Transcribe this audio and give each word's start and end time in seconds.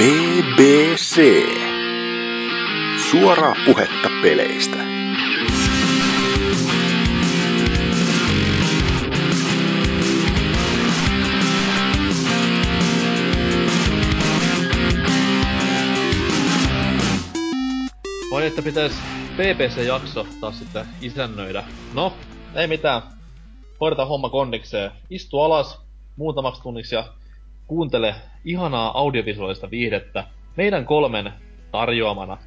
BBC. 0.00 1.20
Suoraa 3.10 3.54
puhetta 3.66 4.08
peleistä. 4.22 4.76
Vai 18.30 18.46
että 18.46 18.62
pitäis 18.62 18.92
BBC-jakso 19.36 20.26
taas 20.40 20.58
sitten 20.58 20.86
isännöidä. 21.00 21.64
No, 21.94 22.16
ei 22.54 22.66
mitään. 22.66 23.02
Hoidetaan 23.80 24.08
homma 24.08 24.30
kondikseen. 24.30 24.90
Istu 25.10 25.40
alas 25.40 25.80
muutamaksi 26.16 26.62
tunniksi 26.62 26.94
ja 26.94 27.19
kuuntele 27.70 28.14
ihanaa 28.44 28.98
audiovisuaalista 28.98 29.70
viihdettä 29.70 30.24
meidän 30.56 30.84
kolmen 30.84 31.32
tarjoamana. 31.72 32.38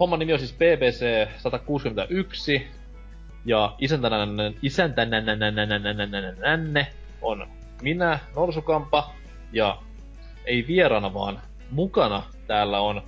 Homman 0.00 0.18
nimi 0.18 0.32
on 0.32 0.38
siis 0.38 0.54
BBC 0.54 1.28
161 1.38 2.66
ja 3.44 3.74
isäntänänne, 3.78 4.54
isäntänänne 4.62 6.86
on 7.22 7.48
minä, 7.82 8.18
Norsukampa, 8.36 9.12
ja 9.52 9.78
ei 10.44 10.66
vieraana 10.66 11.14
vaan 11.14 11.40
mukana 11.70 12.22
täällä 12.46 12.80
on 12.80 13.02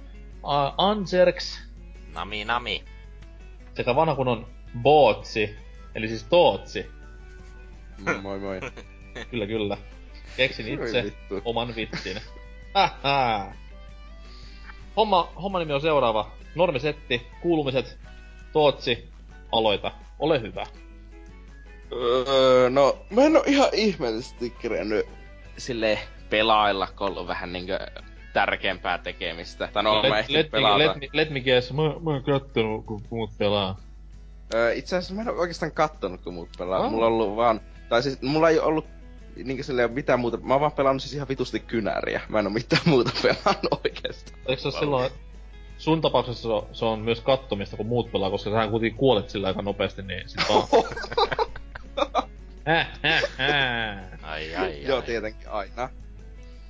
Anserks 0.76 1.68
Nami 2.14 2.44
nami. 2.44 2.84
sekä 3.74 3.96
vanha 3.96 4.16
Bootsi, 4.82 5.56
eli 5.94 6.08
siis 6.08 6.24
Tootsi. 6.24 6.90
Mm, 7.98 8.22
Moi 8.22 8.38
moi. 8.38 8.60
Kyllä, 9.30 9.46
kyllä. 9.46 9.76
Keksin 10.36 10.68
itse 10.68 11.02
vittu. 11.02 11.42
oman 11.44 11.76
vitsin. 11.76 12.20
Hähä. 12.74 13.52
Homma, 14.96 15.32
homma 15.42 15.58
nimi 15.58 15.72
on 15.72 15.80
seuraava. 15.80 16.30
Normisetti, 16.54 17.26
kuulumiset, 17.42 17.98
Tootsi, 18.52 19.08
aloita. 19.52 19.92
Ole 20.18 20.40
hyvä. 20.40 20.66
Öö, 21.92 22.70
no, 22.70 22.98
mä 23.10 23.22
en 23.22 23.36
oo 23.36 23.42
ihan 23.46 23.68
ihmeellisesti 23.72 24.50
kerennyt 24.50 25.06
sille 25.56 25.98
pelailla, 26.30 26.86
kun 26.86 27.06
on 27.06 27.12
ollut 27.12 27.26
vähän 27.26 27.52
niinkö 27.52 27.78
tärkeämpää 28.32 28.98
tekemistä. 28.98 29.68
Tai 29.72 29.82
no, 29.82 30.02
mä 30.02 30.08
let, 30.08 30.18
ehtin 30.18 30.36
let, 30.36 30.50
pelata. 30.50 30.78
let, 30.78 30.96
me, 30.96 31.08
let 31.12 31.30
me 31.30 31.40
guess, 31.40 31.72
mä, 31.72 31.82
mä 31.82 32.10
oon 32.10 32.22
kattonut, 32.24 32.86
kun 32.86 33.02
muut 33.10 33.30
pelaa. 33.38 33.76
Öö, 34.54 34.72
itse 34.72 34.96
asiassa 34.96 35.14
mä 35.14 35.22
en 35.22 35.28
oo 35.28 35.36
oikeastaan 35.36 35.72
kattonut, 35.72 36.20
kun 36.20 36.34
muut 36.34 36.48
pelaa. 36.58 36.80
Oh. 36.80 36.90
Mulla 36.90 37.06
on 37.06 37.12
ollut 37.12 37.36
vaan... 37.36 37.60
Tai 37.88 38.02
siis 38.02 38.22
mulla 38.22 38.50
ei 38.50 38.60
ollut 38.60 38.86
niinkö 39.44 39.62
silleen 39.62 39.92
mitään 39.92 40.20
muuta. 40.20 40.36
Mä 40.36 40.54
oon 40.54 40.60
vaan 40.60 40.72
pelannut 40.72 41.02
siis 41.02 41.14
ihan 41.14 41.28
vitusti 41.28 41.60
kynäriä. 41.60 42.20
Mä 42.28 42.38
en 42.38 42.46
oo 42.46 42.52
mitään 42.52 42.82
muuta 42.84 43.12
pelannut 43.22 43.84
oikeastaan. 43.84 44.40
Eikö 44.46 44.62
se 44.62 44.70
silloin, 44.70 45.10
sun 45.78 46.00
tapauksessa 46.00 46.42
se 46.42 46.48
on, 46.48 46.66
se 46.72 46.84
on 46.84 46.98
myös 46.98 47.20
kattomista, 47.20 47.76
kun 47.76 47.86
muut 47.86 48.12
pelaa, 48.12 48.30
koska 48.30 48.50
sähän 48.50 48.70
kuitenkin 48.70 48.98
kuolet 48.98 49.30
sillä 49.30 49.48
aika 49.48 49.62
nopeasti, 49.62 50.02
niin 50.02 50.28
sit 50.28 50.40
vaan... 50.48 50.68
Häh, 52.66 52.88
häh, 53.02 53.22
häh. 53.36 53.98
Ai 54.22 54.56
ai 54.56 54.56
ai. 54.56 54.84
Joo, 54.84 55.02
tietenkin 55.02 55.48
aina. 55.48 55.88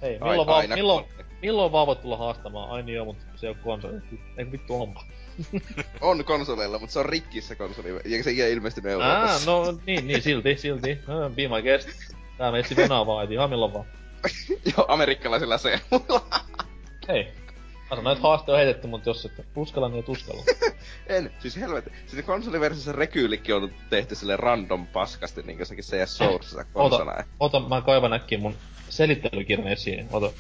Hei, 0.03 0.19
milloin, 0.19 0.47
vaan, 0.47 0.59
aina 0.59 0.75
milloin, 0.75 1.05
milloin 1.43 1.73
vaan 1.73 1.87
voit 1.87 2.03
tulla 2.03 2.17
haastamaan? 2.17 2.71
Ai 2.71 2.83
niin 2.83 2.97
joo, 2.97 3.05
mutta 3.05 3.25
se 3.37 3.47
ei 3.47 3.51
oo 3.51 3.57
konsoli. 3.65 3.95
Eikö 4.37 4.53
vittu 4.53 4.83
onpa? 4.83 5.05
On 6.01 6.25
konsoleilla, 6.25 6.79
mutta 6.79 6.93
se 6.93 6.99
on 6.99 7.07
rikki 7.07 7.41
se 7.41 7.55
konsoli. 7.55 7.89
Ja 8.05 8.23
se 8.23 8.31
ei 8.31 8.43
ole 8.43 8.51
ilmestynyt 8.51 8.93
Euroopassa. 8.93 9.51
no 9.51 9.79
niin, 9.87 10.07
niin, 10.07 10.23
silti, 10.23 10.57
silti. 10.57 10.99
Be 11.35 11.49
my 11.49 11.63
guest. 11.63 11.89
Tää 12.39 12.53
meitsi 12.53 12.77
venaa 12.77 13.07
vaan, 13.07 13.25
et 13.25 13.31
ihan 13.31 13.51
milloin 13.51 13.73
vaan. 13.73 13.85
Joo, 14.77 14.87
amerikkalaisilla 14.89 15.59
se. 15.59 15.81
Hei. 17.09 17.33
Mä 17.91 17.97
sanoin, 17.97 18.17
että 18.17 18.29
haaste 18.29 18.53
on 18.53 18.59
heitetty, 18.59 18.87
mutta 18.87 19.11
jos 19.11 19.25
et 19.25 19.47
uskalla, 19.57 19.89
niin 19.89 20.01
et 20.01 20.09
uskalla. 20.09 20.43
en, 21.07 21.33
siis 21.39 21.57
helvetti. 21.57 21.93
Siinä 22.07 22.23
konsoliversiossa 22.23 22.93
rekyylikki 22.93 23.53
on 23.53 23.73
tehty 23.91 24.15
sille 24.15 24.37
random 24.37 24.87
paskasti, 24.87 25.43
niin 25.43 25.57
kuin 25.57 25.67
sekin 25.67 25.85
CS 25.85 26.17
Sourcessa 26.17 26.65
konsona. 26.65 27.13
Ota, 27.13 27.25
ota, 27.59 27.69
mä 27.69 27.81
kaivan 27.81 28.13
äkkiä 28.13 28.39
mun 28.39 28.55
selittelykirjan 28.89 29.69
esiin. 29.69 30.09
Ota. 30.13 30.33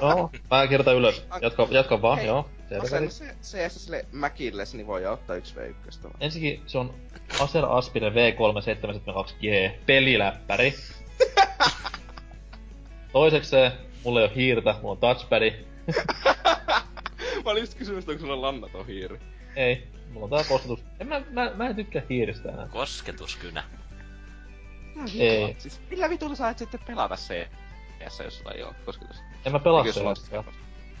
Joo, 0.00 0.30
mä 0.50 0.66
kirjoitan 0.66 0.96
ylös. 0.96 1.26
Jatka, 1.40 1.68
jatka 1.70 2.02
vaan, 2.02 2.18
Hei, 2.18 2.26
joo. 2.26 2.48
Asen 2.76 3.10
Selvä. 3.10 3.32
se 3.40 3.68
CS 3.68 3.84
sille 3.84 4.04
Macille, 4.12 4.64
niin 4.72 4.86
voi 4.86 5.06
ottaa 5.06 5.36
1v1 5.36 6.02
vaan. 6.02 6.14
Ensinnäkin 6.20 6.62
se 6.66 6.78
on 6.78 6.94
Acer 7.40 7.64
Aspire 7.68 8.10
V372G 8.10 9.72
peliläppäri. 9.86 10.74
Toiseksi 13.12 13.50
se, 13.50 13.72
mulla 14.04 14.20
ei 14.20 14.26
oo 14.26 14.32
hiirtä, 14.34 14.74
mulla 14.82 14.92
on 14.92 14.98
touchpadi. 14.98 15.50
Mä 17.44 17.50
olin 17.50 17.62
just 17.62 17.74
kysynyt, 17.74 18.08
onko 18.08 18.20
sulla 18.20 18.40
lannaton 18.40 18.86
hiiri. 18.86 19.20
Ei, 19.56 19.88
mulla 20.12 20.24
on 20.24 20.30
tää 20.30 20.44
kosketus. 20.48 20.84
En 21.00 21.08
mä, 21.08 21.22
mä, 21.30 21.52
mä 21.54 21.68
en 21.68 21.76
tykkää 21.76 22.02
hiiristä 22.10 22.48
enää. 22.48 22.68
Kosketuskynä. 22.68 23.64
Ei. 25.18 25.56
Siis 25.58 25.80
millä 25.90 26.10
vitulla 26.10 26.34
sä 26.34 26.48
et 26.48 26.58
sitten 26.58 26.80
pelata 26.86 27.16
CS, 27.16 28.20
jos 28.24 28.38
sulla 28.38 28.52
ei 28.52 28.62
oo 28.62 28.74
kosketus? 28.84 29.16
En 29.44 29.52
mä 29.52 29.58
pelaa 29.58 29.92
sellaista. 29.92 30.44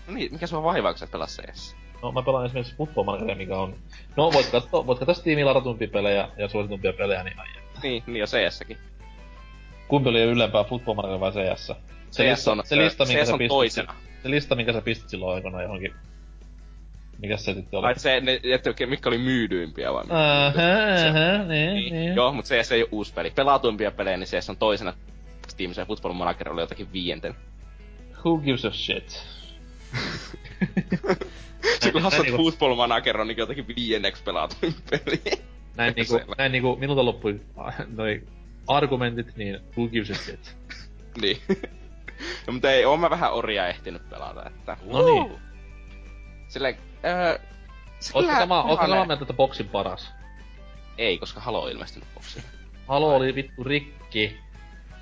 No 0.08 0.14
niin, 0.14 0.32
mikä 0.32 0.46
sua 0.46 0.62
vaivaa, 0.62 0.92
kun 0.92 0.98
sä 0.98 1.04
et 1.04 1.10
pelaa 1.10 1.26
CS? 1.26 1.76
No 2.02 2.12
mä 2.12 2.22
pelaan 2.22 2.46
esimerkiksi 2.46 2.76
Football 2.76 3.04
Manageria, 3.04 3.36
mikä 3.36 3.56
on... 3.58 3.74
No 4.16 4.32
voit 4.32 4.46
katsoa, 4.50 4.86
voit 4.86 4.98
katsoa 4.98 5.14
Steamilla 5.14 5.50
ladatumpia 5.50 5.88
pelejä 5.88 6.28
ja 6.36 6.48
suositumpia 6.48 6.92
pelejä, 6.92 7.24
niin 7.24 7.38
ai 7.40 7.46
että. 7.58 7.80
Niin, 7.82 8.02
niin 8.06 8.16
jo 8.16 8.26
CSkin. 8.26 8.78
Kumpi 9.88 10.08
oli 10.08 10.22
ylempää 10.22 10.64
Football 10.64 10.94
Manager 10.96 11.20
vai 11.20 11.32
CS? 11.32 11.66
Se 11.66 11.74
CS 12.10 12.18
lista, 12.30 12.52
on, 12.52 12.62
se 12.64 12.76
lista, 12.76 13.04
minkä 13.04 13.20
CS 13.22 13.26
sä 13.28 13.32
on 13.34 13.38
pistit, 13.38 13.48
toisena. 13.48 13.94
se 14.22 14.30
lista, 14.30 14.54
minkä 14.54 14.72
sä 14.72 14.80
pistit 14.80 15.08
silloin 15.08 15.34
aikana 15.34 15.62
johonkin. 15.62 15.94
Mikäs 17.18 17.44
se 17.44 17.54
sitten 17.54 17.78
oli? 17.78 17.86
Ai 17.86 17.98
se, 17.98 18.20
ne, 18.20 18.40
että 18.44 18.86
mitkä 18.86 19.08
oli 19.08 19.18
myydyimpiä 19.18 19.92
vai? 19.92 20.04
Ähä, 20.10 20.46
ähä, 21.08 21.44
niin, 21.44 21.74
Niin. 21.74 21.92
niin. 21.94 22.14
Joo, 22.14 22.32
mutta 22.32 22.48
CS 22.54 22.72
ei 22.72 22.82
ole 22.82 22.88
uusi 22.92 23.12
peli. 23.14 23.30
Pelatuimpia 23.30 23.90
pelejä, 23.90 24.16
niin 24.16 24.26
CS 24.26 24.50
on 24.50 24.56
toisena. 24.56 24.92
Steamissa 25.48 25.82
ja 25.82 25.86
Football 25.86 26.14
Manager 26.14 26.52
oli 26.52 26.60
jotakin 26.60 26.92
viienten. 26.92 27.34
Who 28.24 28.36
gives 28.38 28.64
a 28.64 28.70
shit? 28.70 29.26
Näin 31.84 32.06
että 32.06 32.22
niinku- 32.22 32.42
Football 32.42 32.74
Manager 32.74 33.20
on 33.20 33.28
niin 33.28 33.38
jotakin 33.38 33.66
viienneksi 33.76 34.22
pelatuin 34.22 34.74
peli. 34.90 35.22
Näin 35.76 35.94
niinku, 35.96 36.20
näin 36.38 36.52
niinku 36.52 36.76
minulta 36.76 37.04
loppui 37.04 37.40
noi 37.96 38.22
argumentit, 38.66 39.36
niin 39.36 39.60
who 39.76 39.88
gives 39.88 40.10
a 40.10 40.14
shit? 40.14 40.56
niin. 41.22 41.38
no, 42.46 42.52
mutta 42.52 42.72
ei, 42.72 42.84
oon 42.84 43.00
mä 43.00 43.10
vähän 43.10 43.32
orjaa 43.32 43.68
ehtinyt 43.68 44.10
pelata, 44.10 44.46
että... 44.46 44.76
No 44.84 45.06
niin. 45.06 45.38
Silleen, 46.48 46.76
öö, 47.04 47.38
Ootko 48.14 48.20
kyllä 48.20 48.38
sama, 48.38 48.62
ootko 48.62 48.86
samaa 48.86 49.06
mieltä, 49.06 49.22
että 49.24 49.34
boksin 49.34 49.68
paras? 49.68 50.12
Ei, 50.98 51.18
koska 51.18 51.40
Halo 51.40 51.62
on 51.62 51.70
ilmestynyt 51.70 52.08
boksiin. 52.14 52.44
Halo 52.88 53.16
oli 53.16 53.34
vittu 53.34 53.64
rikki. 53.64 54.38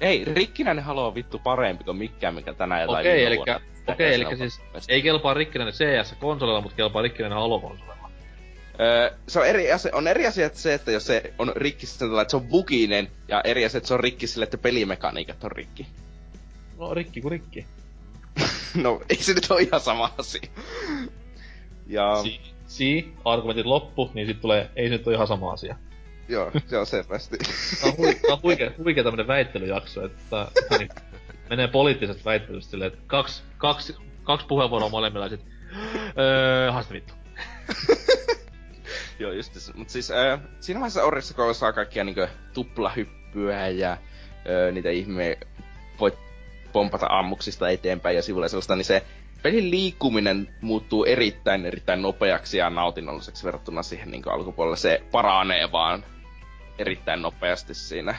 Ei, 0.01 0.25
rikkinäinen 0.25 0.85
Halo 0.85 1.07
on 1.07 1.15
vittu 1.15 1.39
parempi 1.39 1.85
kuin 1.85 1.97
mikään, 1.97 2.35
mikä 2.35 2.55
tänään 2.55 2.83
jotain 2.83 3.01
Okei, 3.01 3.15
viime 3.17 3.27
elikkä, 3.27 3.61
okei, 3.87 4.15
elikkä 4.15 4.31
Tänään 4.37 4.51
siis 4.51 4.61
vuonna. 4.61 4.81
ei 4.89 5.03
kelpaa 5.03 5.35
rikkinäinen 5.35 5.75
CS-konsolilla, 5.75 6.61
mutta 6.61 6.77
kelpaa 6.77 7.03
rikkinäinen 7.03 7.39
Halo-konsolilla. 7.39 7.97
Öö, 8.81 9.11
se 9.29 9.41
on 9.41 9.47
eri 9.47 9.73
asia, 9.73 9.91
on 9.95 10.09
eri 10.09 10.27
asia 10.27 10.47
että 10.47 10.59
se, 10.59 10.75
että 10.75 10.93
jos 10.93 11.07
se 11.07 11.35
on 11.39 11.53
rikki 11.57 11.87
sillä, 11.87 12.23
että 12.23 12.31
se 12.31 12.37
on 12.37 12.47
buginen, 12.47 13.09
ja 13.29 13.41
eri 13.45 13.65
asia, 13.65 13.79
että 13.79 13.89
se 13.89 13.95
on 13.95 14.01
rikki 14.01 14.27
sillä, 14.27 14.45
että 14.45 14.59
pelimekaniikat 14.59 15.45
on 15.45 15.53
rikki. 15.53 15.87
No 16.79 16.95
rikki 16.95 17.21
kuin 17.21 17.33
rikki. 17.33 17.67
no, 18.83 19.01
ei 19.09 19.17
se 19.17 19.33
nyt 19.35 19.51
ole 19.51 19.63
ihan 19.63 19.81
sama 19.81 20.15
asia. 20.19 20.51
Ja, 21.87 22.23
Si, 22.23 22.41
si, 22.67 23.13
argumentit 23.25 23.67
loppu, 23.67 24.11
niin 24.15 24.27
sit 24.27 24.41
tulee, 24.41 24.71
ei 24.77 24.89
se 24.89 24.97
nyt 24.97 25.07
ole 25.07 25.15
ihan 25.15 25.27
sama 25.27 25.53
asia. 25.53 25.77
Joo, 26.29 26.51
se 26.67 26.79
on 26.79 26.87
selvästi. 26.87 27.37
Tää 27.81 27.91
on, 27.91 27.97
hui, 27.97 28.15
tää 28.15 28.35
on 28.35 28.43
huikea, 28.43 28.71
huikea 28.79 29.05
tämmönen 29.05 29.27
väittelyjakso, 29.27 30.05
että 30.05 30.47
tää 30.69 30.79
niin, 30.79 30.89
menee 31.51 31.69
poliittisesta 31.69 32.25
väittelystä 32.25 32.71
silleen, 32.71 32.93
että 32.93 33.05
kaksi, 33.07 33.43
kaksi, 33.59 33.97
kaksi 34.23 34.47
puheenvuoroa 34.47 34.89
molemmilla, 34.89 35.27
ja 35.27 35.31
sit, 35.31 35.47
öö, 36.19 36.73
haasta 36.73 36.95
vittu. 36.95 37.15
joo, 39.19 39.33
just 39.33 39.55
se. 39.55 39.73
Mut 39.75 39.91
siis, 39.91 40.11
öö, 40.11 40.39
siinä 40.61 40.81
vaiheessa 40.81 41.05
Orissa, 41.05 41.35
kun 41.35 41.55
saa 41.55 41.73
kaikkia 41.73 42.05
niinkö 42.05 42.29
tuplahyppyä 42.55 43.69
ja 43.69 43.97
öö, 44.49 44.73
niitä 44.73 44.91
ihme 44.91 45.39
voit 46.01 46.15
pompata 46.73 47.07
ammuksista 47.11 47.69
eteenpäin 47.69 48.17
ja 48.17 48.23
sivulle 48.23 48.49
sellaista, 48.49 48.77
niin 48.77 48.85
se 48.85 49.03
pelin 49.43 49.71
liikkuminen 49.71 50.49
muuttuu 50.61 51.05
erittäin 51.05 51.67
erittäin 51.67 52.03
nopeaksi 52.03 52.59
ja 52.59 52.71
nautinnolliseksi 52.71 53.45
verrattuna 53.45 53.83
siihen 53.83 54.11
niin 54.11 54.23
alkupuolelle. 54.29 54.77
Se 54.77 55.03
paranee 55.11 55.73
vaan 55.73 56.05
erittäin 56.79 57.23
nopeasti 57.23 57.75
siinä. 57.75 58.15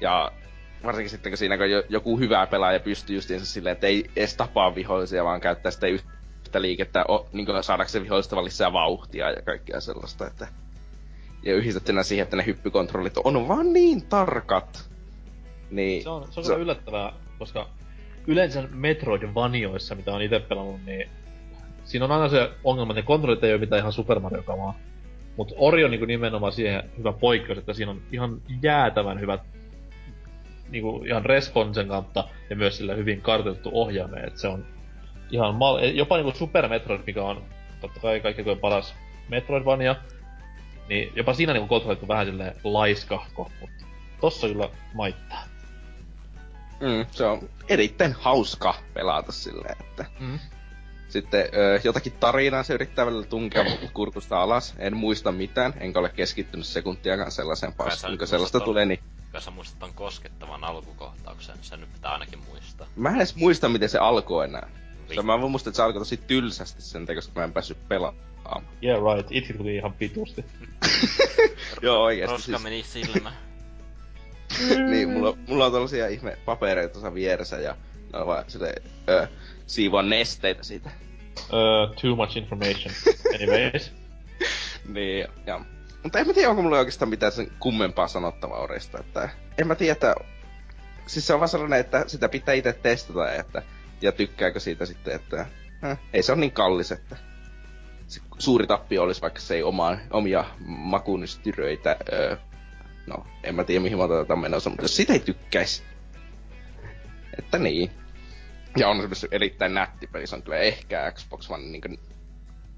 Ja 0.00 0.32
varsinkin 0.84 1.10
sitten, 1.10 1.32
kun 1.32 1.36
siinä 1.38 1.56
kun 1.56 1.70
jo- 1.70 1.82
joku 1.88 2.18
hyvä 2.18 2.46
pelaaja 2.46 2.80
pystyy 2.80 3.16
justiinsa 3.16 3.46
silleen, 3.46 3.72
että 3.72 3.86
ei 3.86 4.10
edes 4.16 4.36
tapaa 4.36 4.74
vihollisia, 4.74 5.24
vaan 5.24 5.40
käyttää 5.40 5.72
sitä 5.72 5.86
yhtä 5.86 6.62
liikettä 6.62 7.04
o, 7.08 7.28
niin 7.32 7.46
saadakseen 7.60 8.04
vihollista 8.04 8.44
lisää 8.44 8.72
vauhtia 8.72 9.30
ja 9.30 9.42
kaikkea 9.42 9.80
sellaista. 9.80 10.26
Että... 10.26 10.48
Ja 11.42 11.54
yhdistettynä 11.54 12.02
siihen, 12.02 12.22
että 12.24 12.36
ne 12.36 12.46
hyppykontrollit 12.46 13.16
on 13.24 13.48
vaan 13.48 13.72
niin 13.72 14.06
tarkat. 14.06 14.90
Niin, 15.70 16.02
Se 16.02 16.08
on, 16.08 16.26
se 16.32 16.40
on 16.40 16.46
Se- 16.46 16.54
yllättävää, 16.54 17.12
koska 17.38 17.68
yleensä 18.26 18.68
Metroidvanioissa, 18.70 19.94
mitä 19.94 20.12
on 20.12 20.22
itse 20.22 20.40
pelannut, 20.40 20.84
niin 20.86 21.10
siinä 21.84 22.04
on 22.04 22.12
aina 22.12 22.28
se 22.28 22.50
ongelma, 22.64 22.92
että 22.92 23.00
ne 23.00 23.06
kontrollit 23.06 23.44
ei 23.44 23.52
ole 23.52 23.60
mitään 23.60 23.80
ihan 23.80 23.92
Super 23.92 24.20
Mario 24.20 24.42
kamaa. 24.42 24.78
Mutta 25.40 25.54
Ori 25.58 25.84
on 25.84 25.90
niinku 25.90 26.06
nimenomaan 26.06 26.52
siihen 26.52 26.90
hyvä 26.98 27.12
poikkeus, 27.12 27.58
että 27.58 27.72
siinä 27.72 27.90
on 27.90 28.02
ihan 28.12 28.42
jäätävän 28.62 29.20
hyvät 29.20 29.40
niinku 30.68 31.04
ihan 31.06 31.24
responsen 31.24 31.88
kautta 31.88 32.24
ja 32.50 32.56
myös 32.56 32.76
sillä 32.76 32.94
hyvin 32.94 33.22
kartoitettu 33.22 33.70
ohjaame, 33.72 34.20
että 34.20 34.40
se 34.40 34.48
on 34.48 34.66
ihan 35.30 35.54
mal- 35.54 35.78
jopa 35.94 36.16
niinku 36.16 36.38
Super 36.38 36.68
Metroid, 36.68 37.00
mikä 37.06 37.22
on 37.22 37.42
totta 37.80 38.00
kai 38.00 38.20
kaikkein 38.20 38.58
paras 38.58 38.94
Metroidvania, 39.28 39.96
niin 40.88 41.12
jopa 41.16 41.34
siinä 41.34 41.52
niinku 41.52 41.68
kontrollit 41.68 42.02
on 42.02 42.08
vähän 42.08 42.26
silleen 42.26 42.54
laiskahko, 42.64 43.50
mutta 43.60 43.84
tossa 44.20 44.46
kyllä 44.46 44.68
maittaa. 44.94 45.42
Mm, 46.80 47.06
se 47.10 47.24
on 47.24 47.48
erittäin 47.68 48.12
hauska 48.12 48.74
pelata 48.94 49.32
silleen, 49.32 49.76
että... 49.80 50.04
Mm. 50.18 50.38
Sitten 51.10 51.40
ö, 51.54 51.80
jotakin 51.84 52.12
tarinaa 52.12 52.62
se 52.62 52.74
yrittää 52.74 53.06
välillä 53.06 53.26
tunkea 53.26 53.64
kurkusta 53.92 54.42
alas. 54.42 54.74
En 54.78 54.96
muista 54.96 55.32
mitään, 55.32 55.74
enkä 55.80 55.98
ole 55.98 56.08
keskittynyt 56.08 56.66
sekuntiakaan 56.66 57.30
sellaiseen 57.32 57.72
Kai 57.72 57.86
paskaan. 57.86 58.10
nyt 58.12 58.18
Kun 58.18 58.28
sellaista 58.28 58.58
muistat 58.58 58.64
tulee, 58.70 58.86
niin 58.86 59.00
Kyllä 59.26 59.40
sä 59.40 59.50
muistat 59.50 59.78
ton 59.78 59.94
koskettavan 59.94 60.64
alkukohtauksen, 60.64 61.56
se 61.60 61.76
nyt 61.76 61.92
pitää 61.92 62.12
ainakin 62.12 62.38
muistaa. 62.48 62.86
mä 62.96 63.08
en 63.08 63.16
edes 63.16 63.36
muista, 63.36 63.68
miten 63.68 63.88
se 63.88 63.98
alkoi 63.98 64.44
enää. 64.44 64.68
Se, 65.14 65.22
mä 65.22 65.36
muistan, 65.36 65.70
että 65.70 65.76
se 65.76 65.82
alkoi 65.82 66.00
tosi 66.00 66.16
tylsästi 66.16 66.82
sen 66.82 67.06
takia, 67.06 67.14
koska 67.22 67.40
mä 67.40 67.44
en 67.44 67.52
päässyt 67.52 67.88
pelaamaan. 67.88 68.64
Yeah 68.84 69.14
right, 69.16 69.32
itse 69.32 69.52
tuli 69.52 69.76
ihan 69.76 69.92
pitusti. 69.92 70.44
Joo, 71.82 72.02
oikeesti. 72.02 72.32
Roska 72.32 72.46
Siis, 72.46 72.62
meni 72.62 72.82
silmä. 72.82 73.32
niin, 74.90 75.08
mulla, 75.08 75.36
mulla 75.48 75.66
on 75.66 75.72
tällaisia 75.72 76.08
ihme 76.08 76.38
papereita 76.44 76.92
tuossa 76.92 77.14
vieressä 77.14 77.56
ja 77.56 77.76
ne 78.12 78.18
on 78.18 78.26
vaan 78.26 78.44
silleen, 78.48 78.82
ö, 79.08 79.28
siivoa 79.70 80.02
nesteitä 80.02 80.62
siitä. 80.62 80.90
Uh, 81.36 81.96
too 82.02 82.16
much 82.16 82.36
information. 82.36 82.94
Anyways. 83.34 83.92
Niin, 84.88 85.26
ja... 85.46 85.60
Mutta 86.02 86.18
en 86.18 86.26
mä 86.26 86.32
tiedä, 86.32 86.50
onko 86.50 86.62
mulla 86.62 86.78
oikeastaan 86.78 87.08
mitään 87.08 87.32
sen 87.32 87.52
kummempaa 87.60 88.08
sanottavaa 88.08 88.60
Orista, 88.60 88.98
että... 89.00 89.28
En 89.58 89.66
mä 89.66 89.74
tiedä, 89.74 89.92
että... 89.92 90.14
Siis 91.06 91.26
se 91.26 91.34
on 91.34 91.40
vaan 91.40 91.48
sellainen, 91.48 91.80
että 91.80 92.04
sitä 92.06 92.28
pitää 92.28 92.54
itse 92.54 92.72
testata, 92.72 93.32
että... 93.32 93.62
Ja 94.02 94.12
tykkääkö 94.12 94.60
siitä 94.60 94.86
sitten, 94.86 95.14
että... 95.14 95.46
Eh, 95.90 95.98
ei 96.12 96.22
se 96.22 96.32
ole 96.32 96.40
niin 96.40 96.52
kallis, 96.52 96.92
että... 96.92 97.16
Se 98.06 98.20
suuri 98.38 98.66
tappio 98.66 99.02
olisi, 99.02 99.22
vaikka 99.22 99.40
se 99.40 99.54
ei 99.54 99.62
omaan, 99.62 100.00
omia 100.10 100.44
makunystyröitä... 100.66 101.96
Öö, 102.12 102.36
no, 103.06 103.26
en 103.44 103.54
mä 103.54 103.64
tiedä 103.64 103.82
mihin 103.82 103.98
mä 103.98 104.04
otan 104.04 104.26
tätä 104.26 104.36
menossa, 104.36 104.70
mutta 104.70 104.84
jos 104.84 104.96
sitä 104.96 105.12
ei 105.12 105.20
tykkäisi... 105.20 105.82
Että 107.38 107.58
niin. 107.58 107.90
Ja 108.76 108.88
on 108.88 109.08
se 109.12 109.28
erittäin 109.30 109.74
nätti 109.74 110.06
peli, 110.06 110.26
se 110.26 110.36
on 110.36 110.42
kyllä 110.42 110.58
ehkä 110.58 111.12
Xbox 111.12 111.50
One 111.50 111.62
niin 111.62 111.98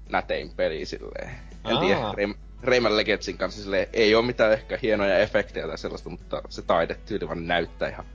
nätein 0.09 0.49
peli 0.55 0.85
silleen. 0.85 1.29
En 1.69 1.75
Aa. 1.75 1.81
tiedä, 1.81 2.01
Ray- 2.01 2.37
Rayman 2.63 2.97
Legendsin 2.97 3.37
kanssa 3.37 3.61
silleen, 3.63 3.87
ei 3.93 4.15
ole 4.15 4.25
mitään 4.25 4.53
ehkä 4.53 4.79
hienoja 4.81 5.17
efektejä 5.17 5.67
tai 5.67 5.77
sellaista, 5.77 6.09
mutta 6.09 6.41
se 6.49 6.61
taidetyyli 6.61 7.27
vaan 7.27 7.47
näyttää 7.47 7.89
ihan 7.89 8.05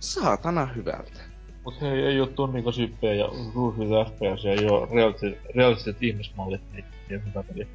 saatana 0.00 0.66
hyvältä. 0.66 1.20
Mut 1.64 1.80
hei, 1.80 2.02
ei 2.06 2.20
oo 2.20 2.26
tonniko 2.26 2.72
syppejä 2.72 3.14
ja 3.14 3.28
ruuhvita 3.54 4.04
FPS 4.04 4.44
ja 4.44 4.52
ei 4.52 4.66
oo 4.66 4.88
realistiset, 4.94 5.38
realistiset 5.56 6.02
ihmismallit, 6.02 6.60
niin 6.72 6.84
ei 7.10 7.16
oo 7.16 7.22
hyvä 7.26 7.42
peli. 7.42 7.64
Mä 7.64 7.70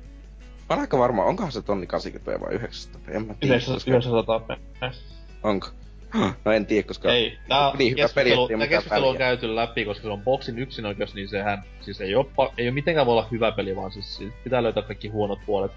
oon 0.70 0.80
aika 0.80 0.98
varma, 1.00 1.24
onkohan 1.26 1.52
se 1.52 1.62
tonni 1.62 1.88
80 1.88 2.46
vai 2.46 2.54
900? 2.54 3.02
En 3.08 3.28
mä 3.28 3.34
tiedä. 3.34 3.54
900, 3.56 3.76
koska- 3.76 3.92
900 3.92 4.40
PS. 4.40 5.04
Onko? 5.44 5.68
No 6.46 6.52
en 6.52 6.66
tiedä, 6.66 6.88
koska... 6.88 7.12
Ei, 7.12 7.38
tää, 7.48 7.72
niin 7.78 7.92
hyvä 7.92 8.10
peli, 8.16 8.30
keskustelu, 8.30 8.44
ettei 8.44 8.58
tää 8.58 8.66
mitään 8.66 8.70
keskustelu 8.70 9.08
on 9.08 9.18
käyty 9.18 9.56
läpi, 9.56 9.86
koska 9.86 10.04
se 10.04 10.10
on 10.10 10.22
boksin 10.22 10.60
yksinoikeus, 10.60 11.14
niin 11.14 11.28
sehän, 11.28 11.64
siis 11.82 12.02
ei 12.02 12.14
pa- 12.14 12.54
ei 12.58 12.68
oo 12.68 12.74
mitenkään 12.74 13.06
voi 13.06 13.14
olla 13.14 13.28
hyvä 13.32 13.52
peli, 13.52 13.76
vaan 13.76 13.92
siis 13.92 14.18
siitä 14.18 14.36
pitää 14.44 14.64
löytää 14.64 14.84
kaikki 14.84 15.08
huonot 15.08 15.40
puolet. 15.46 15.72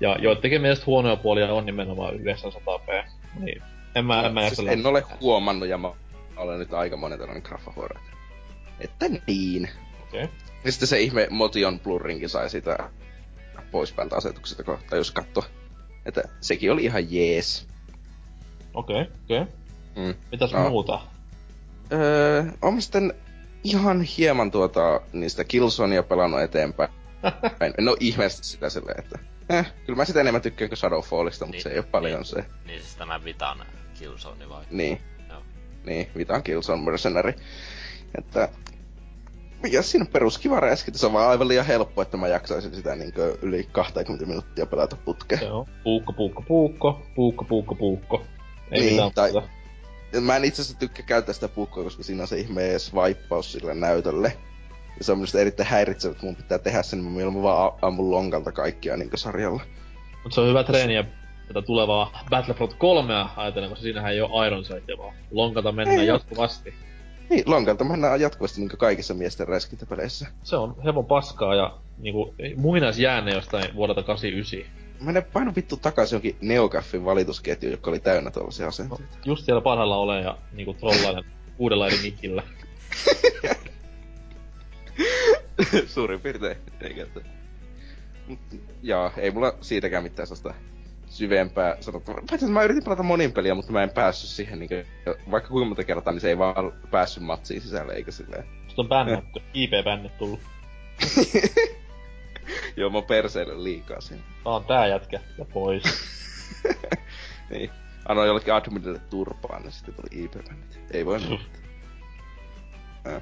Ja 0.00 0.16
joidenkin 0.20 0.60
mielestä 0.60 0.86
huonoja 0.86 1.16
puolia 1.16 1.54
on 1.54 1.66
nimenomaan 1.66 2.14
900p. 2.14 3.04
Niin, 3.40 3.62
en 3.94 4.04
mä, 4.04 4.26
en 4.26 4.34
mä 4.34 4.48
siis 4.50 4.68
en 4.68 4.86
ole 4.86 5.02
huomannut 5.20 5.68
ja 5.68 5.78
mä 5.78 5.90
olen 6.36 6.58
nyt 6.58 6.74
aika 6.74 6.96
monen 6.96 7.18
tällainen 7.18 7.42
graffahuora. 7.46 8.00
Että 8.80 9.06
niin. 9.26 9.68
Okei. 10.02 10.28
Ja 10.64 10.72
sitten 10.72 10.88
se 10.88 11.00
ihme 11.00 11.26
Motion 11.30 11.80
Blurrinkin 11.80 12.28
sai 12.28 12.50
sitä 12.50 12.78
pois 13.70 13.92
päältä 13.92 14.16
asetuksesta, 14.16 14.64
kun 14.64 14.78
tajus 14.90 15.10
katsoa. 15.10 15.44
Että 16.06 16.22
sekin 16.40 16.72
oli 16.72 16.84
ihan 16.84 17.12
jees. 17.12 17.66
Okei, 18.74 19.06
okei. 19.24 19.46
Mm. 19.96 20.14
Mitäs 20.32 20.52
No. 20.52 20.68
muuta? 20.68 21.00
Öö, 21.92 22.44
on 22.62 22.82
sitten 22.82 23.14
ihan 23.64 24.02
hieman 24.02 24.50
tuota 24.50 25.00
niistä 25.12 25.44
Killzoneia 25.44 26.02
pelannut 26.02 26.40
eteenpäin. 26.40 26.90
no 27.80 27.96
ihmeesti 28.00 28.46
sitä 28.46 28.70
silleen, 28.70 28.98
että 29.04 29.18
eh, 29.50 29.72
kyllä 29.86 29.96
mä 29.96 30.04
sitä 30.04 30.20
enemmän 30.20 30.42
tykkään 30.42 30.68
kuin 30.68 30.78
Shadowfallista, 30.78 31.44
mutta 31.44 31.56
Niin, 31.56 31.62
se 31.62 31.68
ei 31.70 31.78
ole 31.78 31.86
paljon 31.90 32.14
niin. 32.14 32.24
se. 32.24 32.44
Niin 32.66 32.80
siis 32.82 32.96
tämä 32.96 33.24
Vitan 33.24 33.58
Killzone 33.98 34.48
vai? 34.48 34.64
Niin. 34.70 35.00
Joo. 35.28 35.42
Niin, 35.86 36.08
Vitan 36.16 36.42
Killzone 36.42 36.82
Mercenary. 36.82 37.32
Että 38.18 38.48
mikä 39.62 39.82
siinä 39.82 40.02
on 40.02 40.12
perus 40.12 40.38
kiva 40.38 40.60
räiskintä, 40.60 40.98
se 40.98 41.06
on 41.06 41.12
vaan 41.12 41.28
aivan 41.30 41.48
liian 41.48 41.66
helppo, 41.66 42.02
että 42.02 42.16
mä 42.16 42.28
jaksaisin 42.28 42.74
sitä 42.74 42.94
niin 42.96 43.12
yli 43.42 43.68
20 43.72 44.26
minuuttia 44.26 44.66
pelata 44.66 44.96
putkeen. 44.96 45.52
On 45.52 45.66
puukko, 45.84 46.12
puukko, 46.12 46.42
puukko, 46.42 47.02
puukko, 47.14 47.44
puukko, 47.44 47.74
puukko. 47.74 48.24
Ei 48.70 48.80
Niin, 48.80 48.92
mitään 48.92 49.12
tai- 49.14 49.32
muuta. 49.32 49.48
Ja 50.14 50.20
Mä 50.20 50.36
en 50.36 50.44
itse 50.44 50.62
asiassa 50.62 50.78
tykkää 50.78 51.06
käyttää 51.06 51.32
sitä 51.32 51.48
puukkoa, 51.48 51.84
koska 51.84 52.02
siinä 52.02 52.22
on 52.22 52.28
se 52.28 52.38
ihme 52.38 52.78
swipeaus 52.78 53.52
sille 53.52 53.74
näytölle. 53.74 54.36
Ja 54.98 55.04
se 55.04 55.12
on 55.12 55.18
minusta 55.18 55.40
erittäin 55.40 55.68
häiritsevä, 55.68 56.12
että 56.12 56.26
mun 56.26 56.36
pitää 56.36 56.58
tehdä 56.58 56.82
sen, 56.82 56.98
niin 56.98 57.10
mä 57.10 57.16
mieluummin 57.16 57.42
vaan 57.42 57.72
ammun 57.82 58.10
lonkalta 58.10 58.52
kaikkia 58.52 58.96
niin 58.96 59.10
sarjalla. 59.14 59.62
Mut 60.24 60.32
se 60.32 60.40
on 60.40 60.48
hyvä 60.48 60.64
treeniä 60.64 61.04
tätä 61.48 61.62
tulevaa 61.62 62.24
Battlefront 62.30 62.74
3 62.74 63.14
ajatellen, 63.36 63.70
koska 63.70 63.82
siinähän 63.82 64.12
ei 64.12 64.20
oo 64.20 64.44
Iron 64.44 64.64
Sightia, 64.64 64.98
vaan 64.98 65.14
lonkata 65.30 65.72
mennään 65.72 66.00
Ei 66.00 66.06
jatkuvasti. 66.06 66.74
Niin, 67.30 67.42
lonkalta 67.46 67.84
mennään 67.84 68.20
jatkuvasti 68.20 68.60
niin 68.60 68.68
kaikissa 68.68 69.14
miesten 69.14 69.48
räiskintäpeleissä. 69.48 70.26
Se 70.42 70.56
on 70.56 70.76
hevon 70.84 71.06
paskaa 71.06 71.54
ja 71.54 71.78
niinku 71.98 72.34
muinaisjäänne 72.56 73.34
jostain 73.34 73.74
vuodelta 73.74 74.02
89. 74.02 74.83
Mene 75.00 75.20
paino 75.20 75.52
vittu 75.56 75.76
takaisin 75.76 76.16
jonkin 76.16 76.36
Neocaffin 76.40 77.04
valitusketju, 77.04 77.70
joka 77.70 77.90
oli 77.90 78.00
täynnä 78.00 78.30
tuollaisia 78.30 78.64
No, 78.64 78.68
asenteita. 78.68 79.04
just 79.24 79.44
siellä 79.44 79.60
parhailla 79.60 79.96
ole 79.96 80.20
ja 80.20 80.38
niinku 80.52 80.74
trollailen 80.74 81.24
uudella 81.58 81.86
eri 81.86 81.96
nikillä. 82.02 82.42
Suurin 85.86 86.20
piirtein, 86.20 86.56
eikä. 86.80 87.06
Mut, 88.26 88.38
jaa, 88.82 89.12
ei 89.16 89.30
mulla 89.30 89.54
siitäkään 89.60 90.02
mitään 90.02 90.26
sellaista 90.26 90.54
syvempää 91.06 91.76
sanottavaa. 91.80 92.22
Paitsi, 92.30 92.46
mä 92.46 92.62
yritin 92.62 92.84
pelata 92.84 93.02
monin 93.02 93.32
peliä, 93.32 93.54
mutta 93.54 93.72
mä 93.72 93.82
en 93.82 93.90
päässyt 93.90 94.30
siihen 94.30 94.58
niinku, 94.58 94.74
vaikka 95.30 95.50
kuinka 95.50 95.66
monta 95.68 95.84
kertaa, 95.84 96.12
niin 96.12 96.20
se 96.20 96.28
ei 96.28 96.38
vaan 96.38 96.72
päässyt 96.90 97.22
matsiin 97.22 97.60
sisälle, 97.60 97.92
eikä 97.92 98.10
silleen. 98.10 98.44
Sitten 98.66 98.82
on 98.82 98.88
bännätty, 98.88 99.40
IP-bännit 99.54 100.18
tullut. 100.18 100.40
Joo, 102.76 102.90
mä 102.90 102.98
oon 102.98 103.06
perseille 103.06 103.64
liikaa 103.64 104.00
siinä. 104.00 104.22
Tää 104.44 104.52
on 104.52 104.64
tää 104.64 104.86
jätkä, 104.86 105.20
ja 105.38 105.44
pois. 105.44 105.82
Niin. 107.50 107.70
Annoin 108.08 108.26
jollekin 108.26 108.54
adminille 108.54 109.00
turpaan, 109.10 109.62
niin 109.62 109.72
sitten 109.72 109.94
tuli 109.94 110.24
ip 110.24 110.34
Ei 110.90 111.06
voi 111.06 111.18
mitään. 111.18 111.40
Ää. 113.04 113.20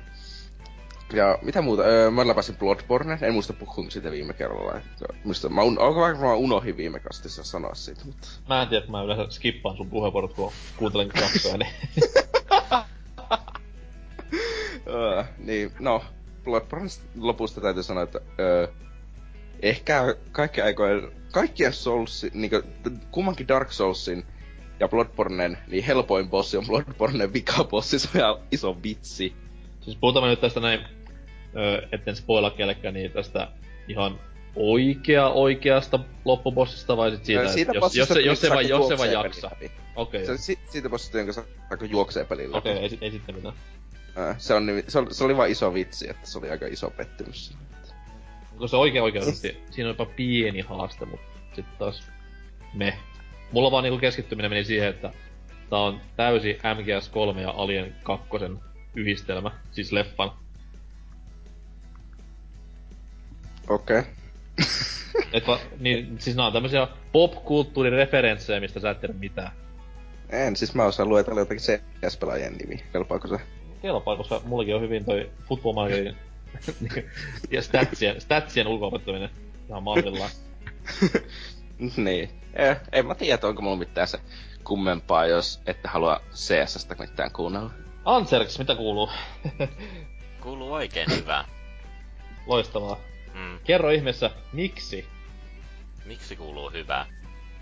Ja 1.12 1.38
mitä 1.43 1.62
muuta? 1.62 1.83
Öö, 1.83 2.11
mä 2.11 2.26
läpäsin 2.26 2.57
Bloodborne. 2.57 3.19
En 3.23 3.33
muista 3.33 3.52
puhuinko 3.52 3.91
siitä 3.91 4.11
viime 4.11 4.33
kerralla. 4.33 4.76
että 4.79 5.07
Muista, 5.25 5.49
mä 5.49 5.62
un- 5.62 5.79
onko 5.79 6.00
varmaan 6.00 6.38
unohdin 6.38 6.76
viime 6.76 7.00
kastissa 7.00 7.45
sanoa 7.45 7.75
siitä, 7.75 8.05
mutta... 8.05 8.29
Mä 8.49 8.62
en 8.62 8.69
tiedä, 8.69 8.87
kun 8.87 8.93
mä 8.93 9.02
yleensä 9.02 9.31
skippaan 9.31 9.76
sun 9.76 9.91
puheenvuorot, 9.91 10.33
kun 10.33 10.52
kuuntelen 10.76 11.11
jaksoja, 11.21 11.57
niin... 11.57 11.73
öö, 14.87 15.25
niin, 15.38 15.73
no, 15.79 16.05
Bloodborne 16.45 16.88
lopusta 17.17 17.61
täytyy 17.61 17.83
sanoa, 17.83 18.02
että 18.02 18.21
öö, 18.41 18.69
ehkä 19.62 20.16
kaikki 20.33 20.61
aikojen, 20.61 21.12
kaikkien 21.33 21.73
Souls, 21.73 22.26
niinku, 22.35 22.62
kummankin 23.11 23.49
Dark 23.49 23.73
Soulsin 23.73 24.25
ja 24.81 24.88
Bloodbornen, 24.88 25.59
niin 25.69 25.85
helpoin 25.85 26.28
bossi 26.31 26.57
on 26.57 26.66
Bloodbornen 26.66 27.33
vikabossi, 27.33 27.99
se 27.99 28.09
on 28.14 28.21
ihan 28.21 28.37
iso 28.50 28.83
vitsi. 28.83 29.33
Siis 29.81 29.97
puhutaan 29.97 30.28
nyt 30.28 30.40
tästä 30.40 30.61
näin, 30.61 30.81
etten 31.92 32.16
spoila 32.16 32.50
kellekään, 32.50 32.95
niin 32.95 33.11
tästä 33.12 33.49
ihan 33.88 34.21
oikea 34.57 35.28
oikeasta 35.28 35.99
loppubossista 36.25 36.97
vai 36.97 37.11
sit 37.11 37.25
siitä, 37.25 37.40
Öö, 37.40 37.47
että 37.57 37.73
jos, 37.75 37.97
jos, 37.97 38.09
se, 38.09 38.21
jos, 38.21 38.40
se, 38.40 38.50
vaan, 38.50 38.69
jos 38.69 38.88
se 38.88 38.97
pelin 38.97 39.42
läpi. 39.42 39.71
Okei, 39.97 40.26
Se, 40.26 40.37
si, 40.37 40.59
siitä 40.71 40.88
bossista, 40.88 41.19
jonka 41.19 41.33
saa 41.33 41.45
juoksee 41.90 42.25
pelillä. 42.25 42.57
okei, 42.57 42.73
ei, 42.73 42.88
sit- 42.88 43.02
ei 43.02 43.11
sitten 43.11 43.35
mitään. 43.35 43.54
Se, 44.38 44.54
on, 44.54 44.66
se, 44.88 44.99
oli, 44.99 45.14
se 45.14 45.25
oli 45.25 45.37
vaan 45.37 45.50
iso 45.50 45.75
vitsi, 45.75 46.11
että 46.11 46.26
se 46.26 46.38
oli 46.38 46.50
aika 46.50 46.66
iso 46.66 46.90
pettymys. 46.90 47.57
Onko 48.62 48.69
se 48.69 48.76
oikea 48.76 49.02
oikeasti, 49.02 49.57
siinä 49.71 49.88
on 49.88 49.95
jopa 49.99 50.12
pieni 50.16 50.61
haaste, 50.61 51.04
mutta 51.04 51.26
sitten 51.47 51.78
taas 51.78 52.09
me. 52.75 52.99
Mulla 53.52 53.71
vaan 53.71 53.85
niinku 53.85 53.99
keskittyminen 53.99 54.50
meni 54.50 54.64
siihen, 54.64 54.88
että 54.88 55.12
tää 55.71 55.78
on 55.78 56.00
täysi 56.16 56.59
MGS3 56.62 57.38
ja 57.40 57.50
Alien 57.50 57.95
2 58.02 58.28
yhdistelmä, 58.95 59.50
siis 59.71 59.92
leffan. 59.92 60.31
Okei. 63.69 63.99
Okay. 63.99 64.12
Et 65.33 65.47
va, 65.47 65.59
niin, 65.78 66.16
siis 66.19 66.37
nää 66.37 66.47
on 66.47 66.52
tämmösiä 66.52 66.88
popkulttuurireferenssejä, 67.12 68.61
mistä 68.61 68.81
sä 68.81 68.90
et 68.90 69.00
tiedä 69.00 69.14
mitään. 69.14 69.52
En, 70.31 70.57
siis 70.57 70.75
mä 70.75 70.85
osaan 70.85 71.09
luetella 71.09 71.40
jotakin 71.40 71.62
CS-pelaajien 71.62 72.57
nimi. 72.57 72.85
Kelpaako 72.92 73.28
se? 73.28 73.37
Kelpaa, 73.83 74.16
koska 74.16 74.40
mullakin 74.45 74.75
on 74.75 74.81
hyvin 74.81 75.04
toi 75.04 75.31
Football 75.49 75.75
Managerin 75.75 76.16
ja 77.50 77.62
statsien, 77.62 78.21
statsien 78.21 78.66
ulkoopettaminen 78.66 79.30
ihan 79.68 79.82
mallillaan. 79.82 80.30
niin. 81.97 82.30
Eh, 82.54 82.76
en 82.92 83.06
mä 83.06 83.14
tiedä, 83.14 83.49
onko 83.49 83.62
mulla 83.62 83.76
mitään 83.76 84.09
se 84.09 84.21
kummempaa, 84.64 85.26
jos 85.26 85.61
ette 85.66 85.88
halua 85.88 86.21
CSstä 86.35 86.97
mitään 86.99 87.32
kuunnella. 87.32 87.71
Anserks, 88.04 88.59
mitä 88.59 88.75
kuuluu? 88.75 89.11
Kuuluu 90.40 90.73
oikein 90.73 91.06
hyvää. 91.11 91.44
Loistavaa. 92.47 92.99
Mm. 93.35 93.59
Kerro 93.64 93.90
ihmeessä, 93.90 94.30
miksi? 94.52 95.06
Miksi 96.04 96.37
kuuluu 96.37 96.71
hyvää? 96.71 97.06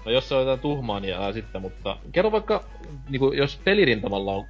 No 0.04 0.10
jos 0.10 0.28
se 0.28 0.34
on 0.34 0.40
jotain 0.40 0.60
tuhmaa, 0.60 1.00
niin 1.00 1.14
älä 1.14 1.32
sitten, 1.32 1.62
mutta 1.62 1.96
kerro 2.12 2.32
vaikka, 2.32 2.64
niinku, 3.08 3.32
jos 3.32 3.60
pelirintamalla 3.64 4.32
on 4.32 4.46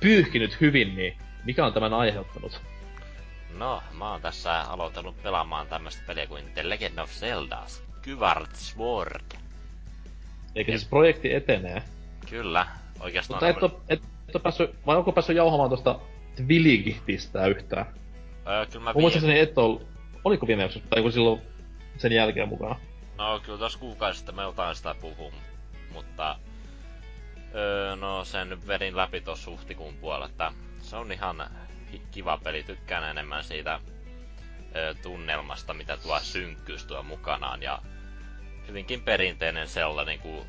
pyyhkinyt 0.00 0.60
hyvin, 0.60 0.96
niin 0.96 1.16
mikä 1.44 1.66
on 1.66 1.72
tämän 1.72 1.94
aiheuttanut? 1.94 2.60
No, 3.54 3.82
mä 3.92 4.10
oon 4.10 4.20
tässä 4.20 4.60
aloitellut 4.60 5.22
pelaamaan 5.22 5.66
tämmöstä 5.66 6.02
peliä 6.06 6.26
kuin 6.26 6.44
The 6.54 6.68
Legend 6.68 6.98
of 6.98 7.10
Zelda 7.10 7.62
Skyward 7.66 8.54
Sword. 8.54 9.24
Eikä 10.54 10.72
siis 10.72 10.88
projekti 10.88 11.34
etenee. 11.34 11.82
Kyllä, 12.30 12.66
oikeastaan... 13.00 13.36
Mutta 13.36 13.48
et 13.48 13.62
oo, 13.62 13.80
et, 13.88 14.02
et 14.28 14.34
oo 14.36 14.40
päässyt, 14.40 14.86
vai 14.86 14.96
onko 14.96 15.12
päässyt 15.12 15.36
jauhamaan 15.36 15.70
tosta 15.70 16.00
Twiligitistä 16.36 17.46
yhtään? 17.46 17.86
Öö, 18.48 18.66
kyllä 18.66 18.84
mä 18.84 18.92
Mun 18.92 19.02
muistaakseni 19.02 19.38
et 19.38 19.58
oo, 19.58 19.82
oliko 20.24 20.46
viime 20.46 20.62
jaksossa, 20.62 20.88
tai 20.88 21.02
kun 21.02 21.12
silloin 21.12 21.40
sen 21.98 22.12
jälkeen 22.12 22.48
mukana? 22.48 22.80
No 23.18 23.40
kyllä 23.44 23.58
tuossa 23.58 23.78
kuukausi 23.78 24.18
sitten 24.18 24.34
me 24.34 24.42
jotain 24.42 24.76
sitä 24.76 24.94
puhuu, 25.00 25.32
mutta... 25.92 26.36
Öö, 27.54 27.96
no 27.96 28.24
sen 28.24 28.66
vedin 28.66 28.96
läpi 28.96 29.20
tuossa 29.20 29.50
huhtikuun 29.50 29.94
puolella, 29.94 30.26
että 30.26 30.52
se 30.80 30.96
on 30.96 31.12
ihan 31.12 31.50
kiva 32.10 32.38
peli. 32.44 32.62
Tykkään 32.62 33.04
enemmän 33.04 33.44
siitä 33.44 33.80
ö, 34.76 34.94
tunnelmasta, 35.02 35.74
mitä 35.74 35.96
tuo 35.96 36.20
synkkyys 36.20 36.84
tuo 36.84 37.02
mukanaan. 37.02 37.62
Ja 37.62 37.82
hyvinkin 38.68 39.02
perinteinen 39.02 39.68
sellainen 39.68 40.18
kuin... 40.18 40.46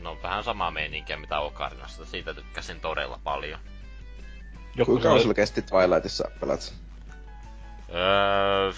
No 0.00 0.18
vähän 0.22 0.44
sama 0.44 0.70
meininkiä 0.70 1.16
mitä 1.16 1.40
Okarinasta. 1.40 2.04
Siitä 2.04 2.34
tykkäsin 2.34 2.80
todella 2.80 3.20
paljon. 3.24 3.60
Joku 4.74 4.90
Kuinka 4.90 5.08
kauan 5.08 5.22
sulla 5.22 5.34
kesti 5.34 5.62
Twilightissa 5.62 6.30
pelat? 6.40 6.74
Öö, 7.94 8.72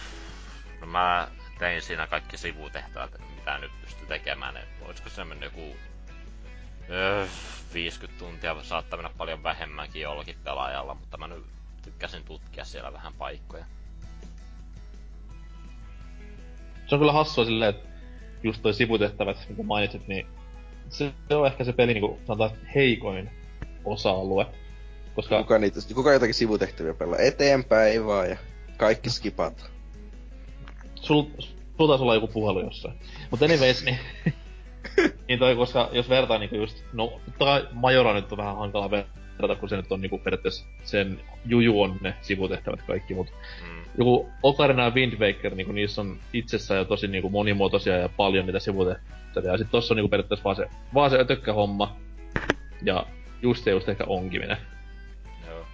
no 0.80 0.86
mä 0.86 1.28
tein 1.58 1.82
siinä 1.82 2.06
kaikki 2.06 2.36
sivutehtävät, 2.36 3.10
mitä 3.36 3.58
nyt 3.58 3.72
pystyy 3.80 4.06
tekemään. 4.06 4.58
Olisiko 4.82 5.08
se 5.08 5.24
mennyt 5.24 5.52
joku 5.52 5.76
öö, 6.90 7.26
50 7.74 8.18
tuntia, 8.18 8.56
saattaa 8.62 8.96
mennä 8.96 9.10
paljon 9.18 9.42
vähemmänkin 9.42 10.02
jollakin 10.02 10.36
pelaajalla, 10.44 10.94
mutta 10.94 11.16
mä 11.16 11.28
nyt 11.28 11.44
tykkäsin 11.82 12.24
tutkia 12.24 12.64
siellä 12.64 12.92
vähän 12.92 13.14
paikkoja. 13.14 13.64
Se 16.86 16.94
on 16.94 16.98
kyllä 16.98 17.12
hassua 17.12 17.44
silleen, 17.44 17.70
että 17.70 17.88
just 18.42 18.62
toi 18.62 18.74
sivutehtävät, 18.74 19.46
mitä 19.48 19.62
mainitsit, 19.62 20.08
niin 20.08 20.26
se 20.88 21.12
on 21.30 21.46
ehkä 21.46 21.64
se 21.64 21.72
peli 21.72 21.94
niinku 21.94 22.18
sanotaan 22.26 22.50
heikoin 22.74 23.30
osa-alue. 23.84 24.46
Koska... 25.14 25.42
Kuka, 25.42 25.58
niitä, 25.58 25.80
kuka 25.94 26.12
jotakin 26.12 26.34
sivutehtäviä 26.34 26.94
pelaa? 26.94 27.18
Eteenpäin 27.18 28.06
vaan 28.06 28.30
ja 28.30 28.36
kaikki 28.76 29.10
skipat. 29.10 29.70
Sul, 30.94 31.24
sul 31.78 31.86
taisi 31.86 32.02
olla 32.02 32.14
joku 32.14 32.28
puhelu 32.28 32.60
jossain. 32.60 32.94
Mutta 33.30 33.44
anyways, 33.44 33.84
niin 33.84 33.98
niin 35.28 35.38
toi, 35.38 35.56
koska 35.56 35.90
jos 35.92 36.08
vertaa 36.08 36.38
niinku 36.38 36.56
just, 36.56 36.84
no 36.92 37.20
tai 37.38 37.68
Majora 37.72 38.14
nyt 38.14 38.32
on 38.32 38.38
vähän 38.38 38.56
hankala 38.56 38.90
verrata, 38.90 39.60
kun 39.60 39.68
se 39.68 39.76
nyt 39.76 39.92
on 39.92 40.00
niinku 40.00 40.18
periaatteessa 40.18 40.66
sen 40.84 41.20
juju 41.46 41.82
on 41.82 41.96
ne 42.00 42.14
sivutehtävät 42.20 42.82
kaikki, 42.82 43.14
mut 43.14 43.32
mm. 43.62 43.82
joku 43.98 44.28
Ocarina 44.42 44.84
ja 44.84 44.90
Wind 44.90 45.12
Waker, 45.18 45.54
niinku 45.54 45.72
niissä 45.72 46.00
on 46.00 46.18
itsessään 46.32 46.78
jo 46.78 46.84
tosi 46.84 47.08
niinku 47.08 47.30
monimuotoisia 47.30 47.96
ja 47.96 48.08
paljon 48.08 48.46
niitä 48.46 48.58
sivutehtäviä. 48.58 49.52
Ja 49.52 49.58
sit 49.58 49.70
tossa 49.70 49.94
on 49.94 49.96
niinku 49.96 50.08
periaatteessa 50.08 50.44
vaan 50.44 50.56
se, 50.56 50.66
vaan 50.94 51.10
se 51.10 51.18
ötökkä 51.18 51.52
homma 51.52 51.96
ja 52.82 53.06
just 53.42 53.66
ja 53.66 53.72
just 53.72 53.88
ehkä 53.88 54.04
onkiminen. 54.06 54.56
Joo. 55.48 55.66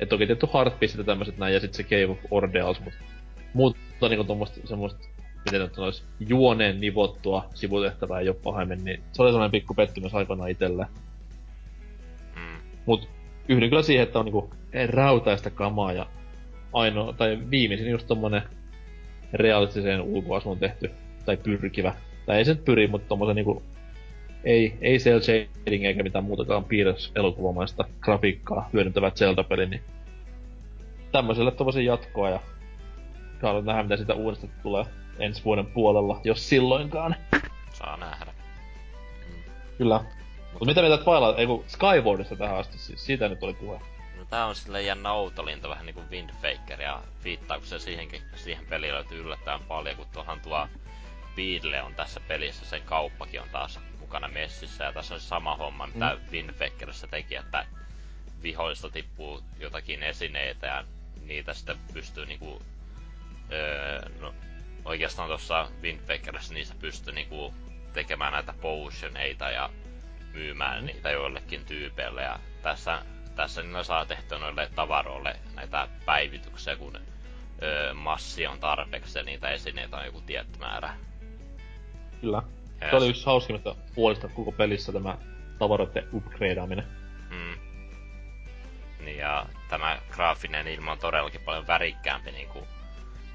Et 0.00 0.08
toki 0.08 0.26
tietty 0.26 0.46
Heartbeat 0.54 0.94
ja 0.94 1.04
tämmöset 1.04 1.38
näin, 1.38 1.54
ja 1.54 1.60
sit 1.60 1.74
se 1.74 1.82
Cave 1.82 2.06
of 2.06 2.18
Ordeals, 2.30 2.80
mut 2.80 2.94
muuta 3.54 4.08
niinku 4.08 4.24
tommoista 4.24 4.60
semmoista 4.64 5.13
miten 5.44 5.60
nyt 5.60 5.78
olisi 5.78 6.02
juoneen 6.20 6.80
nivottua 6.80 7.44
sivutehtävää 7.54 8.20
jo 8.20 8.34
pahemmin, 8.34 8.84
niin 8.84 9.02
se 9.12 9.22
oli 9.22 9.30
sellainen 9.30 9.50
pikku 9.50 9.74
pettymys 9.74 10.14
aikana 10.14 10.46
itelle. 10.46 10.86
Mm. 12.36 12.56
Mut 12.86 13.08
yhdyn 13.48 13.68
kyllä 13.68 13.82
siihen, 13.82 14.02
että 14.02 14.18
on 14.18 14.24
niinku 14.24 14.50
rautaista 14.88 15.50
kamaa 15.50 15.92
ja 15.92 16.06
ainoa, 16.72 17.12
tai 17.12 17.38
viimeisin 17.50 17.90
just 17.90 18.06
tommonen 18.06 18.42
realistiseen 19.32 20.00
ulkoasuun 20.00 20.58
tehty, 20.58 20.90
tai 21.24 21.36
pyrkivä. 21.36 21.94
Tai 22.26 22.38
ei 22.38 22.44
se 22.44 22.54
nyt 22.54 22.64
pyri, 22.64 22.86
mutta 22.86 23.08
tommosen 23.08 23.36
niinku 23.36 23.62
ei, 24.44 24.78
ei 24.80 24.98
cel 24.98 25.20
shading 25.20 25.84
eikä 25.84 26.02
mitään 26.02 26.24
muutakaan 26.24 26.64
piirroselokuvamaista 26.64 27.84
grafiikkaa 28.00 28.68
hyödyntävä 28.72 29.10
Zelda-peli, 29.10 29.66
niin 29.66 29.82
tämmöiselle 31.12 31.50
tommosen 31.50 31.84
jatkoa 31.84 32.30
ja 32.30 32.40
haluan 33.42 33.64
nähdä 33.64 33.82
mitä 33.82 33.96
sitä 33.96 34.14
uudesta 34.14 34.46
tulee 34.62 34.84
ensi 35.18 35.44
vuoden 35.44 35.66
puolella, 35.66 36.20
jos 36.24 36.48
silloinkaan. 36.48 37.16
Saa 37.72 37.96
nähdä. 37.96 38.32
Mm. 39.28 39.42
Kyllä. 39.78 40.04
Mutta 40.52 40.64
mitä 40.64 40.80
mieltä 40.80 41.04
Twilight, 41.04 41.38
ei 41.38 41.46
kun 41.46 41.64
Skywardista 41.66 42.36
tähän 42.36 42.58
asti, 42.58 42.78
siis 42.78 43.06
siitä 43.06 43.28
nyt 43.28 43.42
oli 43.42 43.54
puhe. 43.54 43.80
No 44.18 44.24
tää 44.30 44.46
on 44.46 44.54
silleen 44.54 44.86
jännä 44.86 45.12
outolinta, 45.12 45.68
vähän 45.68 45.86
niinku 45.86 46.02
Windfaker, 46.10 46.82
ja 46.82 47.02
viittaako 47.24 47.64
se 47.64 47.78
siihenkin, 47.78 48.22
siihen 48.36 48.66
peliin 48.66 48.94
löytyy 48.94 49.20
yllättävän 49.20 49.60
paljon, 49.68 49.96
kun 49.96 50.06
tuohan 50.12 50.40
tuo 50.40 50.68
Beadle 51.36 51.82
on 51.82 51.94
tässä 51.94 52.20
pelissä, 52.28 52.66
sen 52.66 52.82
kauppakin 52.82 53.40
on 53.40 53.48
taas 53.52 53.80
mukana 54.00 54.28
messissä, 54.28 54.84
ja 54.84 54.92
tässä 54.92 55.14
on 55.14 55.20
sama 55.20 55.56
homma, 55.56 55.86
mitä 55.86 56.14
mm. 56.14 56.32
Windfakerissä 56.32 57.06
teki, 57.06 57.36
että 57.36 57.66
vihoista 58.42 58.90
tippuu 58.90 59.40
jotakin 59.60 60.02
esineitä, 60.02 60.66
ja 60.66 60.84
niitä 61.26 61.54
sitten 61.54 61.76
pystyy 61.92 62.26
niinku, 62.26 62.62
öö, 63.52 64.02
no, 64.20 64.34
oikeastaan 64.84 65.28
tuossa 65.28 65.68
Windbakerissä 65.82 66.54
niissä 66.54 66.74
pystyi 66.78 67.14
niinku 67.14 67.54
tekemään 67.92 68.32
näitä 68.32 68.54
potioneita 68.60 69.50
ja 69.50 69.70
myymään 70.32 70.80
mm. 70.80 70.86
niitä 70.86 71.10
joillekin 71.10 71.64
tyypeille. 71.64 72.22
Ja 72.22 72.38
tässä, 72.62 73.02
tässä 73.36 73.62
niillä 73.62 73.82
saa 73.82 74.06
tehtyä 74.06 74.38
noille 74.38 74.70
tavaroille 74.74 75.36
näitä 75.54 75.88
päivityksiä, 76.06 76.76
kun 76.76 76.98
öö, 77.62 77.94
massi 77.94 78.46
on 78.46 78.60
tarpeeksi 78.60 79.18
ja 79.18 79.24
niitä 79.24 79.48
esineitä 79.48 79.96
on 79.96 80.06
joku 80.06 80.20
tietty 80.20 80.58
määrä. 80.58 80.94
Kyllä. 82.20 82.42
Ja 82.80 82.90
se 82.90 82.96
oli 82.96 83.08
yksi 83.08 83.26
hauskimmista 83.26 83.74
puolista 83.94 84.28
koko 84.28 84.52
pelissä 84.52 84.92
tämä 84.92 85.18
tavaroiden 85.58 86.08
upgradeaminen. 86.12 86.84
Mm. 87.30 87.58
Niin 89.04 89.18
ja 89.18 89.46
tämä 89.68 89.98
graafinen 90.10 90.68
ilma 90.68 90.92
on 90.92 90.98
todellakin 90.98 91.40
paljon 91.40 91.66
värikkäämpi 91.66 92.32
niin 92.32 92.48
kuin 92.48 92.64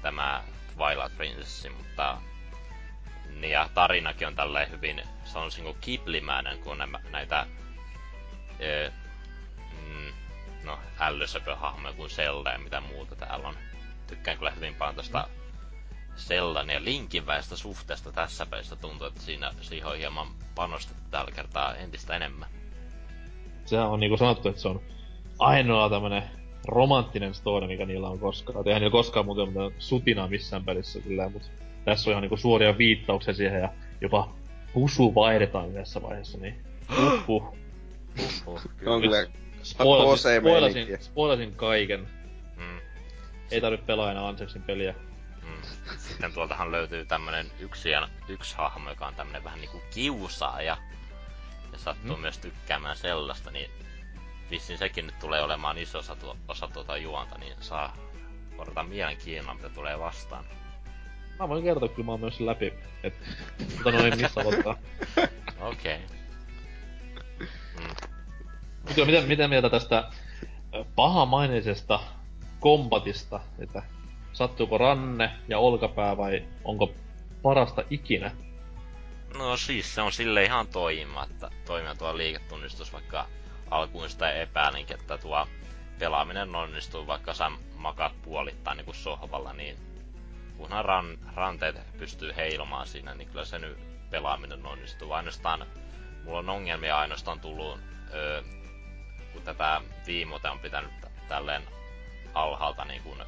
tämä 0.02 0.44
Twilight 0.80 1.16
Princess, 1.16 1.66
mutta 1.76 2.16
ja 3.48 3.68
tarinakin 3.74 4.26
on 4.28 4.34
tälleen 4.36 4.70
hyvin, 4.70 5.02
se 5.24 5.38
on 5.38 5.50
niinku 5.56 5.76
kiplimäinen, 5.80 6.58
kun 6.58 6.78
nämä, 6.78 6.98
näitä 7.10 7.46
e, 8.58 8.92
mm, 9.86 10.12
no, 10.64 10.78
ällysöpöhahmoja 11.00 11.94
kuin 11.94 12.10
Zelda 12.10 12.50
ja 12.50 12.58
mitä 12.58 12.80
muuta 12.80 13.16
täällä 13.16 13.48
on. 13.48 13.54
Tykkään 14.06 14.38
kyllä 14.38 14.50
hyvin 14.50 14.74
paljon 14.74 14.96
tosta 14.96 15.28
Zeldan 16.16 16.70
ja 16.70 16.84
Linkin 16.84 17.26
väistä 17.26 17.56
suhteesta 17.56 18.12
tässä 18.12 18.46
pelissä. 18.46 18.76
Tuntuu, 18.76 19.06
että 19.06 19.20
siinä 19.20 19.52
siihen 19.60 19.88
on 19.88 19.96
hieman 19.96 20.28
panostettu 20.54 21.02
tällä 21.10 21.30
kertaa 21.30 21.74
entistä 21.74 22.16
enemmän. 22.16 22.48
Sehän 23.64 23.88
on 23.88 24.00
niinku 24.00 24.16
sanottu, 24.16 24.48
että 24.48 24.60
se 24.60 24.68
on 24.68 24.80
ainoa 25.38 25.90
tämmönen 25.90 26.39
romanttinen 26.70 27.34
story, 27.34 27.66
mikä 27.66 27.86
niillä 27.86 28.08
on 28.08 28.18
koskaan. 28.18 28.68
Eihän 28.68 28.80
niillä 28.80 28.92
koskaan 28.92 29.26
muuten 29.26 29.48
mitään 29.48 29.70
sutinaa 29.78 30.28
missään 30.28 30.64
pelissä 30.64 31.00
kyllä, 31.00 31.28
mutta 31.28 31.48
tässä 31.84 32.10
on 32.10 32.12
ihan 32.12 32.22
niinku 32.22 32.36
suoria 32.36 32.78
viittauksia 32.78 33.34
siihen 33.34 33.60
ja 33.60 33.68
jopa 34.00 34.34
pusu 34.72 35.14
vaihdetaan 35.14 35.68
yhdessä 35.68 36.02
vaiheessa, 36.02 36.38
niin 36.38 36.54
uhuh. 36.98 37.54
uhuh. 38.46 38.60
on 38.86 39.00
kyllä 39.00 39.26
spoilasin, 39.62 40.40
spoilasin, 40.40 40.98
spoilasin 41.00 41.52
kaiken. 41.56 42.08
Mm. 42.56 42.80
Ei 43.50 43.60
tarvitse 43.60 43.86
pelaa 43.86 44.10
enää 44.10 44.28
Anseksin 44.28 44.62
peliä. 44.62 44.94
Mm. 45.42 45.62
Sitten 45.98 46.32
tuoltahan 46.32 46.72
löytyy 46.72 47.04
tämmönen 47.06 47.46
yksi, 47.60 47.88
yksi 48.28 48.56
hahmo, 48.56 48.90
joka 48.90 49.06
on 49.06 49.14
tämmönen 49.14 49.44
vähän 49.44 49.60
niinku 49.60 49.82
kiusaaja. 49.94 50.76
Ja 51.72 51.78
sattuu 51.78 52.16
mm. 52.16 52.22
myös 52.22 52.38
tykkäämään 52.38 52.96
sellaista, 52.96 53.50
niin 53.50 53.70
vissiin 54.50 54.78
sekin 54.78 55.06
nyt 55.06 55.18
tulee 55.18 55.42
olemaan 55.42 55.78
iso 55.78 55.98
osa, 55.98 56.16
tuo, 56.16 56.36
osa 56.48 56.68
tuota 56.68 56.96
juonta, 56.96 57.38
niin 57.38 57.56
saa 57.60 57.96
odottaa 58.58 58.84
mielenkiinnolla, 58.84 59.54
mitä 59.54 59.68
tulee 59.68 59.98
vastaan. 59.98 60.44
Mä 61.38 61.48
voin 61.48 61.64
kertoa, 61.64 61.88
kyllä 61.88 62.06
mä 62.06 62.12
oon 62.12 62.20
myös 62.20 62.40
läpi, 62.40 62.72
et 63.02 63.14
mutta 63.74 63.92
noin 63.92 64.16
missä 64.16 64.40
aloittaa. 64.40 64.76
Okei. 65.60 65.96
Okay. 65.96 66.16
Mm. 67.80 67.94
Mut 68.88 68.96
joo, 68.96 69.06
miten, 69.06 69.24
miten 69.24 69.50
mieltä 69.50 69.70
tästä 69.70 70.10
pahamaineisesta 70.94 72.00
kombatista, 72.60 73.40
että 73.58 73.82
sattuuko 74.32 74.78
ranne 74.78 75.30
ja 75.48 75.58
olkapää 75.58 76.16
vai 76.16 76.44
onko 76.64 76.94
parasta 77.42 77.82
ikinä? 77.90 78.30
No 79.38 79.56
siis 79.56 79.94
se 79.94 80.02
on 80.02 80.12
sille 80.12 80.44
ihan 80.44 80.66
toimimatta, 80.66 81.50
toimia 81.66 81.94
tuo 81.94 82.16
liiketunnistus, 82.16 82.92
vaikka 82.92 83.26
alkuun 83.70 84.10
sitä 84.10 84.32
epäilinkin, 84.32 85.00
että 85.00 85.18
tuo 85.18 85.48
pelaaminen 85.98 86.54
onnistuu, 86.54 87.06
vaikka 87.06 87.34
sä 87.34 87.50
makat 87.74 88.22
puolittain 88.22 88.76
niin 88.76 88.84
kuin 88.84 88.94
sohvalla, 88.94 89.52
niin 89.52 89.76
kunhan 90.56 90.84
ran, 90.84 91.18
ranteet 91.34 91.76
pystyy 91.98 92.36
heilomaan 92.36 92.86
siinä, 92.86 93.14
niin 93.14 93.28
kyllä 93.28 93.44
se 93.44 93.58
nyt 93.58 93.78
pelaaminen 94.10 94.66
onnistuu. 94.66 95.12
Ainoastaan, 95.12 95.66
mulla 96.24 96.38
on 96.38 96.48
ongelmia 96.48 96.98
ainoastaan 96.98 97.40
tullut, 97.40 97.80
öö, 98.14 98.42
kun 99.32 99.42
tätä 99.42 99.80
viimote 100.06 100.48
on 100.48 100.58
pitänyt 100.58 100.90
tälleen 101.28 101.62
alhaalta 102.34 102.84
niin 102.84 103.02
kuin, 103.02 103.22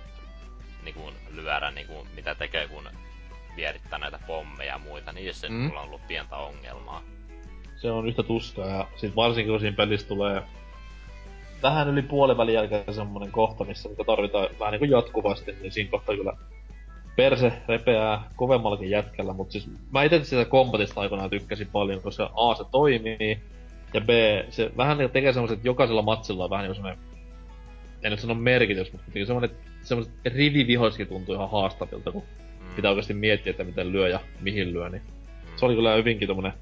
niin 0.82 0.94
kuin 0.94 1.14
lyödä, 1.30 1.70
niin 1.70 1.87
kuin, 1.87 2.08
mitä 2.14 2.34
tekee, 2.34 2.68
kun 2.68 2.90
vierittää 3.56 3.99
näitä 3.99 4.18
pommeja 4.26 4.72
ja 4.72 4.78
muita. 4.78 5.12
Niissä 5.12 5.49
mm. 5.49 5.54
mulla 5.54 5.80
on 5.80 5.87
ollut 5.87 6.06
pientä 6.06 6.37
ongelmaa. 6.37 7.02
Se 7.83 7.91
on 7.91 8.09
yhtä 8.09 8.23
tuskaa, 8.23 8.67
ja 8.67 8.89
sit 8.97 9.17
varsinkin 9.17 9.53
kun 9.53 9.61
siinä 9.61 9.77
pelissä 9.77 10.09
tulee 10.09 10.43
vähän 11.62 11.89
yli 11.89 12.03
puolivälin 12.03 12.55
jälkeen 12.55 12.95
semmonen 12.95 13.33
kohta, 13.33 13.65
missä 13.65 13.89
mitä 13.89 14.05
tarvitaan 14.05 14.49
vähän 14.61 14.73
niinku 14.73 14.97
jatkuvasti, 14.97 15.57
niin 15.61 15.73
siinä 15.73 15.91
kohtaa 15.91 16.17
kyllä 16.17 16.33
perse 17.17 17.53
repeää 17.69 18.31
kovemmallakin 18.37 18.91
jätkällä, 18.91 19.33
mutta 19.33 19.53
siis 19.53 19.71
mä 19.91 20.03
itse 20.03 20.25
sitä 20.25 20.45
kombatista 20.45 21.01
aikanaan 21.01 21.31
tykkäsin 21.31 21.69
paljon, 21.73 22.03
koska 22.03 22.31
A 22.35 22.55
se 22.55 22.65
toimii, 22.71 23.39
ja 23.95 24.01
B 24.01 24.09
se 24.51 24.71
vähän 24.77 24.99
niinku 24.99 25.12
tekee 25.12 25.33
semmoset, 25.33 25.57
että 25.57 25.69
jokaisella 25.69 26.03
matsilla 26.03 26.45
on 26.45 26.51
vähän 26.51 26.62
niinku 26.62 26.75
semmonen, 26.75 26.99
en 28.03 28.11
nyt 28.11 28.21
sano 28.21 28.35
merkitys, 28.35 28.93
mutta 28.93 29.05
kuitenkin 29.05 29.27
semmonen, 29.27 29.51
semmoset 29.83 30.12
rivivihoiskin 30.25 31.07
tuntuu 31.07 31.35
ihan 31.35 31.51
haastavilta, 31.51 32.12
kun 32.12 32.23
mm. 32.23 32.75
pitää 32.77 32.91
oikeasti 32.91 33.15
miettiä, 33.15 33.51
että 33.51 33.65
miten 33.65 33.93
lyö 33.93 34.09
ja 34.09 34.21
mihin 34.41 34.73
lyö, 34.73 34.89
niin 34.89 35.03
mm. 35.03 35.57
se 35.57 35.67
oli 35.67 35.75
kyllä 35.75 35.95
hyvinkin 35.95 36.29
tommonen 36.29 36.53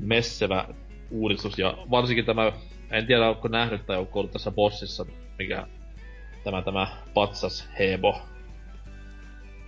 messevä 0.00 0.68
uudistus, 1.10 1.58
ja 1.58 1.78
varsinkin 1.90 2.24
tämä, 2.24 2.52
en 2.90 3.06
tiedä 3.06 3.28
onko 3.28 3.48
nähnyt 3.48 3.86
tai 3.86 3.96
onko 3.96 4.18
ollut 4.18 4.32
tässä 4.32 4.50
bossissa, 4.50 5.06
mikä 5.38 5.66
tämä, 6.44 6.62
tämä 6.62 6.86
patsas 7.14 7.68
Hebo 7.78 8.20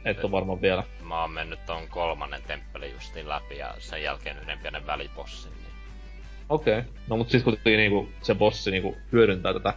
et 0.05 0.25
on 0.25 0.31
varmaan 0.31 0.63
vielä. 0.63 0.85
Mä 1.03 1.21
oon 1.21 1.31
mennyt 1.31 1.67
ton 1.67 1.89
kolmannen 1.89 2.43
temppelin 2.47 2.93
justiin 2.93 3.29
läpi 3.29 3.57
ja 3.57 3.75
sen 3.79 4.03
jälkeen 4.03 4.39
yhden 4.39 4.59
pienen 4.59 4.87
välipossin. 4.87 5.53
Niin... 5.53 5.75
Okei. 6.49 6.79
Okay. 6.79 6.93
No 7.09 7.17
mut 7.17 7.31
siis 7.31 7.43
kuitenkin 7.43 7.77
niinku 7.77 8.09
se 8.23 8.35
bossi 8.35 8.71
niinku 8.71 8.97
hyödyntää 9.13 9.53
tätä 9.53 9.75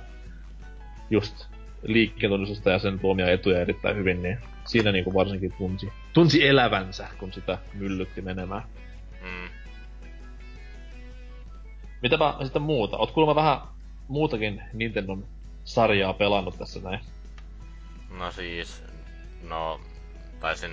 just 1.09 1.47
liikkeentunnistusta 1.83 2.69
ja 2.69 2.79
sen 2.79 3.00
tuomia 3.00 3.31
etuja 3.31 3.62
erittäin 3.62 3.95
hyvin, 3.95 4.24
niin 4.24 4.38
siinä 4.65 4.91
niinku 4.91 5.13
varsinkin 5.13 5.53
tunsi, 5.57 5.93
tunsi 6.13 6.47
elävänsä, 6.47 7.07
kun 7.19 7.33
sitä 7.33 7.57
myllytti 7.74 8.21
menemään. 8.21 8.63
Mm. 9.21 9.50
Mitäpä 12.05 12.35
sitten 12.43 12.62
muuta? 12.62 12.97
Oot 12.97 13.12
kuulemma 13.12 13.35
vähän 13.35 13.62
muutakin 14.07 14.63
Nintendon 14.74 15.27
sarjaa 15.63 16.13
pelannut 16.13 16.57
tässä 16.57 16.79
näin. 16.79 17.00
No 18.09 18.31
siis, 18.31 18.83
no 19.44 19.79
taisin 20.39 20.72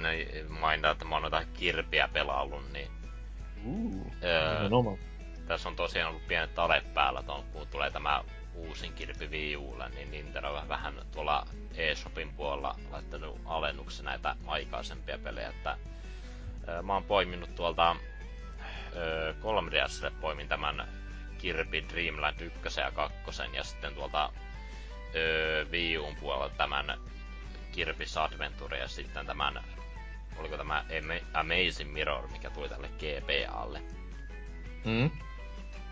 mainita, 0.48 0.90
että 0.90 1.04
mä 1.04 1.14
oon 1.14 1.22
noita 1.22 1.44
kirpiä 1.54 2.08
pelaillut, 2.12 2.72
niin... 2.72 2.88
Uh, 3.64 4.06
öö, 4.22 4.68
no, 4.68 4.98
tässä 5.46 5.68
on 5.68 5.76
tosiaan 5.76 6.08
ollut 6.10 6.26
pienet 6.28 6.54
tale 6.54 6.82
päällä, 6.94 7.22
ton, 7.22 7.44
kun 7.52 7.66
tulee 7.66 7.90
tämä 7.90 8.24
uusin 8.54 8.92
kirpi 8.92 9.26
Wii 9.26 9.56
Ulle, 9.56 9.88
niin 9.88 10.10
Nintendo 10.10 10.54
on 10.54 10.68
vähän 10.68 10.94
tuolla 11.12 11.46
eShopin 11.74 12.32
puolella 12.36 12.76
laittanut 12.90 13.40
alennuksi 13.44 14.02
näitä 14.02 14.36
aikaisempia 14.46 15.18
pelejä, 15.18 15.48
että 15.48 15.76
öö, 16.68 16.82
mä 16.82 16.94
oon 16.94 17.04
poiminut 17.04 17.54
tuolta 17.54 17.96
öö, 18.96 19.32
3DSlle 19.32 20.12
poimin 20.20 20.48
tämän 20.48 21.01
Kirby 21.42 21.84
Dreamland 21.88 22.40
1 22.40 22.80
ja 22.80 22.90
2 22.90 23.14
ja 23.52 23.64
sitten 23.64 23.94
tuolta 23.94 24.32
öö, 25.14 25.64
Wii 25.64 25.98
Uun 25.98 26.16
puolella 26.16 26.48
tämän 26.48 26.98
Kirby's 27.72 28.20
Adventure 28.20 28.78
ja 28.78 28.88
sitten 28.88 29.26
tämän, 29.26 29.64
oliko 30.38 30.56
tämä 30.56 30.84
Amazing 31.34 31.92
Mirror, 31.92 32.28
mikä 32.28 32.50
tuli 32.50 32.68
tälle 32.68 32.88
GBAlle. 32.88 33.82
Mm. 34.84 35.10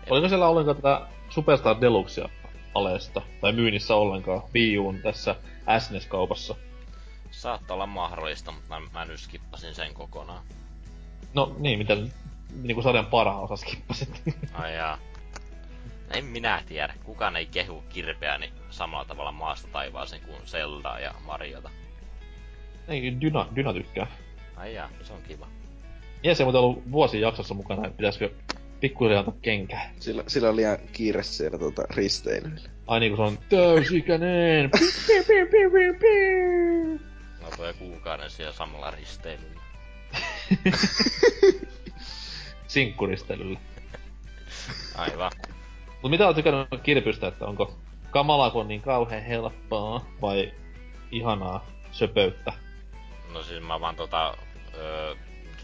Oliko 0.09 0.29
siellä 0.29 0.47
ollenkaan 0.47 0.75
tätä 0.75 1.01
Superstar 1.29 1.81
Deluxea 1.81 2.29
aleesta, 2.75 3.21
tai 3.41 3.51
myynnissä 3.51 3.95
ollenkaan, 3.95 4.41
Wii 4.53 4.77
Uun 4.77 5.01
tässä 5.01 5.35
SNES-kaupassa? 5.79 6.55
Saattaa 7.31 7.75
olla 7.75 7.85
mahdollista, 7.85 8.51
mutta 8.51 8.79
mä, 8.79 8.87
mä 8.93 9.05
nyt 9.05 9.19
skippasin 9.19 9.75
sen 9.75 9.93
kokonaan. 9.93 10.43
No 11.33 11.55
niin, 11.59 11.79
mitä 11.79 11.97
niinku 12.61 12.81
sarjan 12.81 13.05
parhaan 13.05 13.43
osa 13.43 13.55
skippasit. 13.55 14.21
Ai 14.53 14.75
jaa. 14.75 14.97
En 16.13 16.25
minä 16.25 16.63
tiedä. 16.67 16.93
Kukaan 17.03 17.35
ei 17.35 17.45
kehu 17.45 17.83
kirpeäni 17.89 18.53
samalla 18.69 19.05
tavalla 19.05 19.31
maasta 19.31 19.67
taivaaseen 19.71 20.21
kuin 20.21 20.41
Zeldaa 20.45 20.99
ja 20.99 21.13
Mariota. 21.25 21.69
Ei, 22.87 23.21
Dyna, 23.21 23.47
Dyna 23.55 23.73
tykkää. 23.73 24.07
Ai 24.55 24.75
jaa, 24.75 24.89
se 25.03 25.13
on 25.13 25.21
kiva. 25.21 25.47
Jes, 26.23 26.37
se 26.37 26.43
on 26.43 26.55
ollut 26.55 26.91
vuosi 26.91 27.21
jaksossa 27.21 27.53
mukana, 27.53 27.87
että 27.87 27.97
pitäisikö 27.97 28.29
pikkuhiljaa 28.79 29.19
antaa 29.19 29.35
kenkää. 29.41 29.91
Sillä, 29.99 30.23
sillä 30.27 30.49
on 30.49 30.55
liian 30.55 30.77
kiire 30.93 31.23
siellä 31.23 31.57
tuota, 31.57 31.83
risteilyllä. 31.89 32.69
Ai 32.87 32.99
niinku 32.99 33.17
se 33.17 33.21
on 33.21 33.37
täysikäinen. 33.49 34.69
no 37.41 37.49
toi 37.57 37.73
kuukauden 37.73 38.29
siellä 38.29 38.53
samalla 38.53 38.91
risteilyllä. 38.91 39.61
Sinkkuristeilyllä. 42.67 43.59
Aivan. 44.95 45.31
Mut 46.01 46.11
mitä 46.11 46.27
oot 46.27 46.35
tykännyt 46.35 46.67
kirpystä, 46.83 47.27
että 47.27 47.45
onko 47.45 47.77
kamalaa, 48.11 48.49
kun 48.49 48.61
on 48.61 48.67
niin 48.67 48.81
kauhean 48.81 49.23
helppoa, 49.23 50.05
vai 50.21 50.53
ihanaa 51.11 51.65
söpöyttä? 51.91 52.53
No 53.33 53.43
siis 53.43 53.63
mä 53.63 53.81
vaan 53.81 53.95
tota... 53.95 54.37
Öö, 54.75 55.15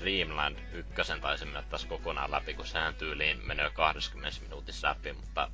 Dreamland 0.02 0.58
1 0.74 1.22
taisin 1.22 1.48
mennä 1.48 1.64
tässä 1.70 1.88
kokonaan 1.88 2.32
läpi, 2.32 2.54
kun 2.54 2.66
sehän 2.66 2.96
tyyliin 2.96 3.48
menee 3.48 3.70
20 3.70 4.42
minuutissa 4.42 4.88
läpi, 4.88 5.14
mutta 5.14 5.50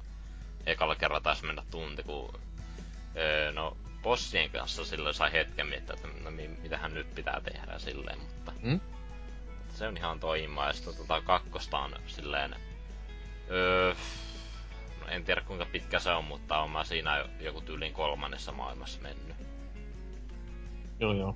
ekalla 0.65 0.95
kerralla 0.95 1.21
taisi 1.21 1.45
mennä 1.45 1.63
tunti, 1.71 2.03
kun 2.03 2.39
öö, 3.15 3.51
no 3.51 3.77
bossien 4.01 4.49
kanssa 4.49 4.85
silloin 4.85 5.15
sai 5.15 5.31
hetken 5.31 5.67
miettiä, 5.67 5.95
että 5.95 6.07
no 6.23 6.31
mitähän 6.61 6.93
nyt 6.93 7.15
pitää 7.15 7.41
tehdä 7.41 7.79
silleen, 7.79 8.19
mutta 8.19 8.51
hmm? 8.61 8.79
se 9.73 9.87
on 9.87 9.97
ihan 9.97 10.19
toimimaa. 10.19 10.67
Ja 10.67 10.73
sitten 10.73 10.95
tota 10.95 11.21
kakkosta 11.21 11.77
on 11.77 11.95
silleen, 12.07 12.55
öö, 13.51 13.95
en 15.09 15.23
tiedä 15.23 15.41
kuinka 15.41 15.65
pitkä 15.65 15.99
se 15.99 16.11
on, 16.11 16.25
mutta 16.25 16.59
on 16.59 16.71
mä 16.71 16.83
siinä 16.83 17.25
joku 17.39 17.61
tyylin 17.61 17.93
kolmannessa 17.93 18.51
maailmassa 18.51 19.01
mennyt. 19.01 19.35
Joo 20.99 21.13
joo. 21.13 21.31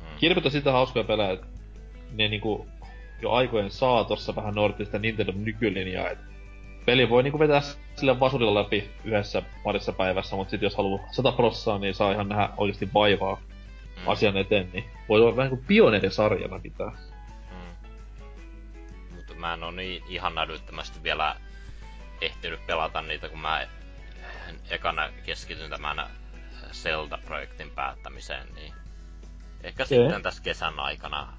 Mm. 0.00 0.16
Kirpit 0.18 0.46
on 0.46 0.52
sitä 0.52 0.72
hauskoja 0.72 1.04
pelejä, 1.04 1.30
että 1.30 1.46
ne 2.12 2.28
niinku 2.28 2.68
jo 3.22 3.32
aikojen 3.32 3.70
saatossa 3.70 4.36
vähän 4.36 4.54
noudattiin 4.54 4.86
sitä 4.86 4.98
Nintendo 4.98 5.32
nykylinjaa, 5.36 6.10
että 6.10 6.24
peli 6.86 7.10
voi 7.10 7.22
niinku 7.22 7.38
vetää 7.38 7.60
sille 7.96 8.20
vasurilla 8.20 8.54
läpi 8.54 8.90
yhdessä 9.04 9.42
parissa 9.64 9.92
päivässä, 9.92 10.36
mutta 10.36 10.50
sitten 10.50 10.66
jos 10.66 10.76
haluaa 10.76 11.08
100 11.10 11.32
prossaa, 11.32 11.78
niin 11.78 11.94
saa 11.94 12.12
ihan 12.12 12.28
nähdä 12.28 12.48
oikeasti 12.56 12.88
vaivaa 12.94 13.34
mm. 13.34 14.08
asian 14.08 14.36
eteen, 14.36 14.70
niin 14.72 14.84
voi 15.08 15.20
olla 15.22 15.36
vähän 15.36 15.50
kuin 15.50 15.64
pioneerisarjana 15.66 16.58
pitää. 16.58 16.92
Mm. 17.50 17.96
Mutta 19.14 19.34
mä 19.34 19.54
en 19.54 19.62
oo 19.62 19.70
niin 19.70 20.02
ihan 20.08 20.38
älyttömästi 20.38 21.02
vielä 21.02 21.36
ehtinyt 22.20 22.66
pelata 22.66 23.02
niitä, 23.02 23.28
kun 23.28 23.38
mä 23.38 23.66
ekana 24.70 25.10
keskityn 25.26 25.70
tämän 25.70 26.06
Zelda-projektin 26.72 27.70
päättämiseen, 27.70 28.46
niin 28.54 28.74
ehkä 29.62 29.82
okay. 29.82 29.98
sitten 29.98 30.22
tässä 30.22 30.42
kesän 30.42 30.80
aikana 30.80 31.32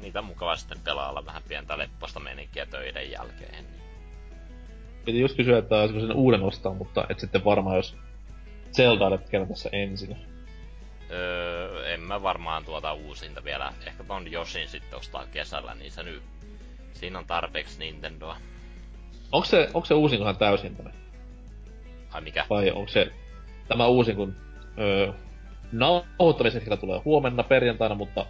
niitä 0.00 0.22
mukava 0.22 0.56
sitten 0.56 0.80
pelailla 0.80 1.26
vähän 1.26 1.42
pientä 1.48 1.78
lepposta 1.78 2.20
meninkiä 2.20 2.66
töiden 2.66 3.10
jälkeen. 3.10 3.64
Piti 5.04 5.20
just 5.20 5.36
kysyä, 5.36 5.58
että 5.58 5.76
olisiko 5.76 6.00
sen 6.00 6.12
uuden 6.12 6.42
ostaa, 6.42 6.74
mutta 6.74 7.06
et 7.08 7.20
sitten 7.20 7.44
varmaan 7.44 7.76
jos 7.76 7.96
Zelda 8.72 9.18
kerran 9.18 9.48
tässä 9.48 9.68
ensin. 9.72 10.16
Öö, 11.10 11.94
en 11.94 12.00
mä 12.00 12.22
varmaan 12.22 12.64
tuota 12.64 12.92
uusinta 12.92 13.44
vielä. 13.44 13.72
Ehkä 13.86 14.04
ton 14.04 14.32
Yoshin 14.32 14.68
sitten 14.68 14.98
ostaa 14.98 15.26
kesällä, 15.26 15.74
niin 15.74 15.92
se 15.92 16.02
nyt... 16.02 16.22
Siinä 16.92 17.18
on 17.18 17.26
tarpeeksi 17.26 17.78
Nintendoa. 17.78 18.36
Onko 19.34 19.44
se, 19.44 19.68
onko 19.74 19.86
se 19.86 19.94
uusinkohan 19.94 20.36
täysin 20.36 20.76
tänne? 20.76 20.92
Ai 22.12 22.20
mikä? 22.20 22.46
Vai 22.50 22.70
onko 22.70 22.88
se 22.88 23.10
tämä 23.68 23.86
uusin, 23.86 24.16
kun 24.16 24.36
öö, 24.78 25.12
nauhoittamishetkellä 25.72 26.76
tulee 26.76 27.00
huomenna 27.04 27.42
perjantaina, 27.42 27.94
mutta 27.94 28.26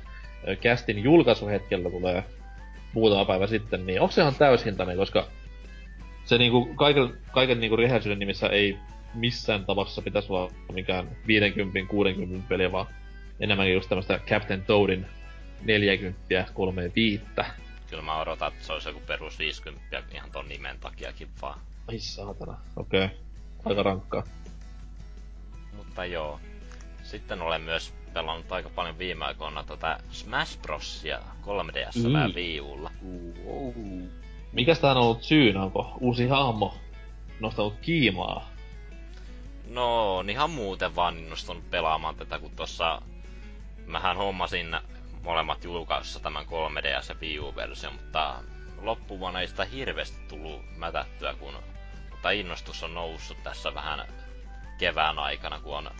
öö, 0.48 0.56
castin 0.56 1.02
julkaisuhetkellä 1.02 1.90
tulee 1.90 2.24
muutama 2.92 3.24
päivä 3.24 3.46
sitten, 3.46 3.86
niin 3.86 4.00
onko 4.00 4.12
se 4.12 4.20
ihan 4.20 4.34
täyshintainen, 4.34 4.96
koska 4.96 5.26
se 6.24 6.38
niinku 6.38 6.74
kaiken, 6.74 7.14
kaiken 7.32 7.60
niinku 7.60 7.76
rehellisyyden 7.76 8.18
nimissä 8.18 8.46
ei 8.48 8.78
missään 9.14 9.64
tapauksessa 9.64 10.02
pitäisi 10.02 10.32
olla 10.32 10.50
mikään 10.72 11.08
50-60 11.08 12.42
peliä, 12.48 12.72
vaan 12.72 12.86
enemmänkin 13.40 13.74
just 13.74 13.88
tämmöstä 13.88 14.20
Captain 14.26 14.62
Toadin 14.62 15.06
40 15.64 16.44
kolmeen 16.54 16.92
viittä. 16.96 17.44
Kyllä 17.94 18.04
mä 18.04 18.20
odotan, 18.20 18.52
että 18.52 18.64
se 18.64 18.72
olisi 18.72 18.88
joku 18.88 19.00
perus 19.06 19.38
50 19.38 20.02
ihan 20.12 20.30
ton 20.30 20.48
nimen 20.48 20.78
takiakin 20.80 21.28
vaan. 21.42 21.60
Ai 21.88 21.98
saatana, 21.98 22.58
okei. 22.76 23.04
Okay. 23.04 23.16
Aika 23.64 23.82
rankkaa. 23.82 24.22
Mutta 25.76 26.04
joo. 26.04 26.40
Sitten 27.02 27.42
olen 27.42 27.60
myös 27.60 27.94
pelannut 28.12 28.52
aika 28.52 28.70
paljon 28.70 28.98
viime 28.98 29.24
aikoina 29.24 29.64
tota 29.64 29.98
Smash 30.10 30.58
Brosia 30.62 31.18
3DS 31.42 32.04
mm. 32.04 32.12
ja 32.14 32.28
Wii 32.34 32.60
Ulla. 32.60 32.90
Mikäs 34.52 34.80
tähän 34.80 34.96
on 34.96 35.02
ollut 35.02 35.22
syynä? 35.22 35.62
Onko 35.62 35.96
uusi 36.00 36.28
hahmo 36.28 36.74
nostanut 37.40 37.74
kiimaa? 37.82 38.48
No, 39.68 40.20
ihan 40.30 40.50
muuten 40.50 40.96
vaan 40.96 41.18
innostunut 41.18 41.70
pelaamaan 41.70 42.14
tätä, 42.14 42.38
kun 42.38 42.56
tossa... 42.56 43.02
Mähän 43.86 44.16
hommasin 44.16 44.76
molemmat 45.24 45.64
julkaisussa 45.64 46.20
tämän 46.20 46.44
3DS 46.46 47.08
ja 47.08 47.14
Wii 47.20 47.38
U-versio, 47.38 47.90
mutta 47.90 48.42
loppuvuonna 48.80 49.40
ei 49.40 49.48
sitä 49.48 49.64
hirveästi 49.64 50.18
tullut 50.28 50.62
mätättyä, 50.76 51.34
kun 51.34 51.54
mutta 52.10 52.30
innostus 52.30 52.82
on 52.82 52.94
noussut 52.94 53.42
tässä 53.42 53.74
vähän 53.74 54.08
kevään 54.78 55.18
aikana, 55.18 55.60
kun 55.60 55.76
on 55.76 55.90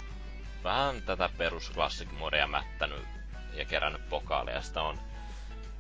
vähän 0.65 1.03
tätä 1.03 1.31
perusklassik-modia 1.39 2.47
mättänyt 2.47 3.03
ja 3.55 3.65
kerännyt 3.65 4.09
pokaaleja. 4.09 4.63
Sitä 4.63 4.83
on 4.83 4.99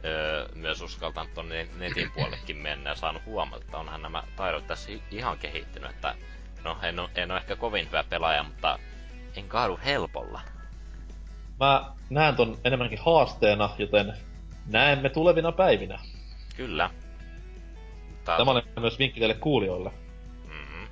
öö, 0.04 0.48
myös 0.54 0.80
uskaltanut 0.80 1.34
tonne 1.34 1.68
netin 1.76 2.10
puolellekin 2.10 2.56
mennä 2.56 2.90
ja 2.90 2.96
saanut 2.96 3.24
huomata, 3.26 3.64
että 3.64 3.78
onhan 3.78 4.02
nämä 4.02 4.22
taidot 4.36 4.66
tässä 4.66 4.92
ihan 5.10 5.38
kehittynyt. 5.38 5.90
Että, 5.90 6.14
no, 6.64 6.78
en 6.82 7.00
ole, 7.00 7.10
en 7.14 7.30
ole 7.30 7.40
ehkä 7.40 7.56
kovin 7.56 7.86
hyvä 7.86 8.04
pelaaja, 8.04 8.42
mutta 8.42 8.78
en 9.36 9.48
kaadu 9.48 9.80
helpolla. 9.84 10.40
Mä 11.60 11.92
näen 12.10 12.36
ton 12.36 12.58
enemmänkin 12.64 12.98
haasteena, 12.98 13.70
joten 13.78 14.12
näemme 14.66 15.08
tulevina 15.08 15.52
päivinä. 15.52 15.98
Kyllä. 16.56 16.90
Mutta... 18.10 18.36
Tämä 18.36 18.50
oli 18.50 18.62
myös 18.80 18.98
vinkki 18.98 19.20
teille 19.20 19.34
kuulijoille. 19.34 19.90
Mm-hmm. 20.48 20.88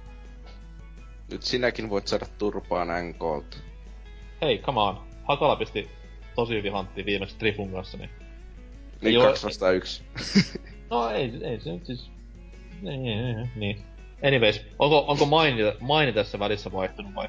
Nyt 1.30 1.42
sinäkin 1.42 1.90
voit 1.90 2.08
saada 2.08 2.26
turpaan 2.38 2.88
NKlta. 2.88 3.56
Hei, 4.42 4.58
come 4.58 4.80
on. 4.80 5.00
Hakala 5.24 5.56
pisti 5.56 5.90
tosi 6.34 6.54
hyvin 6.54 6.72
hanttiin 6.72 7.06
viimeksi 7.06 7.36
Trifun 7.38 7.72
kanssa, 7.72 7.98
niin... 7.98 8.10
Niin, 9.02 9.14
Joo, 9.14 9.26
kaksi 9.26 9.46
vastaan 9.46 9.74
yksi. 9.74 10.02
no 10.90 11.10
ei, 11.10 11.32
ei 11.42 11.60
se 11.60 11.72
nyt 11.72 11.86
siis... 11.86 12.10
Niin, 12.82 13.50
niin. 13.56 13.82
Anyways, 14.26 14.66
onko, 14.78 15.04
onko 15.06 15.26
maini, 15.26 15.62
maini 15.80 16.12
tässä 16.12 16.38
välissä 16.38 16.72
vaihtunut 16.72 17.14
vai? 17.14 17.28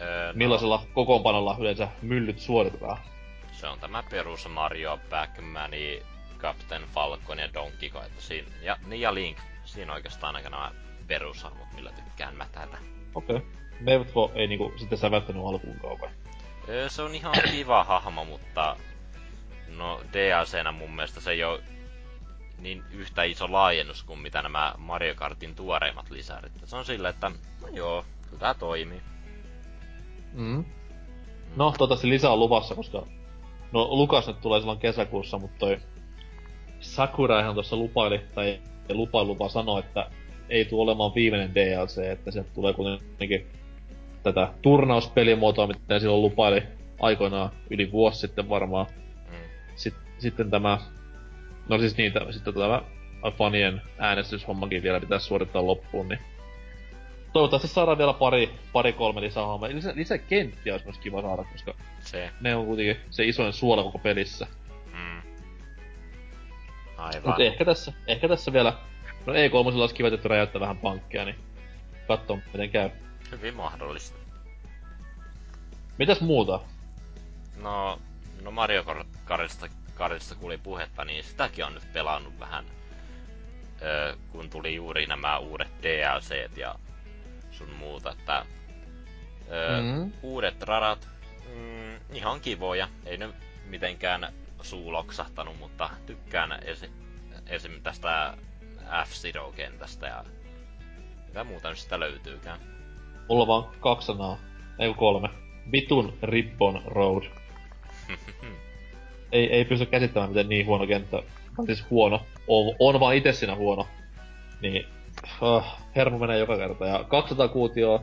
Öö, 0.00 0.26
no. 0.26 0.32
Millaisella 0.34 0.86
kokoonpanolla 0.94 1.56
yleensä 1.58 1.88
myllyt 2.02 2.38
suoritetaan? 2.38 2.98
Se 3.52 3.66
on 3.66 3.80
tämä 3.80 4.02
perus 4.10 4.48
Mario, 4.48 4.98
Pac-Man, 5.10 5.70
Captain 6.38 6.82
Falcon 6.82 7.38
ja 7.38 7.54
Donkey 7.54 7.90
Kong. 7.90 8.12
Siinä, 8.18 8.48
ja, 8.62 8.76
niin 8.86 9.00
ja 9.00 9.14
Link. 9.14 9.38
Siinä 9.64 9.92
oikeastaan 9.92 10.36
aika 10.36 10.50
nämä 10.50 10.72
perusarvot, 11.06 11.72
millä 11.74 11.92
tykkään 11.92 12.36
mätätä. 12.36 12.78
Okei. 13.14 13.36
Okay. 13.36 13.48
Neuvotko 13.80 14.32
ei 14.34 14.46
niinku 14.46 14.72
sitten 14.76 14.98
sävättänyt 14.98 15.42
alkuunkaan 15.46 16.00
vai? 16.00 16.10
Öö, 16.68 16.88
se 16.88 17.02
on 17.02 17.14
ihan 17.14 17.34
kiva 17.50 17.84
hahmo, 17.84 18.24
mutta 18.24 18.76
no 19.68 20.00
DLCnä 20.12 20.72
mun 20.72 20.90
mielestä 20.90 21.20
se 21.20 21.30
ei 21.30 21.44
ole 21.44 21.62
niin 22.58 22.84
yhtä 22.90 23.22
iso 23.22 23.52
laajennus 23.52 24.02
kuin 24.02 24.18
mitä 24.18 24.42
nämä 24.42 24.74
Mario 24.78 25.14
Kartin 25.14 25.54
tuoreimmat 25.54 26.10
lisärit. 26.10 26.52
Se 26.64 26.76
on 26.76 26.84
silleen, 26.84 27.14
että 27.14 27.30
no 27.60 27.68
joo, 27.68 28.04
kyllä 28.24 28.40
tää 28.40 28.54
toimii. 28.54 29.02
Mm. 30.32 30.64
No, 31.56 31.70
toivottavasti 31.70 32.08
lisää 32.08 32.30
on 32.30 32.40
luvassa, 32.40 32.74
koska... 32.74 33.06
No, 33.72 33.88
Lukas 33.90 34.26
nyt 34.26 34.40
tulee 34.40 34.60
silloin 34.60 34.78
kesäkuussa, 34.78 35.38
mutta 35.38 35.56
toi... 35.58 35.78
Sakura 36.80 37.40
ihan 37.40 37.54
tuossa 37.54 37.76
lupaili, 37.76 38.20
tai 38.34 38.60
lupa 38.88 39.24
lupa 39.24 39.48
sanoa, 39.48 39.78
että 39.78 40.10
ei 40.48 40.64
tule 40.64 40.82
olemaan 40.82 41.14
viimeinen 41.14 41.54
DLC, 41.54 41.98
että 41.98 42.30
se 42.30 42.44
tulee 42.54 42.72
kuitenkin 42.72 43.46
tätä 44.22 44.48
turnauspelimuotoa, 44.62 45.66
mitä 45.66 45.98
silloin 45.98 46.22
lupaili 46.22 46.62
aikoinaan 47.00 47.50
yli 47.70 47.92
vuosi 47.92 48.20
sitten 48.20 48.48
varmaan. 48.48 48.86
Mm. 49.30 49.36
Sitten, 49.76 50.02
sitten 50.18 50.50
tämä, 50.50 50.78
no 51.68 51.78
siis 51.78 51.96
niitä, 51.96 52.20
sitten 52.30 52.54
tämä 52.54 52.82
fanien 53.36 53.82
äänestyshommakin 53.98 54.82
vielä 54.82 55.00
pitäisi 55.00 55.26
suorittaa 55.26 55.66
loppuun, 55.66 56.08
niin 56.08 56.20
toivottavasti 57.32 57.68
saadaan 57.68 57.98
vielä 57.98 58.12
pari, 58.12 58.58
pari 58.72 58.92
kolme 58.92 59.20
lisää 59.20 59.46
hahmoja. 59.46 59.74
Lisä, 59.74 59.92
lisää 59.94 60.18
kenttiä 60.18 60.74
olisi 60.74 60.86
myös 60.86 60.98
kiva 60.98 61.22
saada, 61.22 61.44
koska 61.44 61.74
se. 62.00 62.30
ne 62.40 62.56
on 62.56 62.66
kuitenkin 62.66 62.96
se 63.10 63.24
isoin 63.24 63.52
suola 63.52 63.82
koko 63.82 63.98
pelissä. 63.98 64.46
Mm. 64.92 65.22
Aivan. 66.96 67.22
Mut 67.24 67.40
ehkä 67.40 67.64
tässä, 67.64 67.92
ehkä 68.06 68.28
tässä 68.28 68.52
vielä, 68.52 68.72
no 69.26 69.32
E3 69.32 69.80
olisi 69.80 69.94
kiva, 69.94 70.08
että 70.08 70.28
räjäyttää 70.28 70.60
vähän 70.60 70.78
pankkia, 70.78 71.24
niin 71.24 71.36
katso 72.08 72.38
miten 72.52 72.70
käy. 72.70 72.90
Hyvin 73.32 73.54
mahdollista. 73.54 74.18
Mitäs 75.98 76.20
muuta? 76.20 76.60
No, 77.62 77.98
no 78.42 78.50
Mario 78.50 78.84
Kartista, 79.24 79.66
Kartista 79.94 80.34
kun 80.34 80.46
oli 80.46 80.58
puhetta, 80.58 81.04
niin 81.04 81.24
sitäkin 81.24 81.64
on 81.64 81.74
nyt 81.74 81.92
pelannut 81.92 82.40
vähän. 82.40 82.64
Öö, 83.82 84.16
kun 84.32 84.50
tuli 84.50 84.74
juuri 84.74 85.06
nämä 85.06 85.38
uudet 85.38 85.68
DLCt 85.82 86.56
ja 86.56 86.74
sun 87.60 87.76
muuta, 87.78 88.12
että 88.12 88.44
öö, 89.50 89.82
mm-hmm. 89.82 90.12
uudet 90.22 90.62
radat, 90.62 91.08
mm, 91.56 92.16
ihan 92.16 92.40
kivoja, 92.40 92.88
ei 93.06 93.16
ne 93.16 93.28
mitenkään 93.66 94.32
suuloksahtanut, 94.62 95.58
mutta 95.58 95.90
tykkään 96.06 96.58
esi- 96.62 96.90
esim. 97.46 97.82
tästä 97.82 98.34
F-Zero-kentästä 99.06 100.06
ja 100.06 100.24
mitä 101.26 101.44
muuta 101.44 101.68
nyt 101.68 101.78
sitä 101.78 102.00
löytyykään. 102.00 102.60
Mulla 103.28 103.42
on 103.42 103.48
vaan 103.48 103.80
kaksi 103.80 104.06
sanaa, 104.06 104.38
ei 104.78 104.94
kolme. 104.94 105.28
Vitun 105.72 106.18
Rippon 106.22 106.82
Road. 106.86 107.24
ei, 109.32 109.52
ei 109.52 109.64
pysty 109.64 109.86
käsittämään, 109.86 110.30
miten 110.30 110.48
niin 110.48 110.66
huono 110.66 110.86
kenttä. 110.86 111.22
On 111.58 111.66
siis 111.66 111.90
huono. 111.90 112.26
On, 112.48 112.74
on 112.78 113.00
vaan 113.00 113.14
itse 113.14 113.32
siinä 113.32 113.54
huono. 113.54 113.86
Niin 114.62 114.86
uh, 115.42 115.64
hermo 115.96 116.18
menee 116.18 116.38
joka 116.38 116.56
kerta. 116.56 116.86
Ja 116.86 117.04
200 117.04 117.48
kuutioa, 117.48 118.02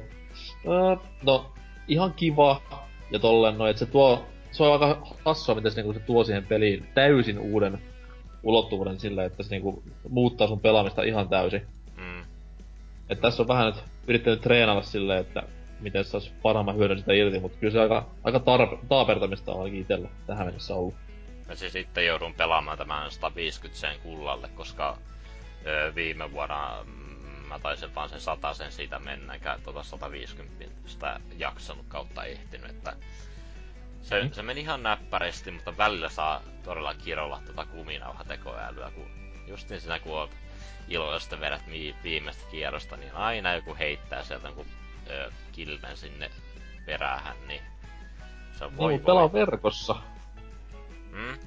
uh, 0.65 1.01
no 1.23 1.51
ihan 1.87 2.13
kiva. 2.13 2.61
Ja 3.11 3.19
tolleen, 3.19 3.57
no, 3.57 3.67
että 3.67 3.79
se 3.79 3.85
tuo, 3.85 4.25
se 4.51 4.63
on 4.63 4.73
aika 4.73 5.07
hassua, 5.25 5.55
miten 5.55 5.71
se, 5.71 5.81
niinku, 5.81 5.93
se 5.93 5.99
tuo 5.99 6.23
siihen 6.23 6.45
peliin 6.45 6.87
täysin 6.93 7.39
uuden 7.39 7.81
ulottuvuuden 8.43 8.99
sillä, 8.99 9.25
että 9.25 9.43
se 9.43 9.49
niinku 9.49 9.83
muuttaa 10.09 10.47
sun 10.47 10.59
pelaamista 10.59 11.03
ihan 11.03 11.29
täysin. 11.29 11.67
Mm. 11.97 12.23
Et 13.09 13.21
tässä 13.21 13.43
on 13.43 13.47
vähän 13.47 13.65
nyt 13.65 13.83
yrittänyt 14.07 14.41
treenata 14.41 14.81
silleen, 14.81 15.19
että 15.19 15.43
miten 15.79 16.05
se 16.05 16.09
saisi 16.09 16.31
parhaimman 16.41 16.75
hyödyn 16.77 16.99
sitä 16.99 17.13
irti, 17.13 17.39
mutta 17.39 17.57
kyllä 17.57 17.71
se 17.71 17.79
aika, 17.79 18.05
aika 18.23 18.37
tarpe- 18.37 18.85
taapertamista 18.89 19.51
on 19.51 19.59
ainakin 19.59 19.81
itsellä 19.81 20.09
tähän 20.27 20.47
mennessä 20.47 20.75
ollut. 20.75 20.93
Ja 21.49 21.55
siis 21.55 21.73
sitten 21.73 22.05
joudun 22.05 22.33
pelaamaan 22.33 22.77
tämän 22.77 23.11
150 23.11 23.79
sen 23.79 23.99
kullalle, 24.03 24.49
koska 24.55 24.97
viime 25.95 26.31
vuonna 26.31 26.85
mä 27.47 27.59
taisin 27.59 27.95
vaan 27.95 28.09
sen 28.09 28.21
sen 28.53 28.71
siitä 28.71 28.99
mennä, 28.99 29.33
enkä 29.33 29.59
tota 29.63 29.83
150 29.83 30.65
sitä 30.85 31.19
jaksanut 31.37 31.85
kautta 31.87 32.23
ehtinyt, 32.23 32.69
että 32.69 32.95
se, 34.01 34.23
mm. 34.23 34.31
se 34.31 34.41
meni 34.41 34.61
ihan 34.61 34.83
näppärästi, 34.83 35.51
mutta 35.51 35.77
välillä 35.77 36.09
saa 36.09 36.41
todella 36.63 36.93
kirolla 36.93 37.41
tota 37.45 37.65
kuminauhatekoälyä, 37.65 38.91
kun 38.95 39.07
justin 39.47 39.81
siinä 39.81 39.99
kun 39.99 40.13
oot 40.13 40.31
iloista 40.87 41.39
vedät 41.39 41.61
viimeistä 42.03 42.43
kierrosta, 42.51 42.97
niin 42.97 43.13
aina 43.13 43.55
joku 43.55 43.75
heittää 43.75 44.23
sieltä 44.23 44.51
kun 44.51 44.65
ö, 45.09 45.31
kilven 45.51 45.97
sinne 45.97 46.31
peräähän, 46.85 47.35
niin 47.47 47.61
se 48.57 48.65
on 48.65 48.77
voi, 48.77 48.91
niin, 48.91 49.05
pelaa 49.05 49.33
verkossa. 49.33 49.95
Hmm? 51.11 51.37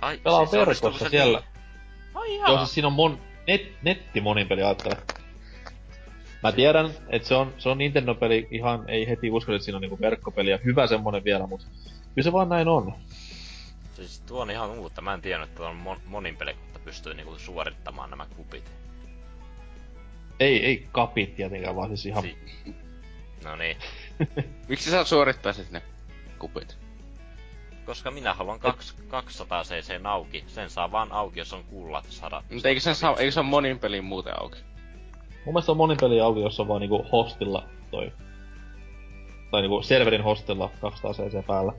Ai, 0.00 0.18
pelaa 0.18 0.46
siis 0.46 0.66
verkossa 0.66 1.08
siellä. 1.08 1.38
Niin? 1.38 1.50
Ai 2.14 2.36
Joo, 2.36 2.58
siis 2.58 2.74
siinä 2.74 2.86
on 2.86 2.92
mon, 2.92 3.20
net, 3.46 3.72
netti 3.82 4.20
monin 4.20 4.48
peli 4.48 4.62
ajattele. 4.62 4.96
Mä 6.42 6.52
tiedän, 6.52 6.90
että 7.08 7.28
se 7.28 7.34
on, 7.34 7.54
se 7.58 7.68
on 7.68 7.78
Nintendo-peli 7.78 8.48
ihan, 8.50 8.90
ei 8.90 9.08
heti 9.08 9.30
usko, 9.30 9.52
että 9.52 9.64
siinä 9.64 9.76
on 9.76 9.80
niinku 9.82 10.00
verkkopeli 10.00 10.50
ja 10.50 10.58
hyvä 10.64 10.86
semmonen 10.86 11.24
vielä, 11.24 11.46
mutta 11.46 11.66
kyllä 12.14 12.24
se 12.24 12.32
vaan 12.32 12.48
näin 12.48 12.68
on. 12.68 12.94
Siis 13.94 14.20
tuo 14.20 14.42
on 14.42 14.50
ihan 14.50 14.70
uutta, 14.70 15.02
mä 15.02 15.14
en 15.14 15.22
tiennyt, 15.22 15.48
että 15.48 15.62
on 15.62 15.76
mon, 15.76 15.96
monin 16.06 16.36
peli, 16.36 16.50
että 16.50 16.78
pystyy 16.84 17.14
niinku 17.14 17.38
suorittamaan 17.38 18.10
nämä 18.10 18.26
kupit. 18.36 18.64
Ei, 20.40 20.66
ei 20.66 20.88
kapit 20.92 21.36
tietenkään, 21.36 21.76
vaan 21.76 21.88
siis 21.88 22.06
ihan... 22.06 22.22
Si- 22.22 22.36
no 23.44 23.56
niin. 23.56 23.76
Miksi 24.68 24.90
sä 24.90 25.04
suorittaisit 25.04 25.70
ne 25.70 25.82
kupit? 26.38 26.79
Koska 27.90 28.10
minä 28.10 28.34
haluan 28.34 28.60
kaks, 28.60 28.96
200 29.08 29.62
cc 29.62 30.00
auki. 30.04 30.44
Sen 30.46 30.70
saa 30.70 30.92
vaan 30.92 31.12
auki, 31.12 31.38
jos 31.38 31.52
on 31.52 31.64
kullat 31.64 32.04
sada. 32.08 32.42
Mutta 32.52 32.68
eikö 32.68 32.80
se, 32.80 32.94
saa, 32.94 33.16
eikö 33.16 33.30
se 33.32 33.40
ole 33.40 33.48
monin 33.48 33.78
pelin 33.78 34.04
muuten 34.04 34.40
auki? 34.40 34.58
Mun 35.44 35.54
mielestä 35.54 35.72
on 35.72 35.76
monin 35.78 35.96
peli 36.00 36.20
auki, 36.20 36.40
jos 36.40 36.60
on 36.60 36.68
vaan 36.68 36.80
niinku 36.80 37.06
hostilla 37.12 37.64
toi... 37.90 38.12
Tai 39.50 39.62
niinku 39.62 39.82
serverin 39.82 40.22
hostilla 40.22 40.70
200 40.80 41.12
cc 41.12 41.46
päällä. 41.46 41.72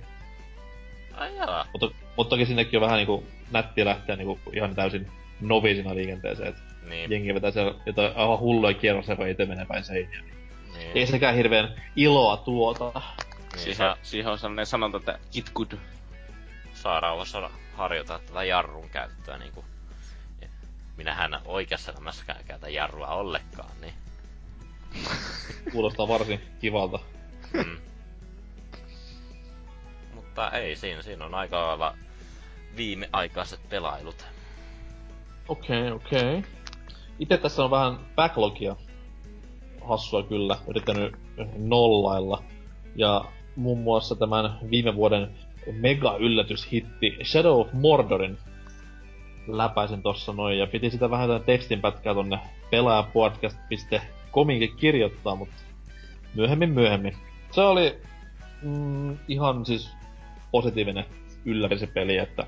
Ai 1.13 1.35
jaa. 1.35 1.65
Mutta, 1.71 1.97
mutta 2.17 2.29
toki 2.29 2.45
sinnekin 2.45 2.77
on 2.77 2.81
vähän 2.81 2.97
niinku 2.97 3.23
nättiä 3.51 3.85
lähteä 3.85 4.15
niinku 4.15 4.39
ihan 4.53 4.75
täysin 4.75 5.11
noviisina 5.41 5.95
liikenteeseen, 5.95 6.49
et 6.49 6.55
Niin, 6.89 7.11
jengi 7.11 7.33
vetää 7.33 7.51
siellä 7.51 7.75
jotain 7.85 8.11
aivan 8.15 8.39
hulluja 8.39 8.73
kierroseroja 8.73 9.31
itse 9.31 9.45
menee 9.45 9.65
päin 9.65 9.83
seiniä. 9.83 10.21
niin. 10.73 10.91
Ei 10.95 11.07
sekään 11.07 11.35
hirveän 11.35 11.81
iloa 11.95 12.37
tuota. 12.37 12.91
niin 12.95 13.59
Siihen, 13.59 13.95
siihen 14.01 14.31
on 14.31 14.39
sellainen 14.39 14.65
sanonta, 14.65 14.97
että 14.97 15.19
it 15.33 15.51
good. 15.53 15.71
Saa 16.81 16.99
rauhassa 16.99 17.49
harjoittaa 17.75 18.19
tätä 18.19 18.43
jarrun 18.43 18.89
käyttöä 18.89 19.37
niinku. 19.37 19.65
Minähän 20.97 21.41
oikeassa 21.45 21.91
elämässäkään 21.91 22.43
käytä 22.45 22.69
jarrua 22.69 23.07
ollenkaan, 23.07 23.71
niin. 23.81 23.93
Kuulostaa 25.71 26.07
varsin 26.07 26.41
kivalta. 26.59 26.99
Mm. 27.53 27.77
Mutta 30.15 30.51
ei 30.51 30.75
siinä, 30.75 31.01
siinä 31.01 31.25
on 31.25 31.33
aika 31.33 31.67
lailla 31.67 31.97
viimeaikaiset 32.75 33.59
pelailut. 33.69 34.25
Okei, 35.47 35.91
okay, 35.91 35.91
okei. 35.91 36.37
Okay. 36.37 36.51
Itse 37.19 37.37
tässä 37.37 37.63
on 37.63 37.71
vähän 37.71 37.99
backlogia. 38.15 38.75
Hassua 39.81 40.23
kyllä, 40.23 40.57
yrittänyt 40.67 41.15
nollailla. 41.57 42.43
Ja 42.95 43.25
muun 43.55 43.79
muassa 43.79 44.15
tämän 44.15 44.57
viime 44.69 44.95
vuoden 44.95 45.35
mega 45.71 46.17
yllätyshitti 46.17 47.17
Shadow 47.23 47.59
of 47.59 47.73
Mordorin 47.73 48.37
läpäisin 49.47 50.01
tossa 50.01 50.33
noin. 50.33 50.59
Ja 50.59 50.67
piti 50.67 50.89
sitä 50.89 51.09
vähän 51.09 51.29
tämän 51.29 51.43
tekstinpätkää 51.43 52.13
tonne 52.13 52.39
pelaajapodcast.cominkin 52.71 54.75
kirjoittaa, 54.75 55.35
mutta 55.35 55.55
myöhemmin 56.35 56.69
myöhemmin. 56.69 57.15
Se 57.51 57.61
oli 57.61 57.97
mm, 58.61 59.17
ihan 59.27 59.65
siis 59.65 59.91
positiivinen 60.51 61.05
yllätys 61.45 61.85
peli, 61.93 62.17
että 62.17 62.47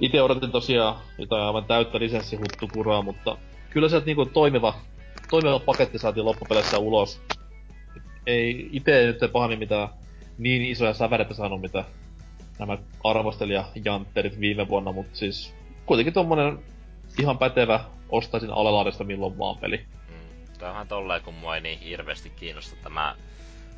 itse 0.00 0.22
odotin 0.22 0.50
tosiaan 0.50 0.96
jotain 1.18 1.42
aivan 1.42 1.64
täyttä 1.64 1.98
lisenssihuttukuraa, 1.98 3.02
mutta 3.02 3.36
kyllä 3.70 3.88
sieltä 3.88 4.06
niinku 4.06 4.26
toimiva, 4.26 4.74
toimiva 5.30 5.58
paketti 5.58 5.98
saatiin 5.98 6.26
loppupeleissä 6.26 6.78
ulos. 6.78 7.22
Ei 8.26 8.68
itse 8.72 9.06
nyt 9.06 9.32
pahemmin 9.32 9.58
mitään 9.58 9.88
niin 10.38 10.62
isoja 10.62 10.94
säväreitä 10.94 11.34
saanut, 11.34 11.60
mitä 11.60 11.84
nämä 12.66 12.78
arvostelija-jantterit 13.04 14.40
viime 14.40 14.68
vuonna, 14.68 14.92
mutta 14.92 15.16
siis 15.16 15.54
kuitenkin 15.86 16.14
tommonen 16.14 16.58
ihan 17.18 17.38
pätevä 17.38 17.84
ostaisin 18.08 18.50
alelaadista 18.50 19.04
milloin 19.04 19.38
vaan 19.38 19.58
peli. 19.58 19.84
Mm. 20.08 20.14
Tää 20.58 20.68
on 20.68 20.74
vähän 20.74 20.88
tolleen, 20.88 21.22
kun 21.22 21.34
mua 21.34 21.54
ei 21.54 21.60
niin 21.60 21.78
hirveästi 21.78 22.30
kiinnosta 22.30 22.76
tämä 22.82 23.14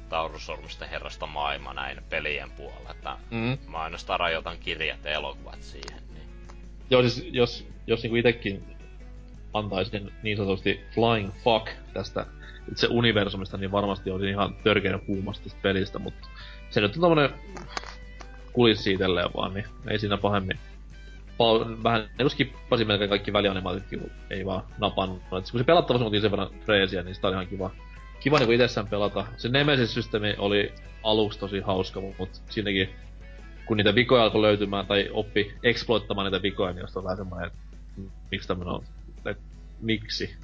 Taurussormusten 0.09 0.89
herrasta 0.89 1.27
maailma 1.27 1.73
näin 1.75 2.01
pelien 2.11 2.51
puolella, 2.51 2.91
että 2.91 3.17
Mm. 3.31 3.59
mä 3.67 3.79
ainoastaan 3.79 4.21
rajoitan 4.21 4.59
kirjat 4.59 5.05
ja 5.05 5.11
elokuvat 5.11 5.63
siihen, 5.63 6.03
niin 6.15 6.29
Joo, 6.91 7.03
siis 7.03 7.29
jos, 7.33 7.67
jos 7.87 8.03
niinku 8.03 8.17
itekin 8.17 8.65
antaisin 9.55 10.13
niin 10.23 10.37
sanotusti 10.37 10.81
flying 10.95 11.31
fuck 11.45 11.69
tästä 11.93 12.27
itse 12.71 12.87
universumista, 12.91 13.57
niin 13.57 13.73
varmasti 13.73 14.11
olisin 14.11 14.31
ihan 14.31 14.55
törkeänä 14.65 14.99
kuumasta 14.99 15.43
tästä 15.45 15.59
pelistä, 15.63 15.99
mutta 15.99 16.29
se 16.71 16.81
nyt 16.81 16.97
on 16.97 17.01
tommonen 17.01 17.31
kulissi 18.55 18.93
itelleen 18.93 19.31
vaan, 19.37 19.55
niin 19.55 19.65
ei 19.89 19.99
siinä 19.99 20.17
pahemmin. 20.17 20.59
Pa- 21.35 21.83
vähän 21.83 22.09
niinku 22.19 22.29
skippasin 22.29 22.87
melkein 22.87 23.11
kaikki 23.11 23.33
välianimaatitkin, 23.33 24.01
kun 24.01 24.11
ei 24.31 24.47
vaan 24.47 24.63
napannut. 24.79 25.19
Et 25.19 25.51
kun 25.51 25.61
se 25.61 25.65
pelattavuus 25.65 26.03
on 26.03 26.21
sen 26.21 26.31
verran 26.31 26.51
freesiä, 26.65 27.03
niin 27.03 27.15
sitä 27.15 27.27
oli 27.27 27.35
ihan 27.35 27.47
kiva, 27.47 27.71
kiva 28.21 28.39
niinku 28.39 28.53
itessään 28.53 28.89
pelata. 28.89 29.27
Se 29.37 29.49
Nemesis-systeemi 29.49 30.35
oli 30.39 30.73
aluksi 31.03 31.39
tosi 31.39 31.61
hauska, 31.61 32.01
mutta 32.01 32.41
siinäkin 32.51 32.89
kun 33.67 33.77
niitä 33.77 33.95
vikoja 33.95 34.23
alkoi 34.23 34.43
löytymään 34.43 34.87
tai 34.87 35.09
oppi 35.13 35.55
exploittamaan 35.63 36.25
niitä 36.25 36.43
vikoja, 36.43 36.73
niin 36.73 36.87
on 36.97 37.05
vähän 37.05 37.17
semmoinen, 37.17 37.47
että 37.47 37.59
miksi 38.31 38.49
tämmönen 38.49 38.75
on, 38.75 38.85
että 39.27 39.43
miksi, 39.81 40.35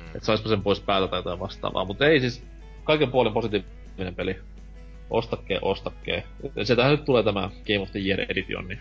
mm. 0.00 0.06
että 0.06 0.26
saispa 0.26 0.48
sen 0.48 0.62
pois 0.62 0.80
päältä 0.80 1.10
tai 1.10 1.18
jotain 1.18 1.40
vastaavaa, 1.40 1.84
mutta 1.84 2.06
ei 2.06 2.20
siis 2.20 2.46
kaiken 2.84 3.10
puolen 3.10 3.32
positiivinen 3.32 4.14
peli. 4.16 4.36
Ostakkee, 5.10 5.58
ostakkee. 5.62 6.24
Ja 6.56 6.64
Sieltähän 6.64 6.92
nyt 6.92 7.04
tulee 7.04 7.22
tämä 7.22 7.50
Game 7.66 7.80
of 7.80 7.90
the 7.90 8.00
Year 8.00 8.20
Edition, 8.28 8.68
niin 8.68 8.78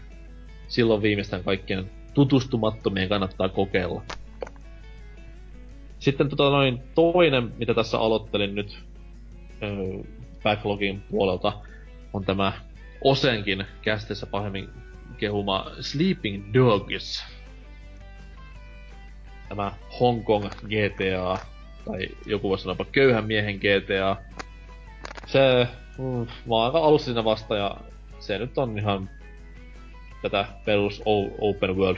silloin 0.68 1.02
viimeistään 1.02 1.44
kaikkien 1.44 1.92
tutustumattomien 2.14 3.10
kannattaa 3.10 3.50
kokeilla. 3.50 4.02
Sitten 6.00 6.30
tota 6.30 6.50
noin 6.50 6.80
toinen, 6.96 7.52
mitä 7.58 7.74
tässä 7.74 8.00
aloittelin 8.00 8.56
nyt 8.56 8.80
öö, 9.64 10.04
backlogin 10.44 11.04
puolelta, 11.12 11.54
on 12.14 12.26
tämä 12.26 12.54
Osenkin 13.02 13.66
kästissä 13.82 14.26
pahemmin 14.26 14.70
kehuma 15.18 15.72
Sleeping 15.80 16.54
Dogs. 16.54 17.26
Tämä 19.50 19.72
Hong 20.00 20.26
Kong 20.26 20.48
GTA, 20.48 21.40
tai 21.86 22.08
joku 22.26 22.50
voisi 22.50 22.64
sanoa 22.64 22.86
köyhän 22.92 23.26
miehen 23.26 23.56
GTA. 23.56 24.18
Se, 25.26 25.68
mm, 25.98 26.28
mä 26.46 26.56
oon 26.56 26.66
aika 26.66 26.80
alussa 26.80 27.06
siinä 27.06 27.24
vasta 27.24 27.56
ja 27.56 27.78
se 28.20 28.38
nyt 28.38 28.58
on 28.58 28.78
ihan 28.78 29.10
tätä 30.22 30.46
perus 30.66 31.02
open 31.40 31.76
world 31.76 31.98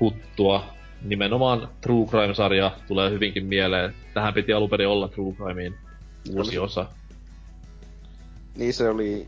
huttua. 0.00 0.64
Nimenomaan 1.02 1.68
True 1.80 2.06
Crime-sarja 2.06 2.70
tulee 2.88 3.10
hyvinkin 3.10 3.46
mieleen. 3.46 3.94
Tähän 4.14 4.34
piti 4.34 4.52
alun 4.52 4.70
perin 4.70 4.88
olla 4.88 5.08
True 5.08 5.32
Crimeen 5.32 5.74
uusi 6.34 6.58
osa. 6.58 6.86
Niin 8.56 8.74
se 8.74 8.88
oli 8.88 9.26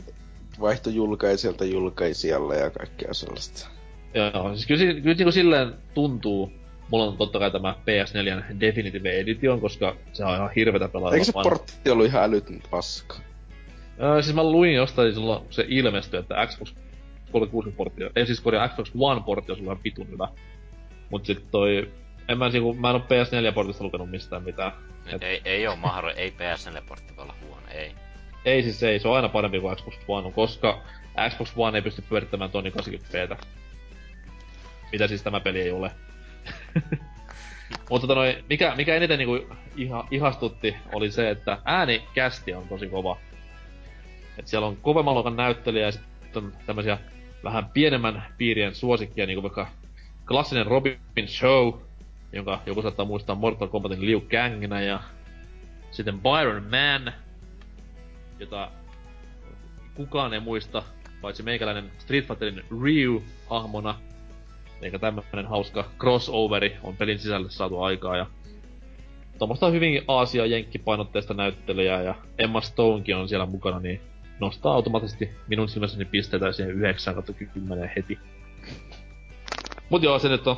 vaihto 0.61 0.91
julkaisijalta 0.91 1.65
julkaisijalle 1.65 2.57
ja 2.57 2.71
kaikkea 2.71 3.15
sellaista. 3.15 3.69
Joo, 4.15 4.55
siis 4.55 4.67
kyllä, 4.67 4.95
kyllä 4.95 5.15
niinku 5.15 5.33
silleen 5.33 5.75
tuntuu, 5.95 6.53
mulla 6.91 7.05
on 7.05 7.17
totta 7.17 7.39
kai 7.39 7.51
tämä 7.51 7.75
PS4 7.81 8.61
Definitive 8.61 9.11
Edition, 9.21 9.61
koska 9.61 9.97
se 10.13 10.25
on 10.25 10.35
ihan 10.35 10.51
hirvetä 10.57 10.89
pelailla. 10.89 11.15
Eikö 11.15 11.25
se 11.25 11.33
portti 11.33 11.91
ollut 11.91 12.07
ihan 12.07 12.23
älytön 12.23 12.63
paska? 12.71 13.17
Öö, 14.03 14.23
siis 14.23 14.37
mä 14.37 14.43
luin 14.45 14.75
jostain 14.75 15.15
silloin 15.15 15.43
se 15.51 15.65
ilmestyi, 15.69 16.21
että 16.21 16.47
Xbox 16.47 16.75
360 17.33 17.77
portti, 17.77 18.03
ei 18.17 18.27
siis 18.27 18.41
korjaa 18.41 18.69
Xbox 18.69 18.91
One 18.99 19.21
portti 19.27 19.53
on 19.53 19.59
ihan 19.59 19.79
vitun 19.85 20.09
hyvä. 20.09 20.29
Mut 21.11 21.27
sit 21.27 21.51
toi, 21.51 21.91
en 22.29 22.39
mä, 22.39 22.49
niinku, 22.49 22.75
mä 22.75 22.91
en 22.91 22.97
oo 22.97 23.03
PS4 23.03 23.53
portista 23.55 23.85
lukenut 23.85 24.11
mistään 24.11 24.43
mitään. 24.43 24.73
Et- 25.07 25.23
Ei, 25.23 25.41
ei 25.45 25.67
oo 25.67 25.77
mahdollista, 25.77 26.21
ei 26.23 26.31
PSN-portti 26.31 27.17
voi 27.17 27.23
olla 27.23 27.35
huono, 27.47 27.63
ei. 27.75 27.93
Ei 28.45 28.63
siis 28.63 28.83
ei, 28.83 28.99
se 28.99 29.09
on 29.09 29.17
aina 29.17 29.29
parempi 29.29 29.61
kuin 29.61 29.77
Xbox 29.77 29.95
One, 30.09 30.33
koska 30.33 30.83
Xbox 31.31 31.53
One 31.57 31.79
ei 31.79 31.83
pysty 31.83 32.03
pyörittämään 32.03 32.51
tonni 32.51 32.71
80ptä. 32.71 33.37
Mitä 34.93 35.07
siis 35.09 35.23
tämä 35.23 35.41
peli 35.41 35.61
ei 35.61 35.71
ole. 35.71 35.91
Mutta 37.91 38.07
tota 38.07 38.21
mikä, 38.51 38.75
mikä 38.77 38.95
eniten 38.95 39.19
niinku 39.19 39.47
iha, 39.77 40.09
ihastutti 40.11 40.77
oli 40.93 41.11
se, 41.11 41.31
että 41.31 41.59
äänikästi 41.65 42.55
on 42.55 42.69
tosi 42.69 42.87
kova. 42.89 43.17
Et 44.39 44.47
siellä 44.47 44.67
on 44.67 44.77
kovemman 44.77 45.15
luokan 45.15 45.37
näyttelijä 45.37 45.87
ja 45.87 45.93
sitten 45.93 46.45
on 46.45 46.53
tämmösiä 46.67 46.99
vähän 47.45 47.67
pienemmän 47.67 48.35
piirien 48.39 48.75
suosikkia, 48.75 49.27
niinku 49.27 49.43
vaikka 49.43 49.67
klassinen 50.29 50.67
Robin 50.67 50.99
Show, 51.27 51.73
jonka 52.33 52.61
joku 52.67 52.83
saattaa 52.83 53.07
muistaa 53.07 53.37
Mortal 53.37 53.69
Kombatin 53.69 54.07
Liu 54.07 54.21
Kanginä 54.21 54.81
ja 54.81 55.01
sitten 55.91 56.21
Byron 56.21 56.63
Man, 56.63 57.13
jota 58.39 58.71
kukaan 59.95 60.35
ei 60.35 60.41
muista, 60.41 60.83
paitsi 61.21 61.43
meikäläinen 61.43 61.91
Street 61.99 62.27
Fighterin 62.27 62.65
Ryu-hahmona. 62.71 63.95
Eikä 64.83 64.99
tämmönen 64.99 65.47
hauska 65.47 65.85
crossoveri 65.99 66.77
on 66.83 66.97
pelin 66.97 67.19
sisälle 67.19 67.51
saatu 67.51 67.83
aikaa 67.83 68.17
ja 68.17 68.27
tuommoista 69.39 69.71
hyvin 69.71 70.03
Aasia 70.09 70.47
jenkkipainotteista 70.47 71.35
näyttelijää 71.35 72.03
ja 72.03 72.15
Emma 72.39 72.61
Stonekin 72.61 73.17
on 73.17 73.29
siellä 73.29 73.47
mukana, 73.47 73.81
niin 73.81 74.01
nostaa 74.41 74.75
automaattisesti 74.75 75.31
minun 75.49 75.69
silmässäni 75.69 76.05
pisteitä 76.05 76.53
siihen 76.53 76.75
9 76.75 77.15
10 77.53 77.93
heti. 77.97 78.19
Mut 79.91 80.03
joo, 80.03 80.19
se 80.19 80.29
nyt 80.29 80.47
on, 80.47 80.57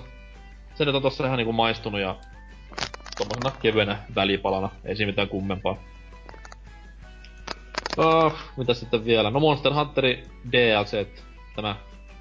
se 0.74 0.84
nyt 0.84 0.94
on 0.94 1.02
tossa 1.02 1.26
ihan 1.26 1.36
niinku 1.36 1.52
maistunut 1.52 2.00
ja 2.00 2.16
tommosena 3.18 3.52
kevyenä 3.62 3.98
välipalana, 4.14 4.70
ei 4.84 4.96
siinä 4.96 5.10
mitään 5.10 5.28
kummempaa. 5.28 5.76
Oh, 7.96 8.34
mitä 8.56 8.74
sitten 8.74 9.04
vielä? 9.04 9.30
No 9.30 9.40
Monster 9.40 9.74
Hunteri 9.74 10.24
DLC, 10.52 11.06
tämä 11.56 11.76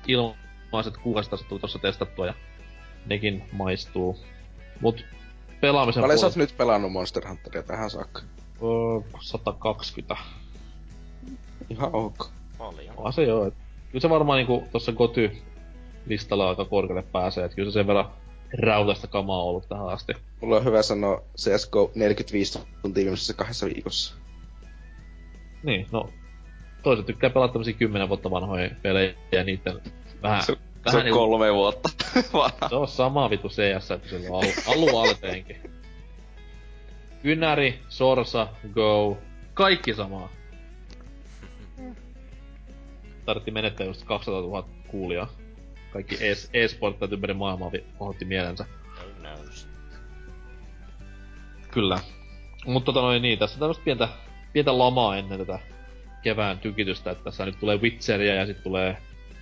ilmaiset 0.07 0.97
kuukausitasot 0.97 1.47
tuli 1.47 1.59
tossa 1.59 1.79
testattua 1.79 2.25
ja 2.25 2.33
nekin 3.05 3.43
maistuu. 3.51 4.19
Mut 4.81 5.05
pelaamisen 5.61 6.01
Paljon 6.01 6.19
sä 6.19 6.25
oot 6.25 6.33
puolesta 6.33 6.53
nyt 6.53 6.57
pelannut 6.57 6.91
Monster 6.91 7.27
Hunteria 7.27 7.63
tähän 7.63 7.89
saakka? 7.89 8.21
öö, 8.63 9.19
120. 9.21 10.15
Ihan 11.69 11.89
ok. 11.93 12.29
Paljon. 12.57 12.93
Onhan 12.97 13.13
se 13.13 13.23
joo. 13.23 13.45
et 13.45 13.53
Kyllä 13.91 14.01
se 14.01 14.09
varmaan 14.09 14.37
niinku 14.37 14.63
tossa 14.71 14.91
Goty 14.91 15.31
listalla 16.05 16.49
aika 16.49 16.65
korkealle 16.65 17.01
pääsee, 17.03 17.45
että 17.45 17.55
kyllä 17.55 17.71
se 17.71 17.73
sen 17.73 17.87
verran 17.87 18.11
rautaista 18.53 19.07
kamaa 19.07 19.41
on 19.41 19.49
ollut 19.49 19.69
tähän 19.69 19.89
asti. 19.89 20.13
Mulla 20.41 20.57
on 20.57 20.65
hyvä 20.65 20.81
sanoa 20.81 21.21
CSGO 21.37 21.91
45 21.95 22.59
tuntia 22.81 23.03
viimeisessä 23.03 23.33
kahdessa 23.33 23.65
viikossa. 23.65 24.15
Niin, 25.63 25.87
no 25.91 26.09
toiset 26.83 27.05
tykkää 27.05 27.29
pelata 27.29 27.53
tämmösiä 27.53 27.73
10 27.73 28.09
vuotta 28.09 28.31
vanhoja 28.31 28.69
pelejä 28.81 29.13
ja 29.31 29.43
niitten 29.43 29.81
vähän, 30.21 30.41
Se, 30.43 30.45
se 30.45 30.57
vähän 30.85 30.99
on 30.99 31.05
niinku, 31.05 31.19
kolme 31.19 31.53
vuotta 31.53 31.89
vanha. 32.33 32.69
se 32.69 32.75
on 32.75 32.87
sama 32.87 33.29
vitu 33.29 33.47
CS, 33.49 33.87
kun 33.87 34.09
sillä 34.09 34.29
on 34.37 34.43
alu, 34.67 34.97
alu. 34.97 35.09
Kynäri, 37.21 37.79
Sorsa, 37.89 38.47
Go, 38.73 39.17
kaikki 39.53 39.93
samaa. 39.93 40.29
Tarvitti 43.29 43.51
menettää 43.51 43.87
just 43.87 44.03
200 44.05 44.41
000 44.41 44.69
kuulijaa. 44.87 45.29
Kaikki 45.93 46.17
e- 46.21 46.63
e-sporttajat 46.63 47.11
ympäri 47.11 47.33
maailmaa 47.33 47.71
kohotti 47.97 48.25
mielensä. 48.25 48.65
Kyllä. 51.71 51.99
Mutta 52.65 52.85
tota 52.85 53.01
noin 53.01 53.21
niin, 53.21 53.39
tässä 53.39 53.55
on 53.55 53.59
tämmöstä 53.59 53.83
pientä, 53.83 54.09
pientä 54.53 54.77
lamaa 54.77 55.17
ennen 55.17 55.39
tätä 55.39 55.59
kevään 56.21 56.59
tykitystä, 56.59 57.11
että 57.11 57.23
tässä 57.23 57.45
nyt 57.45 57.59
tulee 57.59 57.77
Witcheria 57.77 58.35
ja 58.35 58.45
sitten 58.45 58.63
tulee 58.63 58.97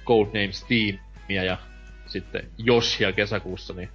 Codename 0.05 0.51
Steamia 0.51 1.43
ja 1.43 1.57
sitten 2.05 2.51
Yoshia 2.67 3.11
kesäkuussa, 3.11 3.73
niin 3.73 3.89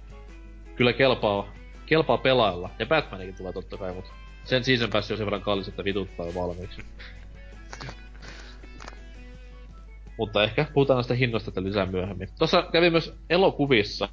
kyllä 0.75 0.93
kelpaa, 0.93 1.53
kelpaa 1.85 2.17
pelailla. 2.17 2.69
Ja 2.79 2.85
Batmanikin 2.85 3.35
tulee 3.35 3.53
totta 3.53 3.77
kai, 3.77 3.93
mutta 3.93 4.11
sen 4.43 4.63
season 4.63 4.89
pass 4.89 5.11
on 5.11 5.17
sen 5.17 5.25
verran 5.25 5.41
kallis, 5.41 5.67
että 5.67 5.83
vituttaa 5.83 6.25
jo 6.25 6.35
valmiiksi. 6.35 6.81
Mutta 10.17 10.43
ehkä 10.43 10.65
puhutaan 10.73 10.97
näistä 10.97 11.13
hinnoista 11.13 11.51
lisää 11.63 11.85
myöhemmin. 11.85 12.29
Tossa 12.39 12.63
kävi 12.71 12.89
myös 12.89 13.13
elokuvissa. 13.29 14.09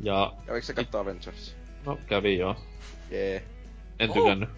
Ja, 0.00 0.32
Kävikö 0.46 0.66
se 0.66 0.74
katsoa 0.74 1.00
Avengers? 1.00 1.56
no 1.86 1.98
kävi 2.06 2.38
joo. 2.38 2.56
Jee. 3.10 3.44
En 3.98 4.10
Oh. 4.10 4.16
tykännyt. 4.16 4.48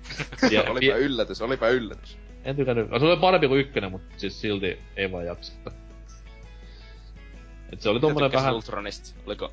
Ja, 0.50 0.62
olipa 0.70 0.96
yllätys, 0.96 1.42
olipa 1.42 1.68
yllätys. 1.68 2.18
En 2.44 2.56
tykännyt. 2.56 2.88
Se 2.98 3.04
oli 3.04 3.20
parempi 3.20 3.48
kuin 3.48 3.60
ykkönen, 3.60 3.90
mutta 3.90 4.14
siis 4.16 4.40
silti 4.40 4.78
ei 4.96 5.12
vaan 5.12 5.26
jaksa. 5.26 5.52
Et 7.72 7.80
se 7.80 7.88
oli 7.88 8.00
tommonen 8.00 8.32
vähän... 8.32 8.54
Ultronista. 8.54 9.20
Oliko 9.26 9.52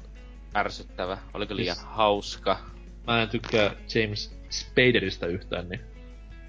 ärsyttävä? 0.56 1.18
Oliko 1.34 1.56
liian 1.56 1.78
hauska? 1.86 2.60
Mä 3.08 3.22
en 3.22 3.30
tykkää 3.30 3.72
James 3.96 4.40
Spaderista 4.50 5.28
yhtään, 5.28 5.70
niin 5.70 5.82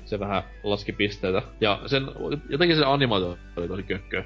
se 0.09 0.21
vähän 0.21 0.43
laski 0.63 0.93
pisteitä. 0.93 1.43
Ja 1.61 1.81
sen, 1.87 2.07
jotenkin 2.49 2.77
se 2.77 2.85
animaatio 2.85 3.39
oli 3.57 3.69
tosi 3.69 3.83
kökkö. 3.83 4.25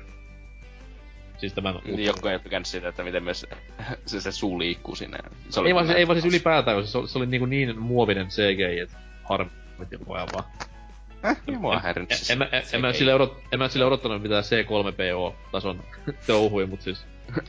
Siis 1.38 1.53
tämän... 1.53 1.75
Niin 1.85 2.05
joku 2.05 2.29
ei 2.29 2.38
tykännyt 2.38 2.66
siitä, 2.66 2.88
että 2.88 3.05
miten 3.05 3.25
myös 3.25 3.47
se, 4.07 4.21
se 4.21 4.33
suu 4.33 4.59
liikkuu 4.59 4.95
sinne. 4.95 5.18
Se 5.49 5.61
ei, 5.61 5.75
vaan, 5.75 5.90
ei 5.90 6.09
vaan 6.09 6.21
siis 6.21 6.35
ylipäätään, 6.35 6.77
kun 6.77 6.87
se, 6.87 6.99
oli- 6.99 7.09
se 7.09 7.18
oli 7.18 7.27
niin, 7.27 7.51
niin 7.51 7.79
muovinen 7.79 8.29
CGI, 8.29 8.79
että 8.79 8.97
harmitti 9.25 9.99
koko 9.99 10.14
ajan 10.14 10.29
vaan. 10.33 10.45
Äh, 11.25 11.37
niin 11.47 11.61
mua 11.61 11.79
häirinnyt 11.79 12.11
En, 12.11 12.16
siis. 12.16 12.31
en, 12.31 12.42
en, 12.42 12.62
en, 12.73 12.81
mä 12.81 12.92
sille 12.92 13.14
odot, 13.14 13.42
en 13.53 13.59
mä 13.59 13.68
sille 13.68 13.85
odottanut 13.85 14.23
mitään 14.23 14.45
C3PO-tason 14.45 15.83
touhui, 16.27 16.66
mut 16.66 16.83
siis... 16.83 17.05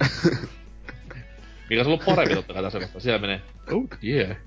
Mikä 1.70 1.84
se 1.84 1.90
on 1.90 1.94
ollut 1.94 2.06
parempi 2.06 2.36
totta 2.36 2.54
kai 2.54 2.64
tässä 2.64 2.80
kohtaa. 2.80 3.02
Siellä 3.02 3.20
menee, 3.20 3.42
oh 3.72 3.88
yeah. 4.04 4.38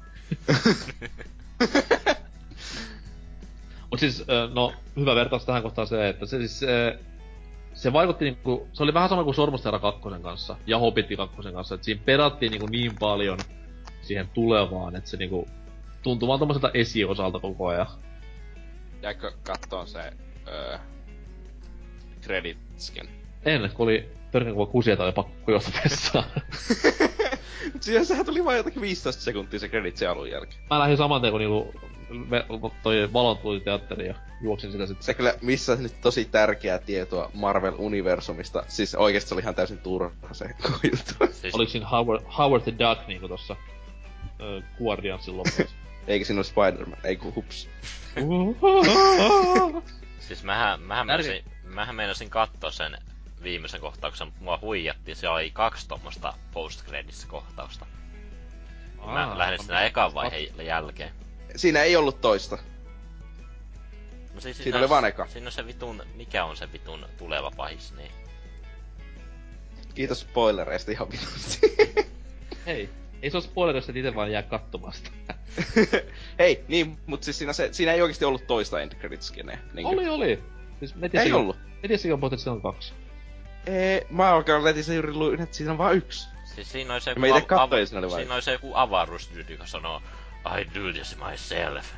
Mut 3.90 4.00
siis, 4.00 4.24
ö, 4.28 4.48
no, 4.54 4.72
hyvä 4.96 5.14
vertaus 5.14 5.44
tähän 5.44 5.62
kohtaan 5.62 5.86
se, 5.86 6.08
että 6.08 6.26
se 6.26 6.38
siis 6.38 6.58
se, 6.58 6.98
se 7.74 7.92
vaikutti 7.92 8.24
niinku, 8.24 8.68
se 8.72 8.82
oli 8.82 8.94
vähän 8.94 9.08
sama 9.08 9.24
kuin 9.24 9.34
Sormusterra 9.34 9.78
2 9.78 10.00
kanssa 10.22 10.56
ja 10.66 10.78
Hobbitti 10.78 11.16
2 11.16 11.36
kanssa, 11.52 11.74
että 11.74 11.84
siinä 11.84 12.02
perattiin 12.04 12.50
niinku 12.50 12.66
niin 12.66 12.96
paljon 12.98 13.38
siihen 14.02 14.28
tulevaan, 14.34 14.96
että 14.96 15.10
se 15.10 15.16
niinku 15.16 15.48
tuntui 16.02 16.28
vaan 16.28 16.38
tommoselta 16.38 16.70
esiosalta 16.74 17.38
koko 17.38 17.66
ajan. 17.66 17.86
Jäikö 19.02 19.32
kattoon 19.42 19.86
se 19.86 20.12
öö, 20.48 20.78
creditskin? 22.22 23.08
En, 23.44 23.70
kun 23.74 23.84
oli 23.84 24.08
törkeä 24.30 24.52
kuva 24.52 24.66
kusia 24.66 24.96
tai 24.96 25.12
pakko 25.12 25.52
vessaan. 25.52 26.24
Siinä 27.80 28.04
sehän 28.04 28.26
tuli 28.26 28.44
vain 28.44 28.56
jotakin 28.56 28.82
15 28.82 29.22
sekuntia 29.22 29.60
se 29.60 29.68
creditsi 29.68 30.06
alun 30.06 30.30
jälkeen. 30.30 30.62
Mä 30.70 30.78
lähdin 30.78 30.96
saman 30.96 31.20
tien, 31.20 31.30
kun 31.30 31.40
niinku 31.40 31.74
toi 32.82 33.12
valon 33.12 33.38
tuli 33.38 33.60
teatteriin 33.60 34.08
ja 34.08 34.14
juoksin 34.40 34.72
sitä 34.72 34.86
sitten. 34.86 35.04
Se 35.04 35.14
kyllä 35.14 35.34
missä 35.42 35.76
nyt 35.76 36.00
tosi 36.00 36.24
tärkeää 36.24 36.78
tietoa 36.78 37.30
Marvel-universumista. 37.34 38.64
Siis 38.68 38.94
oikeesti 38.94 39.28
se 39.28 39.34
oli 39.34 39.42
ihan 39.42 39.54
täysin 39.54 39.78
turha 39.78 40.10
se 40.32 40.50
juttu. 40.90 41.32
Siis, 41.32 41.54
Oliko 41.54 41.70
siinä 41.70 41.88
Howard, 41.88 42.22
Howard 42.38 42.62
the 42.62 42.74
Duck 42.78 43.08
niinku 43.08 43.28
tossa 43.28 43.56
ö, 44.40 44.62
Guardiansin 44.78 45.36
lopussa? 45.36 45.62
Eikä 46.06 46.24
siinä 46.24 46.38
ole 46.38 46.44
Spider-Man, 46.44 46.98
ei 47.04 47.16
kun 47.16 47.34
hups. 47.34 47.68
siis 50.26 50.44
mähän, 50.44 50.80
mähän, 50.80 51.06
meinasin, 51.06 51.44
mähän 51.64 51.94
meinasin 51.94 52.30
katsoa 52.30 52.70
sen 52.70 52.98
viimeisen 53.42 53.80
kohtauksen, 53.80 54.26
mutta 54.26 54.44
mua 54.44 54.58
huijattiin. 54.62 55.16
Se 55.16 55.28
oli 55.28 55.50
kaksi 55.50 55.88
tommosta 55.88 56.34
post 56.52 56.84
kohtausta. 57.26 57.86
Mä 59.06 59.38
lähdin 59.38 59.58
siinä 59.58 59.80
ekan 59.80 60.14
vaiheen 60.14 60.66
jälkeen. 60.66 61.10
Siinä 61.56 61.82
ei 61.82 61.96
ollut 61.96 62.20
toista. 62.20 62.58
No 64.34 64.40
siis 64.40 64.56
Siinä 64.58 64.78
oli 64.78 64.88
vaan 64.88 65.04
eka. 65.04 65.26
Siinä 65.26 65.46
on 65.46 65.52
se 65.52 65.66
vitun, 65.66 66.02
mikä 66.14 66.44
on 66.44 66.56
se 66.56 66.72
vitun 66.72 67.06
tuleva 67.18 67.50
pahis, 67.56 67.92
niin. 67.96 68.10
Kiitos 69.94 70.20
spoilereista 70.20 70.90
ihan 70.90 71.10
vitusti. 71.10 71.76
Hei, 72.66 72.90
ei 73.22 73.30
se 73.30 73.36
oo 73.36 73.40
spoilerista, 73.40 73.92
että 73.92 73.98
itse 73.98 74.14
vaan 74.14 74.32
jää 74.32 74.42
katsomaan 74.42 74.92
sitä. 74.92 75.34
Hei, 76.38 76.64
niin, 76.68 76.98
mut 77.06 77.22
siis 77.22 77.38
siinä, 77.38 77.52
se, 77.52 77.68
siinä 77.72 77.92
ei 77.92 78.02
oikeesti 78.02 78.24
ollut 78.24 78.46
toista 78.46 78.80
end 78.80 78.92
credit 78.94 79.22
skeneä. 79.22 79.58
Niin 79.72 79.86
Oli, 79.86 80.08
oli. 80.08 80.42
Siis 80.78 80.92
Ei 80.92 80.98
netissä 81.00 81.36
ollut. 81.36 81.56
Netissä 81.82 82.08
on 82.14 82.38
siinä 82.38 82.52
on 82.52 82.62
kaksi. 82.62 82.92
Ee, 83.66 84.06
mä 84.10 84.34
alkaan 84.34 84.64
netissä 84.64 84.94
juuri 84.94 85.12
luin, 85.12 85.40
että 85.42 85.56
siinä 85.56 85.72
on 85.72 85.78
vaan 85.78 85.96
yksi. 85.96 86.28
Siis 86.54 86.72
siinä 86.72 86.92
oli 86.92 87.00
se 87.00 87.14
mä 87.14 87.26
ite 87.26 87.40
katsoin, 87.40 87.82
av- 87.82 87.86
siinä 87.86 87.98
oli 87.98 88.10
vain- 88.10 88.20
siinä 88.20 88.34
oli 88.34 88.42
se 88.42 88.52
joku 88.52 88.72
avaruusdude, 88.74 89.44
joka 89.48 89.66
sanoo 89.66 90.02
I 90.60 90.64
do 90.74 90.92
this 90.92 91.16
myself. 91.30 91.92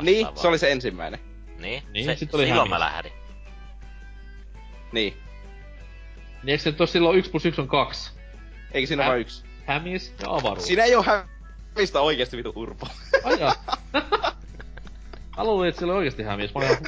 Niin, 0.00 0.26
se 0.34 0.48
oli 0.48 0.58
se 0.58 0.72
ensimmäinen. 0.72 1.20
Niin, 1.58 1.82
Niin, 1.92 2.04
se, 2.04 2.16
sit 2.16 2.34
oli 2.34 2.46
silloin 2.46 2.70
hämistä. 2.70 2.74
mä 2.74 2.80
lähdin. 2.80 3.12
Niin. 4.92 5.16
Niin 6.42 6.48
eikö 6.52 6.62
se 6.62 6.70
nyt 6.70 6.80
oo 6.80 6.86
silloin 6.86 7.18
1 7.18 7.30
plus 7.30 7.46
1 7.46 7.60
on 7.60 7.68
2? 7.68 8.12
Eikö 8.72 8.86
siinä 8.86 9.02
Ä- 9.02 9.06
ole 9.06 9.10
vaan 9.12 9.20
yksi? 9.20 9.44
Hämis 9.66 10.14
ja 10.22 10.30
avaruus. 10.34 10.66
Siinä 10.66 10.84
ei 10.84 10.94
oo 10.94 11.04
hämistä 11.74 12.00
oikeesti 12.00 12.36
vitu 12.36 12.52
urpo. 12.56 12.86
Ai 13.24 13.40
jaa. 13.40 13.54
Mä 15.36 15.44
luulin, 15.44 15.68
että 15.68 15.78
sillä 15.78 15.92
oli 15.92 15.98
oikeesti 15.98 16.22
hämis. 16.22 16.54
Mä 16.54 16.58
olin 16.60 16.70
ihan. 16.70 16.82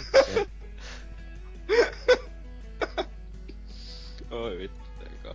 Oi 4.31 4.59
vittu. 4.59 4.83
eikä. 5.01 5.35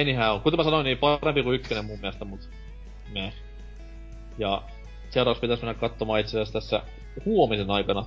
Anyhow, 0.00 0.40
kuten 0.40 0.58
mä 0.60 0.64
sanoin, 0.64 0.84
niin 0.84 0.98
parempi 0.98 1.42
kuin 1.42 1.54
ykkönen 1.60 1.84
mun 1.84 2.00
mielestä, 2.00 2.24
mut... 2.24 2.50
Meh. 3.12 3.34
Ja 4.38 4.62
seuraavaksi 5.10 5.40
pitäis 5.40 5.62
mennä 5.62 5.74
katsomaan 5.74 6.20
itse 6.20 6.40
asiassa 6.40 6.60
tässä 6.60 6.82
huomisen 7.24 7.70
aikana 7.70 8.06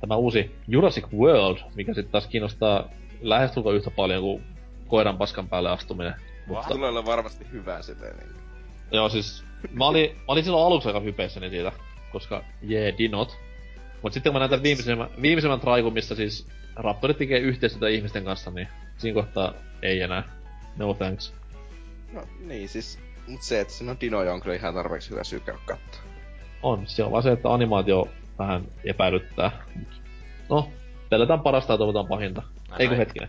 tämä 0.00 0.16
uusi 0.16 0.56
Jurassic 0.68 1.06
World, 1.12 1.58
mikä 1.74 1.94
sitten 1.94 2.12
taas 2.12 2.26
kiinnostaa 2.26 2.88
lähestulkoon 3.20 3.76
yhtä 3.76 3.90
paljon 3.90 4.22
kuin 4.22 4.42
koiran 4.88 5.18
paskan 5.18 5.48
päälle 5.48 5.70
astuminen. 5.70 6.14
Mutta, 6.46 6.68
Tulee 6.68 6.88
olla 6.88 7.04
varmasti 7.04 7.46
hyvää 7.52 7.82
silleen 7.82 8.16
niin. 8.16 8.30
joo 8.92 9.08
siis, 9.08 9.44
mä 9.72 9.86
olin, 9.86 10.16
mä 10.16 10.22
olin 10.26 10.44
silloin 10.44 10.66
aluksi 10.66 10.88
aika 10.88 11.00
hypeissäni 11.00 11.50
siitä, 11.50 11.72
koska 12.12 12.44
jee, 12.62 12.82
yeah, 12.82 12.98
dinot. 12.98 13.38
Mut 14.02 14.12
sitten 14.12 14.32
kun 14.32 14.34
mä 14.34 14.38
näen 14.38 14.50
tämän 14.50 14.62
viimeisemmän, 14.62 15.08
viimeisemmän 15.22 15.60
traikun, 15.60 15.92
missä 15.92 16.14
siis 16.14 16.48
Raptorit 16.76 17.18
tekee 17.18 17.38
yhteistyötä 17.38 17.88
ihmisten 17.88 18.24
kanssa, 18.24 18.50
niin 18.50 18.68
siinä 18.98 19.14
kohtaa 19.14 19.54
ei 19.82 20.00
enää. 20.00 20.22
No 20.76 20.94
thanks. 20.94 21.34
No 22.12 22.22
niin, 22.40 22.68
siis... 22.68 22.98
Mut 23.26 23.42
se, 23.42 23.60
että 23.60 23.74
siinä 23.74 23.90
on 23.90 24.00
dinoja 24.00 24.34
on 24.34 24.40
kyllä 24.40 24.56
ihan 24.56 24.74
tarpeeksi 24.74 25.10
hyvä 25.10 25.24
syy 25.24 25.40
käydä. 25.40 25.60
On, 26.62 26.86
se 26.86 27.04
on 27.04 27.10
vaan 27.12 27.22
se, 27.22 27.32
että 27.32 27.52
animaatio 27.54 28.08
vähän 28.38 28.64
epäilyttää. 28.84 29.50
No, 30.48 30.70
pelätään 31.10 31.40
parasta 31.40 31.72
ja 31.72 31.78
toivotaan 31.78 32.06
pahinta. 32.06 32.42
Mä 32.70 32.76
Eikö 32.76 32.94
en- 32.94 32.98
hetkinen? 32.98 33.28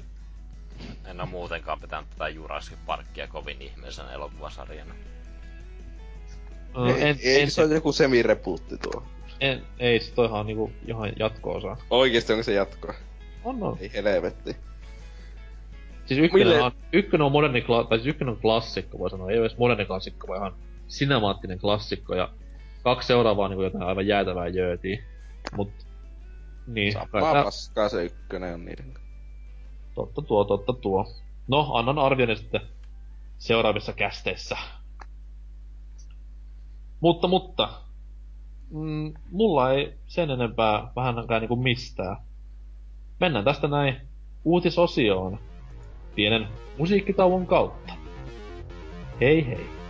En 1.05 1.19
oo 1.19 1.25
muutenkaan 1.25 1.79
pitänyt 1.79 2.09
tätä 2.09 2.29
Jurassic 2.29 2.77
Parkia 2.86 3.27
kovin 3.27 3.61
ihmeisen 3.61 4.05
elokuvasarjana. 4.13 4.93
Ö, 6.77 6.86
Ei, 6.88 7.01
en, 7.01 7.07
eikö 7.23 7.41
en, 7.41 7.51
se 7.51 7.63
ole 7.63 7.73
joku 7.73 7.91
semi-repuutti 7.91 8.77
tuo? 8.77 9.03
en, 9.39 9.61
ei, 9.79 9.99
se 9.99 10.13
toihan 10.13 10.39
on 10.39 10.45
niinku 10.45 10.71
ihan 10.88 11.11
jatko-osa. 11.19 11.77
Oikeesti 11.89 12.34
onko 12.34 12.43
se 12.43 12.53
jatkoa? 12.53 12.93
On, 13.43 13.63
on. 13.63 13.77
Ei 13.81 13.91
helvetti. 13.93 14.55
Siis 16.05 16.19
ykkönen 16.19 16.47
Mille- 16.47 16.61
on, 16.61 16.71
ykkönen 16.93 17.25
on 17.25 17.31
moderni, 17.31 17.65
tai 17.89 17.97
siis 17.97 18.07
ykkönen 18.07 18.34
on 18.34 18.41
klassikko, 18.41 18.99
voi 18.99 19.09
sanoa. 19.09 19.29
Ei 19.31 19.38
ole 19.39 19.45
edes 19.45 19.57
moderni 19.57 19.86
klassikko, 19.86 20.27
vaan 20.27 20.39
ihan 20.39 20.53
sinemaattinen 20.88 21.59
klassikko 21.59 22.15
ja 22.15 22.29
kaksi 22.84 23.07
seuraavaa 23.07 23.47
niinku 23.47 23.63
jotain 23.63 23.84
aivan 23.84 24.07
jäätävää 24.07 24.47
jöötiä. 24.47 25.03
Mut, 25.55 25.69
niin. 26.67 26.93
Samaa 26.93 27.43
paskaa 27.43 27.89
se 27.89 28.03
ykkönen 28.03 28.53
on 28.53 28.65
niiden. 28.65 28.93
Totta 29.95 30.21
tuo, 30.21 30.43
totta 30.43 30.73
tuo. 30.73 31.05
No, 31.47 31.73
annan 31.73 31.99
arvioni 31.99 32.36
sitten 32.36 32.61
seuraavissa 33.38 33.93
kästeissä. 33.93 34.57
Mutta, 36.99 37.27
mutta, 37.27 37.69
mm, 38.71 39.13
mulla 39.31 39.71
ei 39.71 39.93
sen 40.07 40.31
enempää 40.31 40.91
vähänkään 40.95 41.41
niinku 41.41 41.55
mistään. 41.55 42.17
Mennään 43.19 43.45
tästä 43.45 43.67
näin 43.67 43.95
uutisosioon 44.43 45.39
pienen 46.15 46.47
musiikkitauon 46.77 47.47
kautta. 47.47 47.93
Hei 49.21 49.47
hei. 49.47 49.82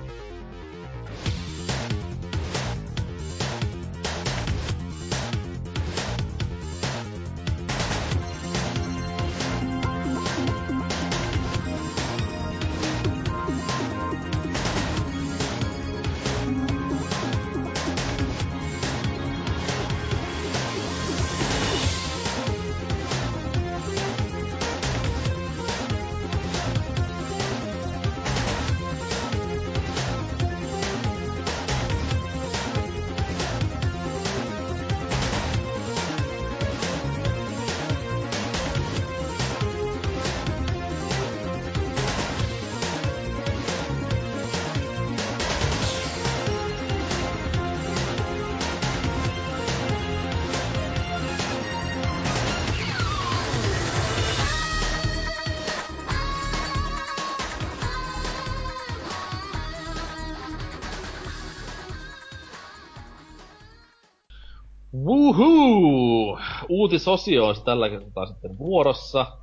Uutisosio 67.07 67.47
olisi 67.47 67.63
tällä 67.63 67.89
kertaa 67.89 68.25
sitten 68.25 68.57
vuorossa. 68.57 69.37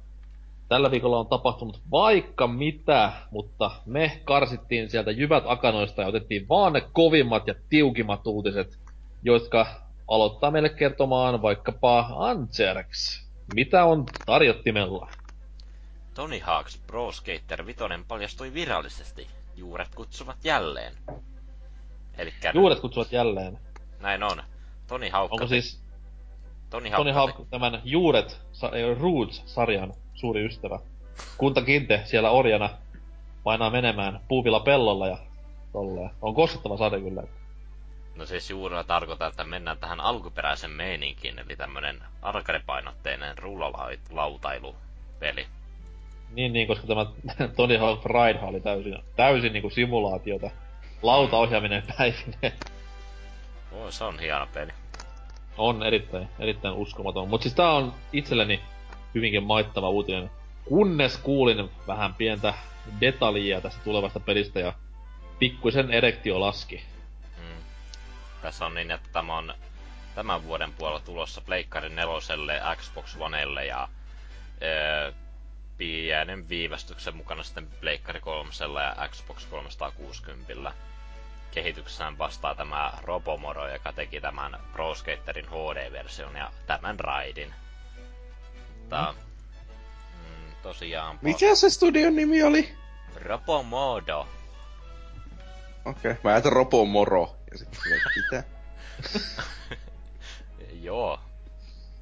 Tällä 0.68 0.90
viikolla 0.90 1.18
on 1.18 1.26
tapahtunut 1.26 1.80
vaikka 1.90 2.46
mitä, 2.46 3.12
mutta 3.30 3.70
me 3.86 4.20
karsittiin 4.24 4.90
sieltä 4.90 5.11
jyvät 5.11 5.44
akanoista 5.46 6.02
ja 6.02 6.08
otettiin 6.08 6.48
vaan 6.48 6.72
ne 6.72 6.80
kovimmat 6.92 7.46
ja 7.46 7.54
tiukimmat 7.68 8.26
uutiset, 8.26 8.78
jotka 9.22 9.66
aloittaa 10.08 10.50
meille 10.50 10.68
kertomaan 10.68 11.42
vaikkapa 11.42 12.11
Ancerx. 12.16 13.20
Mitä 13.54 13.84
on 13.84 14.04
tarjottimella? 14.26 15.11
Tony 16.14 16.38
Hawk's 16.38 16.78
Pro 16.86 17.12
Skater 17.12 17.66
5 17.66 17.80
paljastui 18.08 18.54
virallisesti. 18.54 19.26
Juuret 19.56 19.94
kutsuvat 19.94 20.44
jälleen. 20.44 20.92
Elikkä 22.18 22.52
Juuret 22.54 22.80
kutsuvat 22.80 23.12
jälleen. 23.12 23.58
näin 24.00 24.22
on. 24.22 24.42
Tony 24.88 25.08
Hawk. 25.08 25.32
Onko 25.32 25.46
siis 25.46 25.89
Tony 26.70 26.90
Tony 26.90 27.12
Hawk, 27.12 27.36
Hawk 27.36 27.48
tämän 27.50 27.80
Juuret, 27.84 28.40
Roots-sarjan 29.00 29.94
suuri 30.14 30.46
ystävä? 30.46 30.78
Kunta 31.38 31.62
Kinte 31.62 32.02
siellä 32.04 32.30
orjana 32.30 32.70
painaa 33.44 33.70
menemään 33.70 34.20
puuvilla 34.28 34.60
pellolla 34.60 35.06
ja 35.06 35.18
tolleen. 35.72 36.10
On 36.22 36.34
koskettava 36.34 36.76
sade 36.76 37.00
kyllä. 37.00 37.22
No 38.16 38.26
siis 38.26 38.50
juurella 38.50 38.84
tarkoittaa, 38.84 39.28
että 39.28 39.44
mennään 39.44 39.78
tähän 39.78 40.00
alkuperäisen 40.00 40.70
meininkiin, 40.70 41.38
eli 41.38 41.56
tämmönen 41.56 42.02
arcade-painotteinen 42.22 43.38
rullalautailupeli. 43.38 45.46
Niin, 46.30 46.52
niin, 46.52 46.66
koska 46.66 46.86
tämä 46.86 47.06
Tony 47.56 47.76
Hawk 47.76 48.04
Ride 48.04 48.40
oli 48.42 48.60
täysin, 48.60 48.98
täysin 49.16 49.52
niinku 49.52 49.70
simulaatiota. 49.70 50.50
Lautaohjaaminen 51.02 51.82
päivineen. 51.98 52.52
Oh, 53.72 53.90
se 53.90 54.04
on 54.04 54.18
hieno 54.18 54.46
peli. 54.54 54.72
On 55.61 55.82
erittäin, 55.82 56.28
erittäin 56.38 56.74
uskomaton. 56.74 57.28
Mutta 57.28 57.42
siis 57.42 57.54
tää 57.54 57.70
on 57.70 57.94
itselleni 58.12 58.61
hyvinkin 59.14 59.42
maittava 59.42 59.88
uutinen. 59.88 60.30
Kunnes 60.64 61.16
kuulin 61.16 61.70
vähän 61.86 62.14
pientä 62.14 62.54
detaljia 63.00 63.61
tästä 63.61 63.80
tulevasta 63.84 64.20
pelistä 64.20 64.61
ja 64.61 64.72
pikkuisen 65.38 65.90
erektio 65.90 66.40
laski. 66.40 66.82
Mm. 67.38 67.62
Tässä 68.42 68.66
on 68.66 68.74
niin, 68.74 68.90
että 68.90 69.08
tämä 69.12 69.38
on 69.38 69.54
tämän 70.14 70.44
vuoden 70.44 70.72
puolella 70.72 71.00
tulossa 71.00 71.40
Pleikkari 71.40 71.88
4, 71.88 72.76
Xbox 72.76 73.16
Onelle 73.20 73.66
ja 73.66 73.88
öö, 74.62 75.12
pienen 75.78 76.48
viivästyksen 76.48 77.16
mukana 77.16 77.42
sitten 77.42 77.68
Pleikkari 77.80 78.20
3 78.20 78.50
ja 78.98 79.08
Xbox 79.08 79.46
360. 79.46 80.72
Kehityksessään 81.51 82.18
vastaa 82.18 82.55
tämä 82.55 82.92
Robomoro, 83.03 83.68
joka 83.72 83.92
teki 83.92 84.20
tämän 84.20 84.61
Pro 84.72 84.94
Skaterin 84.94 85.46
HD-version 85.48 86.36
ja 86.36 86.51
tämän 86.66 87.01
Raidin. 87.01 87.55
Tää, 88.88 89.12
mm, 89.12 90.53
tosiaan... 90.62 91.18
Mikä 91.22 91.55
se 91.55 91.70
studion 91.70 92.16
nimi 92.16 92.42
oli? 92.42 92.76
Robomodo. 93.16 94.28
Okei, 95.84 96.11
okay. 96.11 96.16
mä 96.24 96.30
ajattelin 96.30 96.57
Ropo 96.57 96.84
Moro. 96.84 97.36
Ja 97.51 97.59
sitten 97.59 97.80
mitä? 98.16 98.44
Joo. 100.82 101.20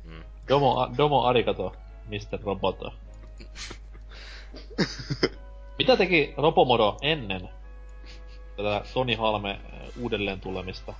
Mm. 0.04 0.22
Domo, 0.48 0.90
domo 0.96 1.24
arigato, 1.24 1.76
Mr. 2.06 2.40
Roboto. 2.44 2.94
Mitä 5.78 5.96
teki 5.96 6.34
Robomodo 6.36 6.96
ennen 7.02 7.48
tätä 8.58 8.82
Toni 8.94 9.14
Halme 9.14 9.50
äh, 9.50 9.80
uudelleen 10.00 10.40
tulemista? 10.40 10.94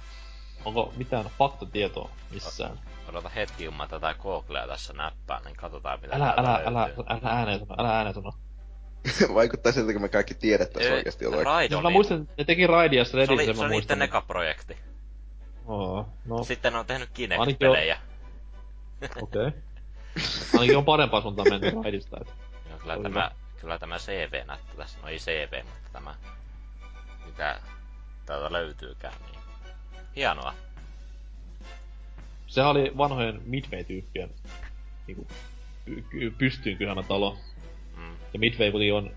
Onko 0.65 0.93
mitään 0.97 1.25
faktatietoa 1.39 2.11
missään? 2.31 2.79
Odota 3.09 3.29
hetki, 3.29 3.65
kun 3.65 3.77
mä 3.77 3.89
tätä 3.89 4.15
Googlea 4.23 4.67
tässä 4.67 4.93
näppään, 4.93 5.45
niin 5.45 5.57
katsotaan 5.57 6.01
mitä 6.01 6.17
Älä, 6.17 6.25
täältä 6.37 6.41
älä, 6.67 6.85
löytyy. 6.87 7.05
älä, 7.09 7.21
älä 7.23 7.31
ääneen 7.39 7.59
sano, 7.59 7.75
älä 7.79 7.97
ääneen 7.97 8.15
sano. 8.15 8.33
Vaikuttaa 9.35 9.73
siltä, 9.73 9.93
kun 9.93 10.03
me 10.03 10.09
kaikki 10.09 10.35
tiedettäis 10.35 10.87
Ö, 10.87 10.95
oikeesti 10.95 11.25
jotain. 11.25 11.47
Raid 11.47 11.73
on 11.73 11.83
mä 11.83 11.89
niin- 11.89 11.93
muistan, 11.97 12.29
ne 12.39 12.45
teki 12.45 12.67
Raidia 12.67 13.05
se 13.05 13.17
oli, 13.17 13.27
se 13.27 13.33
mä 13.33 13.37
on 13.37 13.47
niitten 13.47 13.69
muistan. 13.71 14.03
eka 14.03 14.21
projekti. 14.21 14.77
Oo, 15.67 16.09
no, 16.25 16.45
Sitten 16.45 16.73
ne 16.73 16.79
on 16.79 16.87
tehnyt 16.87 17.11
Kinect-pelejä. 17.15 17.99
okei. 19.23 19.47
Okay. 19.47 19.53
Ainakin 20.55 20.77
on 20.77 20.85
parempaan 20.85 21.23
suuntaan 21.23 21.49
mennyt 21.51 21.75
Raidista, 21.85 22.17
et. 22.21 22.29
Joo, 22.71 22.79
kyllä 22.79 22.95
Oli 22.95 23.03
tämä, 23.03 23.31
kyllä 23.61 23.79
tämä 23.79 23.99
CV 23.99 24.33
näyttää 24.47 24.75
tässä. 24.77 24.99
No 25.03 25.09
ei 25.09 25.19
CV, 25.19 25.65
mutta 25.65 25.89
tämä, 25.93 26.15
mitä 27.39 27.61
täältä 28.27 28.53
löytyykään, 28.53 29.15
niin 29.27 29.41
hienoa. 30.17 30.55
Sehän 32.47 32.71
oli 32.71 32.93
vanhojen 32.97 33.43
Midway-tyyppien 33.47 34.31
niinku, 35.07 35.27
pystyyn 36.39 36.77
kyhämä 36.79 37.03
talo. 37.03 37.37
Mm. 37.97 38.17
Ja 38.33 38.39
Midway 38.39 38.71
kuitenkin 38.71 38.95
on 38.95 39.11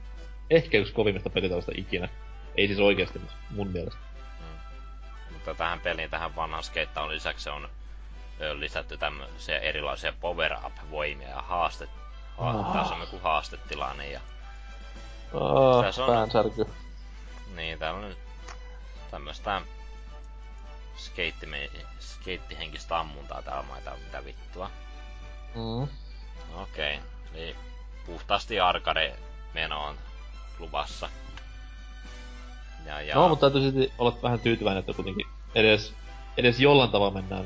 ehkä 0.49 0.77
yksi 0.77 0.93
kovimmista 0.93 1.29
pelitaloista 1.29 1.71
ikinä. 1.75 2.09
Ei 2.55 2.67
siis 2.67 2.79
oikeesti, 2.79 3.19
mutta 3.19 3.35
mun 3.49 3.67
mielestä. 3.67 3.99
Mutta 5.31 5.53
tähän 5.53 5.79
peliin, 5.79 6.09
tähän 6.09 6.35
vanhan 6.35 6.63
skeittaun 6.63 7.09
lisäksi 7.11 7.49
on 7.49 7.69
lisätty 8.53 8.97
tämmöisiä 8.97 9.59
erilaisia 9.59 10.13
power 10.21 10.53
up-voimia 10.65 11.29
ja 11.29 11.41
haaste. 11.41 11.87
Ha- 12.37 12.49
Ah. 12.49 12.73
Tässä 12.73 12.95
on 12.95 13.01
joku 13.01 13.19
haastetilanne 13.19 14.09
ja 14.11 14.19
Oh, 15.33 15.83
Tässä 15.85 16.05
on- 16.05 16.13
päänsärky. 16.13 16.65
Niin 17.55 17.79
täällä 17.79 17.99
on 17.99 18.09
nyt 18.09 18.17
tämmöstä 19.11 19.61
skeittihenkistä 21.99 22.99
ammuntaa 22.99 23.41
täällä 23.41 23.63
maita 23.63 23.91
mitä 24.05 24.25
vittua. 24.25 24.71
Mm. 25.55 25.87
Okei, 26.61 26.99
eli 27.33 27.55
puhtaasti 28.05 28.59
arcade 28.59 29.15
meno 29.53 29.85
on 29.85 29.95
luvassa. 30.59 31.09
Ja, 32.85 33.01
ja 33.01 33.15
No, 33.15 33.29
mutta 33.29 33.49
täytyy 33.49 33.71
silti 33.71 33.93
olla 33.97 34.17
vähän 34.23 34.39
tyytyväinen, 34.39 34.79
että 34.79 34.93
kuitenkin 34.93 35.27
edes, 35.55 35.93
edes 36.37 36.59
jollain 36.59 36.91
tavalla 36.91 37.13
mennään 37.13 37.45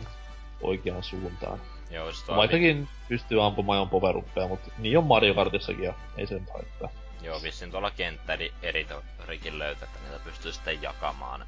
oikeaan 0.61 1.03
suuntaan. 1.03 1.61
joo, 1.91 2.11
Vaikkakin 2.35 2.87
pystyy 3.09 3.45
ampumaan 3.45 3.79
jo 3.79 3.85
poweruppeja, 3.85 4.47
mutta 4.47 4.71
niin 4.77 4.97
on 4.97 5.03
Mario 5.03 5.33
Kartissakin 5.33 5.83
ja 5.83 5.93
ei 6.17 6.27
sen 6.27 6.47
haittaa. 6.53 6.89
Joo, 7.22 7.41
vissiin 7.43 7.72
tuolla 7.72 7.91
kenttä 7.91 8.38
editorikin 8.61 9.59
löytää, 9.59 9.88
että 9.88 9.99
niitä 10.09 10.24
pystyy 10.24 10.53
sitten 10.53 10.82
jakamaan 10.82 11.45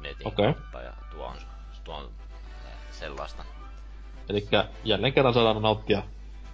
netin 0.00 0.28
Okei. 0.28 0.52
kautta 0.54 0.82
ja 0.82 0.92
tuo 1.10 1.26
on, 1.26 1.36
tuo 1.84 1.96
on 1.96 2.10
äh, 2.66 2.72
sellaista. 2.90 3.44
Eli 4.28 4.48
jälleen 4.84 5.12
kerran 5.12 5.34
saadaan 5.34 5.62
nauttia 5.62 6.02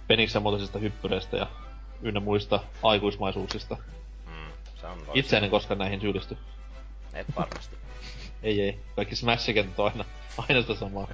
peniksen 0.07 0.41
muotoisista 0.41 0.79
hyppyreistä 0.79 1.37
ja 1.37 1.47
ynnä 2.01 2.19
muista 2.19 2.59
aikuismaisuuksista. 2.83 3.77
Mm, 4.25 4.51
se 4.75 4.87
on 4.87 4.97
Itse 5.13 5.37
en 5.37 5.49
koskaan 5.49 5.77
näihin 5.77 6.01
syyllisty. 6.01 6.37
Et 7.13 7.27
varmasti. 7.35 7.75
Ei 8.43 8.61
ei, 8.61 8.79
kaikki 8.95 9.15
Smash-kentät 9.15 9.79
on 9.79 9.91
aina, 9.91 10.05
aina 10.37 10.61
sitä 10.61 10.75
samaa. 10.75 11.07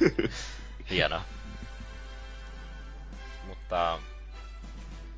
Hienoa. 0.90 1.22
Mutta 3.46 3.98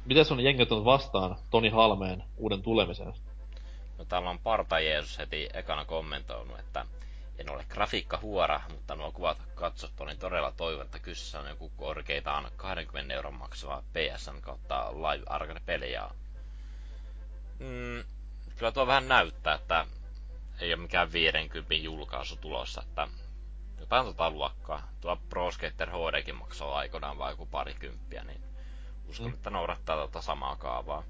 Miten 0.07 0.25
sun 0.25 0.41
jengi 0.41 0.67
on 0.71 0.85
vastaan 0.85 1.37
Toni 1.51 1.69
Halmeen 1.69 2.25
uuden 2.37 2.63
tulemisen? 2.63 3.15
no 3.99 4.05
täällä 4.05 4.31
on 4.31 4.39
Parta 4.39 4.81
Jeesus 4.81 5.19
heti 5.19 5.49
ekana 5.55 5.85
kommentoinut, 5.85 6.59
että 6.59 6.87
en 7.39 7.51
ole 7.51 7.65
grafiikka 7.69 8.19
huora, 8.23 8.61
mutta 8.71 8.95
nuo 8.95 9.13
kuvat 9.13 9.39
katsottu, 9.55 10.05
niin 10.05 10.19
todella 10.19 10.53
toivon, 10.57 10.85
että 10.85 10.99
kyseessä 10.99 11.41
on 11.41 11.49
joku 11.49 11.73
korkeitaan 11.77 12.51
20 12.57 13.15
euron 13.15 13.35
maksava 13.35 13.83
PSN 13.93 14.41
kautta 14.41 14.93
Live 14.93 15.25
Arcade-peli. 15.27 15.93
Ja... 15.93 16.11
Mm, 17.59 18.05
kyllä 18.57 18.73
tuo 18.73 18.87
vähän 18.87 19.09
näyttää, 19.09 19.55
että 19.55 19.87
ei 20.61 20.75
ole 20.75 20.83
mikään 20.83 21.13
50 21.13 21.75
julkaisu 21.75 22.37
tulossa, 22.37 22.83
että 22.83 23.09
jotain 23.81 24.07
tota 24.07 24.31
luokkaa. 24.31 24.89
Tuo 25.01 25.19
Pro 25.29 25.51
Skater 25.51 25.91
HDkin 25.91 26.37
maksaa 26.37 26.75
aikoinaan 26.75 27.19
vai 27.19 27.33
joku 27.33 27.47
parikymppiä, 27.47 28.25
niin 28.25 28.41
uskon, 29.09 29.27
Mm. 29.27 29.35
että 29.35 29.51
noudattaa 29.51 29.97
tota 29.97 30.21
samaa 30.23 30.57
kaavaa. 30.57 31.03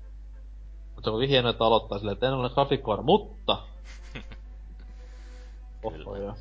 Mutta 0.95 1.11
se 1.11 1.15
on 1.15 1.23
hienoa, 1.29 1.51
että 1.51 1.65
aloittaa 1.65 1.99
silleen, 1.99 2.13
että 2.13 2.27
en 2.27 2.33
ole 2.35 2.51
grafiikkoara, 2.51 3.03
mutta... 3.03 3.63
Kyllä. 5.83 6.05
Oho, 6.07 6.17
joo. 6.17 6.37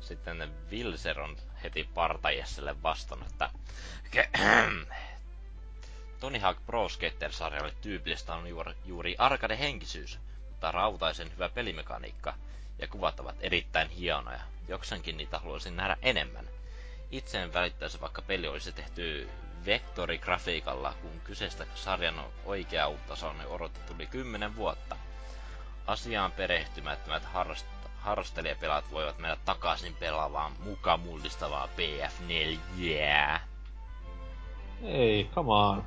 Sitten 0.00 0.52
Wilser 0.70 1.20
on 1.20 1.36
heti 1.62 1.88
Partajesselle 1.94 2.82
vastannut, 2.82 3.28
että 3.30 3.50
Tony 6.20 6.38
Hawk 6.38 6.58
Pro 6.66 6.88
Skater-sarjalle 6.88 7.72
tyypillistä 7.82 8.34
on 8.34 8.46
juuri, 8.46 8.72
juuri 8.84 9.16
arcade-henkisyys, 9.18 10.18
mutta 10.48 10.72
rautaisen 10.72 11.32
hyvä 11.32 11.48
pelimekaniikka 11.48 12.34
ja 12.78 12.88
kuvat 12.88 13.20
ovat 13.20 13.36
erittäin 13.40 13.88
hienoja. 13.88 14.40
Jokseenkin 14.68 15.16
niitä 15.16 15.38
haluaisin 15.38 15.76
nähdä 15.76 15.96
enemmän. 16.02 16.48
Itse 17.10 17.42
en 17.42 17.52
välittäisi, 17.54 18.00
vaikka 18.00 18.22
peli 18.22 18.48
olisi 18.48 18.72
tehty 18.72 19.28
vektorigrafiikalla, 19.66 20.94
kun 21.02 21.20
kyseistä 21.24 21.66
sarjan 21.74 22.24
oikea 22.44 22.88
uutta 22.88 23.14
on 23.26 23.36
odotettu 23.46 23.94
yli 23.94 24.06
10 24.06 24.56
vuotta. 24.56 24.96
Asiaan 25.86 26.32
perehtymättömät 26.32 27.22
harrast- 27.34 27.88
harrastelijapelaat 27.98 28.90
voivat 28.90 29.18
mennä 29.18 29.36
takaisin 29.44 29.94
pelaavaan 29.96 30.52
muka 30.58 30.96
mullistavaa 30.96 31.68
PF4. 31.76 32.58
Yeah. 32.80 33.40
Ei, 34.82 35.30
come 35.34 35.52
on. 35.52 35.84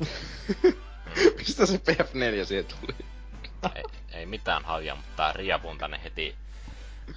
Mistä 1.38 1.66
se 1.66 1.76
PF4 1.76 2.44
siihen 2.44 2.64
tuli? 2.66 2.94
ei, 3.74 3.82
ei 4.12 4.26
mitään 4.26 4.64
hajua, 4.64 4.94
mutta 4.94 5.32
Ria 5.32 5.58
Puntanen 5.58 6.00
heti 6.00 6.36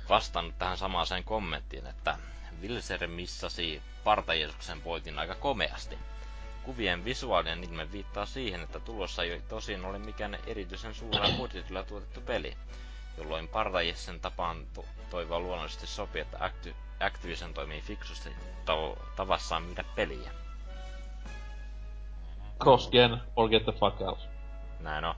vastannut 0.09 0.59
tähän 0.59 0.77
samaiseen 0.77 1.23
kommenttiin, 1.23 1.87
että 1.87 2.17
Wilser 2.61 3.07
missasi 3.07 3.81
Partajeesuksen 4.03 4.81
pointin 4.81 5.19
aika 5.19 5.35
komeasti. 5.35 5.97
Kuvien 6.63 7.05
visuaalinen 7.05 7.63
ilme 7.63 7.91
viittaa 7.91 8.25
siihen, 8.25 8.61
että 8.61 8.79
tulossa 8.79 9.23
ei 9.23 9.41
tosin 9.49 9.85
ole 9.85 9.97
mikään 9.99 10.37
erityisen 10.47 10.95
suurella 10.95 11.37
budjetilla 11.37 11.83
tuotettu 11.83 12.21
peli, 12.21 12.57
jolloin 13.17 13.47
Partajessen 13.47 14.19
tapaan 14.19 14.65
to- 14.73 14.85
toivoa 15.09 15.39
luonnollisesti 15.39 15.87
sopii, 15.87 16.21
että 16.21 16.37
Acti- 16.37 16.75
Activision 16.99 17.53
toimii 17.53 17.81
fiksusti 17.81 18.29
tav- 18.65 18.99
tavassaan 19.15 19.63
myydä 19.63 19.83
peliä. 19.95 20.31
Cross-gen 22.63 23.17
or 23.35 23.49
get 23.49 23.63
the 23.63 23.71
fuck 23.71 24.01
out. 24.01 24.19
Näin 24.79 25.05
on. 25.05 25.15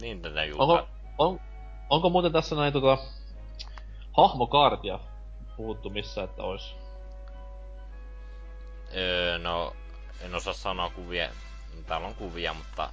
Niin 0.00 0.22
tätä 0.22 0.40
Onko, 0.42 0.72
julka... 0.76 0.88
on, 1.18 1.40
onko 1.90 2.10
muuten 2.10 2.32
tässä 2.32 2.56
näin 2.56 2.72
tota... 2.72 2.98
Hahmokaartia 4.16 4.98
puhuttu 5.58 5.90
missä, 5.90 6.22
että 6.22 6.42
ois... 6.42 6.76
Öö, 8.96 9.38
no, 9.38 9.76
en 10.20 10.34
osaa 10.34 10.54
sanoa 10.54 10.90
kuvia. 10.90 11.30
Täällä 11.86 12.06
on 12.06 12.14
kuvia, 12.14 12.54
mutta 12.54 12.90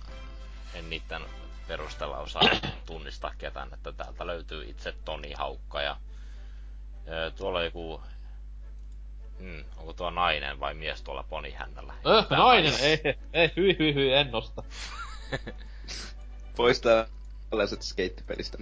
en 0.74 0.90
niiden 0.90 1.22
perusteella 1.68 2.18
osaa 2.18 2.42
tunnistaa 2.86 3.32
ketään, 3.38 3.74
että 3.74 3.92
täältä 3.92 4.28
löytyy 4.28 4.70
itse 4.70 4.92
Toni 5.06 5.34
Haukka 5.34 5.82
ja 5.82 5.98
öö, 7.08 7.32
tuolla 7.32 7.64
joku 7.64 8.02
Hmm, 9.40 9.64
onko 9.78 9.94
tuo 9.94 10.10
nainen 10.10 10.60
vai 10.60 10.74
mies 10.74 11.02
tuolla 11.02 11.24
ponihännällä? 11.24 11.94
Öh, 12.08 12.28
Tää 12.28 12.38
nainen! 12.38 12.74
Ei, 12.82 13.00
ei, 13.34 13.52
hyi, 13.56 13.76
hyi, 13.80 13.94
hyi, 13.94 14.14
en 14.14 14.32
nosta. 14.32 14.64
Poistaa 16.56 17.06
tällaiset 17.50 17.82
skeittipelistä. 17.82 18.58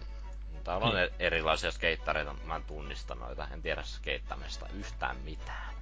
Täällä 0.64 0.88
on 0.88 0.99
e- 0.99 1.11
erilaisia 1.20 1.72
skeittareita, 1.72 2.36
mä 2.45 2.55
en 2.55 2.64
tunnista 2.64 3.16
noita, 3.16 3.47
en 3.53 3.61
tiedä 3.61 3.84
skeittamista 3.84 4.66
yhtään 4.80 5.16
mitään. 5.24 5.74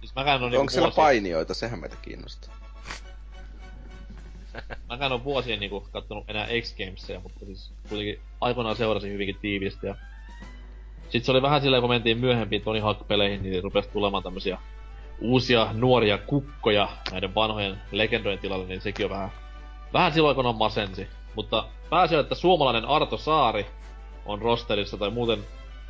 Siis 0.00 0.14
mäkään 0.14 0.42
on 0.42 0.50
niinku 0.50 0.60
Onko 0.60 0.70
siellä 0.70 0.86
vuosia, 0.86 1.02
painijoita? 1.02 1.54
Sehän 1.54 1.80
meitä 1.80 1.96
kiinnostaa. 2.02 2.54
mäkään 4.90 5.12
on 5.12 5.24
vuosia 5.24 5.56
niinku 5.56 5.88
kattonut 5.92 6.30
enää 6.30 6.46
X-Gamesia, 6.60 7.20
mutta 7.20 7.46
siis 7.46 7.72
kuitenkin 7.88 8.20
aikoinaan 8.40 8.76
seurasin 8.76 9.12
hyvinkin 9.12 9.38
tiiviisti 9.40 9.86
ja... 9.86 9.94
Sitten 11.02 11.24
se 11.24 11.32
oli 11.32 11.42
vähän 11.42 11.60
silleen, 11.60 11.80
kun 11.80 11.90
mentiin 11.90 12.20
myöhempiin 12.20 12.62
Tony 12.62 12.80
Hawk-peleihin, 12.80 13.42
niin 13.42 13.62
rupesi 13.62 13.88
tulemaan 13.88 14.22
tämmösiä 14.22 14.58
uusia 15.20 15.68
nuoria 15.72 16.18
kukkoja 16.18 16.88
näiden 17.12 17.34
vanhojen 17.34 17.78
legendojen 17.92 18.38
tilalle, 18.38 18.66
niin 18.66 18.80
sekin 18.80 19.06
on 19.06 19.10
vähän, 19.10 19.32
vähän 19.92 20.12
silloin 20.12 20.36
kun 20.36 20.46
on 20.46 20.56
masensi. 20.56 21.08
Mutta 21.34 21.64
pääsee, 21.90 22.20
että 22.20 22.34
suomalainen 22.34 22.84
Arto 22.84 23.16
Saari 23.16 23.66
on 24.30 24.42
rosterissa 24.42 24.96
tai 24.96 25.10
muuten, 25.10 25.46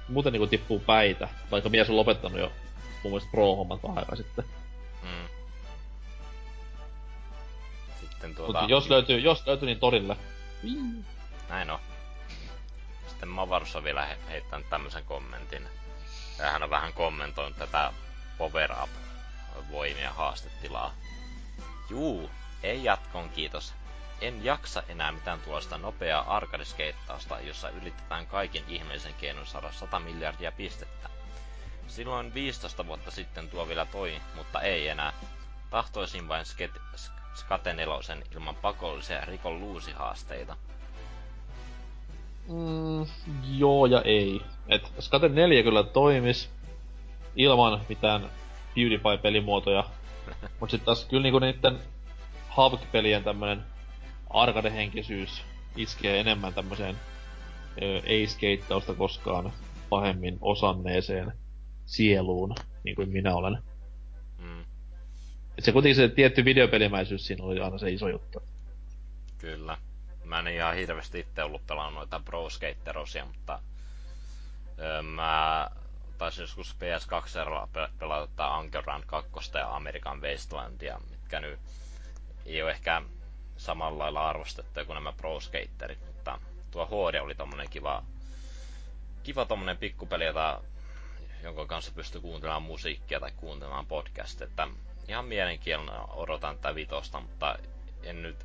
muuten 0.09 0.32
niinku 0.32 0.47
tippuu 0.47 0.78
päitä, 0.78 1.28
vaikka 1.51 1.68
mies 1.68 1.91
on 1.91 1.97
lopettanut 1.97 2.41
jo 2.41 2.53
mun 3.03 3.12
mielestä 3.12 3.30
pro-hommat 3.30 3.82
vähän 3.82 3.99
aikaa 3.99 4.16
sitten. 4.16 4.45
Mm. 5.03 5.28
Sitten 8.01 8.34
tuota... 8.34 8.53
Mutta 8.53 8.70
jos 8.70 8.91
löytyy, 8.91 9.18
jos 9.18 9.47
löytyy, 9.47 9.66
niin 9.66 9.80
torille. 9.80 10.16
Näin 11.49 11.70
on. 11.70 11.78
Sitten 13.09 13.28
Mavarus 13.28 13.76
on 13.76 13.84
vielä 13.84 14.07
he- 14.07 14.18
heittänyt 14.28 14.70
tämmöisen 14.70 15.05
kommentin. 15.05 15.68
Ja 16.38 16.51
hän 16.51 16.62
on 16.62 16.70
vähän 16.70 16.93
kommentoinut 16.93 17.59
tätä 17.59 17.93
Power 18.38 18.72
Up 18.82 18.91
voimia 19.70 20.12
haastetilaa. 20.12 20.95
Juu, 21.91 22.30
ei 22.62 22.84
jatkoon 22.84 23.28
kiitos. 23.28 23.74
En 24.20 24.44
jaksa 24.44 24.82
enää 24.88 25.12
mitään 25.12 25.40
tuosta 25.40 25.78
nopeaa 25.78 26.36
arkadiskeittausta, 26.36 27.40
jossa 27.40 27.68
yritetään 27.68 28.26
kaikin 28.26 28.64
ihmeellisen 28.68 29.14
keinon 29.20 29.46
saada 29.46 29.72
100 29.72 30.00
miljardia 30.00 30.52
pistettä. 30.52 31.08
Silloin 31.88 32.34
15 32.34 32.86
vuotta 32.86 33.10
sitten 33.10 33.50
tuo 33.50 33.68
vielä 33.68 33.86
toi, 33.86 34.20
mutta 34.36 34.60
ei 34.60 34.88
enää. 34.88 35.12
Tahtoisin 35.70 36.28
vain 36.28 36.44
sket, 36.46 36.70
sk- 36.96 37.20
Skate 37.34 37.72
nelosen 37.72 38.22
ilman 38.34 38.54
pakollisia 38.56 39.24
rikon 39.24 39.60
luusihaasteita. 39.60 40.56
Mm, 42.48 43.06
joo 43.58 43.86
ja 43.86 44.02
ei. 44.02 44.40
Et 44.68 44.92
Skate 45.00 45.28
4 45.28 45.62
kyllä 45.62 45.82
toimis 45.82 46.50
ilman 47.36 47.80
mitään 47.88 48.30
PewDiePie-pelimuotoja. 48.74 49.84
Mut 50.60 50.70
sit 50.70 50.84
taas 50.84 51.04
kyllä 51.04 51.22
niinku 51.22 51.38
niitten 51.38 51.78
Havk-pelien 52.48 53.24
tämmönen 53.24 53.64
arcade-henkisyys 54.31 55.43
iskee 55.76 56.20
enemmän 56.20 56.55
tämmöiseen 56.55 56.97
ei-skeittausta 58.05 58.95
koskaan 58.95 59.53
pahemmin 59.89 60.39
osanneeseen 60.41 61.33
sieluun, 61.87 62.55
niin 62.85 62.97
kuin 62.97 63.09
minä 63.09 63.35
olen. 63.35 63.59
Mm, 64.39 64.64
Et 65.59 65.64
se 65.64 65.72
kuitenkin 65.72 65.97
se 65.97 66.09
tietty 66.09 66.45
videopelimäisyys 66.45 67.26
siinä 67.26 67.45
oli 67.45 67.61
aina 67.61 67.78
se 67.78 67.91
iso 67.91 68.09
juttu. 68.09 68.43
kyllä. 69.39 69.76
Mä 70.24 70.39
en 70.39 70.49
ihan 70.49 70.74
hirveästi 70.74 71.18
itse 71.20 71.43
ollut 71.43 71.66
pelannut 71.66 71.95
noita 71.95 72.20
Pro 72.24 72.51
Skaterosia, 72.51 73.24
mutta 73.24 73.61
öö, 74.78 75.03
mä 75.03 75.70
taisin 76.18 76.43
joskus 76.43 76.76
PS2 76.76 77.68
pe- 77.72 77.89
pelata 77.99 78.55
Anchorland 78.57 79.05
2 79.07 79.31
ja 79.55 79.76
American 79.76 80.22
Wastelandia, 80.22 81.01
mitkä 81.11 81.41
nyt 81.41 81.59
ei 82.47 82.62
ole 82.62 82.70
ehkä 82.70 83.03
samalla 83.61 83.98
lailla 83.98 84.28
arvostettuja 84.28 84.84
kuin 84.84 84.94
nämä 84.94 85.12
Pro 85.12 85.40
Skaterit, 85.40 86.06
mutta 86.06 86.40
tuo 86.70 86.86
HD 86.86 87.20
oli 87.20 87.34
tommonen 87.34 87.70
kiva, 87.70 88.02
kiva 89.22 89.44
tommonen 89.44 89.76
pikkupeli, 89.76 90.24
jota, 90.24 90.61
jonka 91.42 91.66
kanssa 91.66 91.92
pystyy 91.94 92.20
kuuntelemaan 92.20 92.62
musiikkia 92.62 93.20
tai 93.20 93.30
kuuntelemaan 93.36 93.86
podcast, 93.86 94.42
että 94.42 94.68
ihan 95.08 95.24
mielenkiinnolla 95.24 96.08
odotan 96.12 96.56
tätä 96.56 96.74
vitosta, 96.74 97.20
mutta 97.20 97.58
en 98.02 98.22
nyt 98.22 98.36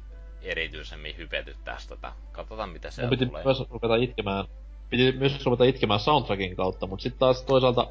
erityisemmin 0.42 1.18
hypety 1.18 1.56
tästä. 1.64 1.94
Että 1.94 2.14
katsotaan 2.32 2.70
mitä 2.70 2.92
se 2.92 3.08
piti 3.08 3.26
tulee. 3.26 3.44
myös 3.44 3.64
ruveta 3.70 3.96
itkemään 3.96 4.46
piti 4.90 5.12
myös 5.12 5.46
ruveta 5.46 5.64
itkemään 5.64 6.00
soundtrackin 6.00 6.56
kautta, 6.56 6.88
mutta 6.88 7.04
sitten 7.04 7.20
taas 7.20 7.44
toisaalta... 7.44 7.88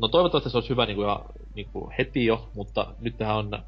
No 0.00 0.08
toivottavasti 0.08 0.50
se 0.50 0.56
olisi 0.56 0.70
hyvä 0.70 0.86
niinku, 0.86 1.02
ja, 1.02 1.24
niinku 1.54 1.92
heti 1.98 2.26
jo, 2.26 2.48
mutta 2.54 2.86
nyt 3.00 3.18
tähän 3.18 3.36
on 3.36 3.62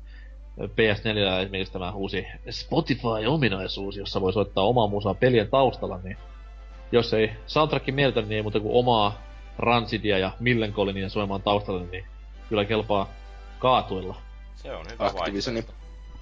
PS4 0.58 1.40
esimerkiksi 1.42 1.72
tämä 1.72 1.92
uusi 1.92 2.26
Spotify-ominaisuus, 2.50 3.96
jossa 3.96 4.20
voi 4.20 4.32
soittaa 4.32 4.64
omaa 4.64 4.86
musaa 4.86 5.14
pelien 5.14 5.48
taustalla, 5.48 6.00
niin 6.04 6.16
jos 6.92 7.14
ei 7.14 7.30
soundtrackin 7.46 7.94
mieltä, 7.94 8.20
niin 8.20 8.32
ei 8.32 8.42
muuta 8.42 8.60
kuin 8.60 8.74
omaa 8.74 9.22
Ransidia 9.58 10.18
ja 10.18 10.30
Millenkolinia 10.40 11.08
soimaan 11.08 11.42
taustalle, 11.42 11.86
niin 11.86 12.04
kyllä 12.48 12.64
kelpaa 12.64 13.08
kaatuilla. 13.58 14.16
Se 14.56 14.74
on 14.74 14.86
hyvä 14.92 15.06
Activisionin 15.06 15.64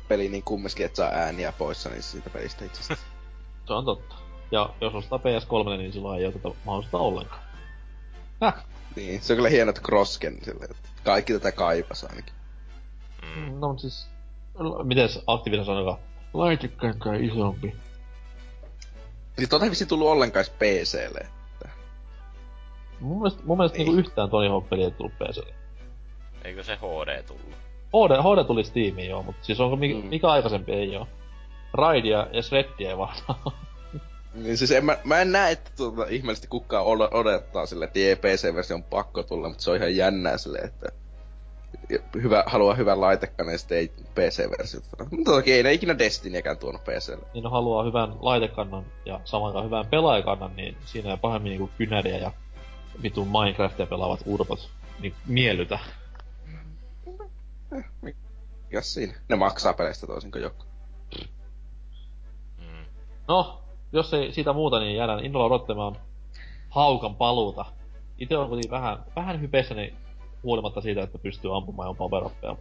peli 0.08 0.28
niin 0.28 0.42
kumminkin, 0.42 0.86
että 0.86 0.96
saa 0.96 1.10
ääniä 1.10 1.52
poissa 1.52 1.88
niin 1.88 2.02
siitä 2.02 2.30
pelistä 2.30 2.64
itse 2.64 2.94
Se 3.66 3.72
on 3.72 3.84
totta. 3.84 4.14
Ja 4.50 4.70
jos 4.80 4.94
ostaa 4.94 5.18
PS3, 5.18 5.78
niin 5.78 5.92
silloin 5.92 6.20
ei 6.20 6.26
oteta 6.26 6.50
mahdollista 6.64 6.98
ollenkaan. 6.98 7.42
Häh? 8.40 8.64
Niin, 8.96 9.22
se 9.22 9.32
on 9.32 9.36
kyllä 9.36 9.48
hieno, 9.48 9.70
että 9.70 9.82
Crossken 9.82 10.38
silleen, 10.44 10.70
että 10.70 10.88
kaikki 11.04 11.32
tätä 11.32 11.52
kaipas 11.52 12.04
ainakin. 12.04 12.34
Mm. 13.36 13.60
No 13.60 13.78
siis, 13.78 14.08
mites 14.84 15.22
Activision 15.26 15.66
sanoo, 15.66 16.00
laitekänkä 16.34 17.14
isompi. 17.14 17.76
Niin 19.38 19.48
tota 19.48 19.64
ei 19.64 19.70
vissi 19.70 19.86
tullut 19.86 20.08
ollenkaan 20.08 20.44
PClle. 20.58 21.20
Että... 21.20 21.68
Mun 23.00 23.18
mielestä, 23.18 23.42
mun 23.44 23.56
mielestä 23.56 23.78
niinku 23.78 23.94
yhtään 23.94 24.30
Tony 24.30 24.48
Hawk 24.48 24.68
peliä 24.68 24.84
ei 24.84 24.90
tullut 24.90 25.12
PClle. 25.18 25.54
Eikö 26.44 26.64
se 26.64 26.76
HD 26.76 27.22
tullut? 27.22 27.54
HD, 27.88 28.22
HD 28.22 28.44
tuli 28.44 28.64
Steamiin 28.64 29.10
joo, 29.10 29.22
mutta 29.22 29.44
siis 29.44 29.60
onko 29.60 29.76
mikä, 29.76 29.94
mm. 29.94 30.06
mikä 30.06 30.28
aikaisempi 30.28 30.72
ei 30.72 30.96
oo? 30.96 31.08
Raidia 31.72 32.26
ja 32.32 32.42
Shreddia 32.42 32.90
ei 32.90 32.98
vastaa. 32.98 33.68
Niin 34.34 34.58
siis 34.58 34.70
en, 34.70 34.84
mä, 34.84 34.98
mä 35.04 35.20
en 35.20 35.32
näe, 35.32 35.52
että 35.52 35.70
tuota, 35.76 36.06
ihmeellisesti 36.08 36.48
kukaan 36.48 36.84
odottaa 36.86 37.66
sille, 37.66 37.84
että 37.84 37.98
PC-versio 38.28 38.76
on 38.76 38.82
pakko 38.82 39.22
tulla, 39.22 39.48
mutta 39.48 39.62
se 39.62 39.70
on 39.70 39.76
ihan 39.76 39.96
jännää 39.96 40.38
sille, 40.38 40.58
että 40.58 40.88
hyvä, 42.14 42.44
haluaa 42.46 42.74
hyvän 42.74 43.00
laitekannan 43.00 43.54
ja 43.54 43.58
sitten 43.58 43.78
ei 43.78 43.88
PC-versiota. 43.88 45.06
Mutta 45.10 45.30
toki 45.30 45.52
ei 45.52 45.62
ne 45.62 45.72
ikinä 45.72 45.98
Destinyäkään 45.98 46.58
tuonut 46.58 46.84
PClle. 46.84 47.26
Niin 47.34 47.44
no 47.44 47.50
haluaa 47.50 47.84
hyvän 47.84 48.14
laitekannan 48.20 48.84
ja 49.04 49.20
samaan 49.24 49.64
hyvän 49.64 49.86
pelaajakannan, 49.86 50.56
niin 50.56 50.76
siinä 50.84 51.10
ei 51.10 51.16
pahemmin 51.16 51.50
niinku 51.50 51.70
kynäriä 51.78 52.18
ja 52.18 52.32
vitun 53.02 53.28
Minecraftia 53.28 53.86
pelaavat 53.86 54.20
urpot 54.26 54.70
niin 55.00 55.14
miellytä. 55.26 55.78
Eh, 57.76 57.84
mikä 58.02 58.80
siinä? 58.80 59.14
Ne 59.28 59.36
maksaa 59.36 59.72
peleistä 59.72 60.06
toisin 60.06 60.30
kuin 60.30 60.42
joku. 60.42 60.64
Mm. 62.58 62.84
No, 63.28 63.60
jos 63.92 64.14
ei 64.14 64.32
siitä 64.32 64.52
muuta, 64.52 64.80
niin 64.80 64.96
jäädään 64.96 65.24
innolla 65.24 65.46
odottamaan 65.46 65.96
haukan 66.70 67.14
paluuta. 67.14 67.64
Itse 68.18 68.36
on 68.36 68.48
kuitenkin 68.48 68.70
vähän, 68.70 69.04
vähän 69.16 69.40
hypeissäni 69.40 69.94
huolimatta 70.42 70.80
siitä, 70.80 71.02
että 71.02 71.18
pystyy 71.18 71.56
ampumaan 71.56 71.88
jopa 71.88 72.10
veroppeja. 72.10 72.56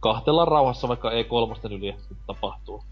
Kahtella 0.00 0.44
rauhassa 0.44 0.88
vaikka 0.88 1.12
ei 1.12 1.24
kolmosten 1.24 1.72
yli 1.72 1.96
tapahtuu. 2.26 2.84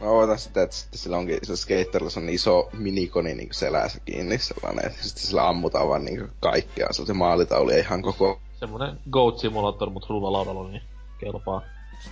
Mä 0.00 0.06
ootan 0.06 0.38
sitä, 0.38 0.62
että 0.62 0.76
sitten 0.76 0.98
sillä 0.98 1.16
onkin 1.16 1.38
se 1.42 1.56
skaterilla 1.56 2.10
on 2.16 2.28
iso 2.28 2.68
minikoni 2.72 3.34
niin 3.34 3.48
selässä 3.52 4.00
kiinni 4.00 4.38
sellainen, 4.38 4.86
että 4.86 5.02
sitten 5.02 5.22
sillä 5.22 5.48
ammutaan 5.48 5.88
vaan 5.88 6.04
niin 6.04 6.28
kaikkea. 6.40 6.88
Se 6.92 7.12
maalitauli 7.12 7.74
ei 7.74 7.80
ihan 7.80 8.02
koko... 8.02 8.40
Semmonen 8.60 9.00
Goat 9.10 9.38
Simulator, 9.38 9.90
mut 9.90 10.06
rullalaudalla, 10.08 10.68
niin 10.68 10.82
kelpaa. 11.18 11.62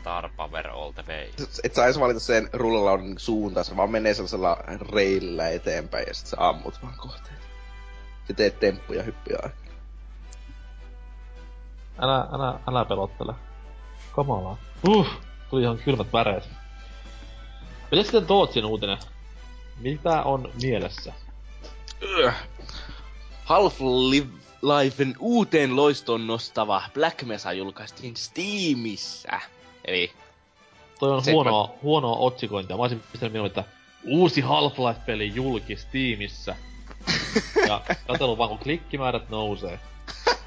Star 0.00 0.30
Power 0.36 0.68
all 0.68 0.92
the 0.92 1.04
way. 1.08 1.26
Et 1.64 1.78
edes 1.78 2.00
valita 2.00 2.20
sen 2.20 2.48
rullalaudan 2.52 3.06
niin 3.06 3.18
suuntaan, 3.18 3.64
se 3.64 3.76
vaan 3.76 3.90
menee 3.90 4.14
sellaisella 4.14 4.56
reilillä 4.92 5.48
eteenpäin 5.48 6.04
ja 6.08 6.14
sit 6.14 6.26
sä 6.26 6.36
ammut 6.38 6.82
vaan 6.82 6.94
kohteet. 6.96 7.38
Ja 8.28 8.34
teet 8.34 8.60
temppuja 8.60 9.02
hyppiä 9.02 9.36
aikaa. 9.42 9.63
Älä, 11.98 12.28
älä, 12.32 12.60
älä 12.68 12.84
pelottele. 12.84 13.34
Kamalaa. 14.12 14.56
Uh, 14.88 15.06
tuli 15.50 15.62
ihan 15.62 15.78
kylmät 15.78 16.12
väreet. 16.12 16.48
Miten 17.90 18.04
sitten 18.04 18.26
Tootsin 18.26 18.64
uutinen? 18.64 18.98
Mitä 19.80 20.22
on 20.22 20.50
mielessä? 20.62 21.12
Half-Lifen 23.44 25.16
uuteen 25.18 25.76
loistoon 25.76 26.26
nostava 26.26 26.82
Black 26.94 27.22
Mesa 27.22 27.52
julkaistiin 27.52 28.16
Steamissa. 28.16 29.40
Eli... 29.84 30.12
Toi 30.98 31.10
on 31.10 31.22
huonoa, 31.32 31.74
huonoa 31.82 32.16
otsikointia. 32.16 32.76
Mä 32.76 32.82
olisin 32.82 33.02
pistänyt 33.12 33.32
mieleen, 33.32 33.50
että 33.50 33.64
uusi 34.04 34.40
Half-Life-peli 34.40 35.34
julki 35.34 35.76
Steamissa. 35.76 36.56
ja 37.68 37.80
katsellut 38.06 38.38
vaan 38.38 38.48
kun 38.48 38.58
klikkimäärät 38.58 39.28
nousee. 39.28 39.80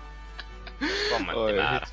Kommenttimäärä. 1.17 1.87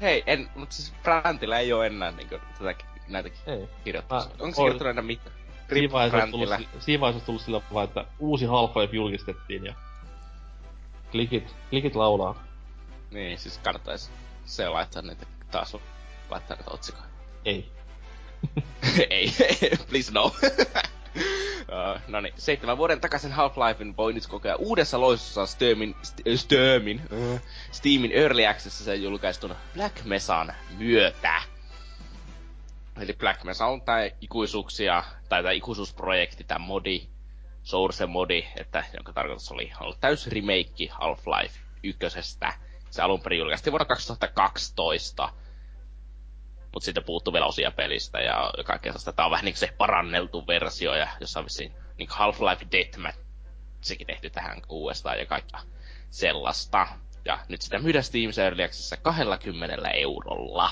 Hei, 0.00 0.22
en, 0.26 0.50
mutta 0.54 0.74
siis 0.74 0.92
Brantilla 1.02 1.58
ei 1.58 1.72
oo 1.72 1.82
enää 1.82 2.10
niinku 2.10 2.38
tätä 2.58 2.74
näitä 3.08 3.30
ei. 3.46 3.68
kirjoittaa. 3.84 4.18
Onko 4.18 4.46
se 4.46 4.56
kirjoittanut 4.56 4.90
enää 4.90 5.02
mitään? 5.02 5.36
Siinä 5.72 5.92
vaiheessa, 5.92 6.30
tullut, 6.30 6.48
siinä 6.78 7.00
vaiheessa 7.00 7.26
tullut 7.26 7.42
sillä 7.42 7.60
vaan, 7.74 7.84
että 7.84 8.04
uusi 8.18 8.46
Half-Life 8.46 8.94
julkistettiin 8.94 9.64
ja 9.64 9.74
klikit, 11.10 11.56
klikit 11.70 11.96
laulaa. 11.96 12.44
Niin, 13.10 13.38
siis 13.38 13.58
kannattais 13.58 14.10
se 14.44 14.68
laittaa 14.68 15.02
niitä 15.02 15.26
taas 15.50 15.76
laittaa 16.30 16.56
niitä 16.56 16.70
otsikoja. 16.70 17.04
Ei. 17.44 17.72
ei, 19.10 19.32
please 19.88 20.12
no. 20.12 20.32
Uh, 21.16 22.00
no 22.08 22.20
niin, 22.20 22.34
seitsemän 22.36 22.78
vuoden 22.78 23.00
takaisin 23.00 23.32
Half-Lifein 23.32 23.96
voi 23.96 24.12
nyt 24.12 24.26
kokea 24.26 24.56
uudessa 24.56 25.00
loistossa 25.00 25.46
Steamin, 25.46 25.94
St- 26.02 26.22
uh, 27.12 27.40
Steamin 27.72 28.12
Early 28.12 28.46
Accessissa 28.46 28.94
julkaistun 28.94 29.54
Black 29.74 30.04
Mesan 30.04 30.52
myötä. 30.78 31.42
Eli 33.00 33.12
Black 33.12 33.44
Mesa 33.44 33.66
on 33.66 33.82
tää 33.82 34.10
ikuisuuksia, 34.20 35.04
tai 35.28 35.42
tää 35.42 35.52
ikuisuusprojekti, 35.52 36.44
tää 36.44 36.58
modi, 36.58 37.06
Source 37.62 38.06
modi, 38.06 38.44
että, 38.56 38.84
jonka 38.94 39.12
tarkoitus 39.12 39.52
oli 39.52 39.72
olla 39.80 39.96
täys 40.00 40.26
remake 40.26 40.86
Half-Life 40.90 41.58
ykkösestä. 41.82 42.52
Se 42.90 43.02
alun 43.02 43.20
perin 43.20 43.38
julkaistiin 43.38 43.72
vuonna 43.72 43.84
2012 43.84 45.32
mutta 46.74 46.84
sitten 46.84 47.04
puuttuu 47.04 47.32
vielä 47.32 47.46
osia 47.46 47.70
pelistä 47.70 48.20
ja 48.20 48.52
kaikkea 48.64 48.92
sellaista. 48.92 49.12
Tää 49.12 49.24
on 49.24 49.30
vähän 49.30 49.44
niin 49.44 49.56
se 49.56 49.74
paranneltu 49.78 50.46
versio 50.46 50.94
ja 50.94 51.08
jossain 51.20 51.44
vissiin 51.44 51.72
niin 51.98 52.08
Half-Life 52.08 52.66
Deathmatch 52.72 53.18
sekin 53.80 54.06
tehty 54.06 54.30
tähän 54.30 54.62
uudestaan 54.68 55.18
ja 55.18 55.26
kaikkea 55.26 55.60
sellaista. 56.10 56.86
Ja 57.24 57.38
nyt 57.48 57.62
sitä 57.62 57.78
myydään 57.78 58.04
Steam 58.04 58.30
Early 58.38 58.62
20 59.02 59.90
eurolla. 59.90 60.70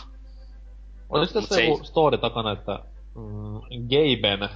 Olisiko 1.09 1.41
tässä 1.41 1.55
se 1.55 1.65
joku 1.65 1.79
ei... 1.79 1.85
story 1.85 2.19
takana, 2.19 2.53
että 2.53 2.79
mm, 3.15 3.61
Gaben 3.89 4.49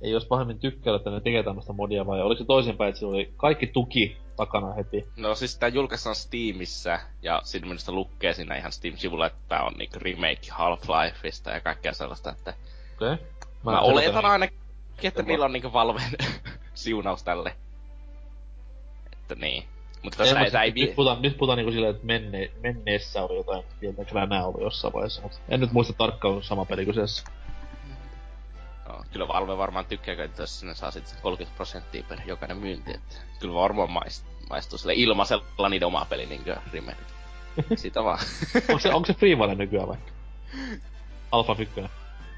ei 0.00 0.12
olisi 0.12 0.26
pahemmin 0.26 0.58
tykkäillä, 0.58 0.96
että 0.96 1.10
ne 1.10 1.20
tekee 1.20 1.42
tämmöistä 1.42 1.72
modia, 1.72 2.06
vai 2.06 2.22
oliko 2.22 2.38
se 2.38 2.44
toisinpäin, 2.44 2.94
että 2.94 3.06
oli 3.06 3.32
kaikki 3.36 3.66
tuki 3.66 4.16
takana 4.36 4.72
heti? 4.72 5.08
No 5.16 5.34
siis 5.34 5.58
tää 5.58 5.68
julkaistaan 5.68 6.16
Steamissa, 6.16 6.98
ja 7.22 7.40
sitten 7.44 7.68
minusta 7.68 7.92
lukee 7.92 8.34
siinä 8.34 8.56
ihan 8.56 8.72
Steam-sivulla, 8.72 9.26
että 9.26 9.38
tää 9.48 9.62
on 9.62 9.72
niinku 9.72 9.98
remake 9.98 10.50
Half-Lifeista 10.50 11.50
ja 11.50 11.60
kaikkea 11.60 11.92
sellaista, 11.92 12.30
että... 12.30 12.54
Okei. 12.94 13.12
Okay. 13.12 13.26
Mä, 13.64 13.72
Mä 13.72 13.80
oletan 13.80 14.24
ainakin, 14.24 14.58
että 15.02 15.22
niillä 15.22 15.44
on 15.44 15.52
niinku 15.52 15.72
Valven 15.72 16.10
siunaus 16.74 17.22
tälle. 17.22 17.56
Että 19.12 19.34
niin. 19.34 19.64
Mutta 20.02 20.18
tässä 20.18 20.40
ei, 20.40 20.50
ei, 20.64 20.86
nyt, 20.86 20.96
puhutaan, 20.96 21.22
nyt 21.22 21.38
puhutaan 21.38 21.56
niinku 21.56 21.72
silleen, 21.72 21.94
että 21.94 22.06
menne, 22.06 22.50
menneessä 22.60 23.22
oli 23.22 23.36
jotain 23.36 23.64
pientä 23.80 24.04
kränää 24.04 24.46
ollut 24.46 24.60
jossain 24.60 24.94
vaiheessa, 24.94 25.22
mutta 25.22 25.38
en 25.48 25.60
nyt 25.60 25.72
muista 25.72 25.92
tarkkaan 25.92 26.42
sama 26.42 26.64
peli 26.64 26.84
kuin 26.84 26.96
No, 28.88 29.04
kyllä 29.12 29.28
Valve 29.28 29.56
varmaan 29.56 29.86
tykkää, 29.86 30.24
että 30.24 30.42
jos 30.42 30.60
sinne 30.60 30.74
saa 30.74 30.90
sitten 30.90 31.14
30 31.22 31.56
prosenttia 31.56 32.02
per 32.08 32.18
jokainen 32.26 32.56
myynti, 32.56 32.94
että 32.94 33.16
kyllä 33.40 33.54
varmaan 33.54 33.90
maistuu, 33.90 34.32
maistuu 34.50 34.78
sille 34.78 34.94
ilmaisella 34.94 35.68
niiden 35.68 35.86
oma 35.86 36.04
peli 36.10 36.26
niin 36.26 36.44
kuin 36.44 36.56
remake. 36.72 37.02
Sitä 37.76 38.04
vaan. 38.04 38.18
onko 38.68 38.78
se, 38.78 38.94
onko 38.94 39.06
se 39.06 39.14
Freevale 39.14 39.54
nykyään 39.54 39.88
vaikka? 39.88 40.10
Alpha 41.32 41.56
1. 41.58 41.80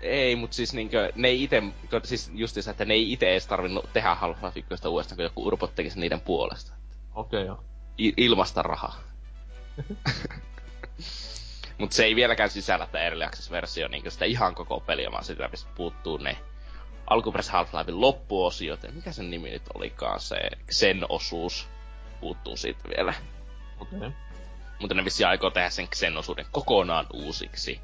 Ei, 0.01 0.37
mut 0.37 0.53
siis 0.53 0.75
niinkö, 0.75 1.13
ne 1.15 1.29
ei 1.29 1.43
ite, 1.43 1.63
siis 2.05 2.31
justiinsa, 2.35 2.71
että 2.71 2.85
ne 2.85 2.95
ei 2.95 3.13
ite 3.13 3.31
edes 3.31 3.47
tarvinnut 3.47 3.93
tehdä 3.93 4.17
Alpha 4.21 4.53
1 4.55 4.89
uudestaan, 4.89 5.17
kun 5.17 5.25
joku 5.25 5.47
urpot 5.47 5.75
tekisi 5.75 6.01
niiden 6.01 6.21
puolesta. 6.21 6.73
Okei 7.15 7.43
okay, 7.43 7.47
joo. 7.47 7.65
I- 7.99 8.15
ilmasta 8.17 8.63
rahaa. 8.63 9.01
Mutta 11.79 11.97
se 11.97 12.05
ei 12.05 12.17
vieläkään 12.17 12.51
sisällä 12.51 12.87
tämä 12.87 13.05
Early 13.05 13.25
Access-versio 13.25 13.89
niin 13.89 14.11
sitä 14.11 14.25
ihan 14.25 14.55
koko 14.55 14.81
peliä, 14.81 15.13
vaan 15.13 15.25
sitä 15.25 15.51
puuttuu 15.75 16.17
ne 16.17 16.37
alkuperäisen 17.07 17.55
Half-Lifein 17.55 18.01
loppuosiot. 18.01 18.83
Ja 18.83 18.93
mikä 18.93 19.13
sen 19.13 19.31
nimi 19.31 19.51
nyt 19.51 19.63
olikaan, 19.75 20.21
se 20.21 20.37
sen 20.71 21.07
osuus 21.09 21.69
puuttuu 22.21 22.57
siitä 22.57 22.81
vielä. 22.97 23.15
Mutta 24.81 24.95
ne 24.95 25.05
vissi 25.05 25.25
aikoo 25.25 25.51
tehdä 25.51 25.71
sen 25.71 25.89
Xen-osuuden 25.89 26.47
kokonaan 26.53 27.07
uusiksi. 27.13 27.81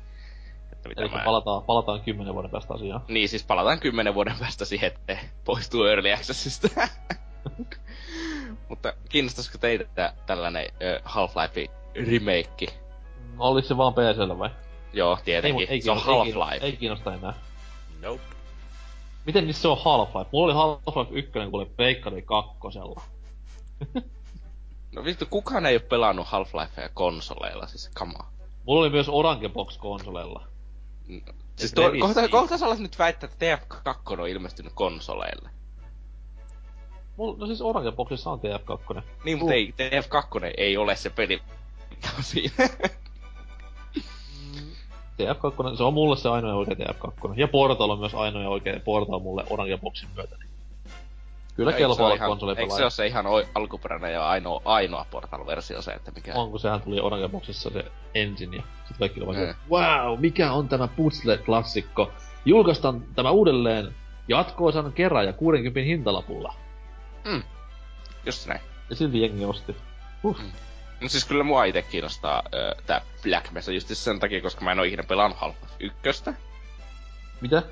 Että 0.72 0.88
mitä 0.88 1.03
Eli 1.03 1.11
mä... 1.11 1.22
palataan, 1.24 1.62
palataan 1.62 2.01
kymmenen 2.01 2.34
vuoden 2.34 2.51
päästä 2.51 2.74
asiaan. 2.74 3.05
Niin, 3.09 3.28
siis 3.28 3.45
palataan 3.45 3.80
kymmenen 3.80 4.14
vuoden 4.14 4.36
päästä 4.38 4.64
siihen, 4.64 4.86
että 4.86 5.18
poistuu 5.45 5.84
Early 5.84 6.12
Accessista. 6.12 6.68
Mutta 8.68 8.92
kiinnostaisiko 9.09 9.59
teitä 9.59 10.14
tällainen 10.26 10.66
Half-Life 11.05 11.70
remake? 11.95 12.84
Olis 13.39 13.68
se 13.68 13.77
vaan 13.77 13.95
PCllä 13.95 14.39
vai? 14.39 14.51
Joo, 14.93 15.16
Ei, 15.16 15.25
tietenkin. 15.25 15.62
mut 15.62 15.70
ei, 15.70 15.81
se 15.81 15.91
on 15.91 15.97
ei, 15.99 16.03
Half-Life. 16.05 16.25
kiinnosta- 16.25 16.64
ei 16.64 16.77
kiinnosta 16.77 17.14
enää. 17.14 17.35
Nope. 18.03 18.20
Miten 19.27 19.45
niissä 19.47 19.62
se 19.62 19.68
on 19.68 19.79
Half-Life? 19.79 20.29
Mulla 20.33 20.45
oli 20.45 20.79
Half-Life 20.79 21.12
1, 21.18 21.33
kun 21.33 21.61
oli 21.61 21.66
Pleikkari 21.77 22.22
kakkosella. 22.22 23.01
No 24.95 25.05
vittu, 25.05 25.27
kukaan 25.31 25.66
ei 25.66 25.75
ole 25.75 25.81
pelannut 25.81 26.27
Half-Lifea 26.27 26.89
konsoleilla, 26.95 27.66
siis 27.66 27.91
kamaa. 27.95 28.31
Mulla 28.66 28.81
oli 28.81 28.91
myös 28.91 29.09
Orange 29.09 29.49
Box 29.49 29.79
konsoleilla. 29.79 30.45
Siis 31.57 31.70
Et 31.70 31.75
tuo, 31.75 31.91
kohta, 32.01 32.29
kohta 32.29 32.59
sä 32.59 32.66
nyt 32.79 32.99
väittää, 32.99 33.31
että 33.33 33.57
TF2 33.57 34.20
on 34.20 34.29
ilmestynyt 34.29 34.72
konsoleille. 34.75 35.51
Mulla, 37.16 37.37
no 37.39 37.47
siis 37.47 37.62
Orange 37.62 37.93
Boxissa 37.93 38.31
on 38.31 38.39
TF2. 38.41 39.03
Niin, 39.25 39.39
mutta 39.39 39.55
ei, 39.55 39.75
TF2 39.77 40.53
ei 40.57 40.77
ole 40.77 40.97
se 40.97 41.11
peli, 41.11 41.43
siinä. 42.20 42.68
TF2, 45.22 45.76
se 45.76 45.82
on 45.82 45.94
mulle 45.94 46.16
se 46.16 46.28
ainoa 46.28 46.54
oikea 46.54 46.74
TF2. 46.86 47.32
Ja 47.36 47.48
Portal 47.48 47.90
on 47.90 47.98
myös 47.98 48.14
ainoa 48.14 48.48
oikea 48.48 48.80
Portal 48.84 49.18
mulle 49.20 49.44
Orange 49.50 49.76
Boxin 49.78 50.08
myötä. 50.16 50.36
Niin. 50.38 50.50
Kyllä 51.56 51.72
se 51.72 51.78
kelpaa 51.78 52.06
olla 52.06 52.14
ihan- 52.14 52.24
Eikö 52.24 52.24
se 52.24 52.28
konsolipelaaja. 52.28 52.84
ole 52.84 52.90
se 52.90 53.06
ihan 53.06 53.26
oi- 53.26 53.48
alkuperäinen 53.54 54.12
ja 54.12 54.28
ainoa, 54.28 54.62
ainoa 54.64 55.06
Portal-versio 55.10 55.82
se, 55.82 55.92
että 55.92 56.10
mikä... 56.10 56.34
On, 56.34 56.50
kun 56.50 56.60
sehän 56.60 56.80
tuli 56.82 57.00
Orange 57.00 57.28
Boxissa 57.28 57.70
se 57.70 57.84
ensin 58.14 58.54
ja 58.54 58.62
sit 58.88 58.96
kaikki 58.98 59.20
oli 59.22 59.36
Mm. 59.36 59.42
se, 59.42 59.54
wow, 59.70 60.20
mikä 60.20 60.52
on 60.52 60.68
tämä 60.68 60.88
puzzle-klassikko. 60.96 62.10
Julkaistaan 62.44 63.02
tämä 63.14 63.30
uudelleen 63.30 63.94
jatko-osan 64.28 64.92
kerran 64.92 65.26
ja 65.26 65.32
60 65.32 65.80
hintalapulla. 65.80 66.54
Just 68.26 68.46
näin. 68.48 68.60
Ja 68.90 68.96
silti 68.96 69.20
jengi 69.22 69.44
osti. 69.44 69.76
Uh. 70.24 70.38
No 71.05 71.09
siis 71.09 71.24
kyllä 71.24 71.44
mua 71.44 71.64
itse 71.64 71.82
kiinnostaa 71.82 72.42
ö, 72.55 72.74
tää 72.86 73.00
Black 73.22 73.50
Mesa 73.50 73.72
just 73.72 73.88
sen 73.92 74.20
takia, 74.20 74.40
koska 74.40 74.64
mä 74.64 74.72
en 74.72 74.78
oo 74.78 74.84
ikinä 74.84 75.02
pelannut 75.02 75.38
Half-Life 75.38 75.90
1. 76.07 76.24
Mitä? 77.40 77.62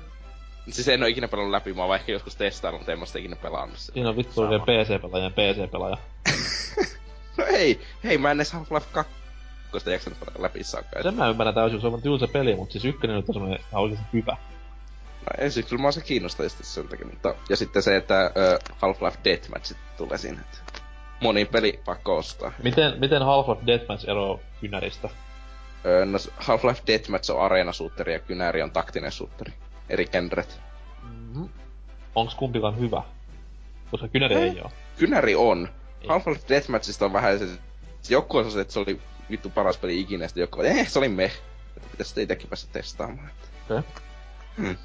Siis 0.69 0.87
en 0.87 1.03
oo 1.03 1.07
ikinä 1.07 1.27
pelannut 1.27 1.51
läpi, 1.51 1.73
mä 1.73 1.83
oon 1.83 1.95
ehkä 1.95 2.11
joskus 2.11 2.35
testaillut, 2.35 2.81
mutta 2.81 2.91
en 2.91 2.99
mä 2.99 3.05
sitä 3.05 3.19
ikinä 3.19 3.35
pelannut. 3.35 3.77
Siinä 3.77 4.09
on 4.09 4.17
vittu 4.17 4.41
oikein 4.41 4.61
PC-pelaajan 4.61 5.33
PC-pelaaja. 5.33 5.97
No 7.37 7.45
ei, 7.45 7.81
hei 8.03 8.17
mä 8.17 8.31
en 8.31 8.37
edes 8.37 8.53
Half-Life 8.53 8.85
2 8.91 9.91
jaksanut 9.91 10.19
pelata 10.19 10.41
läpi 10.41 10.63
saakka. 10.63 11.03
Sen 11.03 11.15
mä 11.15 11.29
ymmärrän 11.29 11.55
täysin, 11.55 11.81
se 11.81 11.87
on 11.87 12.01
tylsä 12.01 12.27
peli, 12.27 12.55
mutta 12.55 12.71
siis 12.71 12.85
ykkönen 12.85 13.17
on 13.17 13.23
semmonen 13.33 13.59
ihan 13.71 13.83
oikeesti 13.83 14.07
hyvä. 14.13 14.37
No 15.21 15.27
ensin 15.37 15.65
kyllä 15.65 15.81
mä 15.81 15.91
se 15.91 16.01
kiinnostaa 16.01 16.49
sen 16.49 16.87
takia, 16.87 17.05
mutta... 17.07 17.35
Ja 17.49 17.55
sitten 17.57 17.83
se, 17.83 17.95
että 17.95 18.31
ö, 18.37 18.59
Half-Life 18.69 19.17
Deathmatch 19.23 19.75
tulee 19.97 20.17
siinä, 20.17 20.41
että 20.41 20.82
moni 21.23 21.45
peli 21.45 21.79
pakko 21.85 22.17
ostaa. 22.17 22.51
Miten, 22.63 22.99
miten 22.99 23.21
Half-Life 23.21 23.65
Deathmatch 23.67 24.09
eroaa 24.09 24.39
kynäristä? 24.61 25.09
Ö, 25.85 26.05
no 26.05 26.17
Half-Life 26.17 26.83
Deathmatch 26.87 27.31
on 27.31 27.41
areenasuutteri 27.41 28.13
ja 28.13 28.19
Kynäri 28.19 28.61
on 28.61 28.71
taktinen 28.71 29.11
suutteri. 29.11 29.53
Eri 29.89 30.05
genret. 30.05 30.59
Mm-hmm. 31.03 31.49
Onks 32.15 32.35
kumpikaan 32.35 32.79
hyvä? 32.79 33.03
Koska 33.91 34.07
kynäri 34.07 34.35
ei 34.35 34.61
oo. 34.61 34.71
Kynäri 34.97 35.35
on. 35.35 35.69
Ei. 36.01 36.07
Half-Life 36.07 36.49
Deathmatchista 36.49 37.05
on 37.05 37.13
vähän 37.13 37.39
se... 37.39 37.45
joku 38.09 38.37
on 38.37 38.51
se, 38.51 38.61
että 38.61 38.73
se 38.73 38.79
oli 38.79 39.01
vittu 39.29 39.49
paras 39.49 39.77
peli 39.77 39.99
ikinä, 39.99 40.27
sitten 40.27 40.41
joku, 40.41 40.61
eh, 40.61 40.87
se 40.87 40.99
oli 40.99 41.09
me. 41.09 41.31
Että 41.77 41.89
pitäisi 41.91 42.09
sitä 42.09 42.21
itsekin 42.21 42.47
päästä 42.49 42.73
testaamaan. 42.73 43.31
Okei. 43.69 43.83
Hmm. 44.57 44.77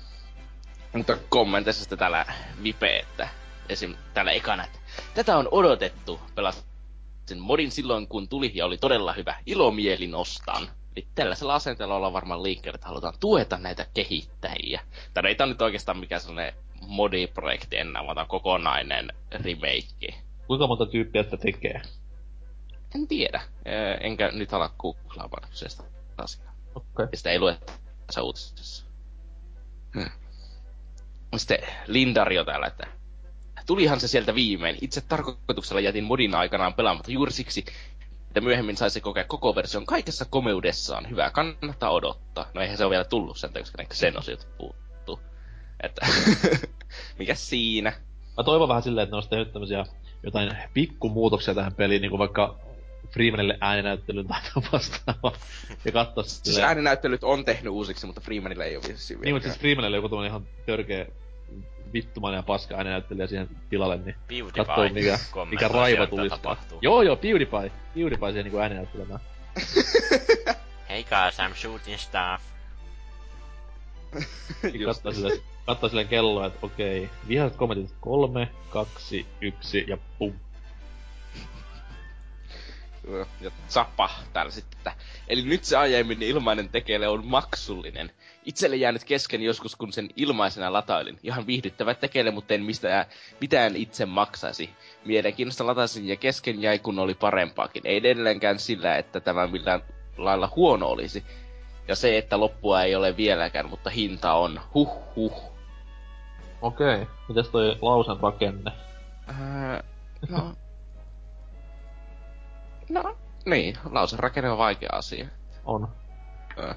Mutta 0.92 1.16
kommenteissa 1.28 1.80
sitten 1.82 1.98
täällä 1.98 2.26
Vipe, 2.62 2.96
että 2.96 3.28
esim. 3.68 3.94
täällä 4.14 4.32
ekana, 4.32 4.64
että 4.64 4.77
tätä 5.14 5.36
on 5.36 5.48
odotettu. 5.50 6.20
Pelasin 6.34 7.38
modin 7.38 7.70
silloin, 7.72 8.08
kun 8.08 8.28
tuli 8.28 8.52
ja 8.54 8.66
oli 8.66 8.78
todella 8.78 9.12
hyvä. 9.12 9.38
Ilomielin 9.46 10.14
ostan. 10.14 10.68
Eli 10.96 11.06
tällaisella 11.14 11.54
asenteella 11.54 11.94
ollaan 11.96 12.12
varmaan 12.12 12.42
liikkeellä, 12.42 12.74
että 12.74 12.86
halutaan 12.86 13.14
tueta 13.20 13.58
näitä 13.58 13.86
kehittäjiä. 13.94 14.80
Tämä 15.14 15.28
ei 15.28 15.34
tää 15.34 15.46
nyt 15.46 15.62
oikeastaan 15.62 15.98
mikään 15.98 16.20
sellainen 16.20 16.54
modiprojekti 16.86 17.76
enää, 17.76 18.06
vaan 18.06 18.26
kokonainen 18.28 19.12
remake. 19.30 20.14
Kuinka 20.46 20.66
monta 20.66 20.86
tyyppiä 20.86 21.22
sitä 21.22 21.36
tekee? 21.36 21.82
En 22.94 23.08
tiedä. 23.08 23.40
Enkä 24.00 24.30
nyt 24.32 24.52
ala 24.52 24.74
googlaamaan 24.78 25.48
kyseistä 25.50 25.82
asiaa. 26.18 26.54
Okei. 26.74 26.90
Okay. 26.92 27.08
Sitä 27.14 27.30
ei 27.30 27.38
lue 27.38 27.58
tässä 28.06 28.22
uutisessa. 28.22 28.86
Hmm. 29.94 30.10
Sitten 31.36 31.58
Lindario 31.86 32.44
täällä, 32.44 32.66
että 32.66 32.86
tulihan 33.68 34.00
se 34.00 34.08
sieltä 34.08 34.34
viimein. 34.34 34.78
Itse 34.80 35.00
tarkoituksella 35.00 35.80
jätin 35.80 36.04
modin 36.04 36.34
aikanaan 36.34 36.74
pelaamatta 36.74 37.10
juuri 37.10 37.32
siksi, 37.32 37.64
että 38.26 38.40
myöhemmin 38.40 38.76
saisi 38.76 39.00
kokea 39.00 39.24
koko 39.24 39.54
version 39.54 39.86
kaikessa 39.86 40.24
komeudessaan. 40.30 41.10
Hyvä, 41.10 41.30
kannattaa 41.30 41.90
odottaa. 41.90 42.50
No 42.54 42.60
eihän 42.60 42.76
se 42.76 42.84
ole 42.84 42.90
vielä 42.90 43.04
tullut 43.04 43.38
sen, 43.38 43.50
koska 43.52 43.84
sen 43.92 44.18
osiot 44.18 44.48
puuttuu. 44.58 45.20
Että 45.82 46.06
mikä 47.18 47.34
siinä? 47.34 47.92
Mä 48.36 48.44
toivon 48.44 48.68
vähän 48.68 48.82
silleen, 48.82 49.02
että 49.02 49.12
ne 49.12 49.16
olisi 49.16 49.30
tehnyt 49.30 49.52
tämmösiä 49.52 49.84
jotain 50.22 50.56
pikkumuutoksia 50.74 51.54
tähän 51.54 51.74
peliin, 51.74 52.02
niinku 52.02 52.18
vaikka 52.18 52.58
Freemanille 53.10 53.58
ääninäyttelyyn 53.60 54.28
tai 54.28 54.40
vastaavaa. 54.72 55.32
Ja 55.84 55.92
katsoa 55.92 56.24
Siis 56.24 56.44
silleen... 56.44 56.68
ääninäyttelyt 56.68 57.24
on 57.24 57.44
tehnyt 57.44 57.72
uusiksi, 57.72 58.06
mutta 58.06 58.20
Freemanilla 58.20 58.64
ei 58.64 58.76
ole 58.76 58.84
vissiin 58.88 59.20
Niin, 59.20 59.34
mutta 59.34 59.48
siis 59.48 59.60
Freemanille 59.60 59.96
joku 59.96 60.22
ihan 60.22 60.46
törkeä 60.66 61.06
vittumainen 61.92 62.38
ja 62.38 62.42
paska 62.42 62.74
ääninäyttelijä 62.74 63.26
siihen 63.26 63.48
tilalle, 63.70 63.96
niin 63.96 64.16
katsoo 64.56 64.76
PewDiePie 64.76 64.92
mikä, 64.92 65.18
mikä 65.50 65.68
raivo 65.68 65.96
sieltä, 65.96 66.10
tulisi. 66.10 66.76
Joo 66.82 67.02
joo, 67.02 67.16
PewDiePie. 67.16 67.72
PewDiePie 67.94 68.28
siihen 68.28 68.44
niinku 68.44 68.58
ääninäyttelemään. 68.58 69.20
Hey 70.88 71.04
guys, 71.04 71.38
I'm 71.38 71.54
shooting 71.54 71.98
stuff. 71.98 72.42
Just 74.72 75.02
Katsoo 75.02 75.12
silleen, 75.12 75.40
katsoo 75.66 75.88
silleen 75.88 76.08
kelloa, 76.08 76.46
että 76.46 76.58
okei, 76.66 77.10
vihaiset 77.28 77.58
kommentit 77.58 77.94
kolme, 78.00 78.48
kaksi, 78.70 79.26
yksi 79.40 79.84
ja 79.88 79.98
pum. 80.18 80.32
Ja 83.40 83.50
Zappa 83.68 84.10
täällä 84.32 84.52
sitten, 84.52 84.78
että 84.78 84.92
eli 85.28 85.42
nyt 85.42 85.64
se 85.64 85.76
aiemmin 85.76 86.22
ilmainen 86.22 86.68
tekele 86.68 87.08
on 87.08 87.26
maksullinen. 87.26 88.10
Itselle 88.48 88.76
jäänyt 88.76 89.04
kesken 89.04 89.42
joskus, 89.42 89.76
kun 89.76 89.92
sen 89.92 90.08
ilmaisena 90.16 90.72
latailin. 90.72 91.18
Ihan 91.22 91.46
viihdyttävä 91.46 91.94
tekele, 91.94 92.30
mutta 92.30 92.54
en 92.54 92.62
mistään, 92.62 93.06
mitään 93.40 93.76
itse 93.76 94.06
maksaisi. 94.06 94.70
Mielenkiinnosta 95.04 95.66
lataisin 95.66 96.08
ja 96.08 96.16
kesken 96.16 96.62
jäi, 96.62 96.78
kun 96.78 96.98
oli 96.98 97.14
parempaakin. 97.14 97.82
Ei 97.84 97.96
edelleenkään 97.96 98.58
sillä, 98.58 98.96
että 98.96 99.20
tämä 99.20 99.46
millään 99.46 99.82
lailla 100.16 100.52
huono 100.56 100.86
olisi. 100.86 101.24
Ja 101.88 101.96
se, 101.96 102.18
että 102.18 102.40
loppua 102.40 102.82
ei 102.82 102.96
ole 102.96 103.16
vieläkään, 103.16 103.68
mutta 103.68 103.90
hinta 103.90 104.32
on. 104.32 104.60
Huh 104.74 104.90
huh. 105.16 105.42
Okei, 106.62 107.06
mitäs 107.28 107.48
toi 107.48 107.76
lausen 107.82 108.20
rakenne? 108.20 108.72
Ää, 109.26 109.84
no. 110.28 110.54
No, 112.88 113.16
niin, 113.46 113.78
lausen 113.90 114.18
rakenne 114.18 114.50
on 114.50 114.58
vaikea 114.58 114.90
asia. 114.92 115.26
On. 115.64 115.88
Ö, 116.58 116.74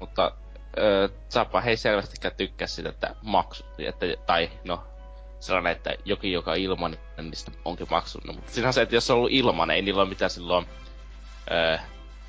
mutta 0.00 0.32
ö, 0.78 1.08
Zappa 1.30 1.62
ei 1.62 1.76
selvästikään 1.76 2.34
tykkää 2.36 2.66
sitä, 2.66 2.88
että 2.88 3.14
maksu, 3.22 3.64
että, 3.78 4.06
tai 4.26 4.50
no, 4.64 4.82
sellainen, 5.40 5.72
että 5.72 5.94
jokin, 6.04 6.32
joka 6.32 6.50
on 6.50 6.56
ilmanen, 6.56 6.98
niin 7.16 7.36
sitä 7.36 7.52
onkin 7.64 7.86
maksullinen. 7.90 8.36
Mutta 8.36 8.52
siinä 8.52 8.68
on 8.68 8.72
se, 8.72 8.82
että 8.82 8.94
jos 8.94 9.10
on 9.10 9.16
ollut 9.16 9.32
ilmanen, 9.32 9.76
ei 9.76 9.82
niillä 9.82 10.02
ole 10.02 10.08
mitään 10.08 10.30
silloin, 10.30 10.66
ö, 11.50 11.78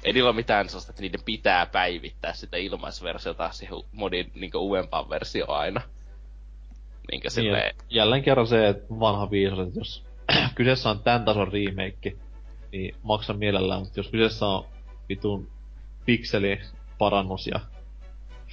ei 0.03 0.13
niillä 0.13 0.29
ole 0.29 0.35
mitään 0.35 0.69
sellaista, 0.69 0.91
että 0.91 1.01
niiden 1.01 1.23
pitää 1.25 1.65
päivittää 1.65 2.33
sitä 2.33 2.57
ilmaisversiota 2.57 3.51
siihen 3.51 3.77
modin 3.91 4.31
niin 4.35 4.51
uudempaan 4.55 5.09
versioon 5.09 5.57
aina. 5.57 5.81
Niin 7.11 7.21
Niin, 7.21 7.31
silleen, 7.31 7.75
jälleen 7.89 8.23
kerran 8.23 8.47
se, 8.47 8.67
että 8.67 8.85
vanha 8.99 9.31
viisas, 9.31 9.59
että 9.59 9.79
jos 9.79 10.05
kyseessä 10.55 10.89
on 10.89 10.99
tämän 10.99 11.25
tason 11.25 11.51
remake, 11.53 12.15
niin 12.71 12.95
maksa 13.03 13.33
mielellään, 13.33 13.81
mutta 13.81 13.99
jos 13.99 14.07
kyseessä 14.07 14.45
on 14.45 14.65
vitun 15.09 15.51
pikseliparannus 16.05 17.47
ja 17.47 17.59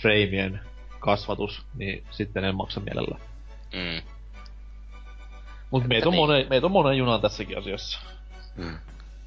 freimien 0.03 0.61
kasvatus, 1.01 1.63
niin 1.75 2.05
sitten 2.11 2.45
en 2.45 2.55
maksa 2.55 2.81
mielellään. 2.81 3.21
mm, 3.73 4.03
Mut 5.71 5.87
meitä 5.89 6.09
on, 6.09 6.13
niin. 6.13 6.21
monen, 6.23 6.47
meitä 6.51 6.67
on 6.67 6.73
monen 6.73 6.99
junan 6.99 7.21
tässäkin 7.21 7.59
asiassa. 7.59 8.01
Mm. 8.57 8.79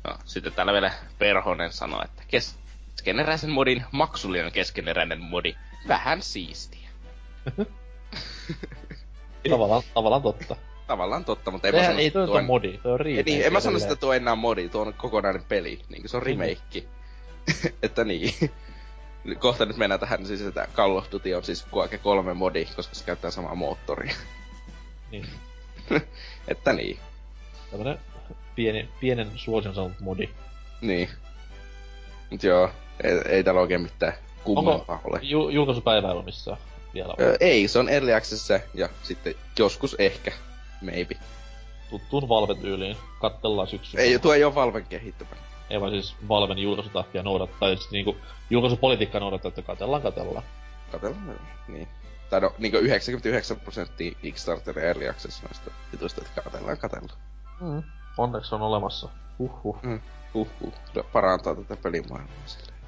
No, 0.08 0.18
sitten 0.26 0.54
täällä 0.54 0.74
vielä 0.74 0.92
Perhonen 1.20 1.72
sanoi, 1.74 2.06
että 2.06 2.24
keskeneräisen 2.28 3.50
modin 3.50 3.86
maksullinen 3.92 4.52
keskeneräinen 4.52 5.20
modi. 5.22 5.56
Vähän 5.88 6.22
siistiä. 6.22 6.90
Tavallaan, 9.50 9.84
tavallaan 9.94 10.22
totta. 10.22 10.56
Tavallaan 10.88 11.26
totta, 11.26 11.52
mutta 11.52 11.68
en 11.68 11.74
mä 11.74 11.80
Eihän, 11.80 11.94
sano, 11.94 12.00
ei 12.02 12.12
toi 12.12 12.24
että 12.24 12.34
nyt 12.34 12.40
on 12.42 12.46
modi, 12.46 12.78
toi 12.78 12.92
on 12.92 13.00
remake. 13.00 13.20
Ei, 13.20 13.24
niin, 13.24 13.46
en 13.46 13.54
mä 13.54 13.60
sano 13.60 13.80
sitä 13.80 13.96
tuo 13.96 14.14
enää 14.14 14.36
modi, 14.36 14.70
tuo 14.70 14.82
on 14.82 14.94
kokonainen 14.94 15.44
peli, 15.44 15.82
niin 15.90 16.10
se 16.10 16.18
on 16.18 16.24
Niin. 16.24 16.40
remake. 16.40 16.84
että 17.84 18.04
niin. 18.04 18.34
Kohta 19.40 19.66
nyt 19.66 19.78
mennään 19.78 20.00
tähän, 20.00 20.26
siis 20.26 20.42
että 20.42 20.68
Call 20.76 20.98
of 20.98 21.12
Duty 21.12 21.34
on 21.34 21.44
siis 21.44 21.66
Quake 21.76 21.98
3 21.98 22.34
modi, 22.34 22.66
koska 22.76 22.96
se 22.96 23.04
käyttää 23.04 23.32
samaa 23.32 23.56
moottoria. 23.56 24.16
Niin. 25.12 25.26
että 26.48 26.74
niin. 26.74 27.00
Tämmönen 27.72 28.00
pieni, 28.56 28.90
pienen 29.00 29.32
suosion 29.36 29.76
saanut 29.76 30.00
modi. 30.00 30.30
Niin. 30.82 31.10
Mut 32.30 32.44
joo, 32.44 32.70
ei, 33.04 33.22
ei 33.26 33.44
täällä 33.44 33.62
oikein 33.62 33.82
mitään 33.82 34.14
kummempaa 34.44 35.02
ole. 35.04 35.20
Ju- 35.22 35.50
julkaisupäivä 35.50 36.12
ollut 36.12 36.26
missään 36.26 36.58
vielä? 36.94 37.14
Öö, 37.20 37.38
ei, 37.40 37.68
se 37.68 37.80
on 37.80 37.90
Early 37.90 38.14
Access 38.14 38.50
ja 38.74 38.90
sitten 39.04 39.36
joskus 39.60 39.96
ehkä, 40.00 40.32
maybe. 40.82 41.16
Tuttuun 41.90 42.30
Valve-tyyliin. 42.30 42.98
Kattellaan 43.22 43.68
syksyllä. 43.68 44.04
Ei, 44.04 44.20
tuo 44.20 44.34
ei 44.34 44.44
oo 44.44 44.56
Valven 44.56 44.86
kehittämä. 44.86 45.32
Ei 45.70 45.82
vaan 45.82 45.92
siis 45.92 46.16
Valven 46.28 46.58
julkaisutahtia 46.58 47.24
noudattaa, 47.24 47.76
siis 47.76 47.92
niinku 47.92 48.18
julkaisupolitiikkaa 48.50 49.22
noudattaa, 49.22 49.50
että 49.50 49.62
katellaan, 49.62 50.02
katellaan. 50.02 50.44
Katellaan, 50.92 51.40
niin. 51.68 51.88
Tai 52.30 52.42
no, 52.42 52.54
niinku 52.58 52.78
99 52.78 53.60
prosenttia 53.60 54.16
Kickstarter 54.22 54.80
ja 54.80 54.86
Early 54.86 55.10
Access 55.10 55.44
noista 55.44 55.72
jutuista, 55.92 56.22
että 56.22 56.42
katellaan, 56.42 56.78
katellaan. 56.78 57.20
Mm. 57.62 57.84
Onneksi 58.18 58.56
on 58.56 58.62
olemassa. 58.62 59.10
Huhhuh. 59.40 59.84
Mm. 59.84 60.02
Huhhuh. 60.34 60.74
No, 60.96 61.04
parantaa 61.14 61.56
tätä 61.56 61.78
pelimaailmaa 61.84 62.38
silleen. 62.46 62.80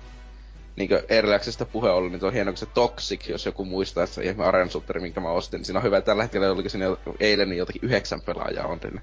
Niinkö 0.75 1.05
Early 1.09 1.33
Accessista 1.33 1.65
puhe 1.65 1.89
ollut, 1.89 2.11
niin 2.11 2.19
tuo 2.19 2.27
on 2.27 2.33
hieno, 2.33 2.51
kun 2.51 2.57
se 2.57 2.65
Toxic, 2.65 3.27
jos 3.27 3.45
joku 3.45 3.65
muistaa, 3.65 4.03
että 4.03 4.13
se 4.13 4.23
ihme 4.23 4.45
Arena 4.45 4.71
minkä 4.99 5.19
mä 5.19 5.29
ostin, 5.29 5.57
niin 5.57 5.65
siinä 5.65 5.79
on 5.79 5.83
hyvä, 5.83 6.01
tällä 6.01 6.23
hetkellä 6.23 6.51
oliko 6.51 6.69
siinä 6.69 6.85
eilen 7.19 7.49
niin 7.49 7.57
jotakin 7.57 7.81
yhdeksän 7.83 8.21
pelaajaa 8.21 8.67
on 8.67 8.79
sinne. 8.81 9.01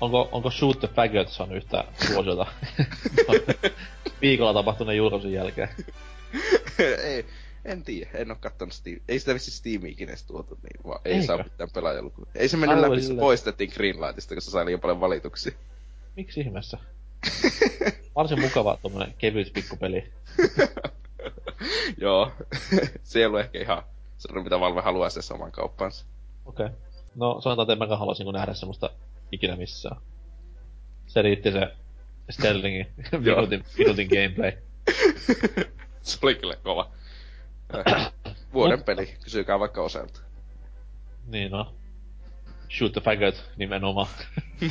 Onko, 0.00 0.28
onko 0.32 0.50
Shoot 0.50 0.80
the 0.80 0.88
Faggot 0.88 1.28
saanut 1.28 1.56
yhtä 1.56 1.84
suosiota 2.06 2.46
viikolla 4.22 4.54
tapahtuneen 4.54 4.96
julkaisun 4.96 5.32
jälkeen? 5.32 5.68
ei, 7.04 7.26
en 7.64 7.82
tiedä, 7.82 8.10
en 8.14 8.30
oo 8.30 8.36
kattonut 8.40 8.74
Steam. 8.74 9.00
Ei 9.08 9.18
sitä 9.18 9.34
vissi 9.34 9.50
Steamiikin 9.50 10.08
edes 10.08 10.22
tuotu, 10.22 10.58
niin 10.62 10.84
vaan 10.86 11.00
ei 11.04 11.12
Eikö? 11.12 11.26
saa 11.26 11.36
mitään 11.36 11.70
pelaajalukuja. 11.74 12.26
Ei 12.34 12.48
se 12.48 12.56
mennyt 12.56 12.76
Aivan 12.78 12.90
läpi, 12.90 13.02
se 13.02 13.14
poistettiin 13.14 13.70
Greenlightista, 13.74 14.34
koska 14.34 14.50
se 14.50 14.50
sai 14.50 14.66
liian 14.66 14.80
paljon 14.80 15.00
valituksia. 15.00 15.52
Miksi 16.16 16.40
ihmeessä? 16.40 16.78
Varsin 18.16 18.40
mukava 18.40 18.78
tommonen 18.82 19.14
kevyt 19.18 19.52
pikkupeli. 19.52 20.12
Joo, 21.96 22.32
se 23.02 23.18
ei 23.18 23.26
ollut 23.26 23.40
ehkä 23.40 23.58
ihan 23.58 23.82
sellainen, 24.18 24.44
mitä 24.44 24.60
Valve 24.60 24.80
haluaa 24.80 25.10
se 25.10 25.34
oman 25.34 25.52
kauppansa. 25.52 26.04
Okei. 26.46 26.66
Okay. 26.66 26.78
No 27.14 27.40
sanotaan, 27.40 27.64
että 27.64 27.72
en 27.72 27.78
mäkään 27.78 27.98
haluaisin 27.98 28.24
niinku 28.24 28.38
nähdä 28.38 28.54
semmoista 28.54 28.90
ikinä 29.32 29.56
missään. 29.56 30.00
Se 31.06 31.22
riitti 31.22 31.52
se 31.52 31.72
Sterlingin 32.30 32.86
minuutin, 33.24 33.64
minuutin 33.78 34.08
gameplay. 34.08 34.52
se 36.02 36.18
oli 36.22 36.34
kyllä 36.34 36.56
kova. 36.56 36.90
Äh, 37.88 38.12
Vuoden 38.52 38.82
peli, 38.82 39.14
kysykää 39.24 39.58
vaikka 39.58 39.82
oselta. 39.82 40.20
Niin 41.26 41.50
no. 41.50 41.74
Shoot 42.78 42.92
the 42.92 43.00
faggot 43.00 43.50
nimenomaan. 43.56 44.06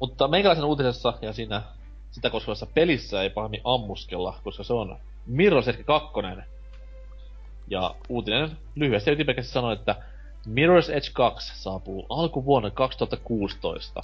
Mutta 0.00 0.28
meikäläisen 0.28 0.64
uutisessa 0.64 1.18
ja 1.22 1.32
siinä 1.32 1.62
sitä 2.10 2.30
koskevassa 2.30 2.66
pelissä 2.66 3.22
ei 3.22 3.30
pahemmin 3.30 3.60
ammuskella, 3.64 4.40
koska 4.44 4.64
se 4.64 4.72
on 4.72 4.98
Mirror's 5.28 5.68
Edge 5.68 5.84
2. 5.84 6.10
Ja 7.68 7.94
uutinen 8.08 8.50
lyhyesti 8.74 9.10
ytimekästi 9.10 9.52
sanoi, 9.52 9.74
että 9.74 9.96
Mirror's 10.46 10.90
Edge 10.90 11.10
2 11.12 11.62
saapuu 11.62 12.06
alkuvuonna 12.08 12.70
2016. 12.70 14.02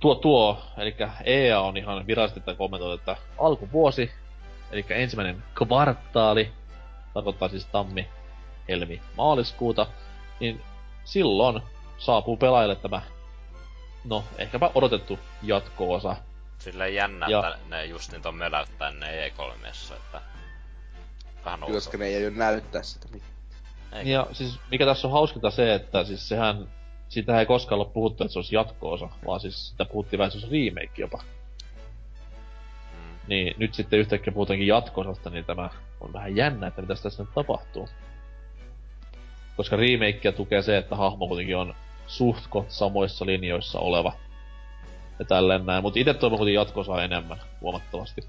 Tuo 0.00 0.14
tuo, 0.14 0.58
eli 0.78 0.96
EA 1.24 1.60
on 1.60 1.76
ihan 1.76 2.06
virallisesti 2.06 2.40
tätä 2.40 2.58
kommentoitu, 2.58 2.94
että 2.94 3.16
alkuvuosi, 3.38 4.12
eli 4.70 4.84
ensimmäinen 4.88 5.42
kvartaali, 5.54 6.52
tarkoittaa 7.14 7.48
siis 7.48 7.66
tammi, 7.66 8.08
helmi, 8.68 9.00
maaliskuuta, 9.16 9.86
niin 10.40 10.62
silloin 11.04 11.62
saapuu 11.98 12.36
pelaajille 12.36 12.76
tämä, 12.76 13.02
no, 14.04 14.24
ehkäpä 14.38 14.70
odotettu 14.74 15.18
jatko-osa. 15.42 16.16
Silleen 16.58 16.94
jännä, 16.94 17.26
Ja- 17.28 17.48
että 17.54 17.68
ne 17.68 17.84
just 17.84 18.12
niin 18.12 18.26
on 18.26 18.34
möläyttää 18.34 18.90
ne 18.90 19.28
E3-messa, 19.28 19.96
että... 19.96 20.20
Vähän. 21.44 21.60
Koska 21.60 21.98
ne 21.98 22.06
ei 22.06 22.26
ole 22.26 22.36
näyttää 22.36 22.82
sitä 22.82 23.08
mitään. 23.12 23.33
Ei. 23.94 24.10
Ja 24.10 24.26
siis 24.32 24.60
mikä 24.70 24.86
tässä 24.86 25.08
on 25.08 25.12
hauskinta 25.12 25.50
se, 25.50 25.74
että 25.74 26.04
siis 26.04 26.28
sehän, 26.28 26.68
sitä 27.08 27.40
ei 27.40 27.46
koskaan 27.46 27.80
ole 27.80 27.88
puhuttu, 27.88 28.24
että 28.24 28.32
se 28.32 28.38
olisi 28.38 28.56
jatko-osa, 28.56 29.08
vaan 29.26 29.40
siis 29.40 29.68
sitä 29.68 29.84
puhuttiin 29.84 30.18
vähän, 30.18 30.28
että 30.28 30.40
se 30.40 30.46
olisi 30.46 30.70
remake 30.70 30.92
jopa. 30.96 31.22
Mm. 32.92 33.18
Niin 33.28 33.54
nyt 33.58 33.74
sitten 33.74 33.98
yhtäkkiä 33.98 34.32
puhutaankin 34.32 34.66
jatko-osasta, 34.66 35.30
niin 35.30 35.44
tämä 35.44 35.70
on 36.00 36.12
vähän 36.12 36.36
jännä, 36.36 36.66
että 36.66 36.82
mitä 36.82 36.94
tässä 36.94 37.22
nyt 37.22 37.34
tapahtuu. 37.34 37.88
Koska 39.56 39.76
remakea 39.76 40.32
tukee 40.32 40.62
se, 40.62 40.76
että 40.76 40.96
hahmo 40.96 41.28
kuitenkin 41.28 41.56
on 41.56 41.74
suhtkot 42.06 42.70
samoissa 42.70 43.26
linjoissa 43.26 43.78
oleva. 43.78 44.12
Ja 45.18 45.24
tälleen 45.24 45.66
näin, 45.66 45.82
mutta 45.82 46.00
itse 46.00 46.14
toivon 46.14 46.38
kuitenkin 46.38 46.54
jatko-osaa 46.54 47.04
enemmän, 47.04 47.38
huomattavasti. 47.60 48.20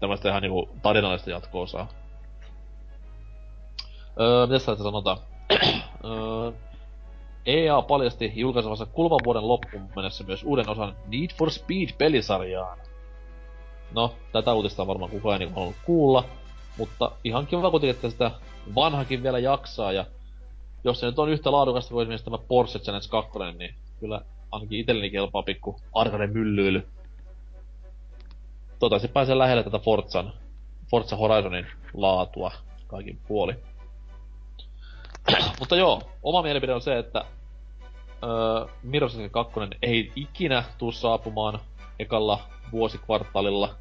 Tämmöistä 0.00 0.28
ihan 0.28 0.42
niinku 0.42 0.68
tarinallista 0.82 1.30
jatko-osaa. 1.30 1.88
Öö, 4.20 4.46
mitäs 4.46 4.64
täältä 4.64 4.82
sanotaan? 4.82 5.18
öö, 6.04 6.52
EA 7.46 7.82
paljasti 7.82 8.32
julkaisemassa 8.36 8.86
kuluvan 8.86 9.20
vuoden 9.24 9.48
loppuun 9.48 9.88
mennessä 9.96 10.24
myös 10.24 10.44
uuden 10.44 10.68
osan 10.68 10.96
Need 11.06 11.30
for 11.38 11.50
Speed-pelisarjaan. 11.50 12.78
No, 13.94 14.14
tätä 14.32 14.52
uutista 14.52 14.82
on 14.82 14.88
varmaan 14.88 15.10
kukaan 15.10 15.32
ei 15.32 15.38
niinku 15.38 15.60
halunnut 15.60 15.82
kuulla, 15.86 16.24
mutta 16.78 17.10
ihan 17.24 17.46
kiva 17.46 17.70
kuitenkin, 17.70 17.94
että 17.94 18.10
sitä 18.10 18.30
vanhakin 18.74 19.22
vielä 19.22 19.38
jaksaa, 19.38 19.92
ja 19.92 20.04
jos 20.84 21.00
se 21.00 21.06
nyt 21.06 21.18
on 21.18 21.28
yhtä 21.28 21.52
laadukasta 21.52 21.90
kuin 21.90 22.02
esimerkiksi 22.02 22.24
tämä 22.24 22.38
Porsche 22.38 22.78
Challenge 22.78 23.06
2, 23.10 23.58
niin 23.58 23.74
kyllä 24.00 24.20
ainakin 24.50 24.80
itselleni 24.80 25.10
kelpaa 25.10 25.42
pikku 25.42 25.80
arcade 25.92 26.26
myllyily. 26.26 26.88
Toivottavasti 28.78 29.08
pääsee 29.08 29.38
lähelle 29.38 29.62
tätä 29.62 29.78
Forzan, 29.78 30.32
Forza 30.90 31.16
Horizonin 31.16 31.66
laatua 31.94 32.52
kaikin 32.86 33.18
puoli. 33.28 33.54
Mutta 35.60 35.76
joo, 35.76 36.02
oma 36.22 36.42
mielipide 36.42 36.74
on 36.74 36.80
se, 36.80 36.98
että 36.98 37.24
öö, 38.22 38.66
Mirror's 38.84 39.14
Edge 39.18 39.28
2 39.28 39.60
ei 39.82 40.12
ikinä 40.16 40.64
tuu 40.78 40.92
saapumaan 40.92 41.60
ekalla 41.98 42.40
vuosikvartaalilla. 42.72 43.74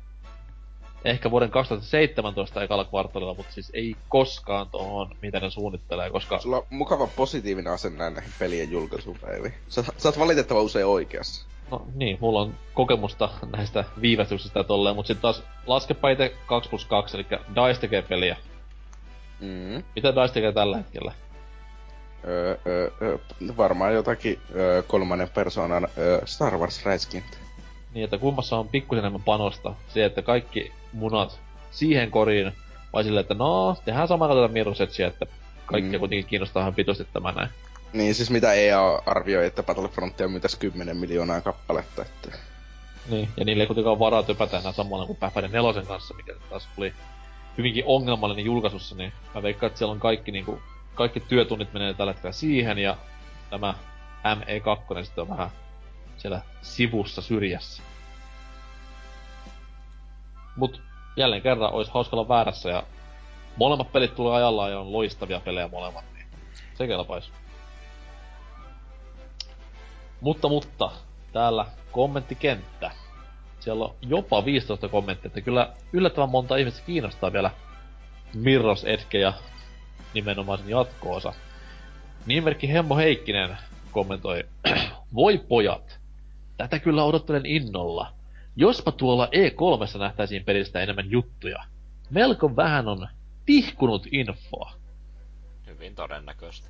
Ehkä 1.05 1.31
vuoden 1.31 1.51
2017 1.51 2.63
ekalla 2.63 2.85
kvartaalilla, 2.85 3.33
mutta 3.33 3.53
siis 3.53 3.71
ei 3.73 3.95
koskaan 4.09 4.69
tuohon, 4.69 5.15
mitä 5.21 5.39
ne 5.39 5.49
suunnittelee, 5.49 6.09
koska... 6.09 6.39
Sulla 6.39 6.57
on 6.57 6.63
mukava 6.69 7.07
positiivinen 7.07 7.73
asenne 7.73 8.09
näihin 8.09 8.33
pelien 8.39 8.71
julkaisupäiviin. 8.71 9.53
Sä, 9.69 9.83
sä 9.97 10.09
oot 10.09 10.19
valitettavan 10.19 10.63
usein 10.63 10.85
oikeassa. 10.85 11.45
No 11.71 11.85
niin, 11.95 12.17
mulla 12.21 12.41
on 12.41 12.55
kokemusta 12.73 13.29
näistä 13.57 13.83
viivästyksistä 14.01 14.59
ja 14.59 14.63
tolleen, 14.63 14.95
mutta 14.95 15.07
sitten 15.07 15.21
taas 15.21 15.43
laskepa 15.67 16.09
itse 16.09 16.35
2 16.45 16.69
plus 16.69 16.85
2, 16.85 17.17
eli 17.17 17.25
DICE 17.29 17.81
tekee 17.81 18.01
peliä. 18.01 18.37
Mm. 19.39 19.83
Mitä 19.95 20.15
DICE 20.15 20.33
tekee 20.33 20.51
tällä 20.51 20.77
hetkellä? 20.77 21.13
Öö, 22.28 22.89
varmaan 23.57 23.93
jotakin 23.93 24.39
öö, 24.55 24.82
kolmannen 24.84 25.30
persoonan 25.30 25.88
öö, 25.97 26.22
Star 26.26 26.57
Wars 26.57 26.86
räiskintä. 26.86 27.38
Niin, 27.93 28.03
että 28.03 28.17
kummassa 28.17 28.57
on 28.57 28.67
pikkusen 28.67 28.99
enemmän 28.99 29.24
panosta. 29.24 29.74
Se, 29.88 30.05
että 30.05 30.22
kaikki 30.22 30.72
munat 30.93 31.39
siihen 31.72 32.11
koriin, 32.11 32.51
vai 32.93 33.03
silleen, 33.03 33.22
että 33.22 33.34
no, 33.34 33.78
tehdään 33.86 34.07
samaa 34.07 34.28
kuin 34.28 34.49
tätä 34.49 34.53
Mirror's 34.53 34.84
Edgeä, 34.84 35.07
että 35.07 35.26
kaikkia 35.65 35.91
Mm. 35.91 35.99
kuitenkin 35.99 36.26
kiinnostaa 36.26 36.61
ihan 36.61 36.76
pitosti 36.76 37.07
tämä 37.13 37.32
näin. 37.32 37.49
Niin 37.93 38.15
siis 38.15 38.30
mitä 38.30 38.53
EA 38.53 39.01
arvioi, 39.05 39.45
että 39.45 39.63
Battlefrontia 39.63 40.28
myytäisi 40.28 40.59
10 40.59 40.97
miljoonaa 40.97 41.41
kappaletta, 41.41 42.01
että... 42.01 42.38
Niin, 43.09 43.30
ja 43.38 43.45
niille 43.45 43.63
ei 43.63 43.67
kuitenkaan 43.67 43.99
varaa 43.99 44.24
töpätä 44.24 44.59
enää 44.59 44.72
samalla 44.72 45.05
kuin 45.05 45.17
Päfäden 45.17 45.51
nelosen 45.51 45.86
kanssa, 45.86 46.13
mikä 46.13 46.34
taas 46.49 46.67
oli 46.78 46.93
hyvinkin 47.57 47.84
ongelmallinen 47.86 48.45
julkaisussa, 48.45 48.95
niin 48.95 49.13
mä 49.36 49.43
veikkaan, 49.43 49.67
että 49.67 49.78
siellä 49.78 49.91
on 49.91 49.99
kaikki 49.99 50.32
niinku, 50.32 50.61
kaikki 50.95 51.19
työtunnit 51.19 51.73
menee 51.73 51.93
tällä 51.93 52.13
hetkellä 52.13 52.33
siihen, 52.33 52.77
ja 52.77 52.97
tämä 53.49 53.73
ME2 54.23 55.03
sitten 55.03 55.21
on 55.21 55.29
vähän 55.29 55.49
siellä 56.17 56.41
sivussa 56.61 57.21
syrjässä. 57.21 57.83
Mut 60.55 60.81
jälleen 61.15 61.41
kerran 61.41 61.73
olisi 61.73 61.91
hauska 61.93 62.15
olla 62.15 62.27
väärässä, 62.27 62.69
ja 62.69 62.83
molemmat 63.57 63.91
pelit 63.91 64.15
tulee 64.15 64.35
ajallaan 64.35 64.71
ja 64.71 64.79
on 64.79 64.93
loistavia 64.93 65.39
pelejä 65.39 65.67
molemmat, 65.67 66.05
niin 66.13 66.25
se 66.73 66.87
kelpais. 66.87 67.31
Mutta, 70.21 70.49
mutta, 70.49 70.91
täällä 71.33 71.65
kommenttikenttä. 71.91 72.91
Siellä 73.59 73.85
on 73.85 73.95
jopa 74.01 74.45
15 74.45 74.87
kommenttia, 74.87 75.27
että 75.27 75.41
kyllä 75.41 75.73
yllättävän 75.93 76.29
monta 76.29 76.55
ihmistä 76.55 76.81
kiinnostaa 76.85 77.33
vielä 77.33 77.51
Mirror's 78.35 78.87
Edge 78.87 79.19
ja 79.19 79.33
nimenomaan 80.14 80.59
sen 80.59 80.70
jatko-osa. 80.70 81.34
Nimimerkki 82.26 82.74
Hemmo 82.74 82.97
Heikkinen 82.97 83.57
kommentoi, 83.91 84.43
Voi 85.16 85.38
pojat, 85.38 85.99
tätä 86.57 86.80
kyllä 86.80 87.03
odottelen 87.03 87.45
innolla. 87.45 88.14
Jospa 88.55 88.91
tuolla 88.91 89.26
E3 89.26 89.99
nähtäisiin 89.99 90.45
pelistä 90.45 90.80
enemmän 90.80 91.12
juttuja. 91.12 91.64
Melko 92.09 92.55
vähän 92.55 92.88
on 92.88 93.07
tihkunut 93.45 94.07
infoa. 94.12 94.72
Hyvin 95.68 95.95
todennäköistä. 95.95 96.68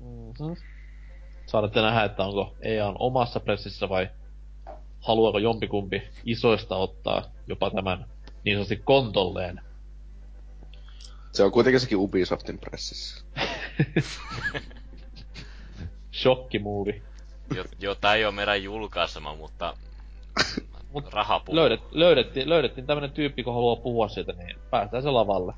Mm-hmm. 0.00 0.56
Saadatte 1.46 1.80
nähdä, 1.80 2.04
että 2.04 2.24
onko 2.24 2.56
EA 2.60 2.94
omassa 2.98 3.40
pressissä 3.40 3.88
vai 3.88 4.08
haluaako 5.00 5.38
jompikumpi 5.38 6.02
isoista 6.24 6.76
ottaa 6.76 7.22
jopa 7.46 7.70
tämän 7.70 8.06
niin 8.44 8.56
sanotusti 8.56 8.76
kontolleen. 8.76 9.60
Se 11.32 11.42
on 11.42 11.52
kuitenkin 11.52 11.80
sekin 11.80 11.98
Ubisoftin 11.98 12.58
pressissä. 12.58 13.24
Shokkimuovi. 16.22 17.02
Jo, 17.54 17.64
jo 17.78 17.94
tää 17.94 18.14
ei 18.14 18.24
oo 18.24 18.32
meidän 18.32 18.62
julkaisema, 18.62 19.34
mutta 19.34 19.76
Mut 20.92 21.12
raha 21.12 21.40
puhuu. 21.40 21.56
Löydet, 21.56 21.80
löydettiin, 21.90 22.48
löydettiin 22.48 22.86
tämmönen 22.86 23.10
tyyppi, 23.10 23.42
kun 23.42 23.54
haluaa 23.54 23.76
puhua 23.76 24.08
siitä, 24.08 24.32
niin 24.32 24.58
päästään 24.70 25.02
se 25.02 25.10
lavalle. 25.10 25.52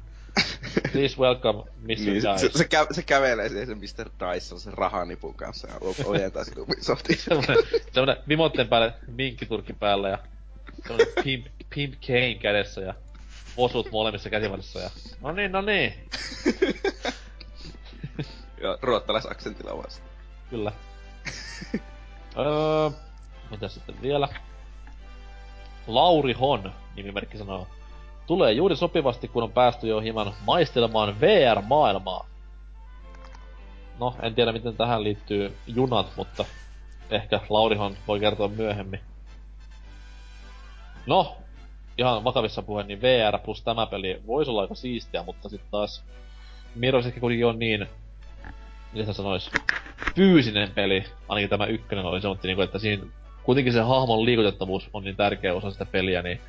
Please 0.93 1.17
welcome 1.19 1.59
Mr. 1.59 1.87
Niin, 1.87 2.15
Dice. 2.15 2.39
se, 2.39 2.51
se, 2.59 2.65
kä- 2.65 2.95
se, 2.95 3.03
kävelee 3.03 3.49
siihen 3.49 3.67
se 3.67 3.75
Mr. 3.75 4.11
Dyson 4.21 4.61
sen 4.61 4.73
rahanipun 4.73 5.35
kanssa 5.35 5.69
ja 5.69 5.75
ojentaa 6.05 6.45
sen 6.45 6.59
Ubisoftin. 6.61 7.17
semmonen, 7.29 7.57
semmonen 7.93 8.17
vimotten 8.29 8.69
päälle 8.69 8.95
minkkiturkki 9.07 9.73
päällä 9.73 10.09
ja 10.09 10.19
semmonen 10.83 11.07
pimp, 11.25 11.47
pimp 11.75 11.95
Kane 12.07 12.35
kädessä 12.35 12.81
ja 12.81 12.95
osut 13.57 13.93
molemmissa 13.93 14.31
käsivarissa 14.31 14.79
ja 14.79 14.91
no 15.21 15.33
niin, 15.33 15.53
no 15.53 15.61
niin, 15.61 15.95
ja 18.63 18.79
ruottalaisaksentilla 18.83 19.79
vasta. 19.79 20.03
kyllä. 20.51 20.73
öö, 22.39 22.91
mitä 23.51 23.69
sitten 23.69 24.03
vielä? 24.03 24.29
Lauri 25.87 26.33
Hon, 26.33 26.73
nimimerkki 26.97 27.39
sanoo. 27.39 27.67
Tulee 28.27 28.53
juuri 28.53 28.77
sopivasti, 28.77 29.29
kun 29.29 29.43
on 29.43 29.53
päästy 29.53 29.89
jo 29.89 30.01
hieman 30.01 30.35
maistelemaan 30.47 31.21
VR-maailmaa. 31.21 32.27
No, 33.99 34.17
en 34.23 34.35
tiedä 34.35 34.53
miten 34.53 34.77
tähän 34.77 35.05
liittyy 35.05 35.57
junat, 35.67 36.07
mutta 36.17 36.45
ehkä 37.11 37.41
Laurihan 37.49 37.97
voi 38.09 38.21
kertoa 38.21 38.49
myöhemmin. 38.49 39.01
No, 41.07 41.37
ihan 41.99 42.25
vakavissa 42.25 42.63
puheen, 42.63 42.87
niin 42.87 43.03
VR 43.03 43.39
plus 43.45 43.63
tämä 43.63 43.87
peli 43.87 44.23
voisi 44.27 44.51
olla 44.51 44.61
aika 44.61 44.75
siistiä, 44.75 45.23
mutta 45.23 45.49
sitten 45.49 45.71
taas 45.71 46.05
Mirror's 46.79 47.07
Edge 47.07 47.21
kuitenkin 47.21 47.47
on 47.47 47.59
niin, 47.59 47.87
miten 48.93 49.07
sä 49.07 49.13
sanois, 49.13 49.51
fyysinen 50.15 50.71
peli, 50.71 51.05
ainakin 51.29 51.51
tämä 51.51 51.67
ykkönen 51.67 52.05
oli 52.05 52.21
semmoinen, 52.21 52.43
niinku, 52.45 52.63
että 52.63 52.79
siinä 52.79 53.03
kuitenkin 53.43 53.73
se 53.73 53.81
hahmon 53.81 54.25
liikutettavuus 54.25 54.91
on 54.93 55.05
niin 55.05 55.17
tärkeä 55.17 55.55
osa 55.55 55.71
sitä 55.71 55.87
peliä, 55.87 56.23
niin 56.23 56.41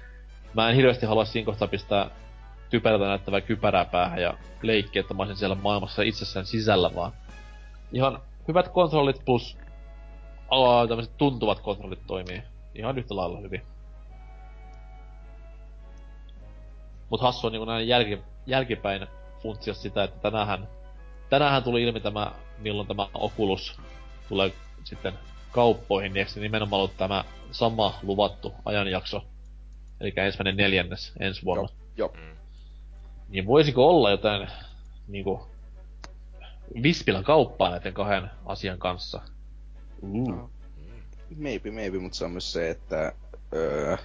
mä 0.54 0.70
en 0.70 0.76
hirveästi 0.76 1.06
halua 1.06 1.26
siinä 1.26 1.46
kohtaa 1.46 1.68
pistää 1.68 2.10
typerältä 2.70 3.06
näyttävää 3.06 3.42
kypärää 3.42 3.86
päähän 3.86 4.22
ja 4.22 4.34
leikkiä, 4.62 5.00
että 5.00 5.14
mä 5.14 5.24
olisin 5.24 5.38
siellä 5.38 5.56
maailmassa 5.56 6.02
itsessään 6.02 6.46
sisällä, 6.46 6.96
vaan 6.96 7.12
ihan 7.92 8.20
hyvät 8.48 8.68
kontrollit 8.68 9.26
plus 9.26 9.58
aa, 10.50 10.88
tämmöiset 10.88 11.18
tuntuvat 11.18 11.60
kontrollit 11.60 12.08
toimii 12.08 12.44
ihan 12.76 12.98
yhtä 12.98 13.16
lailla 13.16 13.40
hyvin. 13.40 13.62
Mut 17.14 17.22
hassu 17.22 17.48
on 17.48 17.54
niinku 17.54 17.66
näin 17.66 17.88
jälki, 17.88 18.20
jälkipäin 18.46 19.08
funtsia 19.42 19.74
sitä, 19.74 20.04
että 20.04 20.20
tänähän, 20.20 20.68
tänähän 21.30 21.64
tuli 21.64 21.84
ilmi 21.84 22.00
tämä, 22.00 22.32
milloin 22.58 22.88
tämä 22.88 23.08
Oculus 23.14 23.80
tulee 24.30 24.54
sitten 24.84 25.14
kauppoihin, 25.52 26.14
niin 26.14 26.20
eikö 26.20 26.32
se 26.32 26.40
nimenomaan 26.40 26.80
ollut 26.80 26.98
tämä 26.98 27.24
sama 27.52 28.00
luvattu 28.04 28.54
ajanjakso, 28.66 29.26
eli 30.00 30.14
ensimmäinen 30.16 30.58
neljännes 30.58 31.14
ensi 31.20 31.46
vuonna. 31.46 31.70
Joo. 31.98 32.14
Mm. 32.18 32.38
Niin 33.30 33.46
voisiko 33.46 33.90
olla 33.90 34.12
jotain 34.12 34.48
niinku 35.08 35.48
Vispilän 36.84 37.24
kauppaa 37.24 37.70
näiden 37.70 37.94
kahden 37.94 38.30
asian 38.46 38.80
kanssa? 38.80 39.22
Mm. 40.02 40.50
Maybe, 41.38 41.72
maybe, 41.72 42.00
mutta 42.00 42.18
se 42.18 42.26
on 42.26 42.32
myös 42.32 42.54
se, 42.54 42.70
että 42.70 43.14
öö, 43.54 43.98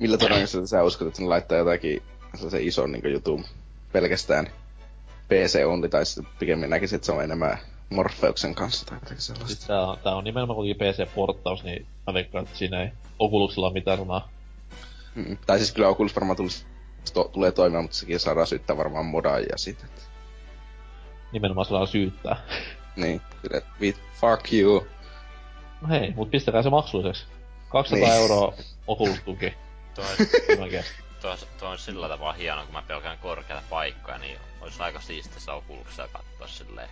millä 0.00 0.18
todennäköisesti 0.18 0.66
sä 0.66 0.82
uskot, 0.82 1.08
että 1.08 1.22
ne 1.22 1.28
laittaa 1.28 1.58
jotakin 1.58 2.02
sellaisen 2.34 2.62
ison 2.62 2.92
niin 2.92 3.12
jutun 3.12 3.44
pelkästään 3.92 4.46
PC 5.28 5.62
only, 5.66 5.88
tai 5.88 6.06
sitten 6.06 6.32
pikemmin 6.38 6.70
näkisin, 6.70 6.96
että 6.96 7.06
se 7.06 7.12
on 7.12 7.24
enemmän 7.24 7.58
Morpheuksen 7.90 8.54
kanssa 8.54 8.86
tai 8.86 8.96
jotakin 8.96 9.20
Siis 9.20 9.26
sellaista. 9.38 9.66
tää 9.66 9.86
on, 9.86 9.98
tää 10.04 10.14
on 10.16 10.24
nimenomaan 10.24 10.56
kuitenkin 10.56 10.86
PC-porttaus, 10.86 11.64
niin 11.64 11.86
mä 12.06 12.14
veikkaan, 12.14 12.44
että 12.44 12.58
siinä 12.58 12.82
ei 12.82 12.88
Oculuksella 13.18 13.66
ole 13.66 13.74
mitään 13.74 13.98
sanaa. 13.98 14.28
Mm. 15.14 15.36
Tai 15.46 15.58
siis 15.58 15.72
kyllä 15.72 15.88
Oculus 15.88 16.16
varmaan 16.16 16.36
tulisi, 16.36 16.64
to, 17.14 17.24
tulee 17.32 17.52
toimimaan, 17.52 17.84
mutta 17.84 17.96
sekin 17.96 18.20
saadaan 18.20 18.46
syyttää 18.46 18.76
varmaan 18.76 19.06
modaajia 19.06 19.56
siitä. 19.58 19.84
Että, 19.84 20.00
Nimenomaan 21.32 21.66
on 21.70 21.88
syyttää. 21.88 22.36
niin, 22.96 23.20
kyllä, 23.42 23.60
fuck 24.20 24.52
you. 24.52 24.86
No 25.80 25.88
hei, 25.88 26.10
mut 26.16 26.30
pistäkää 26.30 26.62
se 26.62 26.70
maksulliseksi. 26.70 27.24
200 27.68 28.08
Niin. 28.08 28.20
euroa 28.20 28.54
Oculus-tuki. 28.86 29.54
Tuo, 29.94 30.04
tuo 31.58 31.68
on 31.68 31.78
sillä 31.78 32.08
tavalla 32.08 32.32
hieno, 32.32 32.64
kun 32.64 32.72
mä 32.72 32.82
pelkään 32.82 33.18
korkeita 33.18 33.62
paikkoja, 33.70 34.18
niin 34.18 34.38
olisi 34.60 34.82
aika 34.82 35.00
siistiä 35.00 35.40
se 35.40 35.50
Oculuksella 35.50 36.08
katsoa 36.12 36.46
silleen 36.46 36.88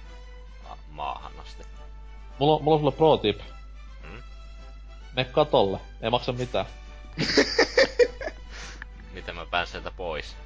ma- 0.68 0.78
maahan 0.90 1.32
asti. 1.40 1.62
Mulla, 2.38 2.54
on- 2.54 2.62
mulla 2.64 2.74
on 2.74 2.80
sulle 2.80 2.92
pro 2.92 3.16
tip. 3.16 3.40
Mm? 4.02 4.22
Me 5.16 5.24
katolle. 5.24 5.80
Ei 6.02 6.10
maksa 6.10 6.32
mitään. 6.32 6.66
Miten 9.12 9.34
mä 9.34 9.46
pääsen 9.46 9.72
sieltä 9.72 9.90
pois? 9.96 10.36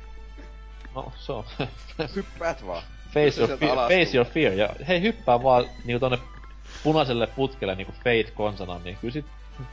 No, 0.95 1.13
se 1.19 1.33
on. 1.33 1.45
Hyppäät 2.17 2.67
vaan. 2.67 2.83
face, 3.15 3.41
your 3.41 3.59
fear, 3.59 3.77
face 3.89 4.17
your 4.17 4.27
fear. 4.27 4.53
Ja 4.53 4.69
hei, 4.89 5.01
hyppää 5.03 5.43
vaan 5.43 5.65
niinku 5.85 6.01
tonne 6.01 6.19
punaiselle 6.83 7.27
putkelle 7.27 7.75
niinku 7.75 7.93
Fate 7.93 8.31
konsana, 8.35 8.79
niin 8.79 8.97
kyllä 9.01 9.13
sit 9.13 9.27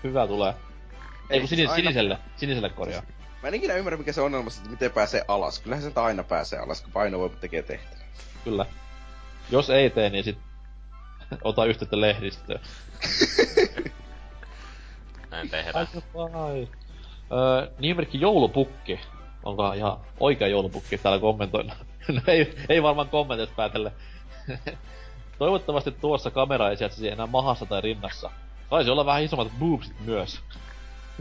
hyvä 0.03 0.27
tulee. 0.27 0.53
Ei 1.29 1.39
kun 1.39 1.49
sinis, 1.49 1.69
aina- 1.69 1.75
siniselle, 1.75 2.17
siniselle 2.35 2.69
korjaa. 2.69 3.03
Mä 3.41 3.47
en 3.47 3.53
ikinä 3.53 3.73
ymmärrä, 3.73 3.97
mikä 3.97 4.13
se 4.13 4.21
ongelma, 4.21 4.49
että 4.57 4.69
miten 4.69 4.91
pääsee 4.91 5.25
alas. 5.27 5.59
Kyllähän 5.59 5.83
se 5.83 5.91
aina 5.95 6.23
pääsee 6.23 6.59
alas, 6.59 6.81
kun 6.81 6.91
painovoima 6.93 7.35
tekee 7.35 7.61
tehtävän. 7.61 8.05
Kyllä. 8.43 8.65
Jos 9.51 9.69
ei 9.69 9.89
tee, 9.89 10.09
niin 10.09 10.23
sit 10.23 10.37
ota 11.43 11.65
yhteyttä 11.65 12.01
lehdistöön. 12.01 12.59
Näin 15.31 15.49
tehdään. 15.49 15.87
Vai. 16.13 16.67
Öö, 17.31 17.71
nimimerkki 17.79 18.21
joulupukki. 18.21 18.99
Onko 19.43 19.73
ihan 19.73 19.97
oikea 20.19 20.47
joulupukki 20.47 20.97
täällä 20.97 21.19
kommentoilla? 21.19 21.75
no 22.15 22.21
ei, 22.27 22.55
ei 22.69 22.83
varmaan 22.83 23.09
kommenteista 23.09 23.55
päätelle. 23.55 23.91
Toivottavasti 25.39 25.91
tuossa 25.91 26.31
kamera 26.31 26.69
ei 26.69 26.77
sijaitsisi 26.77 27.09
enää 27.09 27.27
mahassa 27.27 27.65
tai 27.65 27.81
rinnassa. 27.81 28.31
Saisi 28.69 28.89
olla 28.89 29.05
vähän 29.05 29.23
isommat 29.23 29.51
boobsit 29.59 29.99
myös. 30.05 30.39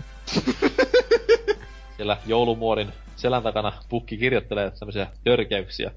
Siellä 1.97 2.17
joulumuorin 2.27 2.93
selän 3.17 3.43
takana 3.43 3.73
pukki 3.89 4.17
kirjoittelee 4.17 4.71
tämmöisiä 4.71 5.07
törkeyksiä. 5.25 5.91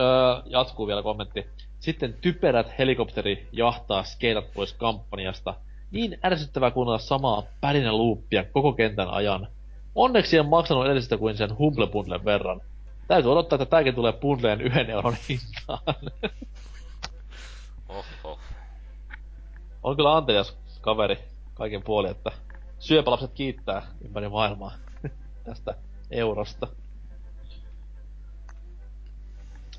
Öö, 0.00 0.42
jatkuu 0.46 0.86
vielä 0.86 1.02
kommentti. 1.02 1.46
Sitten 1.80 2.14
typerät 2.20 2.78
helikopteri 2.78 3.48
jahtaa 3.52 4.02
skeitat 4.02 4.52
pois 4.54 4.72
kampanjasta. 4.72 5.54
Niin 5.90 6.18
ärsyttävää 6.24 6.70
kuunnella 6.70 6.98
samaa 6.98 7.42
pärinä 7.60 7.92
luuppia 7.92 8.44
koko 8.44 8.72
kentän 8.72 9.08
ajan. 9.08 9.48
Onneksi 9.94 10.36
en 10.36 10.46
maksanut 10.46 10.84
edellisestä 10.84 11.16
kuin 11.16 11.36
sen 11.36 11.58
Humble 11.58 11.86
Bundlen 11.86 12.24
verran. 12.24 12.60
Täytyy 13.08 13.32
odottaa, 13.32 13.56
että 13.56 13.66
tääkin 13.66 13.94
tulee 13.94 14.12
bundleen 14.12 14.60
yhden 14.60 14.90
euron 14.90 15.16
hintaan. 15.28 15.80
Oho. 17.88 18.38
On 19.82 19.96
kyllä 19.96 20.16
antelias 20.16 20.56
kaveri 20.80 21.18
kaiken 21.54 21.82
puolin, 21.82 22.10
että 22.10 22.32
syöpälapset 22.78 23.32
kiittää 23.32 23.82
ympäri 24.04 24.28
maailmaa 24.28 24.72
tästä 25.44 25.74
eurosta. 26.10 26.66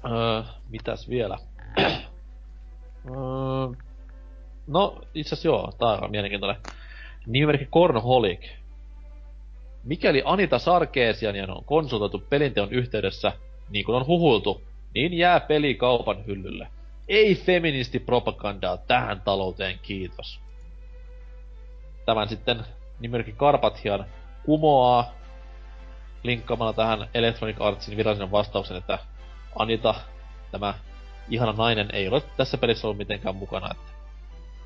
Öö, 0.05 0.43
mitäs 0.69 1.09
vielä? 1.09 1.37
öö, 1.79 3.67
no, 4.67 5.01
itse 5.13 5.35
asiassa 5.35 5.47
joo, 5.47 5.73
tää 5.79 5.87
on 5.87 6.11
mielenkiintoinen. 6.11 6.61
Nimimerkki 7.25 7.65
Cornholic. 7.65 8.49
Mikäli 9.83 10.21
Anita 10.25 10.59
Sarkeesian 10.59 11.49
on 11.49 11.63
konsultoitu 11.65 12.19
pelinteon 12.29 12.71
yhteydessä, 12.71 13.31
niin 13.69 13.85
kuin 13.85 13.95
on 13.95 14.07
huhuiltu, 14.07 14.63
niin 14.93 15.13
jää 15.13 15.39
peli 15.39 15.75
kaupan 15.75 16.25
hyllylle. 16.25 16.67
Ei 17.07 17.35
feministipropagandaa 17.35 18.77
tähän 18.77 19.21
talouteen, 19.21 19.79
kiitos. 19.81 20.39
Tämän 22.05 22.29
sitten 22.29 22.65
nimimerkki 22.99 23.31
Karpathian 23.31 24.05
kumoaa 24.45 25.13
linkkaamalla 26.23 26.73
tähän 26.73 27.09
Electronic 27.13 27.57
Artsin 27.59 27.97
virallisen 27.97 28.31
vastauksen, 28.31 28.77
että 28.77 28.99
Anita, 29.55 29.95
tämä 30.51 30.73
ihana 31.29 31.53
nainen, 31.53 31.89
ei 31.93 32.07
ole 32.07 32.21
tässä 32.37 32.57
pelissä 32.57 32.87
ollut 32.87 32.97
mitenkään 32.97 33.35
mukana. 33.35 33.71
Että 33.71 33.91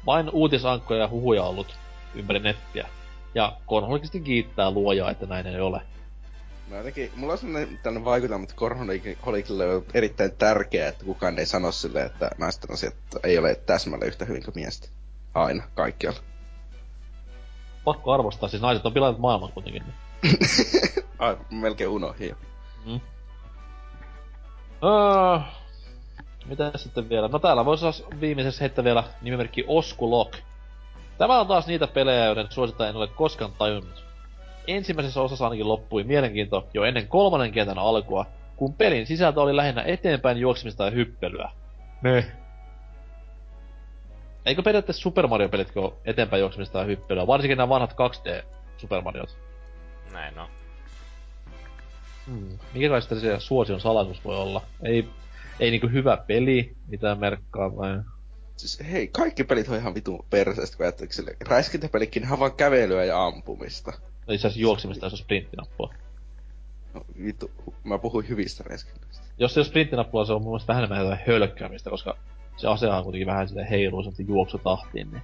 vain 0.05 0.29
uutisankkoja 0.29 0.99
ja 0.99 1.09
huhuja 1.09 1.43
ollut 1.43 1.75
ympäri 2.15 2.39
nettiä. 2.39 2.87
Ja 3.35 3.57
Konholkisti 3.65 4.19
kiittää 4.19 4.71
luojaa, 4.71 5.11
että 5.11 5.25
näin 5.25 5.47
ei 5.47 5.61
ole. 5.61 5.81
Mä 6.69 6.77
jotenkin, 6.77 7.11
mulla 7.15 7.33
on 7.33 7.39
sellainen 7.39 7.79
tällainen 7.83 8.05
vaikutelma, 8.05 8.43
että 8.43 8.55
Korholikille 8.55 9.75
on 9.75 9.85
erittäin 9.93 10.31
tärkeää, 10.31 10.89
että 10.89 11.05
kukaan 11.05 11.39
ei 11.39 11.45
sano 11.45 11.71
sille, 11.71 12.03
että 12.03 12.29
naisten 12.37 12.71
asiat 12.73 12.95
ei 13.23 13.37
ole 13.37 13.55
täsmälleen 13.55 14.07
yhtä 14.07 14.25
hyvin 14.25 14.43
kuin 14.43 14.55
miestä. 14.55 14.87
Aina, 15.33 15.63
kaikkialla. 15.75 16.19
Pakko 17.83 18.11
arvostaa, 18.11 18.49
siis 18.49 18.61
naiset 18.61 18.85
on 18.85 18.93
pilannut 18.93 19.19
maailman 19.21 19.51
kuitenkin. 19.51 19.83
Niin. 19.83 20.37
Ai, 21.19 21.37
melkein 21.51 21.89
unohdin 21.89 22.29
jo. 22.29 22.35
Mm. 22.85 22.99
Uh, 24.81 25.41
mitä 26.45 26.71
sitten 26.75 27.09
vielä? 27.09 27.27
No 27.27 27.39
täällä 27.39 27.65
voisi 27.65 27.85
viimeisessä 28.21 28.63
heittää 28.63 28.83
vielä 28.83 29.03
nimimerkki 29.21 29.65
Oskulok. 29.67 30.35
Tämä 31.17 31.39
on 31.39 31.47
taas 31.47 31.67
niitä 31.67 31.87
pelejä, 31.87 32.25
joiden 32.25 32.47
suosittain 32.49 32.89
en 32.89 32.95
ole 32.95 33.07
koskaan 33.07 33.51
tajunnut. 33.57 34.05
Ensimmäisessä 34.67 35.21
osassa 35.21 35.45
ainakin 35.45 35.67
loppui 35.67 36.03
mielenkiinto 36.03 36.67
jo 36.73 36.83
ennen 36.83 37.07
kolmannen 37.07 37.51
kentän 37.51 37.77
alkua, 37.77 38.25
kun 38.55 38.73
pelin 38.73 39.07
sisältö 39.07 39.41
oli 39.41 39.55
lähinnä 39.55 39.83
eteenpäin 39.83 40.37
juoksemista 40.37 40.85
ja 40.85 40.91
hyppelyä. 40.91 41.51
Ne. 42.01 42.42
Eikö 44.45 44.63
periaatteessa 44.63 45.01
Super 45.01 45.27
Mario-pelitkin 45.27 45.81
ole 45.81 45.93
eteenpäin 46.05 46.39
juoksemista 46.39 46.79
ja 46.79 46.85
hyppelyä, 46.85 47.27
varsinkin 47.27 47.57
nämä 47.57 47.69
vanhat 47.69 47.91
2D 47.91 48.45
Super 48.77 49.01
Mariot? 49.01 49.37
Näin 50.11 50.39
on. 50.39 50.47
Hmm. 52.27 52.59
Mikä 52.73 52.89
kai 52.89 53.01
sitten 53.01 53.19
se 53.19 53.39
suosion 53.39 53.81
salaisuus 53.81 54.25
voi 54.25 54.35
olla? 54.35 54.61
Ei, 54.83 55.09
ei 55.59 55.71
niinku 55.71 55.87
hyvä 55.87 56.17
peli, 56.17 56.75
mitä 56.87 57.15
merkkaa 57.15 57.75
vai? 57.75 57.99
Siis 58.57 58.79
hei, 58.91 59.07
kaikki 59.07 59.43
pelit 59.43 59.69
on 59.69 59.75
ihan 59.75 59.95
vitun 59.95 60.25
perseestä, 60.29 60.77
kun 60.77 60.85
ajattelee 60.85 61.13
sille. 61.13 61.37
Räiskintäpelikin 61.47 62.31
on 62.31 62.39
vaan 62.39 62.55
kävelyä 62.55 63.05
ja 63.05 63.25
ampumista. 63.25 63.91
No 64.27 64.33
itse 64.33 64.47
asiassa 64.47 64.61
juoksemista, 64.61 65.05
jos 65.05 65.13
on 65.13 65.19
sprinttinappua. 65.19 65.93
No 66.93 67.05
vittu, 67.23 67.51
mä 67.83 67.97
puhuin 67.97 68.29
hyvistä 68.29 68.63
räiskintäistä. 68.67 69.23
Jos 69.37 69.53
se 69.53 69.59
on 69.59 69.65
sprinttinappua, 69.65 70.25
se 70.25 70.33
on 70.33 70.41
mun 70.41 70.51
mielestä 70.51 70.67
vähän 70.67 70.83
enemmän 70.83 71.05
jotain 71.05 71.27
hölkkäämistä, 71.27 71.89
koska 71.89 72.17
se 72.57 72.67
asehan 72.67 72.97
on 72.97 73.03
kuitenkin 73.03 73.27
vähän 73.27 73.47
silleen 73.47 73.67
heiluu 73.67 74.03
juoksutahtiin, 74.27 75.11
niin... 75.11 75.23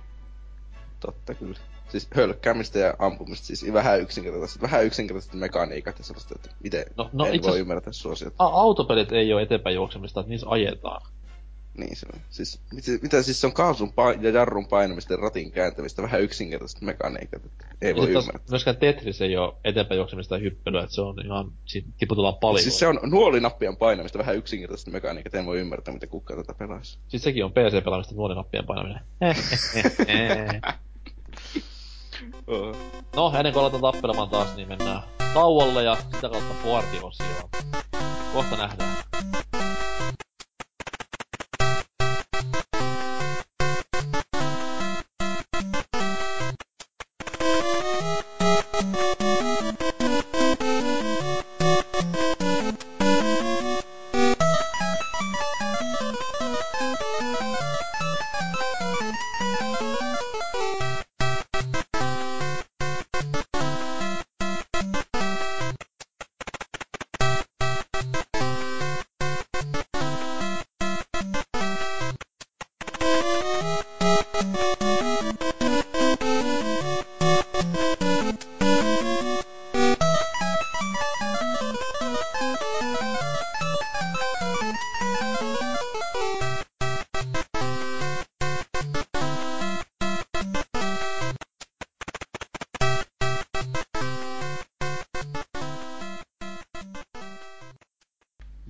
Totta 0.99 1.33
kyllä 1.33 1.59
siis 1.89 2.07
hölkkäämistä 2.15 2.79
ja 2.79 2.93
ampumista, 2.99 3.47
siis 3.47 3.73
vähän 3.73 4.01
yksinkertaisesti, 4.01 4.61
vähän 4.61 4.85
yksinkertaisesti 4.85 5.37
mekaniikat 5.37 5.97
ja 5.97 6.03
sellaista, 6.03 6.35
että 6.35 6.49
miten 6.63 6.85
no, 6.97 7.09
no 7.13 7.25
en 7.25 7.35
itse... 7.35 7.49
voi 7.49 7.59
ymmärtää 7.59 7.93
suosiota. 7.93 8.35
A- 8.39 8.61
autopelit 8.61 9.11
ei 9.11 9.33
ole 9.33 9.41
eteenpäin 9.41 9.75
juoksemista, 9.75 10.19
että 10.19 10.29
niissä 10.29 10.47
ajetaan. 10.49 11.01
Niin 11.79 11.95
se 11.95 12.07
on. 12.13 12.21
Siis, 12.29 12.61
mitä, 12.73 12.91
mitä 13.01 13.21
siis 13.21 13.41
se 13.41 13.47
on 13.47 13.53
kaasun 13.53 13.89
pa- 13.89 14.23
ja 14.23 14.29
jarrun 14.29 14.67
painamista 14.67 15.13
ja 15.13 15.17
ratin 15.17 15.51
kääntämistä, 15.51 16.01
vähän 16.01 16.21
yksinkertaisesti 16.21 16.85
mekaniikat, 16.85 17.45
että 17.45 17.65
ei 17.81 17.95
voi 17.95 18.07
ymmärtää. 18.07 18.41
Myöskään 18.49 18.77
Tetris 18.77 19.21
ei 19.21 19.37
ole 19.37 19.53
eteenpäin 19.63 19.97
juoksemista 19.97 20.35
ja 20.35 20.41
hyppelyä, 20.41 20.83
että 20.83 20.95
se 20.95 21.01
on 21.01 21.25
ihan, 21.25 21.51
siitä 21.65 21.89
tiputellaan 21.97 22.37
paljon. 22.41 22.63
Siis 22.63 22.79
se 22.79 22.87
on 22.87 22.99
nuolinappien 23.03 23.77
painamista, 23.77 24.19
vähän 24.19 24.35
yksinkertaisesti 24.35 24.91
mekaniikat, 24.91 25.35
en 25.35 25.45
voi 25.45 25.59
ymmärtää, 25.59 25.93
miten 25.93 26.09
kukaan 26.09 26.45
tätä 26.45 26.53
pelaisi. 26.59 26.99
Siis 27.07 27.23
sekin 27.23 27.45
on 27.45 27.51
PC-pelaamista 27.51 28.15
nuolinappien 28.15 28.65
painaminen. 28.65 29.01
No, 33.15 33.33
ennen 33.37 33.53
kuin 33.53 33.63
aletaan 33.63 33.81
tappelemaan 33.81 34.29
taas, 34.29 34.55
niin 34.55 34.67
mennään 34.67 35.03
tauolle 35.33 35.83
ja 35.83 35.95
sitä 35.95 36.29
kautta 36.29 36.55
boardiosioon. 36.63 37.49
Kohta 38.33 38.57
nähdään. 38.57 38.97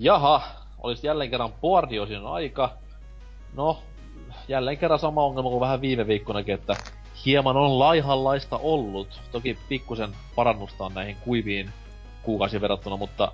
Jaha, 0.10 0.42
olisi 0.80 1.08
jälleen 1.08 1.30
kerran 1.30 1.54
boardiosin 1.62 2.26
aika. 2.26 2.74
No, 3.54 3.80
jälleen 4.48 4.78
kerran 4.78 5.00
sama 5.00 5.24
ongelma 5.24 5.50
kuin 5.50 5.60
vähän 5.60 5.82
viime 5.82 6.08
viikkonakin, 6.08 6.56
että 6.56 6.76
hieman 7.26 7.58
on 7.58 7.80
laihanlaista 7.80 8.58
ollut. 8.58 9.22
Toki 9.32 9.58
pikkusen 9.70 10.10
parannusta 10.36 10.86
on 10.86 10.94
näihin 10.94 11.16
kuiviin 11.16 11.70
kuukausiin 12.22 12.62
verrattuna, 12.62 12.98
mutta 12.98 13.32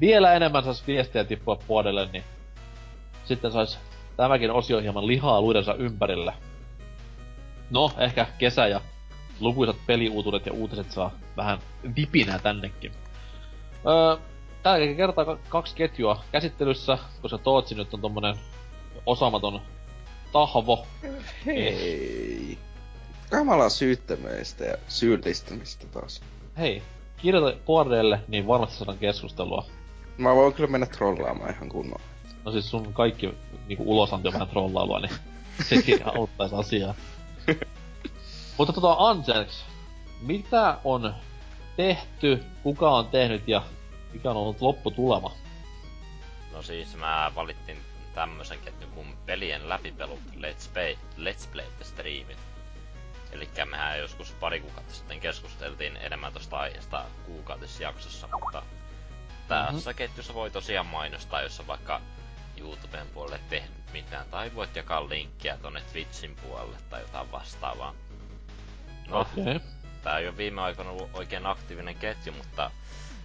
vielä 0.00 0.32
enemmän 0.32 0.64
saisi 0.64 0.84
viestiä 0.86 1.24
tippua 1.24 1.56
puolelle, 1.66 2.08
niin 2.12 2.24
sitten 3.24 3.52
sais 3.52 3.78
tämäkin 4.16 4.50
osio 4.50 4.80
hieman 4.80 5.06
lihaa 5.06 5.40
luidensa 5.40 5.74
ympärillä. 5.74 6.32
No, 7.70 7.90
ehkä 7.98 8.26
kesä 8.38 8.66
ja 8.66 8.80
lukuisat 9.40 9.76
peliuutuudet 9.86 10.46
ja 10.46 10.52
uutiset 10.52 10.90
saa 10.90 11.10
vähän 11.36 11.58
vipinää 11.96 12.38
tännekin. 12.38 12.92
Öö, 13.86 14.16
tälläkin 14.72 14.96
kertaa 14.96 15.36
kaksi 15.48 15.74
ketjua 15.76 16.22
käsittelyssä, 16.32 16.98
koska 17.22 17.38
Tootsi 17.38 17.74
nyt 17.74 17.94
on 17.94 18.00
tommonen 18.00 18.36
osaamaton 19.06 19.60
tahvo. 20.32 20.86
Hei. 21.46 22.58
Kamala 23.30 23.68
syyttämistä 23.68 24.64
ja 24.64 24.74
syyllistämistä 24.88 25.86
taas. 25.86 26.20
Hei, 26.58 26.82
kirjoita 27.16 27.58
puolelle, 27.66 28.20
niin 28.28 28.46
varmasti 28.46 28.76
saadaan 28.76 28.98
keskustelua. 28.98 29.66
Mä 30.18 30.34
voin 30.34 30.52
kyllä 30.52 30.70
mennä 30.70 30.86
trollaamaan 30.86 31.50
ihan 31.50 31.68
kunnolla. 31.68 32.02
No 32.44 32.52
siis 32.52 32.70
sun 32.70 32.92
kaikki 32.92 33.34
niinku 33.68 33.84
ulosanti 33.86 34.28
on 34.28 34.34
vähän 34.34 34.48
trollailua, 34.48 35.00
niin 35.00 35.12
sekin 35.68 36.00
auttaisi 36.18 36.54
asiaa. 36.54 36.94
Mutta 38.58 38.72
tota 38.72 38.96
Anselks, 38.98 39.64
mitä 40.20 40.78
on 40.84 41.14
tehty, 41.76 42.44
kuka 42.62 42.90
on 42.90 43.06
tehnyt 43.06 43.48
ja 43.48 43.62
mikä 44.12 44.30
on 44.30 44.36
ollut 44.36 44.60
lopputulema? 44.60 45.32
No 46.52 46.62
siis 46.62 46.96
mä 46.96 47.32
valittiin 47.34 47.78
tämmösen 48.14 48.58
ketjun 48.58 48.90
kuin 48.90 49.16
pelien 49.26 49.68
läpipelu 49.68 50.18
Let's 50.34 50.68
Play, 50.72 50.96
Let's 51.16 51.48
Play 51.52 51.66
striimit. 51.82 52.38
Eli 53.32 53.48
mehän 53.64 53.98
joskus 53.98 54.32
pari 54.32 54.60
kuukautta 54.60 54.94
sitten 54.94 55.20
keskusteltiin 55.20 55.96
enemmän 55.96 56.32
tosta 56.32 56.58
aiheesta 56.58 57.04
kuukautisjaksossa, 57.26 58.28
mutta 58.32 58.62
tässä 59.48 59.90
mm-hmm. 59.90 59.96
ketjussa 59.96 60.34
voi 60.34 60.50
tosiaan 60.50 60.86
mainostaa, 60.86 61.42
jos 61.42 61.60
on 61.60 61.66
vaikka 61.66 62.00
YouTuben 62.56 63.06
puolelle 63.14 63.40
tehnyt 63.48 63.92
mitään, 63.92 64.26
tai 64.30 64.54
voit 64.54 64.76
jakaa 64.76 65.08
linkkiä 65.08 65.58
tonne 65.62 65.82
Twitchin 65.92 66.36
puolelle 66.36 66.76
tai 66.90 67.00
jotain 67.00 67.32
vastaavaa. 67.32 67.94
No, 69.08 69.20
okay. 69.20 69.60
tää 70.02 70.18
ei 70.18 70.28
ole 70.28 70.36
viime 70.36 70.60
aikoina 70.60 70.90
ollut 70.90 71.10
oikein 71.12 71.46
aktiivinen 71.46 71.94
ketju, 71.94 72.32
mutta 72.32 72.70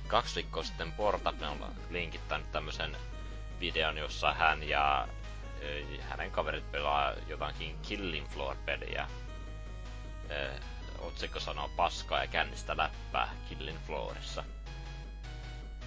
kaksi 0.07 0.35
viikkoa 0.35 0.63
sitten 0.63 0.91
Portable 0.91 1.47
on 1.47 1.75
linkittänyt 1.89 2.51
tämmösen 2.51 2.97
videon, 3.59 3.97
jossa 3.97 4.34
hän 4.34 4.63
ja 4.63 5.07
hänen 5.99 6.31
kaverit 6.31 6.71
pelaa 6.71 7.13
jotakin 7.27 7.80
Killing 7.81 8.27
Floor-peliä. 8.30 9.07
otsikko 10.99 11.39
sanoo 11.39 11.69
paskaa 11.75 12.21
ja 12.21 12.27
kännistä 12.27 12.77
läppää 12.77 13.30
Killing 13.49 13.77
Floorissa. 13.88 14.43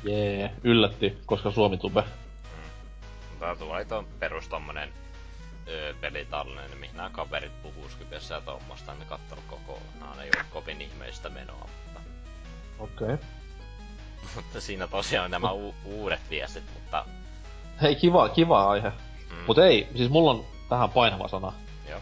Jee, 0.05 0.39
yeah, 0.39 0.51
yllätti, 0.65 1.19
koska 1.27 1.51
Suomi 1.51 1.79
tube. 1.79 2.03
Mm. 2.03 3.59
Tuo 3.59 3.75
oli 3.75 3.85
tuon 3.85 4.07
perus 4.19 4.49
tommonen 4.49 4.93
öö, 5.69 5.95
pelitallinen, 5.95 6.79
mihin 6.79 6.97
nämä 6.97 7.11
kaverit 7.11 7.63
puhuu 7.63 7.89
Skypessä 7.89 8.35
ja 8.35 8.41
tuommoista, 8.41 8.93
en 8.93 9.07
kattonut 9.09 9.45
kokonaan, 9.45 10.21
ei 10.21 10.31
ole 10.37 10.45
kovin 10.51 10.83
ihmeistä 10.83 11.29
menoa, 11.29 11.69
mutta... 11.85 12.01
Okei. 12.79 13.15
Okay. 13.15 13.27
Mutta 14.35 14.61
siinä 14.61 14.87
tosiaan 14.87 15.25
on 15.25 15.31
nämä 15.31 15.53
u- 15.53 15.75
uudet 15.85 16.21
viestit, 16.31 16.65
mutta... 16.75 17.05
Hei, 17.83 17.95
kiva, 17.95 18.29
kiva 18.29 18.71
aihe. 18.71 18.89
Mm. 18.89 19.37
Mut 19.47 19.59
ei, 19.59 19.89
siis 19.97 20.11
mulla 20.11 20.31
on 20.31 20.45
tähän 20.69 20.91
painava 20.91 21.29
sana. 21.29 21.53
Joo. 21.91 22.01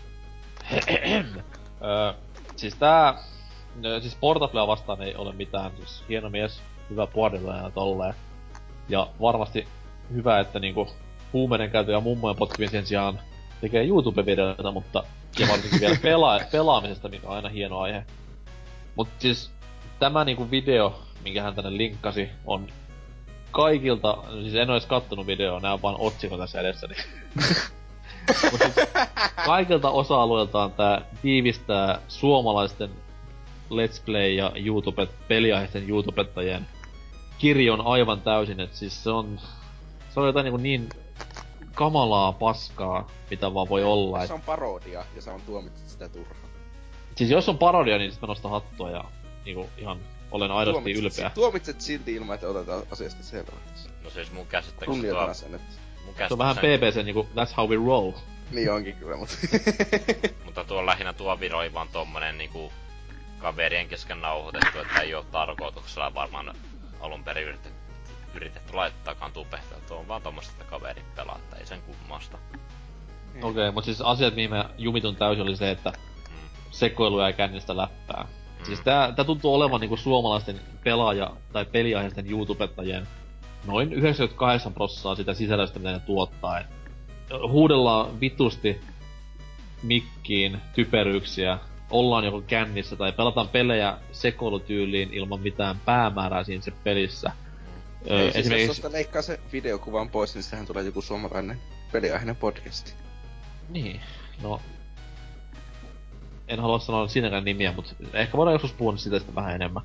öö, 1.83 2.13
siis 2.57 2.75
tää... 2.75 3.15
Siis 4.01 4.17
Portablea 4.21 4.67
vastaan 4.67 5.03
ei 5.03 5.17
ole 5.17 5.33
mitään, 5.33 5.71
siis 5.77 6.05
hieno 6.09 6.31
mies, 6.31 6.63
hyvä 6.91 7.07
puolella 7.07 7.57
ja 7.57 7.71
tolleen. 7.71 8.15
Ja 8.89 9.09
varmasti 9.21 9.69
hyvä, 10.13 10.41
että 10.41 10.61
niinku 10.61 10.89
huumeiden 11.33 11.71
käytö 11.71 11.93
ja 11.93 12.01
mummojen 12.01 12.37
potkimisen 12.37 12.71
sen 12.71 12.87
sijaan 12.87 13.21
tekee 13.61 13.85
YouTube-videoita, 13.85 14.73
mutta 14.73 15.05
ja 15.39 15.49
varsinkin 15.49 15.81
vielä 15.81 15.95
pela- 15.95 16.45
pelaamisesta, 16.53 17.09
mikä 17.09 17.29
on 17.29 17.37
aina 17.37 17.49
hieno 17.49 17.81
aihe. 17.81 18.05
Mut 18.97 19.09
siis 19.19 19.51
tämä 19.99 20.25
niinku 20.25 20.51
video, 20.51 21.03
minkä 21.25 21.43
hän 21.43 21.55
tänne 21.55 21.77
linkkasi, 21.77 22.29
on 22.47 22.67
kaikilta, 23.51 24.19
siis 24.43 24.55
en 24.55 24.71
edes 24.71 24.87
kattonut 24.87 25.27
videoa, 25.27 25.61
nää 25.61 25.73
on 25.73 25.83
vaan 25.83 25.97
otsikon 25.99 26.39
tässä 26.39 26.61
edessäni. 26.61 26.95
Mut 28.53 28.61
siis 28.61 28.89
kaikilta 29.47 29.91
osa-alueiltaan 29.91 30.73
tää 30.73 31.03
tiivistää 31.23 32.01
suomalaisten 32.09 32.91
Let's 33.71 34.03
Play 34.05 34.31
ja 34.31 34.53
YouTube, 34.55 35.09
peliaiheisten 35.29 35.89
YouTubettajien 35.91 36.67
kirjon 37.39 37.87
aivan 37.87 38.21
täysin, 38.21 38.61
et 38.61 38.75
siis 38.75 39.05
se 39.05 39.11
on, 39.11 39.41
se 40.11 40.21
on 40.21 40.27
jotain 40.27 40.45
niinku 40.45 40.57
niin 40.57 40.89
kamalaa 41.75 42.33
paskaa, 42.33 43.11
mitä 43.31 43.55
vaan 43.55 43.69
voi 43.69 43.85
olla. 43.85 44.23
Et, 44.23 44.29
Se 44.29 44.35
on 44.35 44.41
parodia, 44.41 45.05
ja 45.15 45.23
sä 45.23 45.35
on 45.35 45.41
tuomitsit 45.41 45.89
sitä 45.89 46.09
turhaan. 46.09 46.51
siis 47.17 47.31
jos 47.31 47.49
on 47.49 47.59
parodia, 47.59 47.99
niin 47.99 48.13
sit 48.13 48.21
mä 48.21 48.27
nostan 48.27 48.51
hattua 48.51 48.91
ja 48.91 49.05
niinku 49.45 49.69
ihan 49.79 49.99
olen 50.35 50.51
aidosti 50.51 50.81
Tuomitset- 50.94 50.98
ylpeä. 51.19 51.31
Tuomitset 51.35 51.81
silti 51.81 52.15
ilman, 52.15 52.35
että 52.35 52.48
otetaan 52.48 52.82
asiasta 52.90 53.23
selvää. 53.23 53.55
No 54.05 54.11
siis 54.11 54.32
mun 54.32 54.47
käsittääkseni 54.47 55.09
tuo... 55.09 55.35
Sen, 55.35 55.55
että 55.55 55.74
Mun 56.05 56.15
Se 56.28 56.35
on 56.35 56.39
vähän 56.39 56.56
PPC 56.56 57.05
niinku, 57.05 57.28
that's 57.36 57.55
how 57.56 57.69
we 57.69 57.77
roll. 57.86 58.12
niin 58.51 58.73
onkin 58.73 58.97
kyllä, 58.97 59.16
mutta... 59.16 59.35
Mutta 60.44 60.65
tuo 60.65 60.86
lähinnä 60.86 61.12
tuo 61.12 61.40
video 61.40 61.59
oli 61.59 61.73
vaan 61.74 61.89
tommonen 61.89 62.39
niinku 62.39 62.73
kaverien 63.39 63.89
kesken 63.89 64.20
nauhoitettu, 64.20 64.78
että 64.78 65.01
ei 65.01 65.15
oo 65.15 65.23
tarkoituksella 65.23 66.15
varmaan 66.15 66.55
alun 67.01 67.24
perin 67.24 67.44
yritetty, 67.44 67.78
yritetty 68.35 68.73
laittaakaan 68.73 69.32
tupehtaa. 69.32 69.78
Tuo 69.89 69.98
on 69.98 70.09
vaan 70.09 70.23
tommoista, 70.23 70.52
että 70.52 70.65
kaverit 70.65 71.15
pelaa, 71.15 71.39
että 71.39 71.56
ei 71.56 71.66
sen 71.66 71.82
kummasta. 71.82 72.39
Okei, 73.36 73.51
okay, 73.51 73.70
mut 73.70 73.85
siis 73.85 74.01
asiat, 74.01 74.35
mihin 74.35 74.51
mä 74.51 74.70
jumitun 74.78 75.16
täysin 75.16 75.43
oli 75.43 75.56
se, 75.56 75.70
että 75.70 75.90
Mm. 76.31 76.36
sekoilu 76.70 77.20
ja 77.20 77.32
kännistä 77.32 77.77
läppää. 77.77 78.28
Siis 78.66 78.81
tää, 78.81 79.12
tää 79.12 79.24
tuntuu 79.24 79.55
olevan 79.55 79.81
niinku 79.81 79.97
suomalaisten 79.97 80.61
pelaaja- 80.85 81.36
tai 81.53 81.65
peliaiheisten 81.65 82.31
YouTubettajien 82.31 83.07
noin 83.66 83.93
98 83.93 84.74
prossaa 84.74 85.15
sitä 85.15 85.35
sisällöstä, 85.35 85.78
mitä 85.78 85.93
ne 85.93 85.99
tuottaa. 85.99 86.61
Et 86.61 86.66
huudellaan 87.49 88.20
vitusti 88.20 88.81
mikkiin 89.82 90.59
typeryyksiä, 90.74 91.59
ollaan 91.91 92.24
joko 92.24 92.41
kännissä 92.41 92.97
tai 92.97 93.12
pelataan 93.12 93.49
pelejä 93.49 93.99
sekoilutyyliin 94.12 95.15
ilman 95.15 95.41
mitään 95.41 95.81
päämäärää 95.85 96.45
siinä 96.45 96.62
se 96.62 96.70
pelissä. 96.85 97.32
Öö, 98.11 98.19
Ei, 98.19 98.24
siis 98.24 98.35
jos 98.35 98.36
esimerkiksi... 98.36 98.69
tosta 98.69 98.93
leikkaa 98.93 99.23
se 99.23 99.41
videokuvan 99.53 100.09
pois, 100.09 100.35
niin 100.35 100.43
sitähän 100.43 100.66
tulee 100.66 100.85
joku 100.85 101.03
suomalainen 101.03 101.61
peliaiheinen 101.93 102.36
podcasti. 102.36 102.93
Niin, 103.69 104.01
no... 104.43 104.61
En 106.49 106.61
halua 106.61 106.79
sanoa 106.79 107.09
siinäkään 107.09 107.45
nimiä, 107.45 107.73
mutta 107.73 107.95
ehkä 108.12 108.37
voidaan 108.37 108.55
joskus 108.55 108.73
puhua 108.73 108.97
siitä 108.97 109.19
sitten 109.19 109.35
vähän 109.35 109.55
enemmän. 109.55 109.83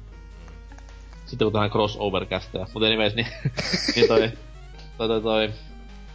Sitten 1.26 1.46
kun 1.46 1.54
tähän 1.54 1.70
crossover-kästejä. 1.70 2.66
Mutta 2.74 2.88
anyways, 2.88 3.16
niin, 3.16 3.28
niin 3.96 4.08
toi, 4.08 4.32
toi, 4.98 5.08
toi, 5.08 5.22
toi, 5.22 5.50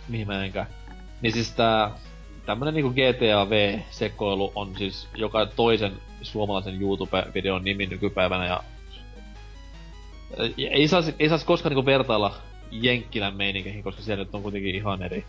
mihin 0.09 0.27
mä 0.27 0.45
enkään. 0.45 0.67
Niin 1.23 1.33
siis 1.33 1.53
tää, 1.53 1.91
tämmönen 2.47 2.75
niinku 2.75 2.91
GTA 2.91 3.51
V-sekoilu 3.51 4.53
on 4.55 4.75
siis 4.79 5.09
joka 5.15 5.47
toisen 5.47 5.93
suomalaisen 6.23 6.83
YouTube-videon 6.83 7.65
nimi 7.65 7.87
nykypäivänä 7.87 8.47
ja 8.47 8.63
ei 10.59 10.89
saisi, 10.89 11.15
ei 11.19 11.29
saisi 11.29 11.47
koskaan 11.47 11.71
niinku 11.71 11.87
vertailla 11.87 12.35
Jenkkilän 12.71 13.37
meinikeihin, 13.37 13.83
koska 13.83 14.03
siellä 14.03 14.25
nyt 14.25 14.35
on 14.35 14.43
kuitenkin 14.43 14.75
ihan 14.75 15.03
eri, 15.03 15.25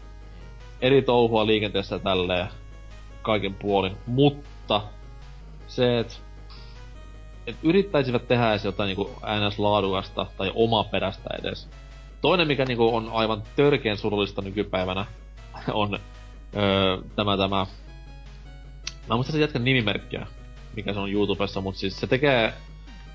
eri 0.82 1.02
touhua 1.02 1.46
liikenteessä 1.46 1.96
ja 1.96 2.00
tälleen 2.00 2.48
kaiken 3.22 3.54
puolin. 3.54 3.98
Mutta 4.08 4.82
se, 5.68 6.00
että 6.00 6.16
et 7.48 7.56
yrittäisivät 7.64 8.28
tehdä 8.28 8.52
edes 8.52 8.66
jotain 8.66 8.88
niinku 8.88 9.12
ns. 9.48 9.60
laadukasta 9.60 10.26
tai 10.38 10.52
omaperäistä 10.56 11.30
edes. 11.40 11.70
Toinen, 12.22 12.48
mikä 12.48 12.66
niinku 12.66 12.96
on 12.96 13.10
aivan 13.14 13.44
törkeen 13.56 13.98
surullista 13.98 14.42
nykypäivänä, 14.42 15.06
on 15.74 16.00
öö, 16.56 16.98
tämä 17.16 17.38
tämä... 17.38 17.66
Mä 19.08 19.14
en 19.14 19.18
muista 19.18 19.32
sen 19.32 19.42
jätkän 19.42 19.64
nimimerkkiä, 19.64 20.28
mikä 20.76 20.94
se 20.94 21.00
on 21.00 21.12
YouTubessa, 21.12 21.62
mutta 21.62 21.80
siis 21.80 22.00
se 22.00 22.08
tekee, 22.08 22.54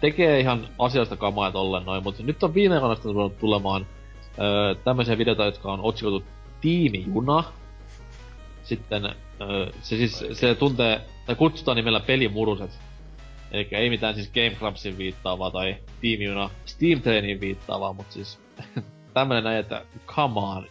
tekee 0.01 0.41
ihan 0.41 0.69
asioista 0.79 1.17
kamaa 1.17 1.53
tolleen 1.53 1.85
noin, 1.87 2.03
mutta 2.03 2.23
nyt 2.23 2.43
on 2.43 2.55
viime 2.55 2.75
sitten 2.95 3.13
ruvennut 3.13 3.39
tulemaan 3.39 3.87
öö, 4.41 4.75
tämmöisiä 4.75 5.19
videoita, 5.19 5.45
jotka 5.45 5.73
on 5.73 5.81
otsikoitu 5.81 6.25
Tiimijuna. 6.61 7.45
Sitten 8.63 9.15
öö, 9.41 9.73
se 9.83 9.97
siis, 9.97 10.25
se 10.33 10.55
tuntee, 10.55 11.01
tai 11.27 11.35
kutsutaan 11.35 11.77
nimellä 11.77 12.01
pelimuruset. 12.01 12.71
Eli 13.53 13.69
ei 13.71 13.91
mitään 13.91 14.15
siis 14.15 14.31
Game 14.31 14.57
Grumsin 14.59 14.99
viittaavaa 14.99 15.51
tai 15.51 15.77
Tiimijuna 16.01 16.51
Steam 16.65 17.01
Trainiin 17.01 17.41
viittaavaa, 17.41 17.93
mutta 17.93 18.13
siis 18.13 18.39
tämmönen 19.15 19.45
näin, 19.45 19.59
että 19.59 19.83
come 20.07 20.41
on. 20.41 20.67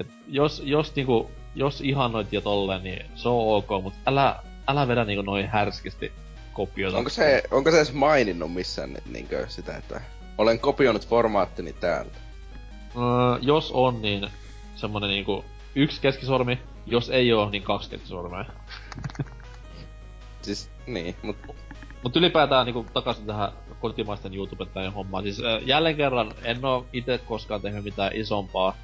Et 0.00 0.06
jos, 0.28 0.62
jos 0.64 0.94
niinku, 0.96 1.30
jos 1.54 1.80
ihannoit 1.80 2.32
ja 2.32 2.40
tolleen, 2.40 2.82
niin 2.82 3.06
se 3.14 3.28
on 3.28 3.56
ok, 3.56 3.82
mutta 3.82 3.98
älä, 4.06 4.36
älä 4.66 4.88
vedä 4.88 5.04
niinku 5.04 5.22
noin 5.22 5.48
härskisti 5.48 6.12
kopioita. 6.52 6.98
Onko 6.98 7.10
se, 7.10 7.42
onko 7.50 7.70
se 7.70 7.76
edes 7.76 7.92
maininnut 7.92 8.54
missään 8.54 8.92
ni- 8.92 9.12
niinkö 9.12 9.46
sitä, 9.48 9.76
että 9.76 10.00
olen 10.38 10.58
kopioinut 10.58 11.08
formaattini 11.08 11.72
täältä? 11.72 12.18
Öö, 12.96 13.38
jos 13.40 13.72
on, 13.72 14.02
niin 14.02 14.30
semmonen 14.74 15.10
niinku 15.10 15.44
yksi 15.74 16.00
keskisormi, 16.00 16.58
jos 16.90 17.10
ei 17.10 17.32
oo, 17.32 17.50
niin 17.50 17.62
kaksi 17.62 17.90
keskisormea. 17.90 18.44
Siis, 20.42 20.70
niin, 20.86 21.16
mut 21.22 21.36
Mut 22.02 22.16
ylipäätään 22.16 22.66
niinku 22.66 22.86
takaisin 22.92 23.26
tähän 23.26 23.52
kotimaisten 23.80 24.34
YouTubettajien 24.34 24.92
hommaan. 24.92 25.24
Siis 25.24 25.40
äh, 25.44 25.62
jälleen 25.66 25.96
kerran 25.96 26.32
en 26.44 26.64
oo 26.64 26.86
itse 26.92 27.18
koskaan 27.18 27.60
tehnyt 27.60 27.84
mitään 27.84 28.10
isompaa, 28.14 28.76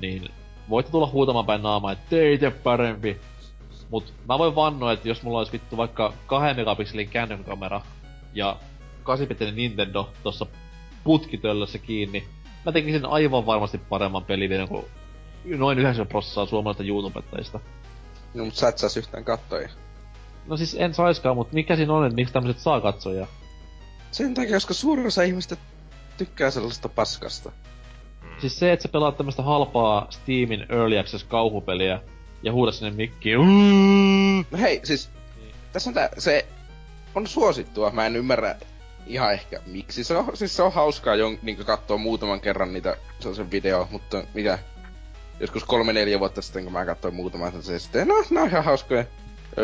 niin 0.00 0.28
voitte 0.68 0.92
tulla 0.92 1.06
huutamaan 1.06 1.46
päin 1.46 1.62
naamaa, 1.62 1.92
että 1.92 2.04
teitä 2.10 2.50
parempi. 2.50 3.20
Mut 3.90 4.14
mä 4.28 4.38
voin 4.38 4.54
vannoa, 4.54 4.92
että 4.92 5.08
jos 5.08 5.22
mulla 5.22 5.38
olisi 5.38 5.52
vittu 5.52 5.76
vaikka 5.76 6.12
2 6.26 6.54
megapikselin 6.54 7.08
kännykkäkamera 7.08 7.80
ja 8.34 8.56
8 9.02 9.28
Nintendo 9.54 10.10
tossa 10.22 10.46
putkitöllössä 11.04 11.78
kiinni, 11.78 12.24
mä 12.66 12.72
tekisin 12.72 13.06
aivan 13.06 13.46
varmasti 13.46 13.78
paremman 13.78 14.24
pelivideon 14.24 14.68
kuin 14.68 14.84
noin 15.44 15.78
90 15.78 16.10
prosenttia 16.10 16.46
suomalaisista 16.46 16.84
YouTubettajista. 16.88 17.60
no, 18.34 18.44
mut 18.44 18.54
sä 18.54 18.68
et 18.68 18.78
saas 18.78 18.96
yhtään 18.96 19.24
kattoja. 19.24 19.68
No 20.46 20.56
siis 20.56 20.76
en 20.78 20.94
saiskaan, 20.94 21.36
mut 21.36 21.52
mikä 21.52 21.76
siinä 21.76 21.92
on, 21.92 22.06
että 22.06 22.14
miksi 22.14 22.34
tämmöset 22.34 22.62
saa 22.62 22.80
katsoja? 22.80 23.26
Sen 24.10 24.34
takia, 24.34 24.56
koska 24.56 24.74
suurin 24.74 25.06
osa 25.06 25.22
ihmistä 25.22 25.56
tykkää 26.18 26.50
sellaista 26.50 26.88
paskasta. 26.88 27.52
Siis 28.38 28.58
se, 28.58 28.72
että 28.72 28.82
sä 28.82 28.88
pelaat 28.88 29.16
tämmöstä 29.16 29.42
halpaa 29.42 30.06
Steamin 30.10 30.66
Early 30.68 30.98
Access 30.98 31.24
kauhupeliä 31.24 32.00
ja 32.42 32.52
huuda 32.52 32.72
sinne 32.72 32.90
mikkiin. 32.90 33.38
No 34.50 34.58
hei, 34.58 34.80
siis, 34.84 35.10
Niin. 35.40 35.54
tässä 35.72 35.90
on 35.90 35.94
tää, 35.94 36.08
se 36.18 36.46
on 37.14 37.26
suosittua, 37.26 37.90
mä 37.90 38.06
en 38.06 38.16
ymmärrä 38.16 38.56
ihan 39.06 39.32
ehkä 39.32 39.60
miksi. 39.66 40.04
Se 40.04 40.16
on, 40.16 40.36
siis 40.36 40.56
se 40.56 40.62
on 40.62 40.72
hauskaa 40.72 41.14
jon, 41.14 41.38
niin 41.42 41.56
katsoa 41.56 41.96
muutaman 41.96 42.40
kerran 42.40 42.72
niitä 42.72 42.96
sellaisen 43.20 43.50
video, 43.50 43.88
mutta 43.90 44.24
mikä, 44.34 44.58
joskus 45.40 45.64
kolme 45.64 45.92
neljä 45.92 46.20
vuotta 46.20 46.42
sitten, 46.42 46.64
kun 46.64 46.72
mä 46.72 46.84
katsoin 46.84 47.14
muutaman, 47.14 47.62
se 47.62 47.78
sitten, 47.78 48.08
no, 48.08 48.14
ne 48.30 48.40
on 48.40 48.48
ihan 48.48 48.64
hauskoja. 48.64 49.04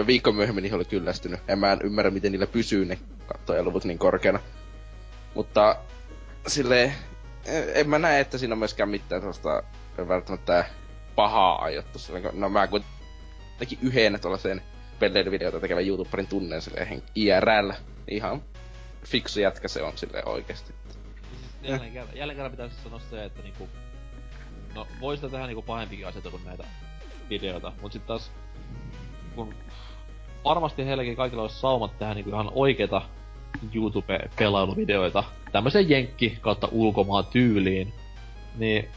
Viikko 0.07 0.33
myöhemmin 0.33 0.63
niihin 0.63 0.77
oli 0.77 0.85
kyllästynyt. 0.85 1.41
En 1.49 1.59
mä 1.59 1.73
en 1.73 1.79
ymmärrä, 1.85 2.11
miten 2.11 2.33
niillä 2.33 2.47
pysyy 2.47 2.85
ne 2.85 2.99
kattojaluvut 3.27 3.85
niin 3.85 3.99
korkeana. 3.99 4.41
Mutta 5.35 5.77
sille 6.47 6.93
en 7.75 7.89
mä 7.89 7.99
näe, 7.99 8.21
että 8.21 8.39
siinä 8.39 8.53
on 8.55 8.59
myöskään 8.59 8.89
mitään 8.89 9.21
sellaista 9.21 9.63
välttämättä 10.09 10.65
pahaa 11.15 11.63
aiottu. 11.63 11.99
No 12.33 12.49
mä 12.49 12.67
kuitenkin 12.67 13.79
yhden 13.83 14.21
tuollaisen 14.21 14.63
pelleilyvideota 14.99 15.61
tekevän 15.61 15.87
YouTuberin 15.87 16.27
tunnen 16.27 16.63
silleen 16.63 17.03
IRL. 17.15 17.71
Ihan 18.09 18.43
fiksu 19.05 19.41
jätkä 19.41 19.69
se 19.69 19.83
on 19.83 19.99
silleen 19.99 20.29
oikeesti. 20.29 20.73
Jälleen 21.63 21.93
kerran, 21.93 22.17
jälleen 22.17 22.37
kerran 22.37 22.51
pitäisi 22.51 22.77
sanoa 22.85 23.01
se, 23.11 23.25
että 23.25 23.43
niinku... 23.43 23.69
No, 24.75 24.87
voi 25.01 25.17
sitä 25.17 25.29
tehdä 25.29 25.47
niinku 25.47 25.63
pahempikin 25.63 26.07
asioita 26.07 26.31
kuin 26.31 26.45
näitä 26.45 26.65
videoita, 27.31 27.73
mut 27.83 27.93
sit 27.93 28.07
taas... 28.07 28.31
Kun 29.35 29.55
varmasti 30.45 30.87
heilläkin 30.87 31.17
kaikilla 31.17 31.43
olisi 31.43 31.61
saumat 31.61 31.99
tehdä 31.99 32.15
niinku 32.15 32.31
ihan 32.31 32.51
oikeita 32.55 33.03
YouTube-pelailuvideoita, 33.75 35.25
tämmösen 35.53 35.91
jenkki 35.91 36.39
kautta 36.41 36.69
ulkomaan 36.73 37.27
tyyliin, 37.27 37.93
niin 38.57 38.89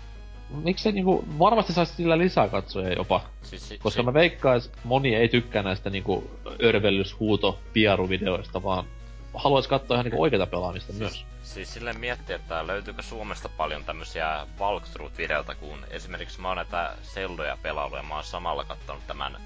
miksei 0.64 0.92
niinku, 0.92 1.26
varmasti 1.40 1.74
saisi 1.74 1.96
sillä 1.96 2.18
lisää 2.18 2.48
katsoja 2.48 2.94
jopa. 2.94 3.22
Siis, 3.42 3.70
si, 3.70 3.78
Koska 3.78 4.02
si, 4.02 4.06
mä 4.06 4.14
veikkais, 4.14 4.72
moni 4.84 5.16
ei 5.16 5.30
tykkää 5.30 5.64
näistä 5.64 5.90
niinku 5.90 6.32
örvellyshuuto 6.64 7.60
piaruvideoista, 7.74 8.64
vaan 8.64 8.86
haluais 9.34 9.68
katsoa 9.68 9.96
ihan 9.96 10.06
niinku 10.06 10.22
oikeita 10.22 10.48
pelaamista 10.48 10.94
myös. 10.94 11.26
Siis 11.44 11.74
sille 11.74 11.94
miettiä, 11.94 12.36
että 12.36 12.68
löytyykö 12.68 13.02
Suomesta 13.02 13.50
paljon 13.50 13.84
tämmösiä 13.84 14.48
walkthrough-videoita, 14.60 15.56
kun 15.56 15.86
esimerkiksi 15.90 16.42
mä 16.42 16.48
oon 16.48 16.58
näitä 16.58 16.96
selloja 17.04 17.58
pelailu 17.62 17.96
ja 17.96 18.04
mä 18.04 18.16
oon 18.16 18.24
samalla 18.24 18.66
kattonut 18.66 19.08
tämän 19.08 19.38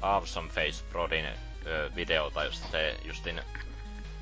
Awesome 0.00 0.48
Face 0.48 0.84
Prodin 0.90 1.26
ö, 1.66 1.90
videota, 1.94 2.44
josta 2.44 2.68
se 2.68 2.96
justin 3.04 3.40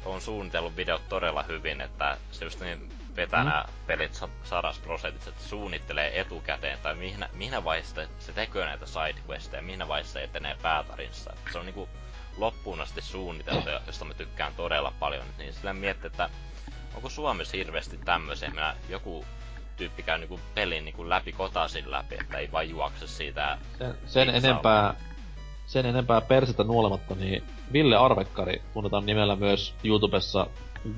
on 0.05 0.21
suunnitellut 0.21 0.77
videot 0.77 1.09
todella 1.09 1.43
hyvin, 1.43 1.81
että 1.81 2.17
se 2.31 2.45
just 2.45 2.61
niin 2.61 2.89
vetää 3.17 3.43
mm. 3.43 3.49
nämä 3.49 3.65
pelit 3.87 4.15
sa- 4.15 4.29
sadas 4.45 4.79
prosentit, 4.79 5.29
että 5.29 5.45
suunnittelee 5.45 6.21
etukäteen, 6.21 6.79
tai 6.83 6.95
mihin, 6.95 7.27
mihin 7.33 7.65
vaiheessa 7.65 8.07
se 8.19 8.33
tekee 8.33 8.65
näitä 8.65 8.87
sidequesteja, 8.87 9.63
mihin 9.63 9.89
vaiheessa 9.89 10.13
se 10.13 10.23
etenee 10.23 10.57
päätarinsa. 10.63 11.33
Se 11.53 11.59
on 11.59 11.67
niinku 11.67 11.89
loppuun 12.37 12.81
asti 12.81 13.03
suunniteltu, 13.03 13.71
josta 13.87 14.05
mä 14.05 14.15
tykkään 14.15 14.53
todella 14.57 14.93
paljon, 15.01 15.27
niin 15.39 15.53
sillä 15.53 15.73
miettii, 15.73 16.07
että 16.07 16.31
onko 16.95 17.09
Suomessa 17.09 17.57
hirveästi 17.57 17.99
tämmöisiä, 18.05 18.51
minä 18.51 18.77
joku 18.89 19.25
tyyppi 19.77 20.03
käy 20.03 20.19
niinku 20.19 20.41
pelin 20.55 20.85
niinku 20.85 21.09
läpi 21.09 21.33
kotasin 21.33 21.91
läpi, 21.91 22.17
että 22.21 22.39
ei 22.39 22.53
vain 22.53 22.71
juokse 22.71 23.07
siitä 23.07 23.59
Sen, 23.79 23.95
sen 24.07 24.29
enempää, 24.29 24.95
sen 25.67 25.87
enempää 25.87 26.21
persettä 26.21 26.65
nuolematta, 26.65 27.15
niin 27.15 27.43
Ville 27.73 27.97
Arvekkari 27.97 28.63
tunnetaan 28.73 29.07
nimellä 29.07 29.37
myös 29.37 29.75
YouTubessa 29.85 30.47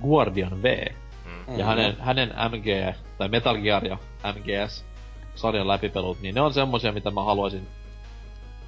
Guardian 0.03 0.63
V. 0.63 0.87
Mm. 1.25 1.59
Ja 1.59 1.67
hänen, 1.67 1.97
hänen 2.01 2.29
MG, 2.29 2.97
tai 3.19 3.29
Metal 3.29 3.59
Gear 3.59 3.85
ja 3.85 3.99
MGS 4.35 4.85
sarjan 5.35 5.69
läpipelut, 5.69 6.21
niin 6.21 6.35
ne 6.35 6.41
on 6.41 6.55
semmosia, 6.55 6.93
mitä 6.93 7.11
mä 7.11 7.25
haluaisin... 7.25 7.69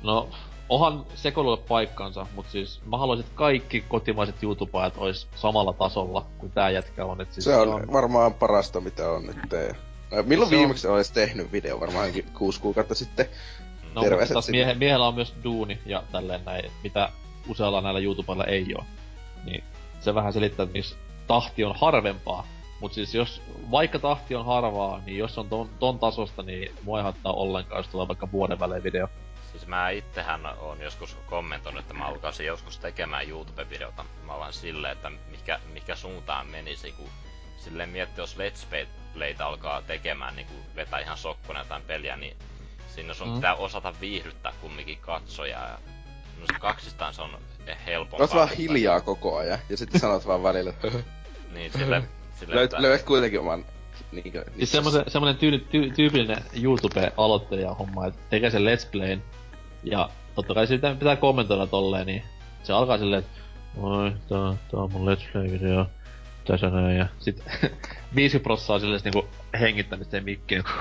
No, 0.02 0.28
onhan 0.70 1.06
sekoilulle 1.14 1.56
paikkansa, 1.68 2.26
mutta 2.34 2.52
siis 2.52 2.80
mä 2.86 2.98
haluaisin, 2.98 3.24
että 3.26 3.36
kaikki 3.36 3.80
kotimaiset 3.88 4.42
YouTubeajat 4.42 4.94
ois 4.96 5.28
samalla 5.36 5.72
tasolla 5.72 6.26
kuin 6.38 6.52
tää 6.52 6.70
jätkä 6.70 7.04
on. 7.04 7.20
Et 7.20 7.32
siis 7.32 7.44
Se 7.44 7.56
on 7.56 7.92
varmaan 7.92 8.34
parasta, 8.34 8.80
mitä 8.80 9.10
on 9.10 9.26
nyt. 9.26 9.36
Ä, 9.54 10.22
Milloin 10.22 10.48
Se 10.50 10.54
on- 10.54 10.58
viimeksi 10.60 10.88
olis 10.88 11.10
tehnyt 11.12 11.52
video? 11.52 11.80
Varmaankin 11.80 12.24
kuusi 12.38 12.60
kuukautta 12.60 12.94
sitten. 12.94 13.26
No, 13.94 14.00
Terveiset 14.02 14.20
mutta 14.28 14.32
taas 14.34 14.46
sinne. 14.46 14.58
miehen, 14.58 14.78
miehellä 14.78 15.06
on 15.06 15.14
myös 15.14 15.34
duuni 15.44 15.78
ja 15.86 16.02
tälleen 16.12 16.44
näin, 16.44 16.70
mitä 16.82 17.10
usealla 17.48 17.80
näillä 17.80 18.00
YouTubella 18.00 18.44
ei 18.44 18.74
oo. 18.78 18.84
Niin 19.44 19.64
se 20.00 20.14
vähän 20.14 20.32
selittää, 20.32 20.64
että 20.64 20.72
miksi 20.72 20.94
tahti 21.26 21.64
on 21.64 21.74
harvempaa. 21.80 22.46
Mut 22.80 22.92
siis 22.92 23.14
jos, 23.14 23.42
vaikka 23.70 23.98
tahti 23.98 24.34
on 24.34 24.44
harvaa, 24.46 25.00
niin 25.06 25.18
jos 25.18 25.38
on 25.38 25.48
ton, 25.48 25.68
ton 25.78 25.98
tasosta, 25.98 26.42
niin 26.42 26.72
mua 26.84 26.98
ei 26.98 27.02
haittaa 27.02 27.32
ollenkaan, 27.32 27.78
jos 27.78 27.88
tulee 27.88 28.08
vaikka 28.08 28.32
vuoden 28.32 28.60
välein 28.60 28.82
video. 28.82 29.08
Siis 29.50 29.66
mä 29.66 29.90
itsehän 29.90 30.46
on 30.46 30.80
joskus 30.80 31.16
kommentoinut, 31.26 31.80
että 31.82 31.94
mä 31.94 32.06
alkaisin 32.06 32.46
joskus 32.46 32.78
tekemään 32.78 33.28
YouTube-videota. 33.28 34.04
Mä 34.26 34.38
vaan 34.38 34.52
silleen, 34.52 34.92
että 34.92 35.10
mikä, 35.30 35.60
mikä 35.72 35.96
suuntaan 35.96 36.46
menisi, 36.46 36.92
kun 36.92 37.08
silleen 37.56 37.88
miettii, 37.88 38.22
jos 38.22 38.36
Let's 38.36 38.86
Playtä 39.14 39.46
alkaa 39.46 39.82
tekemään, 39.82 40.36
niin 40.36 40.46
kun 40.46 40.56
vetää 40.76 41.00
ihan 41.00 41.18
sokkona 41.18 41.58
jotain 41.58 41.82
peliä, 41.82 42.16
niin 42.16 42.36
sinne 42.94 43.14
sun 43.14 43.28
Mm. 43.28 43.34
pitää 43.34 43.54
osata 43.54 43.94
viihdyttää 44.00 44.52
kumminkin 44.60 44.98
katsojaa. 44.98 45.68
Ja 45.68 45.78
no 46.40 46.46
se 46.46 46.58
kaksistaan 46.60 47.14
se 47.14 47.22
on 47.22 47.38
helpompaa. 47.86 48.24
Oot 48.24 48.34
vaan 48.34 48.48
hiljaa 48.48 49.00
koko 49.00 49.36
ajan. 49.36 49.58
Ja 49.68 49.76
sitten 49.76 50.00
sanot 50.00 50.26
vaan 50.26 50.42
välillä, 50.42 50.70
että 50.70 50.88
Niin, 51.54 51.72
sille, 51.72 52.02
sille 52.40 52.54
löydät, 52.54 52.72
että- 52.72 52.82
löydät 52.82 53.02
kuitenkin 53.02 53.40
oman... 53.40 53.64
Niinkö, 54.12 54.44
Siis 54.56 54.72
semmosen, 54.72 55.04
semmonen 55.08 55.36
tyy, 55.36 55.58
ty, 55.58 55.90
tyypillinen 55.96 56.44
YouTube-aloittelija 56.62 57.74
homma, 57.74 58.06
että 58.06 58.20
tekee 58.30 58.50
sen 58.50 58.62
Let's 58.62 58.86
Playn, 58.92 59.22
ja 59.82 60.08
totta 60.34 60.54
kai 60.54 60.66
sitä 60.66 60.94
pitää 60.98 61.16
kommentoida 61.16 61.66
tolleen, 61.66 62.06
niin 62.06 62.22
se 62.62 62.72
alkaa 62.72 62.98
silleen, 62.98 63.18
että 63.22 63.40
Oi, 63.76 64.10
tää, 64.10 64.54
tää 64.70 64.80
on 64.80 64.92
mun 64.92 65.08
Let's 65.08 65.22
Play-video, 65.32 65.86
tässä 66.44 66.70
näin, 66.70 66.96
ja 66.98 67.06
sit 67.18 67.44
5 68.16 68.38
prossaa 68.38 68.78
silleen 68.78 69.00
niinku 69.04 69.28
hengittämistä 69.60 70.16
ja 70.16 70.22
mikkiin. 70.22 70.64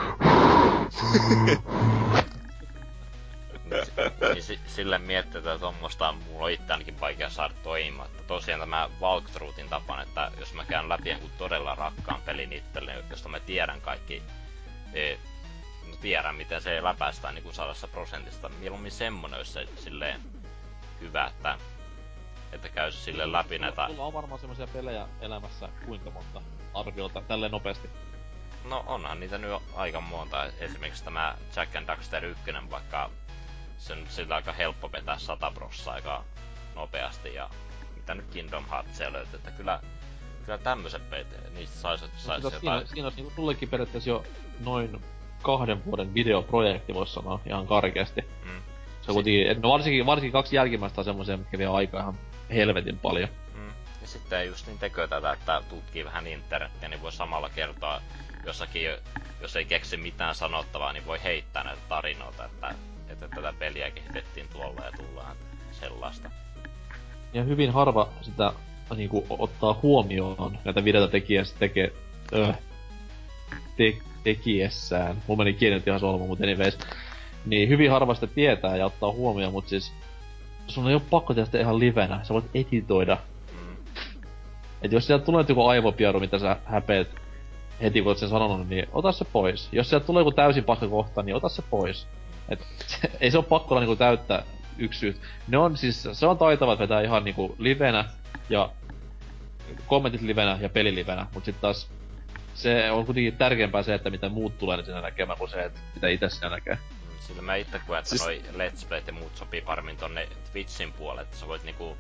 niin, 3.69 4.35
si- 4.35 4.41
si- 4.41 4.59
sille 4.67 4.97
miettii, 4.97 5.37
että 5.39 5.59
tuommoista 5.59 6.11
mulla 6.11 6.45
on 6.45 6.51
itse 6.51 6.73
ainakin 6.73 6.99
vaikea 7.01 7.29
saada 7.29 7.53
toimimaan. 7.63 8.09
Että 8.09 8.23
tosiaan 8.27 8.59
tämä 8.59 8.89
walkthroughin 9.01 9.69
tapaan, 9.69 10.03
että 10.03 10.31
jos 10.39 10.53
mä 10.53 10.65
käyn 10.65 10.89
läpi 10.89 11.09
jonkun 11.09 11.29
todella 11.37 11.75
rakkaan 11.75 12.21
pelin 12.21 12.53
itselleni, 12.53 13.03
josta 13.09 13.29
mä 13.29 13.39
tiedän 13.39 13.81
kaikki, 13.81 14.23
e, 14.93 15.15
no 15.99 16.01
tiedän 16.01 16.35
miten 16.35 16.61
se 16.61 16.83
läpäistään 16.83 17.35
niin 17.35 17.43
kuin 17.43 17.55
sadassa 17.55 17.87
prosentista. 17.87 18.49
Mieluummin 18.49 18.91
semmonen 18.91 19.37
olisi 19.37 19.51
se 19.51 19.67
silleen 19.75 20.21
hyvä, 21.01 21.25
että, 21.25 21.57
että 22.51 22.69
käy 22.69 22.91
sille 22.91 23.31
läpi 23.31 23.59
näitä 23.59 23.87
Sulla 23.87 24.05
on 24.05 24.13
varmaan 24.13 24.39
semmoisia 24.39 24.67
pelejä 24.67 25.07
elämässä 25.21 25.69
kuinka 25.85 26.11
monta 26.11 26.41
arviolta 26.73 27.21
tälleen 27.21 27.51
nopeasti. 27.51 27.89
No 28.63 28.83
onhan 28.87 29.19
niitä 29.19 29.37
nyt 29.37 29.61
aika 29.75 30.01
monta. 30.01 30.45
Esimerkiksi 30.45 31.03
tämä 31.03 31.35
Jack 31.55 31.75
and 31.75 31.87
Daxter 31.87 32.25
1, 32.25 32.43
vaikka 32.71 33.09
se 33.77 33.93
on 33.93 34.05
sillä 34.09 34.35
aika 34.35 34.53
helppo 34.53 34.91
vetää 34.91 35.19
100 35.19 35.51
prossaa 35.51 35.93
aika 35.93 36.23
nopeasti 36.75 37.33
ja 37.33 37.49
mitä 37.95 38.15
nyt 38.15 38.25
Kingdom 38.31 38.65
Heartsia 38.69 39.13
löytyy, 39.13 39.35
että 39.35 39.51
kyllä, 39.51 39.81
kyllä 40.45 40.57
tämmöiset 40.57 41.09
pelit, 41.09 41.53
niistä 41.53 41.75
saisi 41.75 42.05
sais 42.17 42.43
Mutta 42.43 42.59
siinä, 42.59 42.73
jotain... 42.73 42.87
siinä 42.87 43.05
olisi 43.05 43.21
niinku 43.21 43.35
sullekin 43.35 43.69
periaatteessa 43.69 44.09
jo 44.09 44.23
noin 44.59 45.01
kahden 45.41 45.85
vuoden 45.85 46.13
videoprojekti, 46.13 46.93
voisi 46.93 47.13
sanoa 47.13 47.39
ihan 47.45 47.67
karkeasti. 47.67 48.21
Mm, 48.21 48.61
Se 49.01 49.11
kuitenkin, 49.13 49.61
no 49.61 49.69
varsinkin, 49.69 50.05
varsinkin 50.05 50.31
kaksi 50.33 50.55
jälkimmäistä 50.55 51.01
on 51.01 51.05
semmoisia, 51.05 51.37
mitkä 51.37 51.57
vie 51.57 51.67
aikaa 51.67 52.01
ihan 52.01 52.15
helvetin 52.53 52.99
paljon. 52.99 53.29
mm. 53.55 53.67
Ja 54.01 54.07
sitten 54.07 54.47
just 54.47 54.67
niin 54.67 54.79
tekee 54.79 55.07
tätä, 55.07 55.31
että 55.31 55.61
tutkii 55.69 56.05
vähän 56.05 56.27
internettiä, 56.27 56.89
niin 56.89 57.01
voi 57.01 57.11
samalla 57.11 57.49
kertoa 57.49 58.01
jossakin, 58.45 58.89
jos 59.41 59.55
ei 59.55 59.65
keksi 59.65 59.97
mitään 59.97 60.35
sanottavaa, 60.35 60.93
niin 60.93 61.05
voi 61.05 61.23
heittää 61.23 61.63
näitä 61.63 61.81
tarinoita, 61.89 62.45
että, 62.45 62.75
että 63.09 63.27
tätä 63.27 63.53
peliä 63.59 63.91
kehitettiin 63.91 64.47
tuolla 64.53 64.85
ja 64.85 64.91
tullaan 64.91 65.35
sellaista. 65.71 66.31
Ja 67.33 67.43
hyvin 67.43 67.71
harva 67.73 68.09
sitä 68.21 68.53
niinku 68.95 69.25
ottaa 69.29 69.79
huomioon 69.83 70.57
näitä 70.65 70.83
videoita 70.85 71.11
tekijässä 71.11 71.55
tekee, 71.59 71.93
öh, 72.33 72.55
te, 73.79 73.97
tekiessään. 74.23 75.21
Mulla 75.27 75.43
meni 75.43 75.53
kielet 75.53 75.87
ihan 75.87 75.99
solmu, 75.99 76.27
mutta 76.27 76.43
anyways. 76.43 76.77
Niin 77.45 77.69
hyvin 77.69 77.91
harva 77.91 78.13
sitä 78.13 78.27
tietää 78.27 78.77
ja 78.77 78.85
ottaa 78.85 79.11
huomioon, 79.11 79.53
mutta 79.53 79.69
siis 79.69 79.93
sun 80.67 80.87
ei 80.87 80.93
ole 80.93 81.01
pakko 81.09 81.33
tehdä 81.33 81.45
sitä 81.45 81.59
ihan 81.59 81.79
livenä. 81.79 82.19
Sä 82.23 82.33
voit 82.33 82.45
editoida. 82.53 83.17
Mm. 83.51 83.75
Et 84.81 84.91
jos 84.91 85.07
sieltä 85.07 85.25
tulee 85.25 85.45
joku 85.49 85.65
aivopieru, 85.65 86.19
mitä 86.19 86.39
sä 86.39 86.57
häpeet 86.65 87.09
heti 87.81 88.01
kun 88.01 88.09
oot 88.09 88.17
sen 88.17 88.29
sanonut, 88.29 88.69
niin 88.69 88.87
ota 88.91 89.11
se 89.11 89.25
pois. 89.25 89.69
Jos 89.71 89.89
sieltä 89.89 90.05
tulee 90.05 90.21
joku 90.21 90.31
täysin 90.31 90.63
paska 90.63 90.87
kohta, 90.87 91.23
niin 91.23 91.35
ota 91.35 91.49
se 91.49 91.61
pois. 91.69 92.07
Et, 92.49 92.59
ei 93.21 93.31
se 93.31 93.37
ole 93.37 93.45
pakko 93.45 93.75
olla 93.75 93.81
niinku 93.81 93.95
täyttä 93.95 94.43
yksi 94.77 94.99
syy. 94.99 95.17
Ne 95.47 95.57
on 95.57 95.77
siis, 95.77 96.07
se 96.11 96.25
on 96.25 96.37
taitavat 96.37 96.79
vetää 96.79 97.01
ihan 97.01 97.23
niinku 97.23 97.55
livenä 97.59 98.05
ja 98.49 98.69
kommentit 99.87 100.21
livenä 100.21 100.57
ja 100.61 100.69
peli 100.69 100.95
livenä, 100.95 101.27
mut 101.33 101.45
sit 101.45 101.61
taas 101.61 101.89
se 102.59 102.91
on 102.91 103.05
kuitenkin 103.05 103.37
tärkeämpää 103.37 103.83
se, 103.83 103.93
että 103.93 104.09
mitä 104.09 104.29
muut 104.29 104.57
tulee 104.57 104.77
niin 104.77 104.85
sinä 104.85 105.01
näkemään, 105.01 105.37
kuin 105.37 105.49
se, 105.49 105.61
että 105.63 105.79
mitä 105.95 106.07
itse 106.07 106.29
sinä 106.29 106.49
näkee. 106.49 106.75
Mm, 106.75 107.19
Sillä 107.19 107.41
mä 107.41 107.55
itse 107.55 107.81
koen, 107.87 107.99
että 107.99 108.09
Siis- 108.09 108.23
siis... 108.23 108.43
noi 108.43 108.67
Let's 108.67 108.87
Playt 108.87 109.07
ja 109.07 109.13
muut 109.13 109.37
sopii 109.37 109.61
paremmin 109.61 109.97
tonne 109.97 110.27
Twitchin 110.51 110.93
puolelle, 110.93 111.21
että 111.21 111.37
sä 111.37 111.47
voit 111.47 111.63
niinku, 111.63 111.97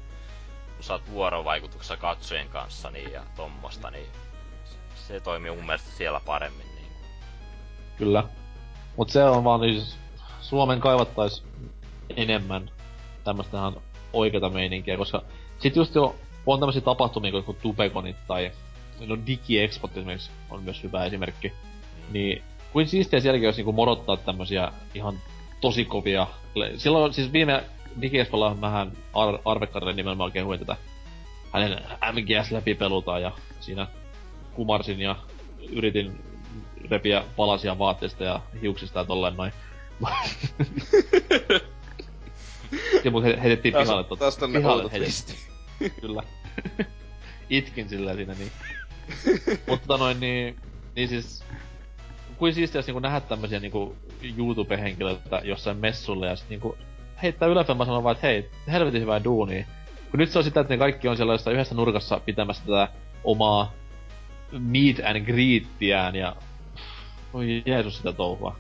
kun 0.75 0.83
sä 0.83 0.93
oot 0.93 1.11
vuorovaikutuksessa 1.11 1.97
katsojien 1.97 2.49
kanssa 2.49 2.89
niin, 2.89 3.11
ja 3.11 3.23
tommosta, 3.35 3.91
niin 3.91 4.07
se, 4.95 5.19
toimii 5.19 5.51
mun 5.51 5.65
mielestä 5.65 5.89
siellä 5.97 6.19
paremmin. 6.25 6.65
Niin. 6.75 6.87
Kyllä. 7.97 8.23
Mut 8.97 9.09
se 9.09 9.23
on 9.23 9.43
vaan 9.43 9.59
siis, 9.61 9.97
Suomen 10.41 10.79
kaivattais 10.79 11.43
enemmän 12.15 12.71
tämmöstä 13.23 13.57
ihan 13.57 13.81
oikeata 14.13 14.49
meininkiä, 14.49 14.97
koska 14.97 15.21
sit 15.59 15.75
just 15.75 15.95
jo 15.95 16.15
on 16.45 16.59
tämmösiä 16.59 16.81
tapahtumia 16.81 17.31
kuin 17.31 17.39
joku 17.39 17.53
Tubekonit 17.53 18.27
tai 18.27 18.51
no 19.05 19.17
DigiExpot 19.27 19.97
esimerkiksi 19.97 20.31
on 20.49 20.63
myös 20.63 20.83
hyvä 20.83 21.05
esimerkki. 21.05 21.53
Niin 22.11 22.41
kuin 22.73 22.87
siistiä 22.87 23.19
sielläkin 23.19 23.47
olisi 23.47 23.59
niinku 23.59 23.71
morottaa 23.71 24.17
tämmösiä 24.17 24.71
ihan 24.93 25.19
tosi 25.61 25.85
kovia. 25.85 26.27
Silloin 26.77 27.13
siis 27.13 27.33
viime 27.33 27.63
DigiExpolla 28.01 28.55
mähän 28.55 28.91
Ar- 29.13 29.39
Arvekkarille 29.45 29.93
nimenomaan 29.93 30.31
kehuin 30.31 30.59
tätä 30.59 30.75
hänen 31.53 31.79
MGS 32.13 32.51
läpipelutaan 32.51 33.21
ja 33.21 33.31
siinä 33.59 33.87
kumarsin 34.53 34.99
ja 34.99 35.15
yritin 35.69 36.23
repiä 36.89 37.23
palasia 37.35 37.79
vaatteista 37.79 38.23
ja 38.23 38.41
hiuksista 38.61 38.99
ja 38.99 39.05
tolleen 39.05 39.37
noin. 39.37 39.51
ja 43.03 43.11
mut 43.11 43.23
he- 43.23 43.39
heitettiin 43.41 43.73
pihalle 43.73 44.03
pihalle 44.53 44.83
outo 44.83 44.89
heitettiin. 44.91 45.37
twisti. 45.79 46.01
Kyllä. 46.01 46.23
Itkin 47.49 47.89
sillä 47.89 48.15
siinä 48.15 48.33
niin. 48.33 48.51
Mutta 49.67 49.87
tota 49.87 49.97
noin 49.97 50.19
niin, 50.19 50.55
niin 50.95 51.09
siis 51.09 51.43
kuin 52.37 52.53
siistiä 52.53 52.81
niinku 52.81 52.99
nähdä 52.99 53.19
tämmösiä 53.19 53.59
niinku 53.59 53.95
YouTube-henkilöitä 54.37 55.41
jossain 55.43 55.77
messulla 55.77 56.25
ja 56.25 56.35
sit 56.35 56.49
niinku 56.49 56.77
heittää 57.23 57.47
yläfemma 57.47 57.85
sanoa 57.85 58.03
vaan, 58.03 58.15
että 58.15 58.27
hei, 58.27 58.49
helvetin 58.71 59.01
hyvää 59.01 59.23
duunia. 59.23 59.65
Kun 60.11 60.19
nyt 60.19 60.31
se 60.31 60.37
on 60.37 60.43
sitä, 60.43 60.59
että 60.59 60.73
ne 60.73 60.77
kaikki 60.77 61.07
on 61.07 61.17
sellaisessa 61.17 61.51
yhdessä 61.51 61.75
nurkassa 61.75 62.19
pitämässä 62.19 62.63
tätä 62.65 62.87
omaa 63.23 63.73
meet 64.51 65.01
and 65.05 65.25
greetiään 65.25 66.15
ja... 66.15 66.35
Oi 67.33 67.63
Jeesus 67.65 67.97
sitä 67.97 68.13
touhua. 68.13 68.55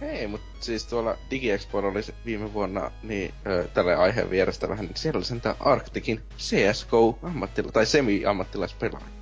Hei, 0.00 0.26
mut 0.26 0.40
siis 0.60 0.86
tuolla 0.86 1.16
DigiExpo 1.30 1.78
oli 1.78 2.00
viime 2.24 2.52
vuonna, 2.52 2.90
niin 3.02 3.34
ö, 3.46 3.68
tälle 3.74 3.96
aiheen 3.96 4.30
vierestä 4.30 4.68
vähän, 4.68 4.86
niin 4.86 4.96
siellä 4.96 5.18
oli 5.18 5.24
sentään 5.24 5.56
Arcticin 5.60 6.22
CSGO 6.38 7.18
ammattila- 7.22 7.72
tai 7.72 7.86
semi-ammattilaispelaaja. 7.86 9.15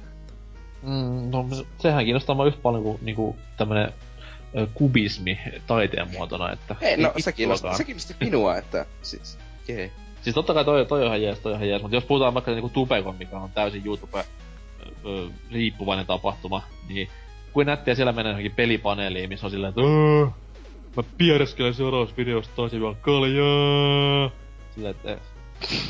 Mm, 0.85 1.31
no 1.31 1.47
se- 1.52 1.66
sehän 1.78 2.05
kiinnostaa 2.05 2.35
mua 2.36 2.47
yhtä 2.47 2.61
paljon 2.62 2.82
kuin 2.82 2.98
niinku 3.02 3.36
tämmönen 3.56 3.93
ö, 4.59 4.66
kubismi 4.74 5.39
taiteen 5.66 6.11
muotona, 6.11 6.52
että... 6.52 6.77
Hei, 6.81 6.97
no 6.97 7.12
ei 7.16 7.23
se 7.23 7.32
kiinnosti, 7.32 7.59
vittuakaan. 7.62 7.77
se 7.78 7.85
kiinnosti 7.85 8.15
minua, 8.20 8.56
että 8.56 8.86
siis, 9.02 9.39
jee. 9.69 9.90
Siis 10.23 10.35
totta 10.35 10.55
kai 10.55 10.65
toi, 10.65 10.86
toi 10.86 11.01
on 11.01 11.06
ihan 11.06 11.23
jees, 11.23 11.39
toi 11.39 11.52
on 11.52 11.59
ihan 11.59 11.69
jees, 11.69 11.82
mutta 11.82 11.97
jos 11.97 12.05
puhutaan 12.05 12.35
vaikka 12.35 12.51
niinku 12.51 12.69
Tubekon, 12.69 13.16
mikä 13.16 13.39
on 13.39 13.51
täysin 13.55 13.82
YouTube 13.86 14.24
riippuvainen 15.52 16.06
tapahtuma, 16.06 16.62
niin 16.89 17.09
kuin 17.52 17.66
nättiä 17.66 17.94
siellä 17.94 18.12
mennä 18.12 18.31
johonkin 18.31 18.55
pelipaneeliin, 18.55 19.28
missä 19.28 19.47
on 19.47 19.51
silleen, 19.51 19.69
että 19.69 19.81
"Öö, 19.81 20.27
mä 20.97 21.02
piereskelen 21.19 21.74
seuraavassa 21.74 22.16
videossa 22.16 22.51
toisen 22.56 22.81
juon 22.81 22.97
kaljaa. 22.97 24.31
Silleen, 24.74 24.94
että 24.94 25.19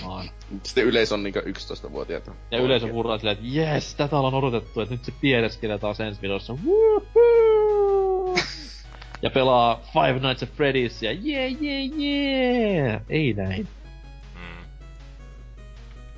maan. 0.04 0.30
Sitten 0.62 0.84
yleisö 0.84 1.14
on 1.14 1.22
niinkö 1.22 1.40
11-vuotiaita. 1.40 2.32
Ja 2.50 2.58
yleisö 2.58 2.92
hurraa 2.92 3.18
silleen, 3.18 3.36
että 3.36 3.46
jes, 3.48 3.94
tätä 3.94 4.16
ollaan 4.18 4.34
odotettu, 4.34 4.80
että 4.80 4.94
nyt 4.94 5.04
se 5.04 5.12
piereskelee 5.20 5.78
taas 5.78 6.00
ensi 6.00 6.22
videossa. 6.22 6.56
Woohoo! 6.66 8.36
ja 9.22 9.30
pelaa 9.30 9.80
Five 9.92 10.12
Nights 10.28 10.42
at 10.42 10.48
Freddy's 10.48 11.04
ja 11.04 11.10
yeah, 11.12 11.62
yeah, 11.62 11.98
yeah! 12.00 13.02
Ei 13.08 13.32
näin. 13.32 13.68
Mm. 14.34 14.64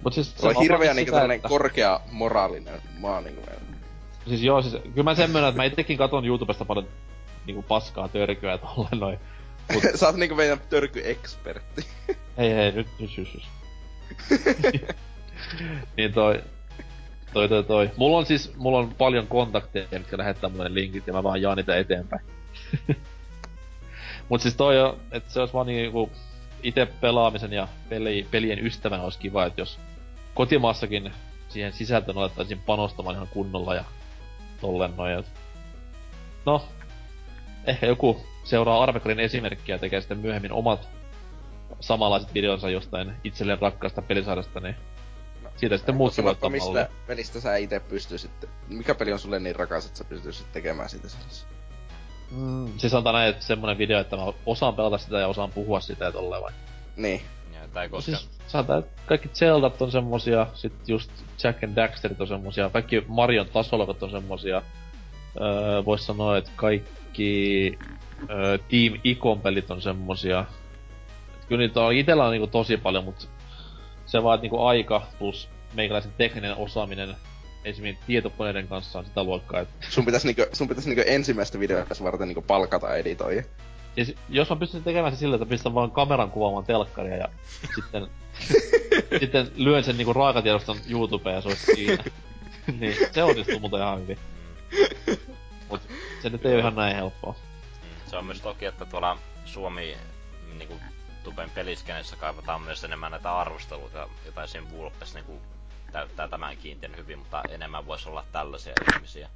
Mut 0.04 0.12
siis 0.12 0.34
Se 0.36 0.46
on 0.48 0.54
vaan 0.54 0.62
hirveä 0.62 0.94
niinku 0.94 1.10
tällainen 1.12 1.36
että- 1.36 1.48
korkea 1.48 2.00
moraalinen 2.12 2.80
maa 3.00 3.20
niinku. 3.20 3.42
Siis 4.28 4.42
joo, 4.42 4.62
siis 4.62 4.74
kyllä 4.82 5.02
mä 5.02 5.14
sen 5.14 5.30
myönnän, 5.30 5.48
että 5.48 5.56
mä 5.56 5.64
itsekin 5.64 5.98
katon 5.98 6.24
YouTubesta 6.26 6.64
paljon 6.64 6.86
niinku 7.46 7.62
paskaa 7.62 8.08
törkyä 8.08 8.58
tolleen 8.58 9.00
noin. 9.00 9.18
Sä 9.94 10.06
oot 10.06 10.16
niinku 10.16 10.34
meidän 10.34 10.60
törky-ekspertti. 10.70 11.86
Hei 12.38 12.54
hei, 12.54 12.72
nyt, 12.72 12.86
nyt, 12.98 13.10
nyt, 13.16 13.28
nyt. 13.34 14.86
niin 15.96 16.12
toi, 16.12 16.42
toi, 17.32 17.48
toi, 17.48 17.64
toi. 17.64 17.90
Mulla 17.96 18.18
on 18.18 18.26
siis, 18.26 18.56
mulla 18.56 18.78
on 18.78 18.94
paljon 18.94 19.26
kontakteja, 19.26 19.86
jotka 19.92 20.18
lähettää 20.18 20.50
mulle 20.50 20.74
linkit 20.74 21.06
ja 21.06 21.12
mä 21.12 21.22
vaan 21.22 21.42
jaan 21.42 21.56
niitä 21.56 21.76
eteenpäin. 21.76 22.22
Mut 24.28 24.40
siis 24.42 24.54
toi 24.54 24.80
on, 24.80 25.00
että 25.12 25.32
se 25.32 25.40
olisi 25.40 25.54
vaan 25.54 25.66
niinku 25.66 26.10
itse 26.62 26.86
pelaamisen 26.86 27.52
ja 27.52 27.68
peli, 27.88 28.26
pelien 28.30 28.66
ystävänä 28.66 29.02
olisi 29.02 29.18
kiva, 29.18 29.46
että 29.46 29.60
jos 29.60 29.78
kotimaassakin 30.34 31.12
siihen 31.48 31.72
sisältöön 31.72 32.18
alettaisiin 32.18 32.60
panostamaan 32.66 33.16
ihan 33.16 33.28
kunnolla 33.28 33.74
ja 33.74 33.84
tolleen 34.60 34.96
noin. 34.96 35.24
No, 36.46 36.68
ehkä 37.66 37.86
joku 37.86 38.26
seuraa 38.46 38.82
Arvekarin 38.82 39.20
esimerkkiä 39.20 39.74
ja 39.74 39.78
tekee 39.78 40.00
sitten 40.00 40.18
myöhemmin 40.18 40.52
omat 40.52 40.88
samanlaiset 41.80 42.34
videonsa 42.34 42.70
jostain 42.70 43.12
itselleen 43.24 43.58
rakkaasta 43.60 44.02
pelisarjasta, 44.02 44.60
niin 44.60 44.76
siitä 45.56 45.76
sitten 45.76 45.96
muutkin 45.96 46.24
voi 46.24 46.30
ottaa 46.30 46.50
mallia. 46.50 46.82
mistä 46.82 46.88
pelistä 47.06 47.40
sä 47.40 47.56
itse 47.56 47.80
pystyisit... 47.80 48.30
Mikä 48.68 48.94
peli 48.94 49.12
on 49.12 49.18
sulle 49.18 49.38
niin 49.38 49.56
rakas, 49.56 49.86
että 49.86 49.98
sä 49.98 50.04
pystyisit 50.04 50.52
tekemään 50.52 50.88
siitä 50.88 51.08
sellaisen? 51.08 51.48
Mm, 52.30 52.78
siis 52.78 52.90
sanotaan 52.90 53.14
näin, 53.14 53.30
että 53.30 53.44
semmonen 53.44 53.78
video, 53.78 54.00
että 54.00 54.16
mä 54.16 54.22
osaan 54.46 54.74
pelata 54.74 54.98
sitä 54.98 55.18
ja 55.18 55.28
osaan 55.28 55.50
puhua 55.52 55.80
sitä 55.80 56.04
ja 56.04 56.12
tolleen 56.12 56.42
vai. 56.42 56.52
Niin. 56.96 57.22
Ja, 57.54 57.68
tai 57.74 57.86
No 57.86 57.90
koska... 57.90 58.16
siis 58.16 58.30
sanotaan, 58.46 58.78
että 58.78 59.02
kaikki 59.06 59.28
Zeldat 59.28 59.82
on 59.82 59.90
semmosia, 59.90 60.46
sit 60.54 60.72
just 60.86 61.10
Jack 61.44 61.64
and 61.64 61.76
Daxterit 61.76 62.20
on 62.20 62.28
semmosia, 62.28 62.70
kaikki 62.70 63.04
Marion 63.08 63.46
tasolokat 63.46 64.02
on 64.02 64.10
semmosia. 64.10 64.62
Öö, 65.40 65.84
vois 65.84 66.06
sanoa, 66.06 66.38
että 66.38 66.50
kaikki 66.56 67.78
öö, 68.30 68.58
Team 68.58 69.00
Icon 69.04 69.40
pelit 69.40 69.70
on 69.70 69.82
semmosia. 69.82 70.40
Et 71.36 71.44
Kyllä 71.48 71.60
niitä 71.60 71.80
on, 71.80 71.92
itellä 71.94 72.24
on 72.24 72.30
niinku 72.32 72.46
tosi 72.46 72.76
paljon, 72.76 73.04
mut 73.04 73.28
se 74.06 74.22
vaan, 74.22 74.40
niinku 74.40 74.62
aika 74.62 75.06
plus 75.18 75.48
meikäläisen 75.74 76.12
tekninen 76.18 76.56
osaaminen 76.56 77.16
esimerkiksi 77.64 78.04
tietokoneiden 78.06 78.68
kanssa 78.68 78.98
on 78.98 79.04
sitä 79.04 79.24
luokkaa, 79.24 79.60
että 79.60 79.86
Sun 79.90 80.04
pitäis 80.04 80.24
niinku, 80.24 80.42
sun 80.52 80.68
pitäis 80.68 80.86
niinku 80.86 81.04
ensimmäistä 81.06 81.60
videoa 81.60 81.84
varten 82.02 82.28
niinku 82.28 82.42
palkata 82.42 82.96
editoija. 82.96 83.42
Ja 83.96 84.04
si- 84.04 84.16
jos 84.28 84.50
mä 84.50 84.56
pystyn 84.56 84.82
tekemään 84.82 85.12
se 85.12 85.18
sillä, 85.18 85.36
että 85.36 85.46
pistän 85.46 85.74
vaan 85.74 85.90
kameran 85.90 86.30
kuvaamaan 86.30 86.64
telkkaria 86.64 87.16
ja 87.16 87.28
sitten, 87.76 88.06
sitten 89.20 89.50
lyön 89.56 89.84
sen 89.84 89.96
niinku 89.96 90.12
raakatiedoston 90.12 90.76
YouTubeen 90.90 91.34
ja 91.34 91.40
se 91.40 91.48
olisi 91.48 91.74
siinä. 91.74 92.04
niin 92.80 92.96
se 93.12 93.22
onnistuu 93.22 93.60
muuten 93.60 93.80
ihan 93.80 94.00
hyvin. 94.00 94.18
Mut 95.70 95.80
se 96.22 96.28
nyt 96.30 96.46
ei 96.46 96.52
ole 96.52 96.60
ihan 96.60 96.74
näin 96.74 96.96
helppoa. 96.96 97.34
Se 98.06 98.16
on 98.16 98.24
myös 98.24 98.40
toki, 98.40 98.64
että 98.64 98.84
tuolla 98.84 99.18
Suomi 99.44 99.96
niinku 100.58 100.74
tupen 101.24 101.50
peliskenessä 101.50 102.16
kaivataan 102.16 102.62
myös 102.62 102.84
enemmän 102.84 103.10
näitä 103.10 103.38
arvosteluita, 103.38 104.08
joita 104.24 104.42
esim. 104.44 104.64
Vulpes 104.70 105.14
niinku 105.14 105.40
täyttää 105.92 106.28
tämän 106.28 106.56
kiintiön 106.56 106.96
hyvin, 106.96 107.18
mutta 107.18 107.42
enemmän 107.50 107.86
voisi 107.86 108.08
olla 108.08 108.24
tällaisia 108.32 108.74
ihmisiä. 108.94 109.28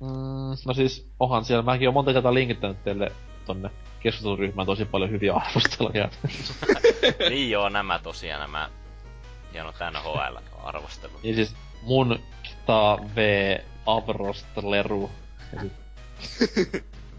Mm, 0.00 0.56
no 0.66 0.74
siis, 0.74 1.10
onhan 1.20 1.44
siellä, 1.44 1.62
mäkin 1.62 1.88
oon 1.88 1.94
monta 1.94 2.12
kertaa 2.12 2.34
linkittänyt 2.34 2.84
teille 2.84 3.12
tonne 3.46 3.70
keskusteluryhmään 4.00 4.66
tosi 4.66 4.84
paljon 4.84 5.10
hyviä 5.10 5.32
arvosteluja. 5.46 6.08
niin 7.30 7.50
joo, 7.50 7.68
nämä 7.68 7.98
tosiaan 7.98 8.40
nämä 8.40 8.70
hienot 9.52 9.74
NHL-arvostelut. 9.92 11.22
niin 11.22 11.34
siis 11.34 11.56
mun 11.82 12.20
V 13.16 13.18
Avrostleru. 13.86 15.10
Ja 15.52 15.60
sit- 15.60 15.89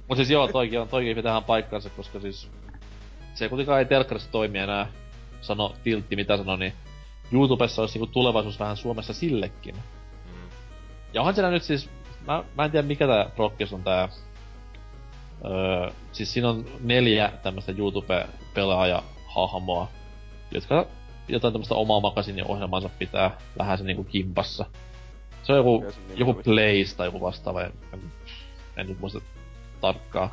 Mut 0.07 0.17
siis 0.17 0.29
joo, 0.29 0.47
toikin 0.47 0.79
on, 0.79 0.87
toikin 0.87 1.15
pitää 1.15 1.31
ihan 1.31 1.43
paikkansa, 1.43 1.89
koska 1.89 2.19
siis 2.19 2.49
se 3.33 3.49
kuitenkaan 3.49 3.79
ei 3.79 3.85
telkkarissa 3.85 4.31
toimi 4.31 4.57
enää, 4.57 4.87
sano 5.41 5.75
Tiltti 5.83 6.15
mitä 6.15 6.37
sano, 6.37 6.55
niin 6.55 6.73
YouTubessa 7.31 7.81
olisi 7.81 7.99
niinku 7.99 8.13
tulevaisuus 8.13 8.59
vähän 8.59 8.77
Suomessa 8.77 9.13
sillekin. 9.13 9.75
Mm. 9.75 9.81
Ja 11.13 11.21
onhan 11.21 11.35
siellä 11.35 11.51
nyt 11.51 11.63
siis, 11.63 11.89
mä, 12.27 12.43
mä 12.57 12.65
en 12.65 12.71
tiedä 12.71 12.87
mikä 12.87 13.07
tää 13.07 13.29
prokkis 13.35 13.73
on 13.73 13.83
tää, 13.83 14.09
öö, 15.45 15.91
siis 16.11 16.33
siinä 16.33 16.49
on 16.49 16.65
neljä 16.79 17.31
tämmöstä 17.43 17.73
YouTube-pelaaja-hahmoa, 17.77 19.87
jotka 20.51 20.85
jotain 21.27 21.53
tämmöstä 21.53 21.75
omaa 21.75 21.99
makasinin 21.99 22.47
ohjelmansa 22.47 22.89
pitää 22.99 23.37
vähän 23.57 23.77
se 23.77 23.83
niinku 23.83 24.03
kimpassa. 24.03 24.65
Se 25.43 25.53
on 25.53 25.57
joku, 25.57 25.85
joku? 26.15 26.33
Blaze 26.33 26.95
tai 26.97 27.07
joku 27.07 27.21
vastaava, 27.21 27.61
en, 27.61 27.73
en, 28.77 28.87
nyt 28.87 28.99
muista 28.99 29.21
tarkkaan. 29.81 30.29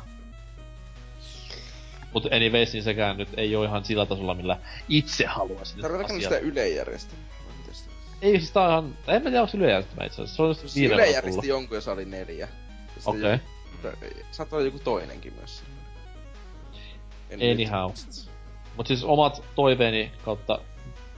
Mut 2.13 2.25
anyways, 2.25 2.73
niin 2.73 2.83
sekään 2.83 3.17
nyt 3.17 3.29
ei 3.37 3.55
oo 3.55 3.63
ihan 3.63 3.85
sillä 3.85 4.05
tasolla, 4.05 4.33
millä 4.33 4.57
itse 4.89 5.25
haluaisin 5.25 5.81
Tarvitaanko 5.81 6.21
sitä 6.21 6.37
ylejärjestelmää? 6.37 7.29
Ei 8.21 8.39
siis 8.39 8.51
tää 8.51 8.63
on 8.63 8.69
ihan, 8.69 8.95
en 9.15 9.23
mä 9.23 9.29
tiedä 9.29 9.41
onko 9.41 9.57
ylejärjestelmä 9.57 10.03
itse 10.05 10.21
asiassa. 10.21 10.35
Se 10.35 10.41
on 10.43 10.55
Siis 10.55 10.75
viime 10.75 10.93
Yle 10.93 10.95
vuonna 11.01 11.13
järjesti 11.15 11.29
tullut. 11.31 11.45
jonkun, 11.45 11.75
jos 11.75 11.87
oli 11.87 12.05
neljä. 12.05 12.47
Okei. 13.05 13.21
joku- 13.31 13.43
mutta 13.71 14.05
Saattaa 14.31 14.57
olla 14.57 14.67
joku 14.67 14.79
toinenkin 14.79 15.33
myös. 15.33 15.63
En 17.29 17.39
Anyhow. 17.51 17.91
Mut 18.77 18.87
siis 18.87 19.03
omat 19.03 19.43
toiveeni 19.55 20.11
kautta 20.25 20.59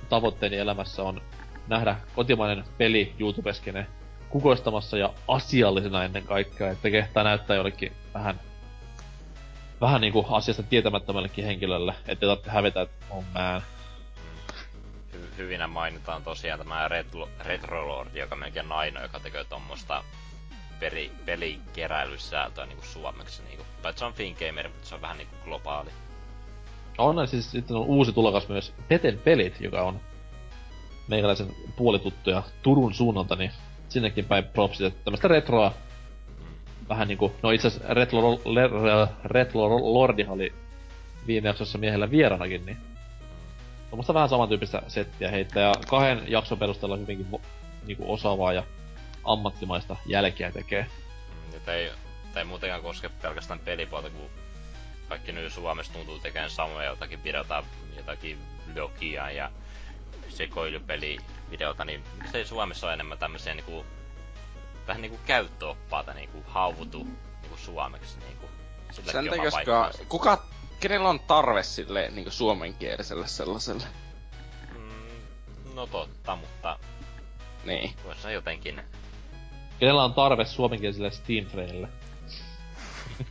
tavoitteeni 0.09 0.57
elämässä 0.57 1.03
on 1.03 1.21
nähdä 1.67 1.95
kotimainen 2.15 2.63
peli 2.77 3.15
YouTubeskene 3.19 3.87
kukoistamassa 4.31 4.97
ja 4.97 5.13
asiallisena 5.27 6.03
ennen 6.03 6.23
kaikkea, 6.23 6.71
että 6.71 6.89
kehtaa 6.89 7.23
näyttää 7.23 7.55
jollekin 7.55 7.91
vähän 8.13 8.39
vähän 9.81 10.01
niinku 10.01 10.25
asiasta 10.29 10.63
tietämättömällekin 10.63 11.45
henkilölle, 11.45 11.93
ettei 12.07 12.29
tarvitse 12.29 12.51
hävetä, 12.51 12.81
että 12.81 13.05
on 13.09 13.23
man. 13.33 13.61
Hy- 15.13 15.37
hyvinä 15.37 15.67
mainitaan 15.67 16.23
tosiaan 16.23 16.59
tämä 16.59 16.87
Retro, 16.87 17.29
Retrolord, 17.39 18.15
joka 18.15 18.35
melkein 18.35 18.65
on 18.65 18.71
ainoa, 18.71 19.03
joka 19.03 19.19
tekee 19.19 19.43
tuommoista 19.43 20.03
peri, 20.79 21.11
pelikeräilyssäältöä 21.25 22.65
niinku 22.65 22.85
suomeksi. 22.85 23.43
Niinku. 23.43 23.65
Paitsi 23.81 23.99
se 23.99 24.05
on 24.05 24.13
Fingamer, 24.13 24.67
mutta 24.67 24.87
se 24.87 24.95
on 24.95 25.01
vähän 25.01 25.17
niinku 25.17 25.35
globaali. 25.45 25.89
On 26.97 27.27
siis 27.27 27.51
sitten 27.51 27.77
on 27.77 27.85
uusi 27.85 28.13
tulokas 28.13 28.47
myös 28.47 28.73
Peten 28.87 29.17
pelit, 29.17 29.61
joka 29.61 29.81
on 29.81 29.99
meikäläisen 31.07 31.55
puolituttuja 31.75 32.43
Turun 32.63 32.93
suunnalta, 32.93 33.35
niin 33.35 33.51
sinnekin 33.91 34.25
päin 34.25 34.43
propsit, 34.43 34.85
että 34.85 35.03
tämmöstä 35.03 35.27
retroa 35.27 35.73
vähän 36.89 37.07
niinku, 37.07 37.31
no 37.43 37.51
itse 37.51 37.69
Retro, 37.89 38.21
Retro 39.25 39.93
Lordihan 39.93 40.33
oli 40.33 40.53
viime 41.27 41.47
jaksossa 41.47 41.77
miehellä 41.77 42.11
vieranakin, 42.11 42.65
niin 42.65 42.77
tuommoista 43.89 44.13
vähän 44.13 44.29
samantyyppistä 44.29 44.81
settiä 44.87 45.31
heittää, 45.31 45.63
ja 45.63 45.73
kahden 45.87 46.23
jakson 46.27 46.59
perusteella 46.59 46.97
hyvinkin 46.97 47.27
niinku 47.85 48.13
osaavaa 48.13 48.53
ja 48.53 48.63
ammattimaista 49.23 49.95
jälkeä 50.05 50.51
tekee. 50.51 50.85
Nyt 51.53 51.67
ei, 51.67 51.91
tämä 52.33 52.41
ei 52.41 52.45
muutenkaan 52.45 52.81
koske 52.81 53.09
pelkästään 53.21 53.59
pelipuolta, 53.59 54.09
kun 54.09 54.29
kaikki 55.09 55.31
nyt 55.31 55.53
Suomessa 55.53 55.93
tuntuu 55.93 56.19
tekemään 56.19 56.49
samoja 56.49 56.89
jotakin 56.89 57.23
videota, 57.23 57.63
jotakin 57.97 58.37
vlogia 58.73 59.31
ja 59.31 59.51
sekoilupeli 60.29 61.17
videota, 61.51 61.85
niin 61.85 62.03
miksei 62.17 62.45
Suomessa 62.45 62.87
ole 62.87 62.93
enemmän 62.93 63.17
tämmöisiä 63.17 63.53
niinku, 63.53 63.85
vähän 64.87 65.01
niinku 65.01 65.19
käyttöoppaata 65.25 66.13
niinku 66.13 66.43
hauvutu 66.47 67.07
niinku 67.41 67.57
suomeksi 67.57 68.19
niinku. 68.19 68.49
Sen 68.91 69.41
koska 69.43 69.91
kuka, 70.09 70.43
kenellä 70.79 71.09
on 71.09 71.19
tarve 71.19 71.63
sille 71.63 72.09
niinku 72.09 72.31
suomenkieliselle 72.31 73.27
sellaiselle? 73.27 73.83
Mm, 74.77 75.75
no 75.75 75.87
totta, 75.87 76.35
mutta 76.35 76.79
niin. 77.63 77.93
Voisi 78.03 78.33
jotenkin. 78.33 78.83
Kenellä 79.79 80.03
on 80.03 80.13
tarve 80.13 80.45
suomenkieliselle 80.45 81.11
Steam 81.11 81.45
Trailille? 81.45 81.87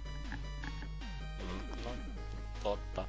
mm, 1.38 1.82
no, 1.84 1.90
totta. 2.62 3.04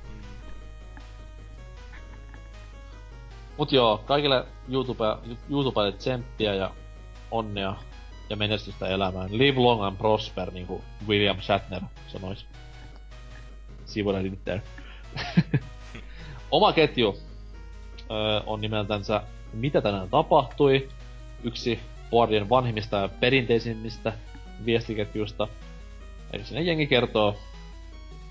Mut 3.57 3.71
joo, 3.71 3.97
kaikille 4.05 4.45
YouTube, 4.69 5.05
YouTubelle 5.49 5.91
tsemppiä 5.91 6.53
ja 6.53 6.71
onnea 7.31 7.75
ja 8.29 8.35
menestystä 8.35 8.87
elämään. 8.87 9.37
Live 9.37 9.59
long 9.59 9.83
and 9.83 9.97
prosper, 9.97 10.51
niinku 10.51 10.81
William 11.07 11.41
Shatner 11.41 11.81
sanois. 12.07 12.45
Sivuinen 13.85 14.25
Inter. 14.25 14.59
Oma 16.51 16.73
ketju 16.73 17.17
öö, 18.11 18.41
on 18.45 18.61
nimeltänsä 18.61 19.23
Mitä 19.53 19.81
tänään 19.81 20.09
tapahtui? 20.09 20.89
Yksi 21.43 21.79
Boardien 22.09 22.49
vanhimmista 22.49 22.97
ja 22.97 23.09
perinteisimmistä 23.19 24.13
viestiketjuista. 24.65 25.47
Eli 26.33 26.43
sinne 26.43 26.61
jengi 26.61 26.87
kertoo 26.87 27.35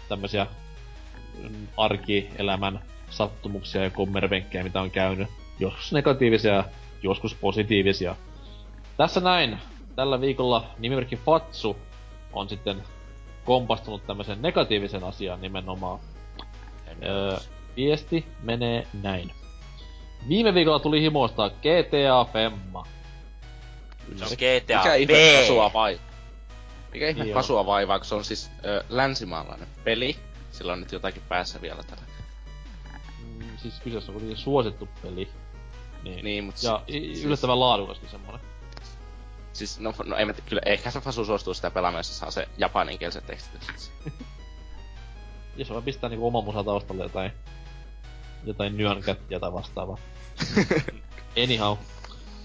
tämmösiä 0.09 0.47
arkielämän 1.77 2.81
sattumuksia 3.11 3.83
ja 3.83 3.91
kommervenkkejä, 3.91 4.65
mitä 4.65 4.81
on 4.81 4.91
käynyt. 4.91 5.29
Joskus 5.59 5.93
negatiivisia, 5.93 6.65
joskus 7.03 7.35
positiivisia. 7.35 8.17
Tässä 8.97 9.21
näin. 9.21 9.59
Tällä 9.97 10.21
viikolla 10.21 10.65
nimimerkki 10.79 11.17
Fatsu 11.17 11.77
on 12.33 12.49
sitten 12.49 12.83
kompastunut 13.45 14.07
tämmöisen 14.07 14.43
negatiivisen 14.43 15.05
asian 15.05 15.41
nimenomaan. 15.41 16.01
Öö, 17.03 17.37
viesti 17.77 18.27
menee 18.43 18.87
näin. 19.03 19.33
Viime 20.29 20.55
viikolla 20.55 20.79
tuli 20.79 21.01
himosta 21.01 21.51
GTA 21.51 22.25
Femma. 22.33 22.87
Se 24.17 24.25
on 24.25 24.31
GTA 24.31 24.79
Mikä 24.79 24.95
ihme 24.95 25.41
pasua 25.41 25.71
vai? 25.75 26.01
Mikä 26.93 27.09
ihme 27.09 27.25
Joo. 27.25 27.35
pasua 27.35 27.67
vaivaa, 27.67 27.99
kun 27.99 28.07
se 28.07 28.15
on 28.15 28.25
siis 28.25 28.51
ö, 28.65 28.85
länsimaalainen 28.89 29.69
peli. 29.85 30.17
Sillä 30.53 30.73
on 30.73 30.81
nyt 30.81 30.93
jotakin 30.93 31.23
päässä 31.29 31.61
vielä 31.61 31.83
tällä. 31.83 32.03
Siis 33.63 33.81
kyseessä 33.81 34.13
on 34.13 34.15
kuitenkin 34.15 34.37
suosittu 34.37 34.89
peli. 35.03 35.29
Niin, 36.03 36.25
niin 36.25 36.45
mutta 36.45 36.67
Ja 36.67 36.83
siis, 36.87 37.25
yllättävän 37.25 37.55
siis... 37.55 37.61
laadukaskin 37.61 38.09
semmonen. 38.09 38.41
Siis, 39.53 39.81
no, 39.81 39.95
no 40.05 40.17
ei 40.17 40.25
mä 40.25 40.33
kyllä, 40.33 40.63
ehkä 40.67 40.91
se 40.91 41.01
Fasu 41.01 41.25
suostuu 41.25 41.55
sitä 41.55 41.71
pelaamaan, 41.71 41.99
jos 41.99 42.19
saa 42.19 42.31
se 42.31 42.49
japaninkieliset 42.59 43.27
tekstit. 43.27 43.93
jos 45.57 45.71
vaan 45.71 45.83
pistää 45.83 46.11
niinku 46.11 46.27
oman 46.27 46.45
musa 46.45 46.65
taustalle 46.65 47.03
jotain, 47.03 47.33
jotain 48.45 48.77
nyönkättiä 48.77 49.41
tai 49.41 49.53
vastaavaa. 49.53 49.99
Anyhow. 51.45 51.77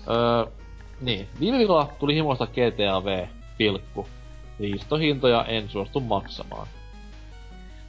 Öö, 0.10 0.54
niin, 1.02 1.30
viime 1.40 1.58
viikolla 1.58 1.94
tuli 2.00 2.16
himoista 2.16 2.48
GTA 2.48 3.04
V, 3.06 3.28
pilkku. 3.58 4.08
Liistohintoja 4.60 5.46
en 5.46 5.70
suostu 5.70 6.00
maksamaan. 6.00 6.68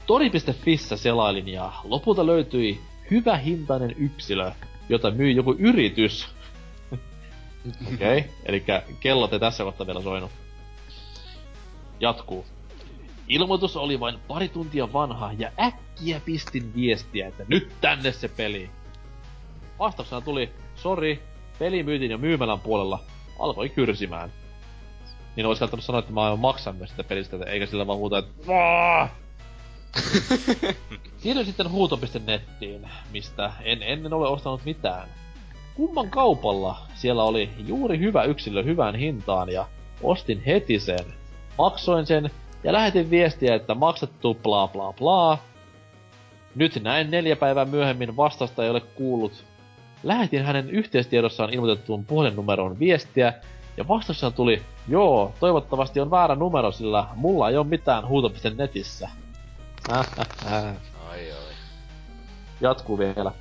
Tori.fissä 0.06 0.96
selailin 0.96 1.48
ja 1.48 1.72
lopulta 1.84 2.26
löytyi 2.26 2.80
hyvä 3.10 3.36
hintainen 3.36 3.94
yksilö, 3.98 4.52
jota 4.88 5.10
myi 5.10 5.36
joku 5.36 5.54
yritys. 5.58 6.28
Okei, 7.94 8.18
okay. 8.18 8.30
eli 8.44 8.64
kellot 9.00 9.32
ei 9.32 9.40
tässä 9.40 9.64
kohtaa 9.64 9.86
vielä 9.86 10.02
soinut. 10.02 10.30
Jatkuu. 12.00 12.46
Ilmoitus 13.28 13.76
oli 13.76 14.00
vain 14.00 14.18
pari 14.28 14.48
tuntia 14.48 14.92
vanha 14.92 15.32
ja 15.38 15.52
äkkiä 15.60 16.20
pistin 16.24 16.74
viestiä, 16.74 17.28
että 17.28 17.44
nyt 17.48 17.68
tänne 17.80 18.12
se 18.12 18.28
peli. 18.28 18.70
Vastauksena 19.78 20.20
tuli, 20.20 20.50
sori, 20.74 21.22
peli 21.58 21.82
myytiin 21.82 22.10
jo 22.10 22.18
myymälän 22.18 22.60
puolella, 22.60 23.00
alkoi 23.38 23.68
kyrsimään. 23.68 24.32
Niin 25.36 25.46
olisi 25.46 25.60
kannattanut 25.60 25.84
sanoa, 25.84 25.98
että 25.98 26.12
mä 26.12 26.28
oon 26.28 26.40
maksanut 26.40 26.88
sitä 26.88 27.04
pelistä, 27.04 27.36
eikä 27.46 27.66
sillä 27.66 27.86
vaan 27.86 27.98
huuta, 27.98 28.18
että 28.18 28.32
Siirryin 31.18 31.46
sitten 31.46 31.70
huuto.nettiin, 31.70 32.88
mistä 33.12 33.52
en 33.62 33.82
ennen 33.82 34.12
ole 34.12 34.28
ostanut 34.28 34.64
mitään. 34.64 35.08
Kumman 35.74 36.10
kaupalla 36.10 36.78
siellä 36.94 37.24
oli 37.24 37.50
juuri 37.66 37.98
hyvä 37.98 38.24
yksilö 38.24 38.62
hyvään 38.62 38.94
hintaan 38.94 39.48
ja 39.48 39.66
ostin 40.02 40.42
heti 40.46 40.80
sen. 40.80 41.06
Maksoin 41.58 42.06
sen 42.06 42.30
ja 42.64 42.72
lähetin 42.72 43.10
viestiä, 43.10 43.54
että 43.54 43.74
maksettu 43.74 44.34
bla 44.34 44.68
bla 44.68 44.92
bla. 44.92 45.38
Nyt 46.54 46.82
näin 46.82 47.10
neljä 47.10 47.36
päivää 47.36 47.64
myöhemmin 47.64 48.16
vastasta 48.16 48.64
ei 48.64 48.70
ole 48.70 48.80
kuullut. 48.80 49.44
Lähetin 50.02 50.44
hänen 50.44 50.70
yhteistiedossaan 50.70 51.54
ilmoitettuun 51.54 52.04
puhelinnumeroon 52.04 52.78
viestiä 52.78 53.32
ja 53.76 53.88
vastauksena 53.88 54.30
tuli, 54.30 54.62
joo, 54.88 55.32
toivottavasti 55.40 56.00
on 56.00 56.10
väärä 56.10 56.34
numero, 56.34 56.72
sillä 56.72 57.06
mulla 57.14 57.48
ei 57.48 57.56
ole 57.56 57.66
mitään 57.66 58.08
huuto.netissä. 58.08 59.08
ai 59.88 60.04
ai. 61.10 61.26
Jatkuu 62.60 62.98
vielä. 62.98 63.32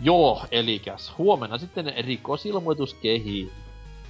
Joo, 0.00 0.42
elikäs. 0.50 1.12
Huomenna 1.18 1.58
sitten 1.58 1.94
rikosilmoitus 1.98 2.94
kehiin. 2.94 3.52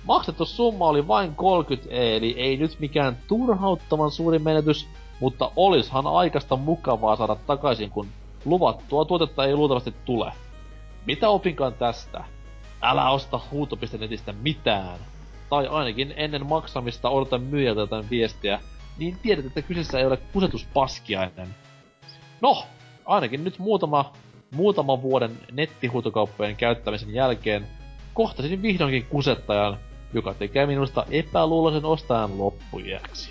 Maksettu 0.04 0.44
summa 0.44 0.86
oli 0.86 1.08
vain 1.08 1.34
30 1.34 1.88
e, 1.90 2.16
eli 2.16 2.34
ei 2.38 2.56
nyt 2.56 2.80
mikään 2.80 3.16
turhauttavan 3.28 4.10
suuri 4.10 4.38
menetys, 4.38 4.88
mutta 5.20 5.50
olishan 5.56 6.06
aikaista 6.06 6.56
mukavaa 6.56 7.16
saada 7.16 7.36
takaisin, 7.46 7.90
kun 7.90 8.08
luvattua 8.44 9.04
tuotetta 9.04 9.44
ei 9.44 9.54
luultavasti 9.54 9.94
tule. 10.04 10.32
Mitä 11.06 11.28
opinkaan 11.28 11.72
tästä? 11.74 12.24
Älä 12.82 13.10
osta 13.10 13.40
huuto.netistä 13.50 14.32
mitään. 14.32 14.98
Tai 15.50 15.66
ainakin 15.66 16.14
ennen 16.16 16.46
maksamista 16.46 17.10
odota 17.10 17.38
myyjältä 17.38 17.80
jotain 17.80 18.10
viestiä, 18.10 18.60
niin 18.98 19.18
tiedät, 19.22 19.46
että 19.46 19.62
kyseessä 19.62 19.98
ei 19.98 20.06
ole 20.06 20.16
kusetuspaskiainen. 20.16 21.54
No, 22.40 22.64
ainakin 23.06 23.44
nyt 23.44 23.58
muutama, 23.58 24.12
muutama 24.54 25.02
vuoden 25.02 25.38
nettihuutokauppojen 25.52 26.56
käyttämisen 26.56 27.14
jälkeen 27.14 27.66
kohtasin 28.14 28.62
vihdoinkin 28.62 29.06
kusettajan, 29.06 29.78
joka 30.12 30.34
tekee 30.34 30.66
minusta 30.66 31.06
epäluuloisen 31.10 31.84
ostajan 31.84 32.38
loppujäksi. 32.38 33.30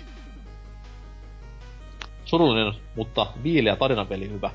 Surullinen, 2.24 2.72
mutta 2.96 3.26
viileä 3.42 3.76
tarinapeli 3.76 4.30
hyvä. 4.30 4.50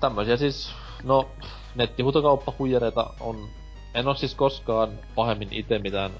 Tämmöisiä 0.00 0.36
siis, 0.36 0.72
no, 1.04 1.28
nettihuutokauppahuijareita 1.74 3.10
on... 3.20 3.48
En 3.94 4.08
oo 4.08 4.14
siis 4.14 4.34
koskaan 4.34 4.90
pahemmin 5.14 5.48
itse 5.50 5.78
mitään 5.78 6.10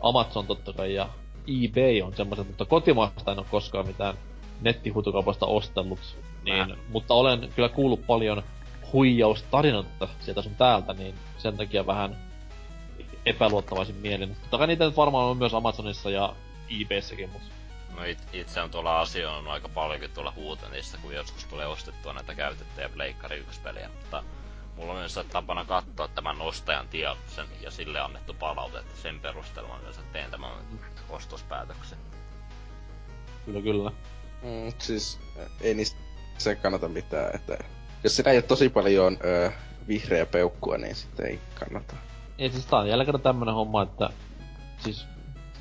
Amazon 0.00 0.46
totta 0.46 0.72
kai 0.72 0.94
ja 0.94 1.08
eBay 1.46 2.00
on 2.02 2.16
semmoiset, 2.16 2.46
mutta 2.46 2.64
kotimaasta 2.64 3.32
en 3.32 3.38
oo 3.38 3.46
koskaan 3.50 3.86
mitään 3.86 4.14
nettihuutokaupasta 4.60 5.46
ostellut. 5.46 6.18
Niin, 6.44 6.76
mutta 6.88 7.14
olen 7.14 7.52
kyllä 7.56 7.68
kuullut 7.68 8.06
paljon 8.06 8.42
huijaustarinoita 8.92 10.08
sieltä 10.20 10.42
sun 10.42 10.54
täältä, 10.54 10.92
niin 10.92 11.14
sen 11.38 11.56
takia 11.56 11.86
vähän 11.86 12.16
epäluottavaisin 13.26 13.96
mielin. 13.96 14.36
Totta 14.40 14.58
kai 14.58 14.66
niitä 14.66 14.84
nyt 14.84 14.96
varmaan 14.96 15.24
on 15.24 15.36
myös 15.36 15.54
Amazonissa 15.54 16.10
ja 16.10 16.34
eBayssäkin, 16.80 17.30
mutta... 17.30 17.48
No 17.96 18.04
it, 18.04 18.18
itse 18.32 18.60
on 18.60 18.70
tuolla 18.70 19.00
asioinut 19.00 19.52
aika 19.52 19.68
paljonkin 19.68 20.10
tuolla 20.10 20.32
huutenissa, 20.36 20.98
kun 21.02 21.14
joskus 21.14 21.44
tulee 21.44 21.66
ostettua 21.66 22.12
näitä 22.12 22.34
käytettyjä 22.34 22.88
Pleikkari 22.88 23.36
1 23.36 23.60
peliä, 23.60 23.90
mutta 24.00 24.22
mulla 24.76 24.92
on 24.92 24.98
myös 24.98 25.20
tapana 25.32 25.64
katsoa 25.64 26.08
tämän 26.08 26.40
ostajan 26.40 26.88
tiedotuksen 26.88 27.46
ja 27.62 27.70
sille 27.70 28.00
annettu 28.00 28.34
palaute, 28.34 28.78
että 28.78 28.96
sen 28.96 29.20
perusteella 29.20 29.78
myös 29.82 30.00
teen 30.12 30.30
tämän 30.30 30.50
ostospäätöksen. 31.08 31.98
Kyllä, 33.44 33.60
kyllä. 33.60 33.90
Mm, 34.44 34.72
siis 34.78 35.20
ei 35.60 35.74
niistä 35.74 35.98
se 36.38 36.54
kannata 36.54 36.88
mitään, 36.88 37.34
että 37.34 37.58
jos 38.04 38.16
sinä 38.16 38.30
ei 38.30 38.36
ole 38.36 38.42
tosi 38.42 38.68
paljon 38.68 39.18
ö, 39.24 39.52
vihreä 39.88 40.26
peukkua, 40.26 40.78
niin 40.78 40.94
sitten 40.94 41.26
ei 41.26 41.40
kannata. 41.54 41.94
Ei 42.38 42.50
siis 42.50 42.66
tää 42.66 42.78
on 42.78 43.06
kerran 43.06 43.22
tämmönen 43.22 43.54
homma, 43.54 43.82
että 43.82 44.10
siis 44.78 45.06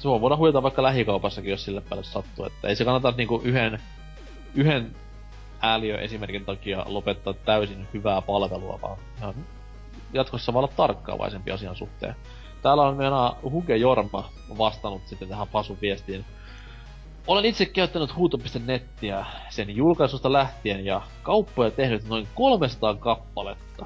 voi 0.04 0.22
voida 0.22 0.38
huijata 0.38 0.64
vaikka 0.64 0.84
lähikaupassakin, 0.84 1.52
jos 1.52 1.66
sille 1.66 1.82
päälle 1.82 2.04
sattuu, 2.04 2.46
että 2.46 2.68
ei 2.68 2.76
se 2.76 2.86
kannata 2.86 3.14
niinku 3.18 3.42
yhden, 3.44 3.82
yhden 4.56 4.96
ääliö 5.62 5.98
esimerkin 5.98 6.46
takia 6.46 6.86
lopettaa 6.88 7.34
täysin 7.34 7.88
hyvää 7.94 8.22
palvelua, 8.22 8.80
vaan 8.82 8.98
ihan 9.18 9.36
jatkossa 10.14 10.54
voi 10.54 10.60
olla 10.60 10.74
tarkkaavaisempi 10.76 11.52
asian 11.52 11.76
suhteen. 11.76 12.16
Täällä 12.62 12.84
on 12.84 12.98
meina 12.98 13.36
Huge 13.44 13.78
Jorma 13.78 14.30
vastannut 14.58 15.08
sitten 15.08 15.30
tähän 15.30 15.48
Pasun 15.48 15.78
viestiin. 15.82 16.26
Olen 17.28 17.46
itse 17.46 17.66
käyttänyt 17.66 18.16
huuto.nettiä 18.16 19.26
sen 19.50 19.76
julkaisusta 19.76 20.34
lähtien 20.34 20.86
ja 20.86 21.02
kauppoja 21.24 21.72
tehnyt 21.72 22.08
noin 22.08 22.28
300 22.36 22.96
kappaletta. 22.96 23.86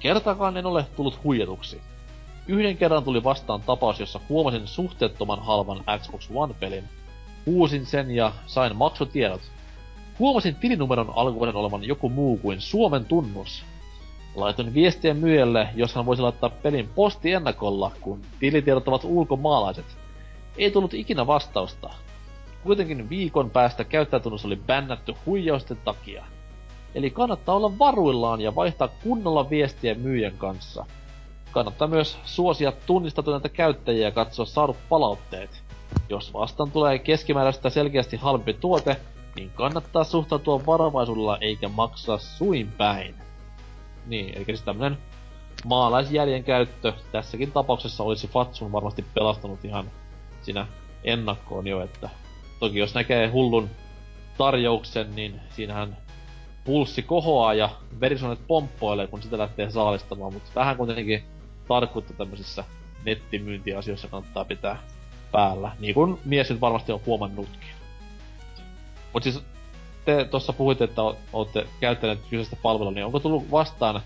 Kertaakaan 0.00 0.56
en 0.56 0.66
ole 0.66 0.86
tullut 0.96 1.24
huijatuksi. 1.24 1.80
Yhden 2.46 2.76
kerran 2.76 3.04
tuli 3.04 3.24
vastaan 3.24 3.62
tapaus, 3.62 4.00
jossa 4.00 4.20
huomasin 4.28 4.66
suhteettoman 4.66 5.42
halvan 5.42 5.84
Xbox 5.98 6.28
One-pelin. 6.34 6.84
Uusin 7.46 7.86
sen 7.86 8.10
ja 8.10 8.32
sain 8.46 8.76
maksutiedot. 8.76 9.40
Huomasin 10.18 10.54
tilinumeron 10.54 11.12
alkuvuoden 11.16 11.56
olevan 11.56 11.84
joku 11.84 12.08
muu 12.08 12.36
kuin 12.36 12.60
Suomen 12.60 13.04
tunnus. 13.04 13.64
Laitoin 14.34 14.74
viestiä 14.74 15.14
myyjälle, 15.14 15.68
jos 15.74 15.94
hän 15.94 16.06
voisi 16.06 16.22
laittaa 16.22 16.50
pelin 16.50 16.88
posti 16.94 17.32
ennakolla, 17.32 17.92
kun 18.00 18.20
tilitiedot 18.40 18.88
ovat 18.88 19.04
ulkomaalaiset. 19.04 20.07
Ei 20.58 20.70
tullut 20.70 20.94
ikinä 20.94 21.26
vastausta. 21.26 21.90
Kuitenkin 22.62 23.10
viikon 23.10 23.50
päästä 23.50 23.84
käyttäjätunnus 23.84 24.44
oli 24.44 24.56
bännätty 24.56 25.14
huijausten 25.26 25.76
takia. 25.84 26.24
Eli 26.94 27.10
kannattaa 27.10 27.54
olla 27.54 27.78
varuillaan 27.78 28.40
ja 28.40 28.54
vaihtaa 28.54 28.88
kunnolla 28.88 29.50
viestiä 29.50 29.94
myyjän 29.94 30.38
kanssa. 30.38 30.86
Kannattaa 31.50 31.88
myös 31.88 32.18
suosia 32.24 32.72
tunnistatuneita 32.86 33.48
käyttäjiä 33.48 34.06
ja 34.08 34.10
katsoa 34.10 34.46
saadut 34.46 34.76
palautteet. 34.88 35.62
Jos 36.08 36.32
vastaan 36.32 36.70
tulee 36.70 36.98
keskimääräistä 36.98 37.70
selkeästi 37.70 38.16
halvempi 38.16 38.52
tuote, 38.52 38.96
niin 39.36 39.50
kannattaa 39.50 40.04
suhtautua 40.04 40.66
varovaisuudella 40.66 41.38
eikä 41.38 41.68
maksaa 41.68 42.18
suin 42.18 42.72
päin. 42.72 43.14
Niin, 44.06 44.36
eli 44.36 44.44
siis 44.44 44.62
tämmönen 44.62 44.98
maalaisjärjen 45.64 46.44
käyttö 46.44 46.92
tässäkin 47.12 47.52
tapauksessa 47.52 48.04
olisi 48.04 48.28
Fatsun 48.28 48.72
varmasti 48.72 49.04
pelastanut 49.14 49.64
ihan 49.64 49.90
siinä 50.48 50.66
ennakkoon 51.04 51.66
jo, 51.66 51.82
että 51.82 52.10
toki 52.60 52.78
jos 52.78 52.94
näkee 52.94 53.26
hullun 53.26 53.70
tarjouksen, 54.38 55.16
niin 55.16 55.40
siinähän 55.50 55.96
pulssi 56.64 57.02
kohoaa 57.02 57.54
ja 57.54 57.70
verisuonet 58.00 58.46
pomppoilee, 58.46 59.06
kun 59.06 59.22
sitä 59.22 59.38
lähtee 59.38 59.70
saalistamaan, 59.70 60.32
mutta 60.32 60.50
vähän 60.54 60.76
kuitenkin 60.76 61.22
tarkkuutta 61.68 62.12
tämmöisissä 62.12 62.64
nettimyyntiasioissa 63.04 64.08
kannattaa 64.08 64.44
pitää 64.44 64.82
päällä. 65.32 65.72
Niin 65.78 65.94
kuin 65.94 66.18
mies 66.24 66.50
nyt 66.50 66.60
varmasti 66.60 66.92
on 66.92 67.00
huomannutkin. 67.06 67.70
Mut 69.12 69.22
siis 69.22 69.42
te 70.04 70.24
tuossa 70.24 70.52
puhuitte, 70.52 70.84
että 70.84 71.02
olette 71.32 71.66
käyttäneet 71.80 72.20
kyseistä 72.30 72.56
palvelua, 72.62 72.92
niin 72.92 73.04
onko 73.04 73.20
tullut 73.20 73.50
vastaan 73.50 74.00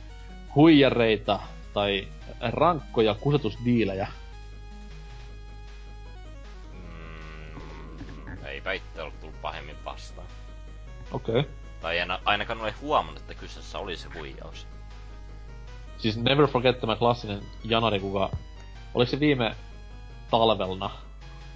huijareita 0.55 1.41
tai 1.75 2.09
rankkoja 2.41 3.15
kusetusdiilejä? 3.15 4.09
Mm, 8.63 8.69
eipä 8.71 8.73
itse 8.73 9.03
ole 9.03 9.13
tullut 9.21 9.43
pahemmin 9.43 9.77
vastaan. 9.85 10.27
Okei. 11.13 11.41
Okay. 11.41 11.53
Tai 11.81 11.99
en 11.99 12.09
ainakaan 12.25 12.61
ole 12.61 12.75
huomannut, 12.81 13.21
että 13.21 13.35
kyseessä 13.35 13.79
oli 13.79 13.97
se 13.97 14.09
huijaus. 14.15 14.67
Siis 15.99 16.17
Never 16.17 16.47
Forget 16.47 16.81
tämä 16.81 16.97
klassinen 16.97 17.43
janari, 17.65 18.01
kuka... 18.01 18.31
Oliko 18.95 19.11
se 19.11 19.21
viime 19.21 19.57
talvelna? 20.31 20.91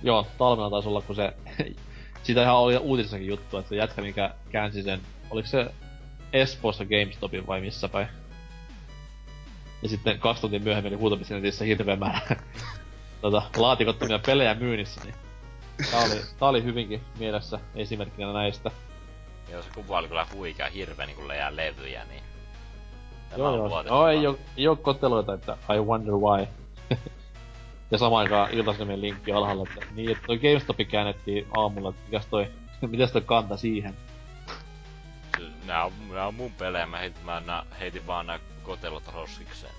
Joo, 0.02 0.26
talvena 0.38 0.70
taisi 0.70 0.88
olla, 0.88 1.02
kun 1.02 1.16
se... 1.16 1.32
Siitä 2.22 2.42
ihan 2.42 2.56
oli 2.56 2.76
uutisessakin 2.76 3.26
juttu, 3.26 3.58
että 3.58 3.68
se 3.68 3.76
jätkä, 3.76 4.02
mikä 4.02 4.34
käänsi 4.50 4.82
sen... 4.82 5.00
Oliko 5.30 5.48
se 5.48 5.66
Espoossa 6.32 6.84
GameStopin 6.84 7.46
vai 7.46 7.60
missä 7.60 7.88
päin? 7.88 8.08
Ja 9.82 9.88
sitten 9.88 10.18
kaksi 10.18 10.40
tuntia 10.40 10.60
myöhemmin 10.60 10.92
oli 10.92 11.00
huutopisnetissä 11.00 11.64
hirveä 11.64 11.96
määrä 11.96 12.20
tota, 13.22 13.42
laatikottomia 13.56 14.18
pelejä 14.26 14.54
myynnissä, 14.54 15.00
niin 15.04 15.14
tää 15.90 16.00
oli, 16.00 16.20
tää 16.38 16.48
oli 16.48 16.64
hyvinkin 16.64 17.02
mielessä 17.18 17.60
esimerkkinä 17.74 18.32
näistä. 18.32 18.70
Joo, 19.50 19.62
se 19.62 19.68
kuva 19.74 19.98
oli 19.98 20.08
kyllä 20.08 20.26
huikea 20.34 20.70
hirveä 20.70 21.06
niin 21.06 21.16
kun 21.16 21.28
leijää 21.28 21.56
levyjä, 21.56 22.04
niin... 22.04 22.22
Tämä 23.30 23.42
joo, 23.42 23.56
joo. 23.56 23.82
No, 23.82 24.08
ei, 24.08 24.26
oo, 24.26 24.38
ei 24.56 24.68
oo 24.68 24.76
koteloita, 24.76 25.34
että 25.34 25.56
I 25.74 25.78
wonder 25.78 26.14
why. 26.14 26.46
ja 27.90 27.98
samaan 27.98 28.22
aikaan 28.22 28.50
iltasanomien 28.50 29.00
linkki 29.00 29.32
alhaalla, 29.32 29.64
että 29.68 29.86
niin, 29.94 30.10
että 30.10 30.26
toi 30.26 30.38
GameStop 30.38 30.76
käännettiin 30.90 31.46
aamulla, 31.56 31.88
että 31.88 32.02
mikäs 32.06 32.26
toi, 32.26 32.46
mitäs 32.86 33.12
toi 33.12 33.22
kanta 33.22 33.56
siihen? 33.56 33.96
Nää 35.64 35.84
on, 35.84 35.92
nää 36.10 36.26
on 36.26 36.34
mun 36.34 36.52
pelejä, 36.52 36.86
mä 36.86 36.98
heitin, 36.98 37.24
mä 37.24 37.40
nää, 37.40 37.66
heitin 37.80 38.06
vaan 38.06 38.26
nää 38.26 38.40
kotelot 38.62 39.02
roskikseen. 39.14 39.72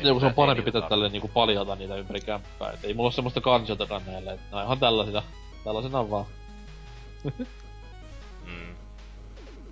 Joku 0.00 0.20
se 0.20 0.26
on 0.26 0.34
parempi 0.34 0.62
pitää 0.62 0.88
tälleen 0.88 1.12
niinku 1.12 1.28
paljata 1.28 1.76
niitä 1.76 1.96
ympäri 1.96 2.20
kämppää, 2.20 2.72
et 2.72 2.84
ei 2.84 2.94
mulla 2.94 3.06
oo 3.06 3.10
semmoista 3.10 3.40
kansiotakaan 3.40 4.02
näillä, 4.06 4.32
että 4.32 4.56
nää 4.56 4.64
ihan 4.64 4.78
tällaisina, 4.78 5.22
tällaisina 5.64 6.10
vaan. 6.10 6.24
mm. 8.46 8.74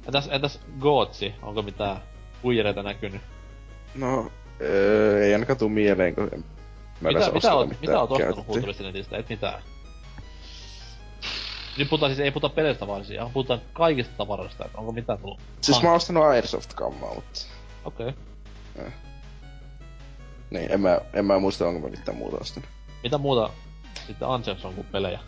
Entäs, 0.07 0.28
entäs 0.32 0.61
Gootsi, 0.81 1.35
onko 1.43 1.62
mitään 1.62 2.03
huijareita 2.43 2.82
näkynyt? 2.82 3.20
No, 3.94 4.31
öö, 4.61 5.24
ei 5.24 5.32
ainakaan 5.32 5.59
tuu 5.59 5.69
mieleen, 5.69 6.15
kun 6.15 6.44
mä 7.01 7.09
mitä, 7.09 7.31
mitä, 7.32 7.55
oot, 7.55 7.81
mitä 7.81 8.01
oot 8.01 8.11
ostanut 8.11 8.47
huutolistinetistä, 8.47 9.16
et 9.16 9.28
mitään? 9.28 9.62
Nyt 11.78 11.89
puhutaan 11.89 12.12
siis, 12.12 12.20
ei 12.20 12.31
puhuta 12.31 12.48
peleistä 12.48 12.86
vaan, 12.86 13.05
siis 13.05 13.20
puhutaan 13.32 13.61
kaikista 13.73 14.12
tavaroista, 14.16 14.65
että 14.65 14.78
onko 14.78 14.93
mitään 14.93 15.19
tullut? 15.19 15.40
Siis 15.61 15.82
mä 15.82 15.89
oon 15.89 15.97
ostanut 15.97 16.24
Airsoft-kammaa, 16.24 17.15
mutta... 17.15 17.40
Okei. 17.85 18.09
Okay. 18.09 18.90
Niin, 20.51 20.73
en 20.73 20.81
mä, 20.81 21.01
en 21.12 21.24
mä 21.24 21.39
muista, 21.39 21.68
onko 21.68 21.81
mä 21.81 21.89
mitään 21.89 22.16
muuta 22.16 22.36
ostanut. 22.40 22.68
Mitä 23.02 23.18
muuta 23.18 23.51
sitten 24.06 24.28
Ansex 24.28 24.64
on 24.64 24.74
kuin 24.74 24.86
pelejä? 24.86 25.20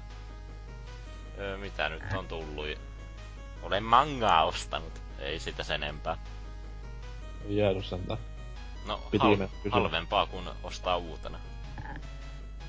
Öö, 1.39 1.57
mitä 1.59 1.89
nyt 1.89 2.03
on 2.17 2.27
tullut? 2.29 2.67
Olen 3.63 3.85
mangaa 3.85 4.45
ostanut, 4.45 4.93
ei 5.19 5.39
sitä 5.39 5.63
sen 5.63 5.83
enempää. 5.83 6.17
Ei 7.49 7.57
jäädy 7.57 7.83
sentään. 7.83 8.19
No, 8.87 9.01
hal- 9.19 9.49
halvempaa 9.71 10.27
kuin 10.27 10.45
ostaa 10.63 10.97
uutena. 10.97 11.39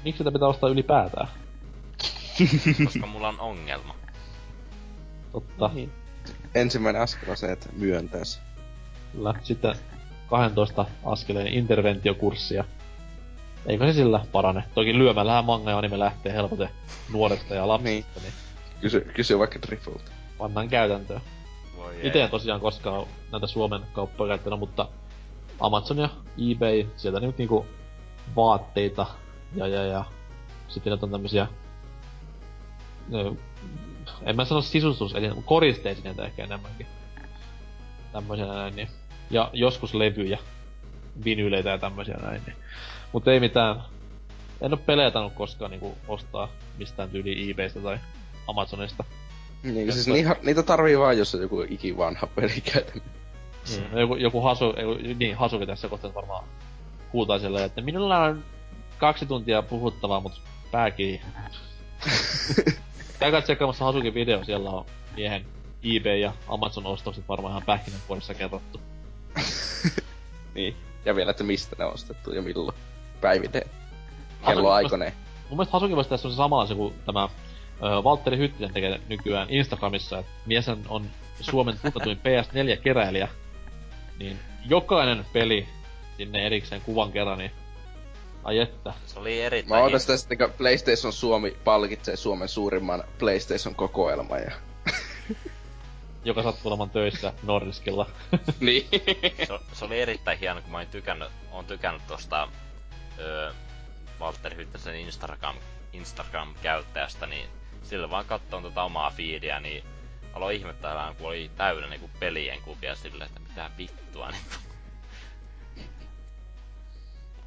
Miksi 0.04 0.18
sitä 0.18 0.32
pitää 0.32 0.48
ostaa 0.48 0.70
ylipäätään? 0.70 1.28
Koska 2.86 3.06
mulla 3.06 3.28
on 3.28 3.40
ongelma. 3.40 3.96
Totta. 5.32 5.70
Niin. 5.74 5.92
Ensimmäinen 6.56 7.02
askel 7.02 7.30
on 7.30 7.38
se, 7.38 7.52
että 7.52 7.70
myöntäisi. 7.74 8.40
Kyllä. 9.12 9.34
Sitten 9.44 9.76
12 10.30 10.86
askeleen 11.06 11.48
interventiokurssia. 11.48 12.64
Eikö 13.66 13.86
se 13.86 13.94
sillä 13.94 14.26
parane? 14.32 14.64
Toki 14.76 14.98
lyömällähän 14.98 15.46
manga 15.46 15.72
ja 15.72 15.78
anime 15.78 16.00
lähtee 16.00 16.34
helpoten 16.34 16.70
nuoresta 17.14 17.56
ja 17.56 17.68
lapsista. 17.68 17.90
niin. 17.90 18.06
niin. 18.22 18.34
Kysy, 18.82 19.12
kysy 19.14 19.40
vaikka 19.40 19.60
Drifulta. 19.62 20.12
Pannaan 20.38 20.70
käytäntöön. 20.70 21.22
Itse 22.04 22.24
en 22.24 22.30
tosiaan 22.30 22.62
koskaan 22.62 23.08
näitä 23.32 23.48
Suomen 23.48 23.82
kauppoja 23.94 24.30
käyttänyt, 24.30 24.60
mutta 24.60 24.88
Amazon 25.60 25.98
ja 25.98 26.10
eBay, 26.52 26.86
sieltä 26.96 27.20
nyt 27.20 27.38
niinku 27.38 27.66
vaatteita 28.36 29.06
ja 29.56 29.68
ja 29.68 29.84
ja 29.84 30.06
sitten 30.68 31.00
on 31.02 31.12
tämmösiä 31.12 31.48
no, 33.08 33.36
en 34.24 34.36
mä 34.36 34.46
sano 34.46 34.62
sisustus, 34.62 35.16
eli 35.16 35.32
koristeisiin 35.46 36.04
niitä 36.04 36.26
ehkä 36.26 36.44
enemmänkin. 36.44 36.88
Tämmöisiä 38.12 38.46
näin, 38.46 38.76
niin. 38.76 38.90
Ja 39.30 39.50
joskus 39.54 39.94
levyjä, 39.94 40.40
vinyleitä 41.24 41.70
ja 41.70 41.78
tämmöisiä 41.78 42.18
näin, 42.22 42.42
niin. 42.46 42.58
Mutta 43.12 43.32
ei 43.32 43.40
mitään. 43.40 43.82
En 44.62 44.74
oo 44.74 44.78
pelejä 44.78 45.12
koskaan 45.36 45.72
niinku 45.72 45.98
ostaa 46.08 46.50
mistään 46.78 47.10
tyyli 47.10 47.52
eBaystä 47.52 47.80
tai 47.80 48.00
Amazonista. 48.48 49.04
Niin, 49.64 49.94
siis 49.94 50.08
niitä, 50.08 50.36
niitä 50.44 50.64
tarvii 50.64 51.00
vaan, 51.00 51.18
jos 51.18 51.36
on 51.36 51.42
joku 51.42 51.66
ikivanha 51.70 52.28
peli 52.28 52.62
käytännön. 52.62 53.12
Niin, 53.70 54.00
joku, 54.00 54.16
joku 54.16 54.42
hasu, 54.42 54.66
joku, 54.66 54.98
niin, 55.18 55.36
hasuki 55.36 55.66
tässä 55.66 55.88
kohtaa 55.88 56.14
varmaan 56.14 56.44
huutaa 57.14 57.40
silleen, 57.40 57.66
että 57.66 57.82
minulla 57.82 58.20
on 58.20 58.44
kaksi 58.98 59.26
tuntia 59.26 59.62
puhuttavaa, 59.62 60.20
mutta 60.20 60.40
pääkin. 60.72 61.22
Käykää 63.20 63.42
tsekkaamassa 63.42 63.86
Hasukin 63.86 64.14
video, 64.14 64.44
siellä 64.44 64.70
on 64.70 64.86
miehen 65.16 65.46
eBay 65.84 66.18
ja 66.18 66.34
Amazon 66.48 66.86
ostokset 66.86 67.28
varmaan 67.28 67.52
ihan 67.52 67.66
pähkinänkuoressa 67.66 68.34
kerrottu. 68.34 68.82
niin, 70.56 70.76
ja 71.06 71.16
vielä, 71.16 71.32
että 71.32 71.44
mistä 71.44 71.76
ne 71.80 71.86
on 71.86 71.94
ostettu 71.94 72.32
ja 72.32 72.42
milloin. 72.42 72.78
Päiviteen. 73.22 73.70
Kello 74.46 74.72
aikoneen. 74.72 75.14
Mun 75.50 75.58
mielestä 75.58 75.74
Hasukin 75.74 75.96
voisi 75.96 76.10
tehdä 76.10 76.36
samanlaisen 76.36 76.78
kuin 76.78 76.94
tämä 77.06 77.30
Valtteri 78.04 78.38
Hyttinen 78.38 78.74
tekee 78.74 79.02
nykyään 79.08 79.50
Instagramissa, 79.50 80.20
että 80.20 80.32
mies 80.46 80.70
on 80.70 81.10
Suomen 81.42 81.76
tunnatuin 81.82 82.18
PS4-keräilijä. 82.18 83.28
Niin 84.20 84.40
jokainen 84.66 85.26
peli 85.34 85.68
sinne 86.18 86.46
erikseen 86.46 86.82
kuvan 86.82 87.12
kerran, 87.12 87.38
niin 87.38 87.52
Ai 88.44 88.60
että. 88.60 88.94
Se 89.06 89.20
oli 89.20 89.42
erittäin... 89.42 89.80
Mä 89.80 89.84
ootan 89.84 90.00
sitä 90.00 90.18
sitten, 90.18 90.38
kun 90.38 90.52
PlayStation 90.58 91.14
Suomi 91.14 91.58
palkitsee 91.64 92.16
Suomen 92.16 92.50
suurimman 92.50 93.04
PlayStation-kokoelman 93.20 94.40
ja... 94.40 94.52
Joka 96.26 96.44
sattuu 96.44 96.72
olemaan 96.72 96.90
töissä 96.90 97.34
Nordiskilla. 97.44 98.06
niin. 98.60 98.88
se, 99.48 99.60
se, 99.74 99.86
oli 99.86 100.02
erittäin 100.02 100.40
hieno, 100.40 100.62
kun 100.62 100.72
mä 100.72 100.78
olin 100.78 100.88
tykännyt, 100.90 101.30
on 101.52 101.66
tykännyt 101.66 102.08
tosta... 102.08 102.48
Öö, 103.20 103.52
Walter 104.20 104.56
Hyttäsen 104.56 104.96
Instagram, 104.96 105.56
Instagram-käyttäjästä, 105.94 107.26
niin 107.26 107.50
sillä 107.84 108.10
vaan 108.10 108.26
katsoin 108.26 108.64
tota 108.64 108.84
omaa 108.84 109.10
feedia, 109.12 109.60
niin 109.60 109.84
aloin 110.34 110.58
ihmettämään, 110.58 111.16
kun 111.16 111.28
oli 111.28 111.52
täynnä 111.58 111.88
niinku 111.88 112.10
pelien 112.20 112.62
kuvia 112.62 112.96
silleen, 112.96 113.28
että 113.28 113.40
mitä 113.40 113.72
vittua 113.78 114.30
niinku. 114.32 114.56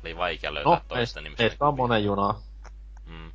oli 0.04 0.16
vaikea 0.16 0.54
löytää 0.54 0.72
No, 0.72 0.80
toista 0.88 1.20
ei, 1.20 1.24
nimistä. 1.24 1.42
ei 1.44 1.50
sitä 1.50 1.64
on 1.64 1.76
monen 1.76 2.04
junaa. 2.04 2.40
Mm. 3.06 3.32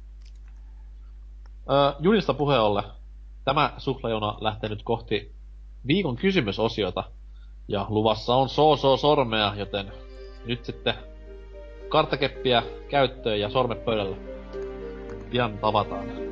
Öö, 1.70 1.94
junista 2.00 2.34
puheen 2.34 2.62
ollen. 2.62 2.84
Tämä 3.48 3.74
suklajuna 3.78 4.38
lähtee 4.42 4.70
nyt 4.70 4.84
kohti 4.84 5.32
viikon 5.88 6.16
kysymysosiota. 6.16 7.04
Ja 7.68 7.86
luvassa 7.90 8.36
on 8.36 8.50
soo 8.50 8.98
sormea, 8.98 9.54
joten 9.58 9.92
nyt 10.46 10.66
sitten 10.66 10.94
karttakeppiä 11.90 12.64
käyttöön 12.90 13.40
ja 13.40 13.50
sormet 13.50 13.86
pöydällä. 13.86 14.18
Pian 15.30 15.58
tavataan. 15.58 16.27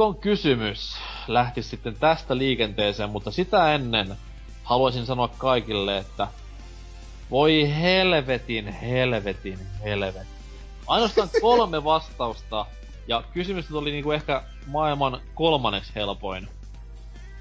Viikon 0.00 0.20
kysymys 0.20 0.96
lähti 1.28 1.62
sitten 1.62 1.94
tästä 1.94 2.38
liikenteeseen, 2.38 3.10
mutta 3.10 3.30
sitä 3.30 3.74
ennen 3.74 4.16
haluaisin 4.62 5.06
sanoa 5.06 5.28
kaikille, 5.28 5.98
että 5.98 6.28
voi 7.30 7.74
helvetin, 7.80 8.68
helvetin, 8.68 9.58
helvetin. 9.84 10.26
Ainoastaan 10.86 11.28
kolme 11.42 11.84
vastausta, 11.84 12.66
ja 13.08 13.22
kysymys 13.32 13.72
oli 13.72 13.90
niinku 13.90 14.10
ehkä 14.10 14.42
maailman 14.66 15.20
kolmanneksi 15.34 15.92
helpoin. 15.94 16.48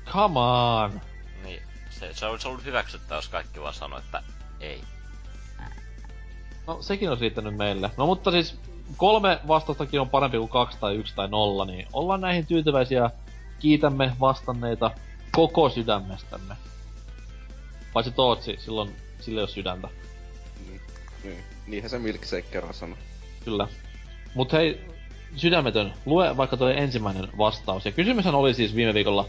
Come 0.05 0.39
on! 0.39 1.01
Niin, 1.43 1.61
se, 1.89 2.13
se 2.13 2.25
olisi 2.25 2.47
ollut 2.47 2.65
hyväksyttävä, 2.65 3.17
jos 3.17 3.27
kaikki 3.27 3.61
vaan 3.61 3.73
sanoi, 3.73 3.99
että 3.99 4.23
ei. 4.59 4.81
No 6.67 6.81
sekin 6.81 7.11
on 7.11 7.19
riittänyt 7.19 7.57
meille. 7.57 7.91
No 7.97 8.05
mutta 8.05 8.31
siis 8.31 8.59
kolme 8.97 9.39
vastaustakin 9.47 10.01
on 10.01 10.09
parempi 10.09 10.37
kuin 10.37 10.49
kaksi 10.49 10.77
tai 10.79 10.95
yksi 10.95 11.15
tai 11.15 11.27
nolla, 11.27 11.65
niin 11.65 11.87
ollaan 11.93 12.21
näihin 12.21 12.45
tyytyväisiä. 12.45 13.09
Kiitämme 13.59 14.11
vastanneita 14.19 14.91
koko 15.31 15.69
sydämestämme. 15.69 16.55
Paitsi 17.93 18.11
Tootsi, 18.11 18.55
silloin 18.59 18.95
sille 19.19 19.39
ei 19.39 19.41
ole 19.41 19.49
sydäntä. 19.49 19.87
Mm, 20.67 20.79
niin. 21.23 21.43
Niinhän 21.67 21.89
se 21.89 21.99
Milkshake 21.99 22.47
kerran 22.51 22.73
sanoi. 22.73 22.97
Kyllä. 23.45 23.67
Mut 24.35 24.53
hei, 24.53 24.81
sydämetön, 25.35 25.93
lue 26.05 26.37
vaikka 26.37 26.57
toi 26.57 26.77
ensimmäinen 26.77 27.27
vastaus. 27.37 27.85
Ja 27.85 27.91
kysymyshän 27.91 28.35
oli 28.35 28.53
siis 28.53 28.75
viime 28.75 28.93
viikolla 28.93 29.25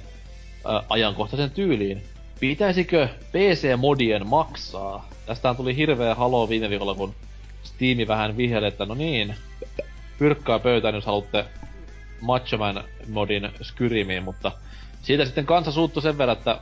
ä, 0.67 0.83
ajankohtaisen 0.89 1.51
tyyliin. 1.51 2.03
Pitäisikö 2.41 3.09
PC-modien 3.09 4.27
maksaa? 4.27 5.09
Tästähän 5.27 5.57
tuli 5.57 5.77
hirveä 5.77 6.15
halo 6.15 6.49
viime 6.49 6.71
viikolla, 6.71 6.95
kun 6.95 7.15
Steam 7.63 8.09
vähän 8.09 8.37
vihjeli, 8.37 8.67
että 8.67 8.87
no 8.87 8.95
niin, 8.95 9.35
pyrkkaa 10.19 10.59
pöytään, 10.59 10.95
jos 10.95 11.07
haluatte 11.07 11.45
Macho 12.21 12.59
Man 12.59 12.85
modin 13.09 13.51
skyrimiin, 13.63 14.23
mutta 14.23 14.53
siitä 15.03 15.25
sitten 15.25 15.47
kansa 15.47 15.73
suuttu 15.73 16.01
sen 16.01 16.19
verran, 16.19 16.37
että 16.37 16.61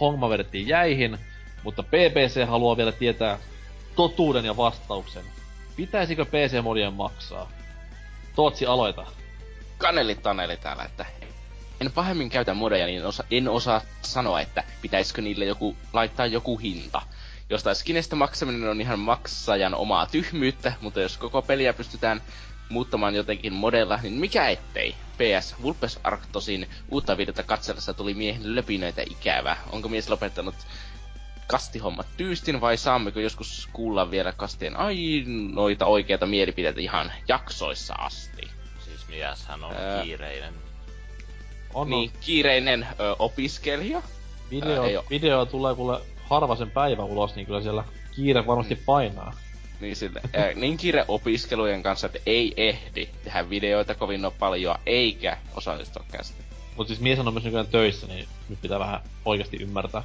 homma 0.00 0.30
vedettiin 0.30 0.68
jäihin, 0.68 1.18
mutta 1.62 1.82
PPC 1.82 2.48
haluaa 2.48 2.76
vielä 2.76 2.92
tietää 2.92 3.38
totuuden 3.96 4.44
ja 4.44 4.56
vastauksen. 4.56 5.24
Pitäisikö 5.76 6.24
PC-modien 6.24 6.92
maksaa? 6.92 7.50
Tootsi, 8.36 8.66
aloita. 8.66 9.06
Kaneli 9.78 10.14
Taneli 10.14 10.56
täällä, 10.56 10.84
että 10.84 11.06
en 11.80 11.92
pahemmin 11.92 12.30
käytä 12.30 12.54
modeja, 12.54 12.86
niin 12.86 13.06
osa, 13.06 13.24
en 13.30 13.48
osaa 13.48 13.80
sanoa, 14.02 14.40
että 14.40 14.64
pitäisikö 14.82 15.22
niille 15.22 15.44
joku 15.44 15.76
laittaa 15.92 16.26
joku 16.26 16.58
hinta. 16.58 17.02
Jostain 17.52 17.76
skinestä 17.76 18.16
maksaminen 18.16 18.68
on 18.70 18.80
ihan 18.80 18.98
maksajan 18.98 19.74
omaa 19.74 20.06
tyhmyyttä, 20.06 20.72
mutta 20.80 21.00
jos 21.00 21.18
koko 21.18 21.42
peliä 21.42 21.72
pystytään 21.72 22.22
muuttamaan 22.68 23.14
jotenkin 23.14 23.52
modella, 23.52 23.98
niin 24.02 24.12
mikä 24.14 24.48
ettei? 24.48 24.94
PS, 25.18 25.54
Vulpes 25.62 26.00
Arctosin 26.04 26.68
uutta 26.90 27.16
videota 27.16 27.42
katsellessa 27.42 27.94
tuli 27.94 28.14
miehen 28.14 28.54
löpinöitä 28.56 29.02
ikävä. 29.10 29.56
Onko 29.72 29.88
mies 29.88 30.10
lopettanut 30.10 30.54
kastihommat 31.46 32.06
tyystin 32.16 32.60
vai 32.60 32.76
saammeko 32.76 33.20
joskus 33.20 33.68
kuulla 33.72 34.10
vielä 34.10 34.32
kastien 34.32 34.76
ainoita 34.76 35.86
oikeita 35.86 36.26
mielipiteitä 36.26 36.80
ihan 36.80 37.12
jaksoissa 37.28 37.94
asti? 37.94 38.50
Siis 38.84 39.08
mieshän 39.08 39.64
on 39.64 39.74
Ää. 39.74 40.02
kiireinen. 40.02 40.54
On, 41.74 41.90
Niin, 41.90 42.10
kiireinen 42.20 42.86
ö, 43.00 43.16
opiskelija. 43.18 44.02
video, 44.50 44.82
oo. 44.82 45.04
video 45.10 45.46
tulee 45.46 45.74
kuule 45.74 46.00
harvasen 46.32 46.70
päivä 46.70 47.04
ulos, 47.04 47.34
niin 47.36 47.46
kyllä 47.46 47.62
siellä 47.62 47.84
kiire 48.16 48.46
varmasti 48.46 48.76
painaa. 48.76 49.32
Niin, 49.80 49.96
sille, 49.96 50.20
ää, 50.32 50.52
niin 50.54 50.76
kiire 50.76 51.04
opiskelujen 51.08 51.82
kanssa, 51.82 52.06
että 52.06 52.18
ei 52.26 52.54
ehdi 52.56 53.08
tehdä 53.24 53.50
videoita 53.50 53.94
kovin 53.94 54.22
no 54.22 54.30
paljon, 54.30 54.76
eikä 54.86 55.38
osallistua 55.54 56.04
kästi. 56.12 56.42
Mut 56.76 56.86
siis 56.86 57.00
mies 57.00 57.18
on 57.18 57.32
myös 57.32 57.44
nykyään 57.44 57.66
töissä, 57.66 58.06
niin 58.06 58.28
nyt 58.48 58.60
pitää 58.62 58.78
vähän 58.78 59.00
oikeasti 59.24 59.56
ymmärtää. 59.56 60.02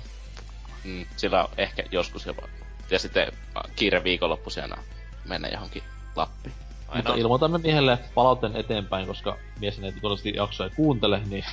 Mm, 0.84 1.06
sillä 1.18 1.44
on 1.44 1.50
ehkä 1.58 1.84
joskus 1.92 2.26
jopa. 2.26 2.48
Ja 2.90 3.00
sitten 3.00 3.32
kiire 3.76 4.04
viikonloppuisena 4.04 4.78
mennä 5.26 5.48
johonkin 5.48 5.84
Lappiin. 6.16 6.56
Mutta 6.96 7.10
Ainoa, 7.10 7.16
ilmoitamme 7.16 7.58
miehelle 7.58 8.00
palautteen 8.16 8.56
eteenpäin, 8.56 9.08
koska 9.08 9.38
mies 9.60 9.74
ei 9.74 9.80
todennäköisesti 9.82 10.34
jaksoa 10.36 10.66
ei 10.66 10.72
kuuntele, 10.76 11.22
niin 11.26 11.46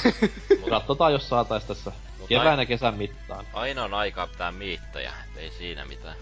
katsotaan 0.70 1.12
jos 1.12 1.28
saatais 1.28 1.64
tässä 1.64 1.92
Mut 2.24 2.28
kevään 2.28 2.58
ja 2.58 2.66
kesän 2.66 2.94
mittaan. 2.94 3.46
ainoa 3.52 3.98
aikaa 3.98 4.26
pitää 4.26 4.52
miittejä, 4.52 5.12
ei 5.36 5.50
siinä 5.58 5.84
mitään. 5.84 6.16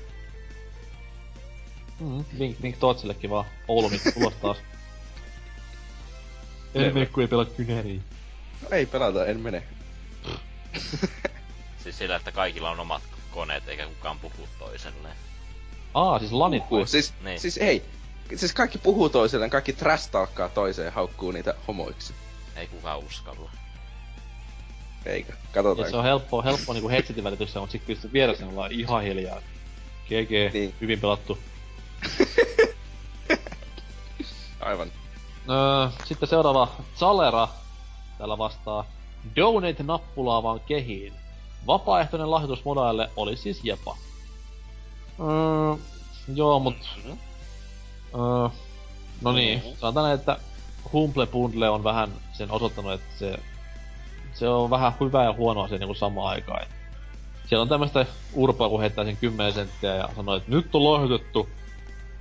Mm, 2.01 2.25
vink, 2.39 2.63
vink 2.63 2.77
Tootsillekin 2.77 3.31
vaan. 3.31 3.45
Oulu 3.69 3.89
mitkä 3.91 4.13
tulos 4.13 4.35
taas. 4.35 4.57
En 6.75 6.95
mene, 6.95 7.07
kun 7.07 7.23
ei 7.23 7.29
pelaa 7.29 7.45
kynäriä. 7.45 8.01
No 8.63 8.69
ei 8.71 8.87
pelata, 8.87 9.27
en 9.27 9.41
mene. 9.41 9.63
Siis 11.83 11.99
sillä, 11.99 12.17
että 12.17 12.33
kaikilla 12.33 12.71
on 12.71 12.81
omat 12.81 13.03
koneet 13.31 13.69
eikä 13.69 13.87
kukaan 13.87 14.19
puhu 14.19 14.49
toiselleen. 14.59 15.17
Aa, 15.95 16.19
siis 16.19 16.33
lanit? 16.33 16.69
Puhuu. 16.69 16.87
Siis, 16.87 17.15
Niin. 17.21 17.41
siis 17.41 17.57
ei. 17.59 17.83
Siis 18.37 18.53
kaikki 18.53 18.79
puhuu 18.79 19.09
toisilleen, 19.09 19.51
kaikki 19.51 19.73
trash 19.73 20.11
toiseen 20.55 20.87
ja 20.87 20.93
haukkuu 20.93 21.31
niitä 21.33 21.55
homoiksi. 21.69 22.15
Ei 22.57 22.67
kukaan 22.67 22.99
uskalla. 22.99 23.51
Eikö? 25.07 25.33
Ja 25.33 25.39
Katsotaan. 25.53 25.91
se 25.91 25.97
on 25.97 26.05
helppo, 26.05 26.43
helppo 26.43 26.73
niinku 26.73 26.89
headsetin 26.89 27.25
välityksessä, 27.25 27.61
mutta 27.61 27.73
sit 27.73 27.87
pystyt 27.87 28.13
vieressä 28.13 28.47
ollaan 28.47 28.73
ihan 28.73 29.03
hiljaa. 29.03 29.41
GG, 30.07 30.53
Niin. 30.53 30.75
hyvin 30.81 31.01
pelattu. 31.01 31.39
Aivan. 34.61 34.89
Öö, 35.51 35.89
sitten 36.05 36.29
seuraava 36.29 36.69
Zalera 36.99 37.49
täällä 38.19 38.39
vastaa. 38.39 38.85
Donate-nappulaa 39.37 40.43
vaan 40.43 40.61
kehiin. 40.61 41.13
Vapaaehtoinen 41.67 42.31
lahjoitus 42.31 42.65
modaille 42.65 43.11
oli 43.17 43.37
siis 43.37 43.61
jepa. 43.65 43.97
Öö, 45.21 45.77
joo, 46.35 46.59
mut... 46.59 46.77
Mm-hmm. 46.97 47.19
Öö, 48.15 48.49
no 49.21 49.33
niin, 49.33 49.59
Mhm. 49.59 49.69
sanotaan 49.81 50.15
että 50.15 50.37
Humble 50.93 51.27
Bundle 51.27 51.71
on 51.71 51.85
vähän 51.85 52.13
sen 52.33 52.51
osoittanut, 52.51 52.93
että 52.93 53.19
se, 53.19 53.39
se 54.35 54.49
on 54.49 54.71
vähän 54.71 54.93
hyvä 55.01 55.25
ja 55.25 55.33
huono 55.33 55.63
asia 55.63 55.79
niin 55.79 55.97
samaan 55.97 56.29
aikaan. 56.29 56.67
Siellä 57.47 57.63
on 57.63 57.69
tämmöistä 57.69 58.07
urpoa, 58.33 58.69
kun 58.69 58.81
heittää 58.81 59.05
sen 59.05 59.17
10 59.17 59.53
senttiä 59.53 59.95
ja 59.95 60.09
sanoo, 60.17 60.37
että 60.37 60.51
nyt 60.51 60.75
on 60.75 60.85
lahjoitettu. 60.85 61.49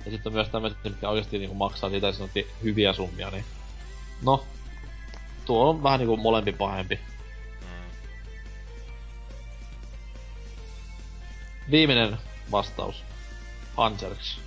Ja 0.04 0.10
sitten 0.10 0.30
on 0.30 0.34
myös 0.34 0.48
tämmöiset, 0.48 0.84
mitkä 0.84 1.08
oikeasti 1.08 1.38
niin 1.38 1.56
maksaa 1.56 1.90
siitä 1.90 2.06
ja 2.06 2.12
sanottiin 2.12 2.46
hyviä 2.62 2.92
summia, 2.92 3.30
niin... 3.30 3.44
No, 4.22 4.44
tuo 5.44 5.70
on 5.70 5.82
vähän 5.82 5.98
niinku 5.98 6.16
molempi 6.16 6.52
pahempi. 6.52 7.00
Viimeinen 11.70 12.18
vastaus. 12.50 13.04
Hanserks. 13.76 14.40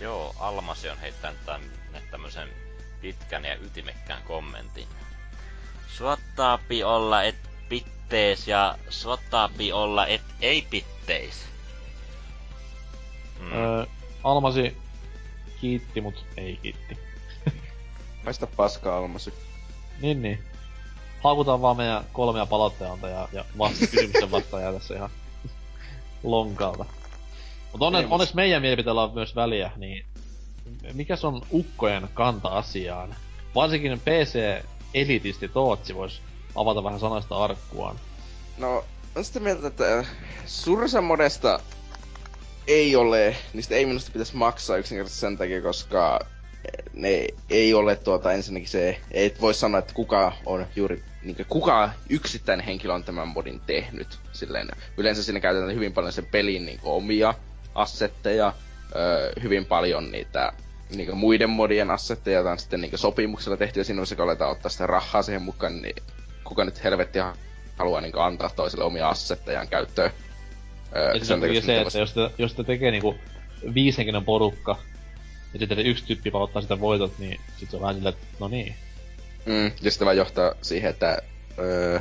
Joo, 0.00 0.34
Almasi 0.38 0.90
on 0.90 0.98
heittänyt 0.98 1.46
tänne 1.46 2.02
tämmösen 2.10 2.48
pitkän 3.00 3.44
ja 3.44 3.56
ytimekkään 3.56 4.22
kommentin. 4.22 4.88
Suottaapi 5.96 6.84
olla 6.84 7.22
et 7.22 7.36
pittees 7.68 8.48
ja 8.48 8.78
suottaapi 8.88 9.72
olla 9.72 10.06
et 10.06 10.22
ei 10.40 10.66
pitteis. 10.70 11.34
Mm. 13.40 13.52
Öö, 13.52 13.86
Almasi 14.24 14.76
kiitti, 15.60 16.00
mut 16.00 16.24
ei 16.36 16.58
kiitti. 16.62 16.98
Paista 18.24 18.46
paskaa, 18.46 18.98
Almasi. 18.98 19.34
Niin, 20.00 20.22
niin. 20.22 20.44
Haukutaan 21.20 21.62
vaan 21.62 21.76
meidän 21.76 22.04
kolmea 22.12 22.46
palautteantajaa 22.46 23.28
ja 23.32 23.44
vasta 23.58 23.86
kysymyksen 23.86 24.30
vastaajaa 24.30 24.72
tässä 24.72 24.94
ihan 24.94 25.10
lonkalta. 26.22 26.84
Mutta 27.72 27.86
onne, 27.86 28.06
onneksi 28.10 28.34
meidän 28.34 28.62
mielipiteellä 28.62 29.02
on 29.02 29.14
myös 29.14 29.36
väliä, 29.36 29.70
niin 29.76 30.06
mikä 30.92 31.14
on 31.22 31.42
ukkojen 31.52 32.08
kanta 32.14 32.48
asiaan? 32.48 33.14
Varsinkin 33.54 34.00
PC-elitisti 34.92 35.48
Tootsi 35.48 35.94
voisi 35.94 36.20
avata 36.54 36.84
vähän 36.84 37.00
sanasta 37.00 37.44
arkkuaan. 37.44 37.96
No, 38.58 38.84
on 39.16 39.24
sitä 39.24 39.40
mieltä, 39.40 39.66
että 39.66 40.04
Sursa 40.46 41.00
Modesta 41.00 41.60
ei 42.66 42.96
ole, 42.96 43.36
niistä 43.54 43.74
ei 43.74 43.86
minusta 43.86 44.10
pitäisi 44.12 44.36
maksaa 44.36 44.76
yksinkertaisesti 44.76 45.20
sen 45.20 45.38
takia, 45.38 45.62
koska 45.62 46.20
ne 46.92 47.26
ei 47.50 47.74
ole 47.74 47.96
tuota 47.96 48.32
ensinnäkin 48.32 48.68
se, 48.68 49.00
ei 49.10 49.34
voi 49.40 49.54
sanoa, 49.54 49.78
että 49.78 49.94
kuka 49.94 50.32
on 50.46 50.66
juuri, 50.76 51.04
niin 51.22 51.36
kuka 51.48 51.90
yksittäinen 52.10 52.66
henkilö 52.66 52.94
on 52.94 53.04
tämän 53.04 53.28
modin 53.28 53.60
tehnyt. 53.66 54.18
Silleen, 54.32 54.68
yleensä 54.96 55.22
siinä 55.22 55.40
käytetään 55.40 55.74
hyvin 55.74 55.92
paljon 55.92 56.12
sen 56.12 56.26
pelin 56.26 56.66
niin 56.66 56.80
omia 56.82 57.34
assetteja, 57.74 58.52
öö, 58.96 59.32
hyvin 59.42 59.64
paljon 59.64 60.10
niitä 60.10 60.52
niin 60.90 61.16
muiden 61.16 61.50
modien 61.50 61.90
assetteja, 61.90 62.42
tai 62.42 62.58
sitten 62.58 62.80
niin 62.80 62.98
sopimuksella 62.98 63.56
tehty, 63.56 63.80
ja 63.80 63.84
siinä 63.84 63.96
vaiheessa, 63.96 64.16
kun 64.16 64.24
aletaan 64.24 64.50
ottaa 64.50 64.70
sitä 64.70 64.86
rahaa 64.86 65.22
siihen 65.22 65.42
mukaan, 65.42 65.82
niin 65.82 65.96
kuka 66.44 66.64
nyt 66.64 66.84
helvetti 66.84 67.18
haluaa 67.78 68.00
niin 68.00 68.18
antaa 68.18 68.50
toiselle 68.56 68.84
omia 68.84 69.08
assettejaan 69.08 69.68
käyttöön. 69.68 70.10
Öö, 70.96 71.24
sen 71.24 71.40
takia 71.40 71.62
se, 71.62 71.80
että 71.80 71.98
jos 71.98 72.12
te, 72.12 72.30
jos 72.38 72.54
te 72.54 72.64
tekee 72.64 72.90
niinku 72.90 73.14
viisenkinen 73.74 74.24
porukka, 74.24 74.76
ja 75.52 75.58
sitten 75.58 75.78
yksi 75.86 76.04
tyyppi 76.06 76.32
vaan 76.32 76.44
ottaa 76.44 76.62
sitä 76.62 76.80
voitot, 76.80 77.18
niin 77.18 77.40
sit 77.56 77.70
se 77.70 77.76
on 77.76 77.82
vähän 77.82 77.94
silleen, 77.94 78.14
että 78.14 78.26
no 78.40 78.48
niin. 78.48 78.74
Mm, 79.46 79.72
ja 79.82 79.90
sitten 79.90 80.06
vaan 80.06 80.16
johtaa 80.16 80.52
siihen, 80.62 80.90
että 80.90 81.22
öö, 81.58 82.00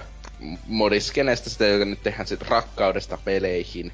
modiskenestä 0.67 1.49
sitä, 1.49 1.67
joka 1.67 1.85
nyt 1.85 2.03
tehdään 2.03 2.27
sit 2.27 2.41
rakkaudesta 2.41 3.17
peleihin, 3.25 3.91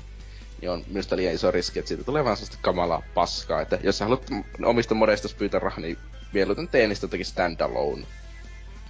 niin 0.61 0.71
on 0.71 0.83
minusta 0.87 1.15
liian 1.15 1.35
iso 1.35 1.51
riski, 1.51 1.79
että 1.79 1.89
siitä 1.89 2.03
tulee 2.03 2.23
vaan 2.23 2.37
sellaista 2.37 2.57
kamalaa 2.61 3.03
paskaa. 3.13 3.61
Että 3.61 3.79
jos 3.83 3.97
sä 3.97 4.05
haluat 4.05 4.29
omista 4.65 4.95
modeista 4.95 5.29
pyytää 5.37 5.59
rahaa, 5.59 5.79
niin 5.79 5.97
mieluiten 6.33 6.67
tee 6.67 6.87
niistä 6.87 7.03
jotakin 7.03 7.25
standalone 7.25 8.03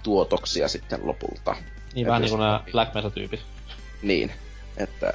tuotoksia 0.02 0.68
sitten 0.68 1.06
lopulta. 1.06 1.56
Niin, 1.94 2.06
Et 2.06 2.08
vähän 2.08 2.22
niinku 2.22 2.36
nää 2.36 2.64
Black 2.72 2.94
Mesa-tyypit. 2.94 3.40
Niin, 4.02 4.32
että... 4.76 5.12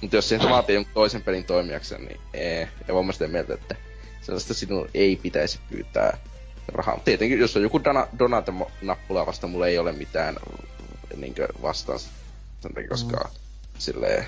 Mutta 0.00 0.16
jos 0.16 0.28
siihen 0.28 0.50
vaatii 0.50 0.74
jonkun 0.74 0.94
toisen 0.94 1.22
pelin 1.22 1.44
toimijaksen, 1.44 2.04
niin 2.04 2.20
ee. 2.34 2.68
Ja 2.88 2.94
vaan 2.94 3.12
sitä 3.12 3.28
mieltä, 3.28 3.54
että 3.54 3.76
sellaista 4.20 4.54
sinun 4.54 4.88
ei 4.94 5.16
pitäisi 5.16 5.60
pyytää 5.70 6.18
rahaa. 6.68 7.00
Tietenkin, 7.04 7.38
jos 7.38 7.56
on 7.56 7.62
joku 7.62 7.80
Donate-nappula 8.18 9.26
vasta, 9.26 9.46
mulla 9.46 9.66
ei 9.66 9.78
ole 9.78 9.92
mitään 9.92 10.36
niinkö 11.16 11.48
vastaan 11.62 11.98
sen 11.98 12.74
takia, 12.74 12.88
koska 12.88 13.16
mm. 13.16 13.30
silleen, 13.78 14.26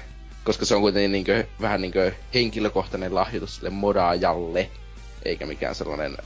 koska 0.48 0.64
se 0.64 0.74
on 0.74 0.80
kuitenkin 0.80 1.12
niinkö, 1.12 1.46
vähän 1.60 1.80
niinkö 1.80 2.12
henkilökohtainen 2.34 3.14
lahjoitus 3.14 3.56
sille 3.56 3.70
modaajalle, 3.70 4.70
eikä 5.24 5.46
mikään 5.46 5.74
sellainen 5.74 6.16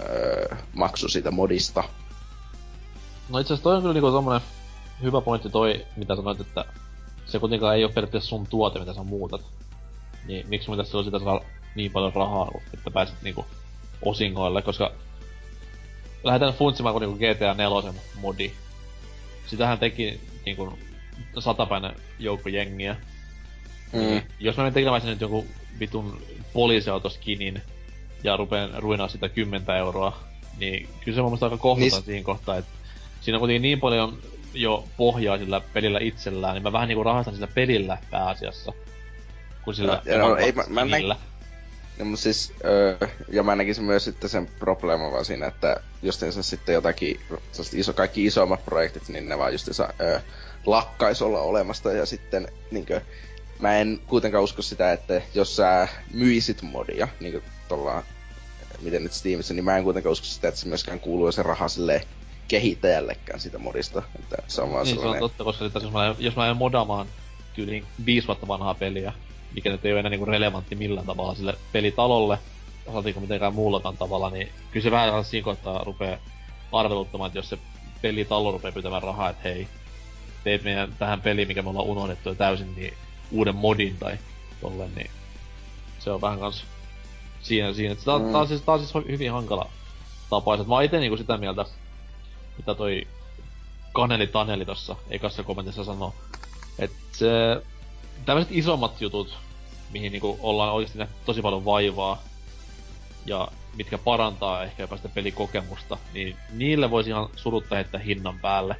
öö, 0.00 0.56
maksu 0.74 1.08
siitä 1.08 1.30
modista. 1.30 1.84
No 3.28 3.38
itse 3.38 3.54
asiassa 3.54 3.62
toi 3.62 3.76
on 3.76 3.82
kyllä 3.82 3.94
niinku 3.94 4.10
tommonen 4.10 4.40
hyvä 5.02 5.20
pointti 5.20 5.50
toi, 5.50 5.86
mitä 5.96 6.16
sanoit, 6.16 6.40
että 6.40 6.64
se 7.26 7.38
kuitenkaan 7.38 7.76
ei 7.76 7.84
ole 7.84 7.92
periaatteessa 7.92 8.28
sun 8.28 8.46
tuote, 8.46 8.78
mitä 8.78 8.94
sä 8.94 9.02
muutat. 9.02 9.40
Niin 10.26 10.48
miksi 10.48 10.68
mun 10.68 10.78
tässä 10.78 11.02
sitä 11.02 11.18
saa 11.18 11.40
niin 11.74 11.92
paljon 11.92 12.12
rahaa, 12.12 12.50
että 12.74 12.90
pääset 12.90 13.22
niinku 13.22 13.46
osingoille, 14.02 14.62
koska 14.62 14.92
lähdetään 16.24 16.54
funtsimaan 16.54 16.92
kuin 16.94 17.00
niinku 17.00 17.18
GTA 17.18 17.54
4 17.54 17.94
modi. 18.14 18.52
Sitähän 19.46 19.78
teki 19.78 20.20
niinku 20.46 20.78
satapäinen 21.38 21.96
joukko 22.18 22.48
jengiä. 22.48 22.96
Mm. 23.92 24.22
Jos 24.40 24.56
mä 24.56 24.62
menen 24.62 24.74
tekemään 24.74 25.02
nyt 25.04 25.20
joku 25.20 25.46
vitun 25.80 26.22
poliisiautoskinin 26.52 27.62
ja 28.24 28.36
rupeen 28.36 28.70
ruinaa 28.76 29.08
sitä 29.08 29.28
10 29.28 29.76
euroa, 29.76 30.20
niin 30.58 30.88
kyllä 31.04 31.16
se 31.16 31.22
on 31.22 31.30
mun 31.30 31.38
aika 31.40 31.56
kohtuuton 31.56 31.98
niin... 31.98 32.04
siinä 32.04 32.24
kohtaa, 32.24 32.56
että 32.56 32.70
siinä 33.20 33.36
on 33.36 33.40
kuitenkin 33.40 33.62
niin 33.62 33.80
paljon 33.80 34.18
jo 34.54 34.84
pohjaa 34.96 35.38
sillä 35.38 35.60
pelillä 35.72 35.98
itsellään, 36.02 36.54
niin 36.54 36.62
mä 36.62 36.72
vähän 36.72 36.88
niinku 36.88 37.04
rahastan 37.04 37.34
sillä 37.34 37.46
pelillä 37.46 37.98
pääasiassa. 38.10 38.72
Kun 39.64 39.74
sillä 39.74 40.02
no, 40.18 40.28
no, 40.28 40.36
ei, 40.36 40.52
mä, 40.52 40.64
mä, 40.68 40.84
näin, 40.84 41.14
No, 41.98 42.04
mutta 42.04 42.22
siis, 42.22 42.52
öö, 42.64 42.96
ja 43.28 43.42
mä 43.42 43.56
näkisin 43.56 43.84
myös 43.84 44.04
sitten 44.04 44.30
sen 44.30 44.48
probleeman 44.58 45.12
vaan 45.12 45.24
siinä, 45.24 45.46
että 45.46 45.80
justiinsa 46.02 46.42
sitten 46.42 46.72
jotakin, 46.72 47.20
iso, 47.72 47.92
kaikki 47.92 48.24
isommat 48.24 48.64
projektit, 48.64 49.08
niin 49.08 49.28
ne 49.28 49.38
vaan 49.38 49.52
justiinsa 49.52 49.94
öö, 50.00 50.20
lakkais 50.66 51.22
olla 51.22 51.40
olemasta 51.40 51.92
ja 51.92 52.06
sitten 52.06 52.48
niinkö, 52.70 53.00
mä 53.62 53.76
en 53.76 54.00
kuitenkaan 54.06 54.44
usko 54.44 54.62
sitä, 54.62 54.92
että 54.92 55.22
jos 55.34 55.56
sä 55.56 55.88
myisit 56.12 56.62
modia, 56.62 57.08
niinku 57.20 57.42
tuolla, 57.68 58.02
miten 58.80 59.02
nyt 59.02 59.12
Steamissa, 59.12 59.54
niin 59.54 59.64
mä 59.64 59.76
en 59.76 59.84
kuitenkaan 59.84 60.12
usko 60.12 60.26
sitä, 60.26 60.48
että 60.48 60.60
se 60.60 60.68
myöskään 60.68 61.00
kuuluu 61.00 61.32
se 61.32 61.42
raha 61.42 61.68
sille 61.68 62.06
kehittäjällekään 62.48 63.40
sitä 63.40 63.58
modista. 63.58 64.02
Että 64.18 64.36
se 64.48 64.62
on 64.62 64.72
vaan 64.72 64.84
niin, 64.84 64.96
sellainen... 64.96 65.20
se 65.20 65.24
on 65.24 65.30
totta, 65.30 65.44
koska 65.44 65.80
jos 65.80 65.92
mä, 65.92 66.14
jos 66.18 66.36
mä 66.36 66.50
en 66.50 66.56
modaamaan 66.56 67.06
tyyliin 67.54 67.84
viisi 68.06 68.26
vuotta 68.26 68.48
vanhaa 68.48 68.74
peliä, 68.74 69.12
mikä 69.54 69.70
nyt 69.70 69.84
ei 69.84 69.92
ole 69.92 70.00
enää 70.00 70.10
niinku 70.10 70.26
relevantti 70.26 70.74
millään 70.74 71.06
tavalla 71.06 71.34
sille 71.34 71.54
pelitalolle, 71.72 72.38
osaatiinko 72.86 73.20
mitenkään 73.20 73.54
muullakaan 73.54 73.96
tavalla, 73.96 74.30
niin 74.30 74.48
kyllä 74.70 74.84
se 74.84 74.90
vähän 74.90 75.24
siinä 75.24 75.44
kohtaa 75.44 75.84
rupee 75.84 76.18
arveluttamaan, 76.72 77.28
että 77.28 77.38
jos 77.38 77.48
se 77.48 77.58
pelitalo 78.02 78.52
rupeaa 78.52 78.72
pyytämään 78.72 79.02
rahaa, 79.02 79.30
että 79.30 79.48
hei, 79.48 79.68
teet 80.44 80.64
meidän 80.64 80.94
tähän 80.98 81.20
peliin, 81.20 81.48
mikä 81.48 81.62
me 81.62 81.68
ollaan 81.68 81.86
unohdettu 81.86 82.28
jo 82.28 82.34
täysin, 82.34 82.74
niin 82.74 82.94
uuden 83.32 83.54
modin 83.54 83.96
tai 83.98 84.18
tolle, 84.60 84.88
niin 84.96 85.10
se 85.98 86.10
on 86.10 86.20
vähän 86.20 86.38
kans 86.38 86.64
siinä, 87.42 87.72
siinä. 87.72 87.94
Tää, 87.94 88.18
mm. 88.18 88.32
tää, 88.32 88.40
on 88.40 88.48
siis, 88.48 88.62
tää 88.62 88.74
on 88.74 88.80
siis 88.80 89.06
hyvin 89.08 89.32
hankala 89.32 89.70
tapa. 90.30 90.56
Mä 90.56 90.74
oon 90.74 90.84
ite 90.84 91.00
niinku 91.00 91.16
sitä 91.16 91.36
mieltä, 91.36 91.64
mitä 92.56 92.74
toi 92.74 93.06
Kaneli 93.92 94.26
Taneli 94.26 94.64
tossa 94.64 94.96
ekassa 95.10 95.42
kommentissa 95.42 95.84
sanoo, 95.84 96.14
että 96.78 96.96
se 97.12 97.28
tämmöiset 98.24 98.52
isommat 98.52 99.00
jutut, 99.00 99.38
mihin 99.92 100.12
niinku 100.12 100.38
ollaan 100.40 100.72
oikeasti 100.72 100.98
nähty 100.98 101.14
tosi 101.26 101.42
paljon 101.42 101.64
vaivaa, 101.64 102.22
ja 103.26 103.48
mitkä 103.76 103.98
parantaa 103.98 104.62
ehkä 104.62 104.82
jopa 104.82 104.96
sitä 104.96 105.08
pelikokemusta, 105.08 105.98
niin 106.14 106.36
niille 106.52 106.90
voisi 106.90 107.10
ihan 107.10 107.28
surutta 107.36 107.74
heittää 107.74 108.00
hinnan 108.00 108.38
päälle. 108.38 108.76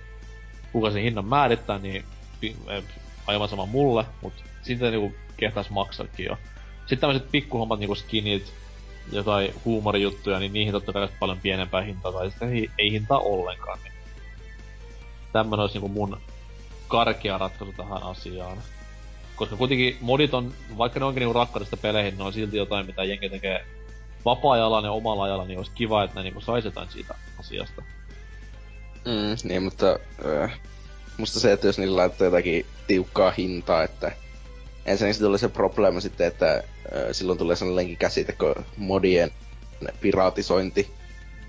Kuka 0.72 0.90
sen 0.90 1.02
hinnan 1.02 1.24
määrittää, 1.24 1.78
niin 1.78 2.04
aivan 3.26 3.48
sama 3.48 3.66
mulle, 3.66 4.04
mutta 4.22 4.42
sitten 4.62 4.92
niinku 4.92 5.14
kehtais 5.36 5.70
maksaakin 5.70 6.26
jo. 6.26 6.36
Sitten 6.78 6.98
tämmöiset 6.98 7.30
pikkuhommat 7.30 7.78
niinku 7.78 7.94
skinit, 7.94 8.52
jotain 9.12 9.54
huumorijuttuja, 9.64 10.38
niin 10.38 10.52
niihin 10.52 10.72
totta 10.72 10.92
kai 10.92 11.08
paljon 11.20 11.40
pienempää 11.40 11.82
hintaa, 11.82 12.12
tai 12.12 12.30
sitten 12.30 12.52
ei, 12.52 12.70
ei 12.78 12.92
hintaa 12.92 13.18
ollenkaan. 13.18 13.78
Niin. 13.84 13.92
Tämmönen 15.32 15.60
olisi 15.60 15.74
niinku 15.74 15.88
mun 15.88 16.20
karkea 16.88 17.38
ratkaisu 17.38 17.72
tähän 17.76 18.02
asiaan. 18.02 18.58
Koska 19.36 19.56
kuitenkin 19.56 19.96
modit 20.00 20.34
on, 20.34 20.52
vaikka 20.78 21.00
ne 21.00 21.06
onkin 21.06 21.20
niinku 21.20 21.32
rakkaudesta 21.32 21.76
peleihin, 21.76 22.18
ne 22.18 22.24
on 22.24 22.32
silti 22.32 22.56
jotain, 22.56 22.86
mitä 22.86 23.04
jengi 23.04 23.28
tekee 23.28 23.66
vapaa-ajalla 24.24 24.80
ja 24.86 24.92
omalla 24.92 25.24
ajalla, 25.24 25.44
niin 25.44 25.58
olisi 25.58 25.72
kiva, 25.74 26.04
että 26.04 26.16
ne 26.16 26.22
niinku 26.22 26.40
sais 26.40 26.64
jotain 26.64 26.90
siitä 26.90 27.14
asiasta. 27.40 27.82
Mm, 29.04 29.48
niin, 29.48 29.62
mutta 29.62 29.98
äh, 30.42 30.60
musta 31.18 31.40
se, 31.40 31.52
että 31.52 31.66
jos 31.66 31.78
niillä 31.78 31.96
laittaa 31.96 32.24
jotakin 32.24 32.66
tiukkaa 32.86 33.30
hintaa, 33.30 33.82
että 33.82 34.12
ensinnäkin 34.86 35.22
tulee 35.22 35.38
se 35.38 35.48
probleema 35.48 36.00
sitten, 36.00 36.26
että 36.26 36.54
äh, 36.54 36.62
silloin 37.12 37.38
tulee 37.38 37.56
sellainenkin 37.56 37.96
käsite 37.96 38.32
kuin 38.32 38.54
modien 38.76 39.30
piratisointi 40.00 40.90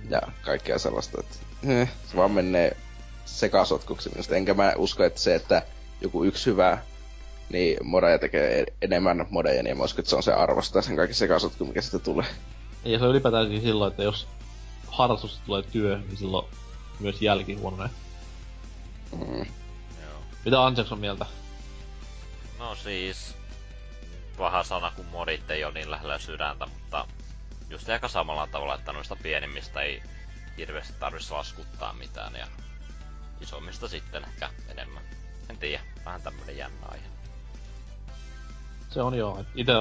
ja 0.10 0.22
kaikkea 0.42 0.80
sellaista, 0.80 1.20
että 1.20 1.36
äh, 1.82 1.92
se 2.06 2.18
vaan 2.18 2.32
menee 2.32 2.78
sekasotkuksi 3.26 4.10
minusta. 4.10 4.36
Enkä 4.36 4.54
mä 4.54 4.74
usko, 4.78 5.04
että 5.04 5.20
se, 5.20 5.36
että 5.36 5.62
joku 6.02 6.24
yksi 6.24 6.46
hyvä 6.46 6.78
niin 7.50 7.78
modeja 7.84 8.20
tekee 8.20 8.66
enemmän 8.82 9.26
modeja, 9.30 9.64
niin 9.64 9.78
mä 9.78 9.84
uskon, 9.84 10.00
että 10.00 10.10
se 10.10 10.16
on 10.16 10.24
se 10.24 10.34
arvosta 10.34 10.82
sen 10.82 10.96
kaikki 10.96 11.14
sekasotku, 11.14 11.66
mikä 11.66 11.82
sitä 11.82 12.00
tulee. 12.00 12.26
Ja 12.86 13.00
se 13.00 13.06
on 13.06 13.12
ylipäätään 13.12 13.62
silloin, 13.62 13.92
että 13.92 14.04
jos 14.04 14.28
harrastus 14.88 15.42
tulee 15.46 15.62
työ, 15.62 15.98
niin 15.98 16.18
silloin 16.18 16.46
myös 17.00 17.22
jälki 17.22 17.54
huononee. 17.54 17.90
Mm. 19.12 19.46
Mitä 20.46 20.66
Anjaks 20.66 20.92
on 20.92 21.00
mieltä? 21.00 21.26
No 22.60 22.76
siis... 22.76 23.36
paha 24.38 24.64
sana, 24.64 24.92
kun 24.96 25.06
modit 25.06 25.52
ei 25.52 25.64
ole 25.64 25.74
niin 25.74 25.92
lähellä 25.92 26.20
sydäntä, 26.20 26.66
mutta 26.66 27.08
just 27.70 27.90
aika 27.90 28.08
samalla 28.08 28.48
tavalla, 28.48 28.76
että 28.76 28.94
noista 28.94 29.16
pienimmistä 29.16 29.82
ei 29.82 30.04
hirveästi 30.58 30.94
tarvitsisi 31.00 31.34
laskuttaa 31.34 31.94
mitään 31.94 32.36
ja 32.36 32.48
isommista 33.42 33.88
sitten 33.88 34.24
ehkä 34.24 34.50
enemmän. 34.70 35.04
En 35.50 35.58
tiedä, 35.58 35.84
vähän 36.06 36.22
tämmönen 36.22 36.58
jännä 36.58 36.88
aihe. 36.88 37.06
Se 38.90 39.02
on 39.02 39.18
joo. 39.18 39.46
Itse 39.56 39.74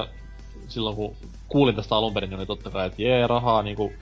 silloin 0.67 0.95
kun 0.95 1.17
kuulin 1.47 1.75
tästä 1.75 1.95
alun 1.95 2.13
perin, 2.13 2.29
niin 2.29 2.39
oli 2.39 2.45
totta 2.45 2.69
kai, 2.69 2.87
että 2.87 3.01
jee, 3.01 3.27
rahaa 3.27 3.63
niinku 3.63 3.93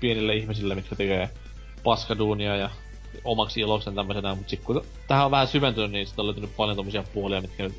pienille 0.00 0.34
ihmisille, 0.34 0.74
mitkä 0.74 0.96
tekee 0.96 1.30
paskaduunia 1.84 2.56
ja 2.56 2.70
omaksi 3.24 3.60
iloksen 3.60 3.94
tämmöisenä, 3.94 4.34
mutta 4.34 4.50
sitten 4.50 4.66
kun 4.66 4.84
tähän 5.08 5.24
on 5.24 5.30
vähän 5.30 5.48
syventynyt, 5.48 5.90
niin 5.90 6.06
sitten 6.06 6.22
on 6.22 6.26
löytynyt 6.26 6.56
paljon 6.56 6.76
tommosia 6.76 7.04
puolia, 7.14 7.40
mitkä 7.40 7.62
nyt 7.62 7.74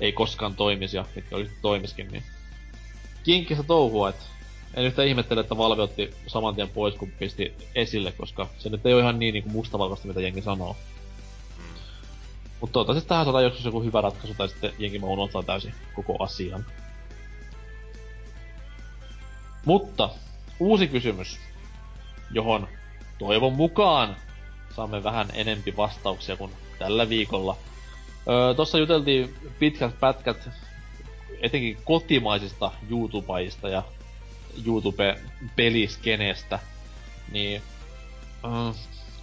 ei 0.00 0.12
koskaan 0.12 0.54
toimisi 0.54 0.96
ja 0.96 1.04
mitkä 1.14 1.36
olisi 1.36 1.52
toimiskin, 1.62 2.08
niin 2.08 2.22
kinkkistä 3.24 3.62
touhua, 3.62 4.08
että 4.08 4.24
en 4.74 4.84
yhtä 4.84 5.02
ihmettele, 5.02 5.40
että 5.40 5.56
Valve 5.56 5.82
otti 5.82 6.14
saman 6.26 6.54
tien 6.54 6.68
pois, 6.68 6.94
kun 6.94 7.10
pisti 7.10 7.54
esille, 7.74 8.12
koska 8.12 8.48
se 8.58 8.68
nyt 8.68 8.86
ei 8.86 8.94
ole 8.94 9.02
ihan 9.02 9.18
niin, 9.18 9.32
niin 9.32 9.42
kuin 9.42 9.52
mustavalkoista, 9.52 10.08
mitä 10.08 10.20
jengi 10.20 10.42
sanoo. 10.42 10.76
Mm. 11.58 11.64
Mutta 12.60 12.72
toivottavasti 12.72 13.08
tähän 13.08 13.24
saadaan 13.24 13.44
joskus 13.44 13.64
joku 13.64 13.82
hyvä 13.82 14.00
ratkaisu, 14.00 14.34
tai 14.34 14.48
sitten 14.48 14.72
jengi 14.78 14.98
mä 14.98 15.06
unohtaa 15.06 15.42
täysin 15.42 15.74
koko 15.94 16.16
asian. 16.18 16.66
Mutta, 19.64 20.10
uusi 20.60 20.88
kysymys, 20.88 21.40
johon 22.30 22.68
toivon 23.18 23.52
mukaan 23.52 24.16
saamme 24.76 25.04
vähän 25.04 25.28
enempi 25.34 25.76
vastauksia 25.76 26.36
kuin 26.36 26.52
tällä 26.78 27.08
viikolla. 27.08 27.56
Öö, 28.28 28.54
Tossa 28.54 28.78
juteltiin 28.78 29.34
pitkät 29.58 30.00
pätkät 30.00 30.48
etenkin 31.40 31.78
kotimaisista 31.84 32.70
YouTubeista 32.90 33.68
ja 33.68 33.82
YouTube-peliskeneestä, 34.66 36.58
niin 37.32 37.62
äh, 38.44 38.74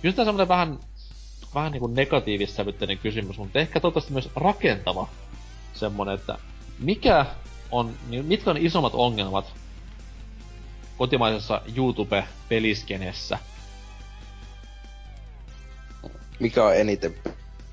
kyllä 0.02 0.16
tämä 0.16 0.26
semmoinen 0.26 0.48
vähän, 0.48 0.80
vähän 1.56 1.72
niinku 1.72 1.88
negatiivissävytteinen 1.88 2.98
kysymys, 2.98 3.38
mutta 3.38 3.60
ehkä 3.60 3.80
toivottavasti 3.80 4.14
myös 4.14 4.30
rakentava 4.36 5.08
semmonen, 5.74 6.16
että 6.16 6.38
mikä 6.80 7.26
on, 7.72 7.94
niin 8.10 8.26
mitkä 8.26 8.52
on 8.52 8.58
isommat 8.58 8.94
ongelmat 8.96 9.54
kotimaisessa 10.98 11.62
YouTube-peliskeneessä? 11.76 13.40
Mikä 16.40 16.64
on 16.64 16.76
eniten 16.76 17.16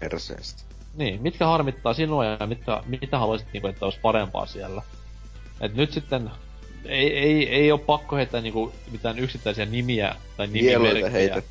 perseestä? 0.01 0.63
Niin, 0.95 1.23
mitkä 1.23 1.47
harmittaa 1.47 1.95
sinua 1.95 2.25
ja 2.25 2.47
mitkä, 2.47 2.83
mitä 2.87 3.19
haluaisit, 3.19 3.49
niin 3.53 3.61
kuin, 3.61 3.71
että 3.71 3.85
olisi 3.85 4.01
parempaa 4.03 4.47
siellä? 4.47 4.83
Et 5.61 5.75
nyt 5.75 5.93
sitten 5.93 6.31
ei, 6.85 7.19
ei, 7.19 7.49
ei 7.49 7.73
ole 7.73 7.81
pakko 7.81 8.17
heittää 8.17 8.41
niinku 8.41 8.73
mitään 8.91 9.19
yksittäisiä 9.19 9.67
nimiä 9.67 10.15
tai 10.37 10.47
nimimerkkejä. 10.47 11.43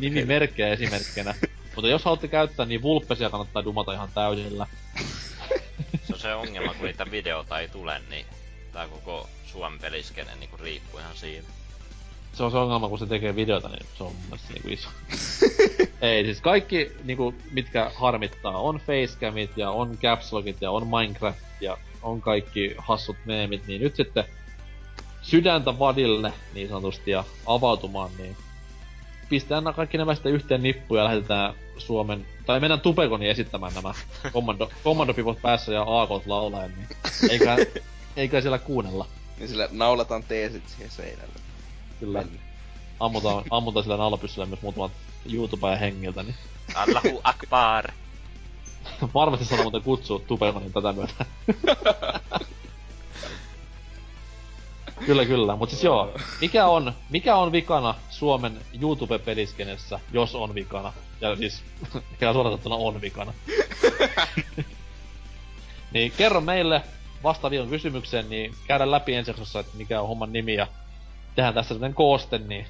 Nimimerkkejä 0.00 0.68
esimerkkinä. 0.68 1.34
Mutta 1.74 1.88
jos 1.88 2.04
haluatte 2.04 2.28
käyttää, 2.28 2.66
niin 2.66 2.82
vulppesia 2.82 3.30
kannattaa 3.30 3.64
dumata 3.64 3.92
ihan 3.92 4.08
täysillä. 4.14 4.66
se 6.04 6.12
on 6.12 6.18
se 6.20 6.34
ongelma, 6.34 6.74
kun 6.74 6.86
niitä 6.86 7.10
videota 7.10 7.60
ei 7.60 7.68
tule, 7.68 8.00
niin 8.10 8.26
tää 8.72 8.88
koko 8.88 9.28
Suomen 9.46 9.78
peliskene 9.78 10.34
niinku 10.40 10.56
riippuu 10.56 11.00
ihan 11.00 11.16
siinä. 11.16 11.46
Se 12.32 12.42
on 12.42 12.50
se 12.50 12.56
ongelma, 12.56 12.88
kun 12.88 12.98
se 12.98 13.06
tekee 13.06 13.36
videota, 13.36 13.68
niin 13.68 13.86
se 13.98 14.04
on 14.04 14.12
mun 14.12 14.22
mielestä 14.24 14.52
niinku 14.52 14.68
iso. 14.68 14.88
ei, 16.00 16.24
siis 16.24 16.40
kaikki 16.40 16.92
niinku, 17.04 17.34
mitkä 17.52 17.90
harmittaa, 17.94 18.58
on 18.58 18.76
facecamit 18.76 19.50
ja 19.56 19.70
on 19.70 19.98
capslogit 19.98 20.56
ja 20.60 20.70
on 20.70 20.86
Minecraft 20.86 21.38
ja 21.60 21.76
on 22.02 22.20
kaikki 22.20 22.74
hassut 22.78 23.16
meemit, 23.24 23.66
niin 23.66 23.82
nyt 23.82 23.96
sitten 23.96 24.24
sydäntä 25.22 25.78
vadille 25.78 26.32
niin 26.54 26.68
sanotusti 26.68 27.10
ja 27.10 27.24
avautumaan, 27.46 28.10
niin 28.18 28.36
pistetään 29.28 29.74
kaikki 29.74 29.98
nämä 29.98 30.14
sitten 30.14 30.32
yhteen 30.32 30.62
nippuun 30.62 30.98
ja 30.98 31.04
lähetetään 31.04 31.54
Suomen, 31.78 32.26
tai 32.46 32.60
mennään 32.60 32.80
Tupekoni 32.80 33.28
esittämään 33.28 33.74
nämä 33.74 33.94
kommando, 34.32 34.70
kommandopivot 34.84 35.42
päässä 35.42 35.72
ja 35.72 35.82
aakot 35.82 36.26
laulaen, 36.26 36.72
niin 36.76 36.88
eikä, 37.30 37.56
eikä 38.16 38.40
siellä 38.40 38.58
kuunnella. 38.58 39.06
Niin 39.38 39.48
sillä 39.48 39.68
naulataan 39.72 40.24
teesit 40.24 40.68
siihen 40.68 40.90
seinälle. 40.90 41.34
Kyllä. 42.00 42.24
Ammutaan, 43.00 43.44
ammutaan 43.50 43.84
sillä 43.84 43.96
naulapyssyllä 43.96 44.46
myös 44.46 44.62
muutamat 44.62 44.92
YouTubea 45.32 45.76
hengiltä, 45.76 46.22
niin... 46.22 46.34
Allahu 46.74 47.20
Akbar! 47.24 47.92
Varmasti 49.14 49.44
sanoo 49.44 49.62
muuten 49.62 49.82
kutsua 49.82 50.18
Tupekonin 50.18 50.72
tätä 50.72 50.92
myötä. 50.92 51.24
Kyllä, 55.06 55.24
kyllä. 55.24 55.56
Mutta 55.56 55.70
siis 55.74 55.84
joo, 55.84 56.12
mikä 56.40 56.66
on, 56.66 56.92
mikä 57.10 57.36
on 57.36 57.52
vikana 57.52 57.94
Suomen 58.10 58.60
YouTube-peliskenessä, 58.82 60.00
jos 60.12 60.34
on 60.34 60.54
vikana? 60.54 60.92
Ja 61.20 61.36
siis, 61.36 61.62
mikä 62.10 62.32
suoratattuna 62.32 62.74
on 62.74 63.00
vikana. 63.00 63.34
niin 65.92 66.12
kerro 66.16 66.40
meille 66.40 66.82
vastaavion 67.22 67.68
kysymykseen, 67.68 68.30
niin 68.30 68.54
käydään 68.66 68.90
läpi 68.90 69.14
ensi 69.14 69.30
jaksossa, 69.30 69.60
että 69.60 69.76
mikä 69.76 70.00
on 70.00 70.08
homman 70.08 70.32
nimi 70.32 70.54
ja 70.54 70.66
tehdään 71.34 71.54
tässä 71.54 71.68
sellainen 71.68 71.94
kooste, 71.94 72.38
niin 72.38 72.66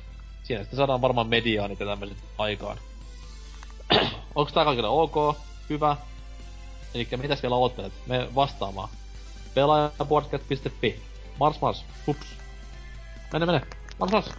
siinä 0.46 0.62
sitten 0.62 0.76
saadaan 0.76 1.00
varmaan 1.00 1.28
mediaanit 1.28 1.80
ja 1.80 1.86
tämmöiset 1.86 2.18
aikaan. 2.38 2.78
Onko 4.34 4.50
tää 4.50 4.64
kaikille 4.64 4.88
ok? 4.88 5.36
Hyvä. 5.70 5.96
Eli 6.94 7.08
mitäs 7.16 7.42
vielä 7.42 7.54
oottelet? 7.54 7.92
Me 8.06 8.28
vastaamaan. 8.34 8.88
Pelaajapodcast.fi 9.54 11.02
Mars 11.40 11.60
Mars. 11.60 11.84
Hups. 12.06 12.26
Mene 13.32 13.46
mene. 13.46 13.62
Mars 13.98 14.12
Mars. 14.12 14.30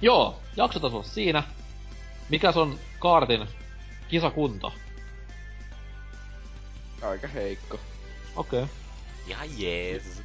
Joo, 0.00 0.40
jaksotaso 0.56 1.02
siinä. 1.02 1.42
Mikäs 2.28 2.56
on 2.56 2.78
kaartin 2.98 3.48
kisakunto? 4.08 4.72
Aika 7.02 7.28
heikko. 7.28 7.80
Okei. 8.36 8.62
Okay. 8.62 8.74
Ihan 9.26 9.48
jees. 9.60 10.22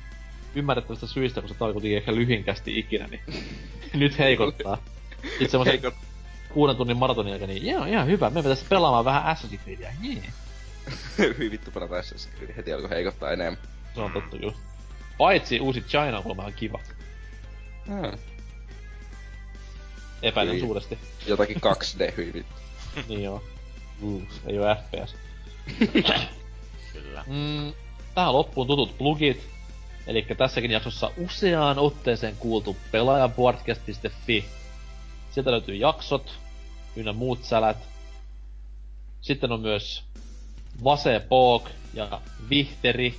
Ymmärrettävistä 0.55 1.07
syistä, 1.07 1.41
kun 1.41 1.49
se 1.49 1.63
oli 1.63 1.73
kuitenkin 1.73 1.97
ehkä 1.97 2.15
lyhinkästi 2.15 2.80
ikinä, 2.80 3.07
niin 3.07 3.21
nyt 3.93 4.19
heikottaa. 4.19 4.77
Sitten 5.21 5.49
semmoisen 5.49 5.71
Heikot. 5.71 5.93
kuuden 6.53 6.76
tunnin 6.76 6.97
maratonin 6.97 7.30
jälkeen, 7.30 7.49
niin 7.49 7.65
joo, 7.65 7.85
ihan 7.85 8.07
hyvä. 8.07 8.30
Me 8.30 8.41
pitäisi 8.41 8.65
pelaamaan 8.69 9.05
vähän 9.05 9.35
Assassin's 9.35 9.59
Creedia. 9.63 9.91
Jee. 10.01 10.23
Hyvin 11.17 11.51
vittu 11.51 11.71
pelata 11.71 11.95
Assassin's 12.01 12.38
Creed. 12.38 12.55
Heti 12.55 12.73
alkoi 12.73 12.89
heikottaa 12.89 13.31
enemmän. 13.31 13.57
Se 13.95 14.01
on 14.01 14.11
totta 14.11 14.38
just. 14.38 14.57
Paitsi 15.17 15.59
uusi 15.59 15.81
China 15.81 16.21
on 16.26 16.38
vähän 16.38 16.53
kiva. 16.53 16.80
Hmm. 17.88 18.17
Epäilen 20.21 20.53
Hyi. 20.53 20.61
suuresti. 20.61 20.97
Jotakin 21.27 21.57
2D 21.57 22.17
hyvin. 22.17 22.45
niin 23.09 23.23
joo. 23.23 23.43
Uh, 24.01 24.23
ei 24.47 24.59
oo 24.59 24.76
FPS. 24.76 25.15
Kyllä. 26.93 27.23
Mm, 27.27 27.73
tähän 28.15 28.34
loppuun 28.34 28.67
tutut 28.67 28.97
plugit. 28.97 29.49
Eli 30.10 30.26
tässäkin 30.38 30.72
jaksossa 30.72 31.11
useaan 31.18 31.80
otteeseen 31.80 32.36
kuultu 32.36 32.77
pelaajaboardcast.fi. 32.91 34.45
Sieltä 35.31 35.52
löytyy 35.52 35.76
jaksot, 35.76 36.40
ynnä 36.95 37.14
muut 37.14 37.44
sälät. 37.44 37.77
Sitten 39.22 39.52
on 39.52 39.61
myös 39.61 40.03
Vase 40.84 41.19
Pook 41.30 41.69
ja 41.94 42.22
Vihteri, 42.49 43.15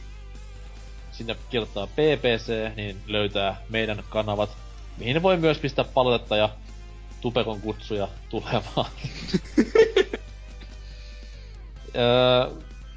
sinne 1.12 1.36
kirjoittaa 1.50 1.86
PPC, 1.86 2.76
niin 2.76 3.00
löytää 3.06 3.56
meidän 3.68 4.04
kanavat, 4.08 4.50
mihin 4.98 5.22
voi 5.22 5.36
myös 5.36 5.58
pistää 5.58 5.84
palautetta 5.84 6.36
ja 6.36 6.48
Tupekon 7.20 7.60
kutsuja 7.60 8.08
tulemaan. 8.28 8.86
öö, 11.96 12.50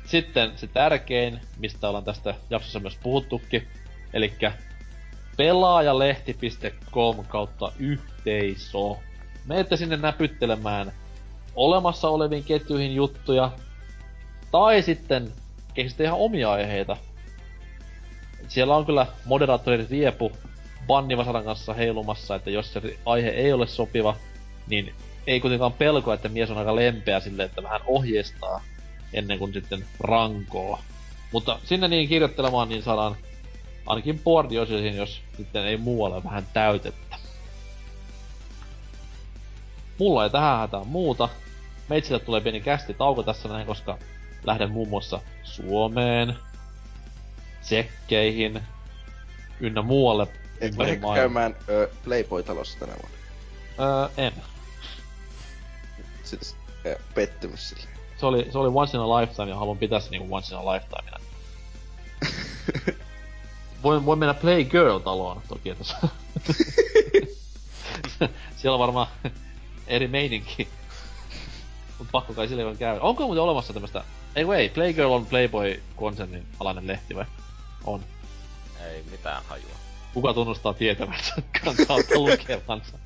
sitten 0.06 0.52
se 0.56 0.68
tärkein, 0.68 1.41
mistä 1.57 1.88
ollaan 1.88 2.03
tästä 2.03 2.36
jaksossa 2.49 2.80
myös 2.80 2.98
puhuttukin, 3.03 3.68
eli 4.14 4.34
pelaajalehti.com 5.38 7.26
kautta 7.26 7.72
yhteisö. 7.80 8.77
Meette 9.45 9.77
sinne 9.77 9.98
näpyttelemään 9.98 10.91
olemassa 11.56 12.10
oleviin 12.10 12.44
ketjuihin 12.44 12.95
juttuja, 12.95 13.52
tai 14.52 14.81
sitten 14.81 15.31
keksitte 15.73 16.03
ihan 16.03 16.19
omia 16.19 16.52
aiheita, 16.52 16.98
siellä 18.48 18.76
on 18.76 18.85
kyllä 18.85 19.07
moderaattori 19.26 19.88
Riepu 19.90 20.31
bannivasaran 20.88 21.44
kanssa 21.44 21.73
heilumassa, 21.73 22.35
että 22.35 22.49
jos 22.49 22.73
se 22.73 22.81
aihe 23.06 23.30
ei 23.30 23.53
ole 23.53 23.68
sopiva, 23.68 24.15
niin 24.68 24.94
ei 25.27 25.40
kuitenkaan 25.40 25.73
pelko, 25.73 26.14
että 26.14 26.30
mies 26.30 26.52
on 26.52 26.57
aika 26.57 26.76
lempeä 26.76 27.19
sille, 27.19 27.44
että 27.44 27.64
vähän 27.64 27.81
ohjeistaa 27.85 28.64
ennen 29.14 29.40
kuin 29.40 29.53
sitten 29.53 29.85
rankoo. 29.99 30.80
Mutta 31.31 31.60
sinne 31.64 31.88
niin 31.88 32.10
kirjoittelemaan, 32.10 32.69
niin 32.69 32.84
saadaan 32.84 33.15
ainakin 33.85 34.19
boardiosioihin, 34.19 34.95
jos 34.95 35.22
sitten 35.38 35.65
ei 35.65 35.77
muualle 35.77 36.23
vähän 36.23 36.47
täytettä. 36.53 37.15
Mulla 39.99 40.23
ei 40.23 40.30
tähän 40.30 40.60
hätään 40.60 40.88
muuta. 40.88 41.30
Meitsille 41.89 42.19
tulee 42.19 42.41
pieni 42.41 42.61
kästi 42.61 42.93
tauko 42.93 43.23
tässä 43.23 43.49
näin, 43.49 43.68
koska 43.68 43.97
lähden 44.43 44.72
muun 44.72 44.89
muassa 44.89 45.19
Suomeen 45.43 46.35
tsekkeihin 47.61 48.61
ynnä 49.60 49.81
muualle 49.81 50.27
menikö 50.61 50.77
maailmaa. 50.77 51.15
käymään 51.15 51.55
ö, 51.69 51.89
Playboy-talossa 52.03 52.80
tänä 52.80 52.93
vuonna? 52.93 53.18
Öö, 53.80 54.26
en. 54.26 54.34
Siis 56.23 56.55
ö, 56.85 56.99
pettymys 57.15 57.69
sille. 57.69 57.84
Se 58.18 58.26
oli, 58.26 58.47
se 58.51 58.57
oli 58.57 58.72
once 58.73 58.97
in 58.97 59.03
a 59.03 59.19
lifetime 59.19 59.49
ja 59.49 59.55
haluan 59.55 59.77
pitää 59.77 59.99
se 59.99 60.10
niinku 60.10 60.35
once 60.35 60.55
in 60.55 60.61
a 60.61 60.72
lifetimena. 60.73 61.18
Voin, 63.84 64.05
voin 64.05 64.19
mennä 64.19 64.34
Playgirl-taloon 64.34 65.41
toki, 65.47 65.69
että 65.69 65.84
se... 65.84 65.95
Siellä 68.57 68.76
on 68.76 68.80
varmaan 68.80 69.07
eri 69.88 70.07
meininki. 70.07 70.68
Mut 71.99 72.07
pakko 72.11 72.34
kai 72.34 72.47
sille 72.47 72.76
käydä. 72.76 73.01
Onko 73.01 73.23
muuten 73.23 73.43
olemassa 73.43 73.73
tämmöstä... 73.73 74.03
Ei 74.35 74.45
ei, 74.57 74.69
Playgirl 74.69 75.11
on 75.11 75.26
Playboy-konsernin 75.26 76.45
alainen 76.60 76.88
lehti 76.88 77.15
vai? 77.15 77.26
On. 77.85 78.03
Ei 78.85 79.03
mitään 79.11 79.43
hajua. 79.47 79.76
Kuka 80.14 80.34
tunnustaa 80.34 80.73
tietävänsä 80.73 81.34
kautta 81.88 82.19
lukevansa? 82.19 82.97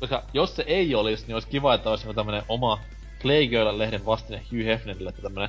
Koska 0.00 0.22
jos 0.32 0.56
se 0.56 0.64
ei 0.66 0.94
olisi, 0.94 1.26
niin 1.26 1.34
olisi 1.34 1.48
kiva, 1.48 1.74
että 1.74 1.90
olisi 1.90 2.14
tämmönen 2.14 2.42
oma 2.48 2.80
Playgirl-lehden 3.22 4.06
vastine 4.06 4.42
Hugh 4.52 4.64
Hefnerille, 4.64 5.10
että 5.10 5.22
tämmönen 5.22 5.48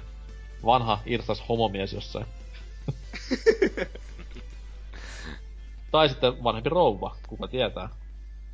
vanha 0.66 1.00
irsas 1.06 1.44
homomies 1.50 1.94
jossain. 1.94 2.26
tai 5.92 6.10
sitten 6.10 6.44
vanhempi 6.44 6.70
rouva, 6.70 7.16
kuka 7.28 7.48
tietää. 7.48 7.90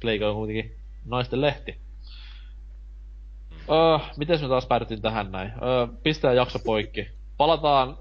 Playgirl 0.01 0.29
on 0.29 0.35
kuitenkin 0.35 0.75
naisten 1.05 1.41
lehti. 1.41 1.77
Öö, 3.71 4.07
miten 4.17 4.41
me 4.41 4.47
taas 4.47 4.65
päädyttiin 4.65 5.01
tähän 5.01 5.31
näin? 5.31 5.51
Öö, 5.51 5.87
pistää 6.03 6.33
jakso 6.33 6.59
poikki. 6.59 7.07
Palataan 7.37 7.97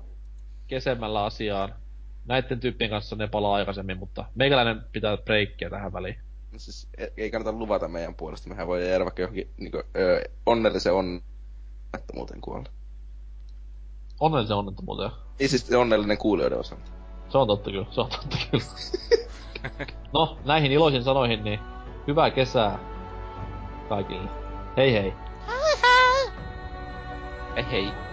kesemmällä 0.66 1.24
asiaan. 1.24 1.74
Näitten 2.26 2.60
tyyppien 2.60 2.90
kanssa 2.90 3.16
ne 3.16 3.26
palaa 3.26 3.54
aikaisemmin, 3.54 3.98
mutta 3.98 4.24
meikäläinen 4.34 4.82
pitää 4.92 5.16
breikkiä 5.16 5.70
tähän 5.70 5.92
väliin. 5.92 6.16
Siis 6.56 6.88
e- 6.98 7.06
ei 7.16 7.30
kannata 7.30 7.58
luvata 7.58 7.88
meidän 7.88 8.14
puolesta. 8.14 8.48
Mehän 8.48 8.66
voi 8.66 8.88
jäädä 8.88 9.04
vaikka 9.04 9.22
johonkin 9.22 9.50
niinku, 9.56 9.82
ö, 9.96 10.22
onnellisen 10.46 10.92
onnettomuuteen 10.92 12.40
kuolla. 12.40 12.68
Onnellisen 14.20 14.56
onnettomuuteen. 14.56 15.10
Ei 15.40 15.48
siis 15.48 15.72
onnellinen 15.72 16.18
kuulijoiden 16.18 16.58
osalta. 16.58 16.90
Se 17.28 17.38
on 17.38 17.46
totta 17.46 17.70
kyllä, 17.70 17.86
se 17.90 18.00
on 18.00 18.08
totta 18.08 18.36
kyllä. 18.50 18.64
no, 20.14 20.38
näihin 20.44 20.72
iloisiin 20.72 21.04
sanoihin, 21.04 21.44
niin 21.44 21.60
hyvää 22.06 22.30
kesää 22.30 22.78
kaikille. 23.88 24.30
Hei 24.76 24.92
hei. 24.92 25.12
Ei 27.56 27.70
hei. 27.70 28.07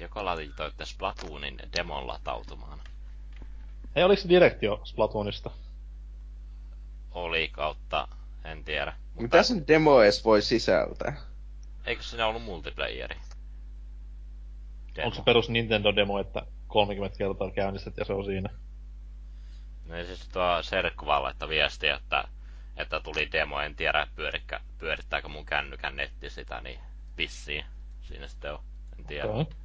Joko 0.00 0.24
laitoitte 0.24 0.86
Splatoonin 0.86 1.58
demon 1.76 2.06
latautumaan? 2.06 2.80
Ei 3.96 4.04
oliks 4.04 4.28
direktio 4.28 4.80
Splatoonista? 4.84 5.50
Oli 7.10 7.48
kautta, 7.48 8.08
en 8.44 8.64
tiedä. 8.64 8.92
Mutta 9.06 9.22
Mitä 9.22 9.42
sen 9.42 9.68
demo 9.68 10.02
edes 10.02 10.24
voi 10.24 10.42
sisältää? 10.42 11.16
Eikö 11.86 12.02
siinä 12.02 12.26
ollut 12.26 12.42
multiplayeri? 12.42 13.16
Demo. 14.96 15.06
Onko 15.06 15.16
se 15.16 15.22
perus 15.22 15.48
Nintendo-demo, 15.48 16.18
että 16.20 16.46
30 16.66 17.18
kertaa 17.18 17.50
käynnistät 17.50 17.96
ja 17.96 18.04
se 18.04 18.12
on 18.12 18.24
siinä? 18.24 18.48
No 19.86 19.96
ja 19.96 20.04
siis 20.04 20.28
tuo 20.28 20.62
Serkku 20.62 21.06
vaan 21.06 21.22
laittoi 21.22 21.48
viestiä, 21.48 21.96
että, 21.96 22.24
että 22.76 23.00
tuli 23.00 23.32
demo, 23.32 23.60
en 23.60 23.76
tiedä 23.76 24.06
pyörikkä, 24.16 24.60
pyörittääkö 24.78 25.28
mun 25.28 25.46
kännykän 25.46 25.96
netti 25.96 26.30
sitä, 26.30 26.60
niin 26.60 26.80
vissiin. 27.16 27.64
Siinä 28.02 28.28
sitten 28.28 28.52
on, 28.52 28.60
en 28.98 29.04
tiedä. 29.04 29.28
Okei. 29.28 29.60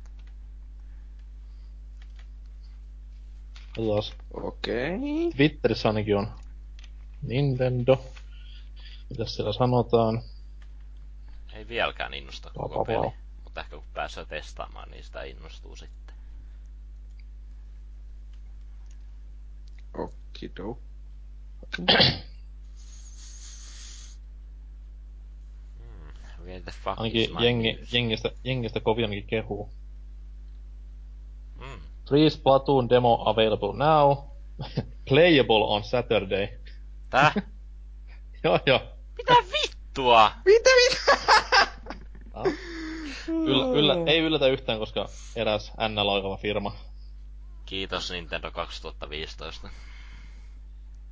Katsotaan. 3.75 4.47
Okei. 4.47 4.99
Twitterissä 5.35 5.89
ainakin 5.89 6.17
on 6.17 6.27
Nintendo. 7.21 8.05
Mitäs 9.09 9.35
siellä 9.35 9.53
sanotaan? 9.53 10.21
Ei 11.53 11.67
vieläkään 11.67 12.13
innosta 12.13 12.51
koko 12.57 12.75
vau, 12.75 12.85
peli. 12.85 13.13
Mutta 13.43 13.61
ehkä 13.61 13.75
kun 13.75 13.85
pääsee 13.93 14.25
testaamaan, 14.25 14.91
niin 14.91 15.03
sitä 15.03 15.23
innostuu 15.23 15.75
sitten. 15.75 16.15
Okido. 19.93 20.77
Where 26.43 26.59
the 26.61 26.71
fuck 26.71 26.97
is 26.97 26.97
Ainakin 26.97 27.29
jengi, 27.39 27.79
jengistä, 27.91 28.31
jengistä 28.43 28.79
kovin 28.79 29.05
ainakin 29.05 29.27
kehuu. 29.27 29.69
Free 32.07 32.29
Splatoon 32.29 32.89
demo 32.89 33.23
available 33.25 33.73
now. 33.73 34.17
Playable 35.09 35.63
on 35.67 35.83
Saturday. 35.83 36.47
Tää? 37.09 37.31
joo 38.43 38.59
joo. 38.65 38.81
Mitä 39.17 39.33
vittua? 39.33 40.31
Mitä 40.45 40.69
mitä? 40.69 41.17
Ah. 42.33 42.45
Yllä, 43.27 43.65
yllä, 43.65 43.95
ei 44.05 44.19
yllätä 44.19 44.47
yhtään, 44.47 44.79
koska 44.79 45.05
eräs 45.35 45.71
NL 45.89 46.07
oikava 46.07 46.37
firma. 46.37 46.75
Kiitos 47.65 48.11
Nintendo 48.11 48.51
2015. 48.51 49.69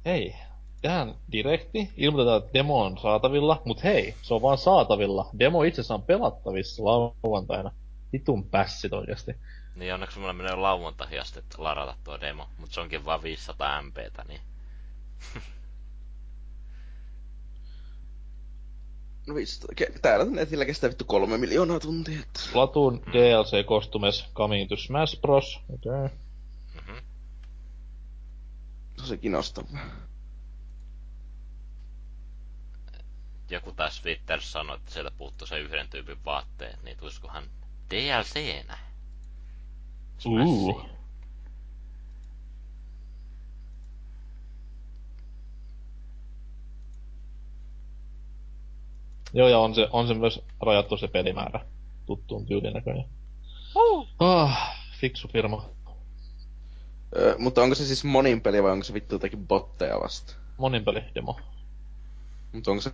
Hei, 0.05 0.35
tähän 0.81 1.15
direkti, 1.31 1.89
ilmoitetaan, 1.97 2.37
että 2.37 2.53
demo 2.53 2.81
on 2.81 2.97
saatavilla, 2.97 3.61
mut 3.65 3.83
hei, 3.83 4.15
se 4.21 4.33
on 4.33 4.41
vaan 4.41 4.57
saatavilla. 4.57 5.29
Demo 5.39 5.63
itsessään 5.63 5.99
on 5.99 6.05
pelattavissa 6.05 6.83
lauantaina. 6.83 7.71
Vitun 8.13 8.49
pässit 8.49 8.93
oikeesti. 8.93 9.31
Niin 9.75 9.93
onneksi 9.93 10.19
mulla 10.19 10.33
menee 10.33 10.55
lauantaihin 10.55 11.21
asti 11.21 11.39
että 11.39 11.63
ladata 11.63 11.95
tuo 12.03 12.21
demo, 12.21 12.49
mutta 12.57 12.73
se 12.73 12.81
onkin 12.81 13.05
vaan 13.05 13.23
500 13.23 13.81
MPtä, 13.81 14.25
niin 14.27 14.41
No 19.27 19.35
vitsi, 19.35 19.67
ke- 19.81 19.99
täällä 20.01 20.25
netillä 20.25 20.65
kestää 20.65 20.89
vittu 20.89 21.05
kolme 21.05 21.37
miljoonaa 21.37 21.79
tuntia. 21.79 22.19
Että... 22.19 22.39
Splatoon 22.39 23.01
DLC 23.13 23.65
Costumes 23.67 24.25
Coming 24.33 24.69
to 24.69 24.75
Smash 24.77 25.21
Bros. 25.21 25.59
Okei. 25.69 25.91
Okay. 25.91 26.09
mhm. 26.75 26.97
Tosi 28.97 29.17
kiinnostavaa. 29.17 29.79
joku 33.49 33.71
taas 33.71 34.01
Twitterissä 34.01 34.51
sanoi, 34.51 34.75
että 34.75 34.91
sieltä 34.91 35.11
puuttuu 35.17 35.47
se 35.47 35.59
yhden 35.59 35.89
tyypin 35.89 36.25
vaatteet, 36.25 36.83
niin 36.83 36.97
tulisikohan 36.97 37.43
DLC-nä? 37.89 38.77
Smashiin. 40.23 40.93
Joo, 49.33 49.47
ja 49.47 49.59
on 49.59 49.75
se, 49.75 49.87
on 49.91 50.07
se 50.07 50.13
myös 50.13 50.41
rajattu 50.61 50.97
se 50.97 51.07
pelimäärä 51.07 51.65
tuttuun 52.05 52.45
tyyliin 52.45 52.73
näköjään. 52.73 53.09
Ah, 54.19 54.77
fiksu 54.99 55.27
firma. 55.27 55.65
Öö, 57.15 57.35
mutta 57.37 57.61
onko 57.61 57.75
se 57.75 57.85
siis 57.85 58.03
monin 58.03 58.41
peli 58.41 58.63
vai 58.63 58.71
onko 58.71 58.83
se 58.83 58.93
vittu 58.93 59.15
jotakin 59.15 59.47
botteja 59.47 59.99
vasta? 59.99 60.35
Monin 60.57 60.85
peli 60.85 61.03
demo. 61.15 61.39
Mutta 62.53 62.71
onko 62.71 62.81
se... 62.81 62.91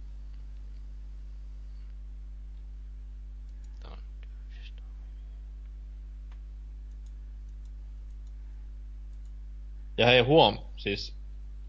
Ja 9.99 10.05
hei 10.05 10.21
huom, 10.21 10.57
siis 10.77 11.15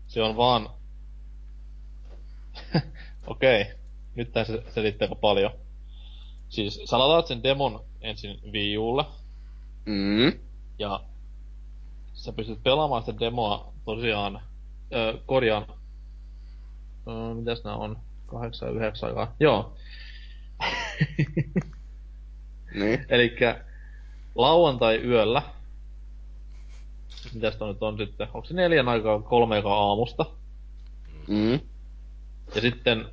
se 0.07 0.23
on 0.23 0.37
vaan... 0.37 0.71
Okei, 3.27 3.63
okay. 3.63 3.75
nyt 4.15 4.33
tää 4.33 4.45
se 4.45 4.63
selittää 4.75 5.09
paljon. 5.21 5.51
Siis 6.49 6.81
sä 6.85 6.99
lataat 6.99 7.27
sen 7.27 7.43
demon 7.43 7.85
ensin 8.01 8.41
Wii 8.53 8.79
Ulle, 8.79 9.05
Mm. 9.87 10.33
ja 10.79 11.01
sä 12.13 12.33
pystyt 12.33 12.63
pelaamaan 12.63 13.03
sitä 13.03 13.21
demoa 13.21 13.73
tosiaan, 13.85 14.41
öö, 14.93 15.19
korjaan, 15.27 15.67
öö, 17.09 17.35
mitäs 17.35 17.65
nää 17.65 17.77
on, 17.77 17.99
kahdeksan 18.27 18.69
ja 18.69 18.75
yhdeksän 18.75 19.09
aikaa, 19.09 19.35
joo. 19.41 19.77
Niin. 22.75 23.07
Elikkä 23.09 23.65
lauantai 24.35 24.97
yöllä, 24.97 25.43
mitäs 27.35 27.57
tää 27.57 27.69
nyt 27.69 27.83
on 27.83 27.97
sitten, 27.99 28.29
onko 28.35 28.45
se 28.47 28.55
neljän 28.55 28.89
aikaa, 28.89 29.23
kolme 29.23 29.55
aikaa 29.57 29.89
aamusta, 29.89 30.27
Mm. 31.29 31.61
ja 32.55 32.61
sitten 32.61 33.05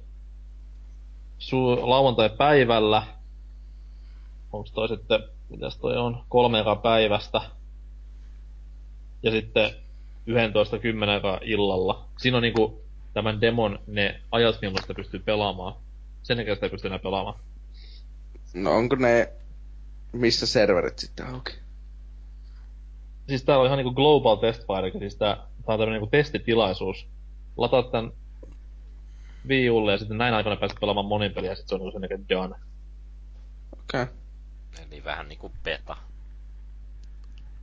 su- 1.40 1.90
lauantai 1.90 2.30
päivällä, 2.30 3.04
onko 4.54 4.70
toi 4.74 4.88
sitten, 4.88 5.20
mitäs 5.50 5.78
toi 5.78 5.98
on, 5.98 6.24
kolme 6.30 6.58
aikaa 6.58 6.76
päivästä, 6.76 7.42
ja 9.24 9.32
sitten 9.32 9.72
11 10.26 10.80
kymmenen 10.80 11.16
aikaa 11.16 11.40
illalla. 11.42 12.06
Siinä 12.18 12.38
on 12.38 12.44
niinku 12.44 12.82
tämän 13.14 13.42
demon 13.42 13.80
ne 13.88 14.22
ajat, 14.32 14.62
milloin 14.62 14.82
sitä 14.84 14.94
pystyy 14.94 15.20
pelaamaan. 15.20 15.76
Sen 16.24 16.38
jälkeen 16.38 16.58
sitä 16.58 16.66
ei 16.66 16.70
pysty 16.70 16.88
enää 16.88 17.00
pelaamaan. 17.00 17.40
No 18.54 18.72
onko 18.76 18.96
ne... 18.96 19.30
Missä 20.12 20.46
serverit 20.46 21.00
sitten 21.00 21.28
auki? 21.28 21.54
Siis 23.28 23.44
täällä 23.44 23.62
on 23.62 23.66
ihan 23.66 23.78
niinku 23.78 23.94
global 23.94 24.36
test 24.36 24.68
fire, 24.68 24.88
eli 24.88 25.00
siis 25.00 25.16
tää, 25.16 25.36
tää 25.36 25.46
on 25.48 25.80
tämmönen 25.80 25.94
niinku 25.94 26.08
testitilaisuus. 26.08 27.08
Lataat 27.58 27.92
tän 27.92 28.12
Wii 29.48 29.70
Ulle 29.70 29.92
ja 29.92 29.98
sitten 29.98 30.18
näin 30.18 30.34
aikana 30.34 30.56
pääset 30.56 30.78
pelaamaan 30.82 31.06
monin 31.06 31.34
peliä 31.34 31.52
ja 31.52 31.56
sit 31.56 31.68
se 31.68 31.76
on 31.76 31.82
niinku 31.82 32.08
sen 32.08 32.30
done. 32.30 32.56
Okei. 33.72 34.02
Okay. 34.02 34.16
Eli 34.92 35.04
vähän 35.04 35.30
niinku 35.30 35.52
beta. 35.64 35.98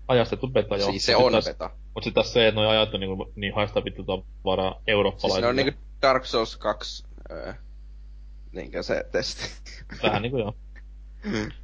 Ajastettu 0.08 0.48
beta, 0.48 0.76
joo. 0.76 0.90
Siis 0.90 1.06
se 1.06 1.16
on 1.16 1.32
taas, 1.32 1.44
beta. 1.44 1.70
Mut 1.94 2.04
sit 2.04 2.14
taas 2.14 2.32
se, 2.32 2.48
että 2.48 2.60
noi 2.60 2.68
ajat 2.68 2.94
on 2.94 3.00
niinku, 3.00 3.32
niin 3.36 3.54
haistaa 3.54 3.84
vittu 3.84 4.04
tavaraa 4.04 4.72
Siis 4.72 4.82
eurooppalaisille. 4.86 5.40
ne 5.40 5.48
on 5.48 5.56
niinku 5.56 5.80
Dark 6.02 6.24
Souls 6.24 6.56
2... 6.56 7.04
Öö, 7.30 7.54
niinkö 8.52 8.82
se 8.82 9.04
testi. 9.12 9.50
Vähän 10.02 10.22
niinku 10.22 10.38
joo. 10.38 10.54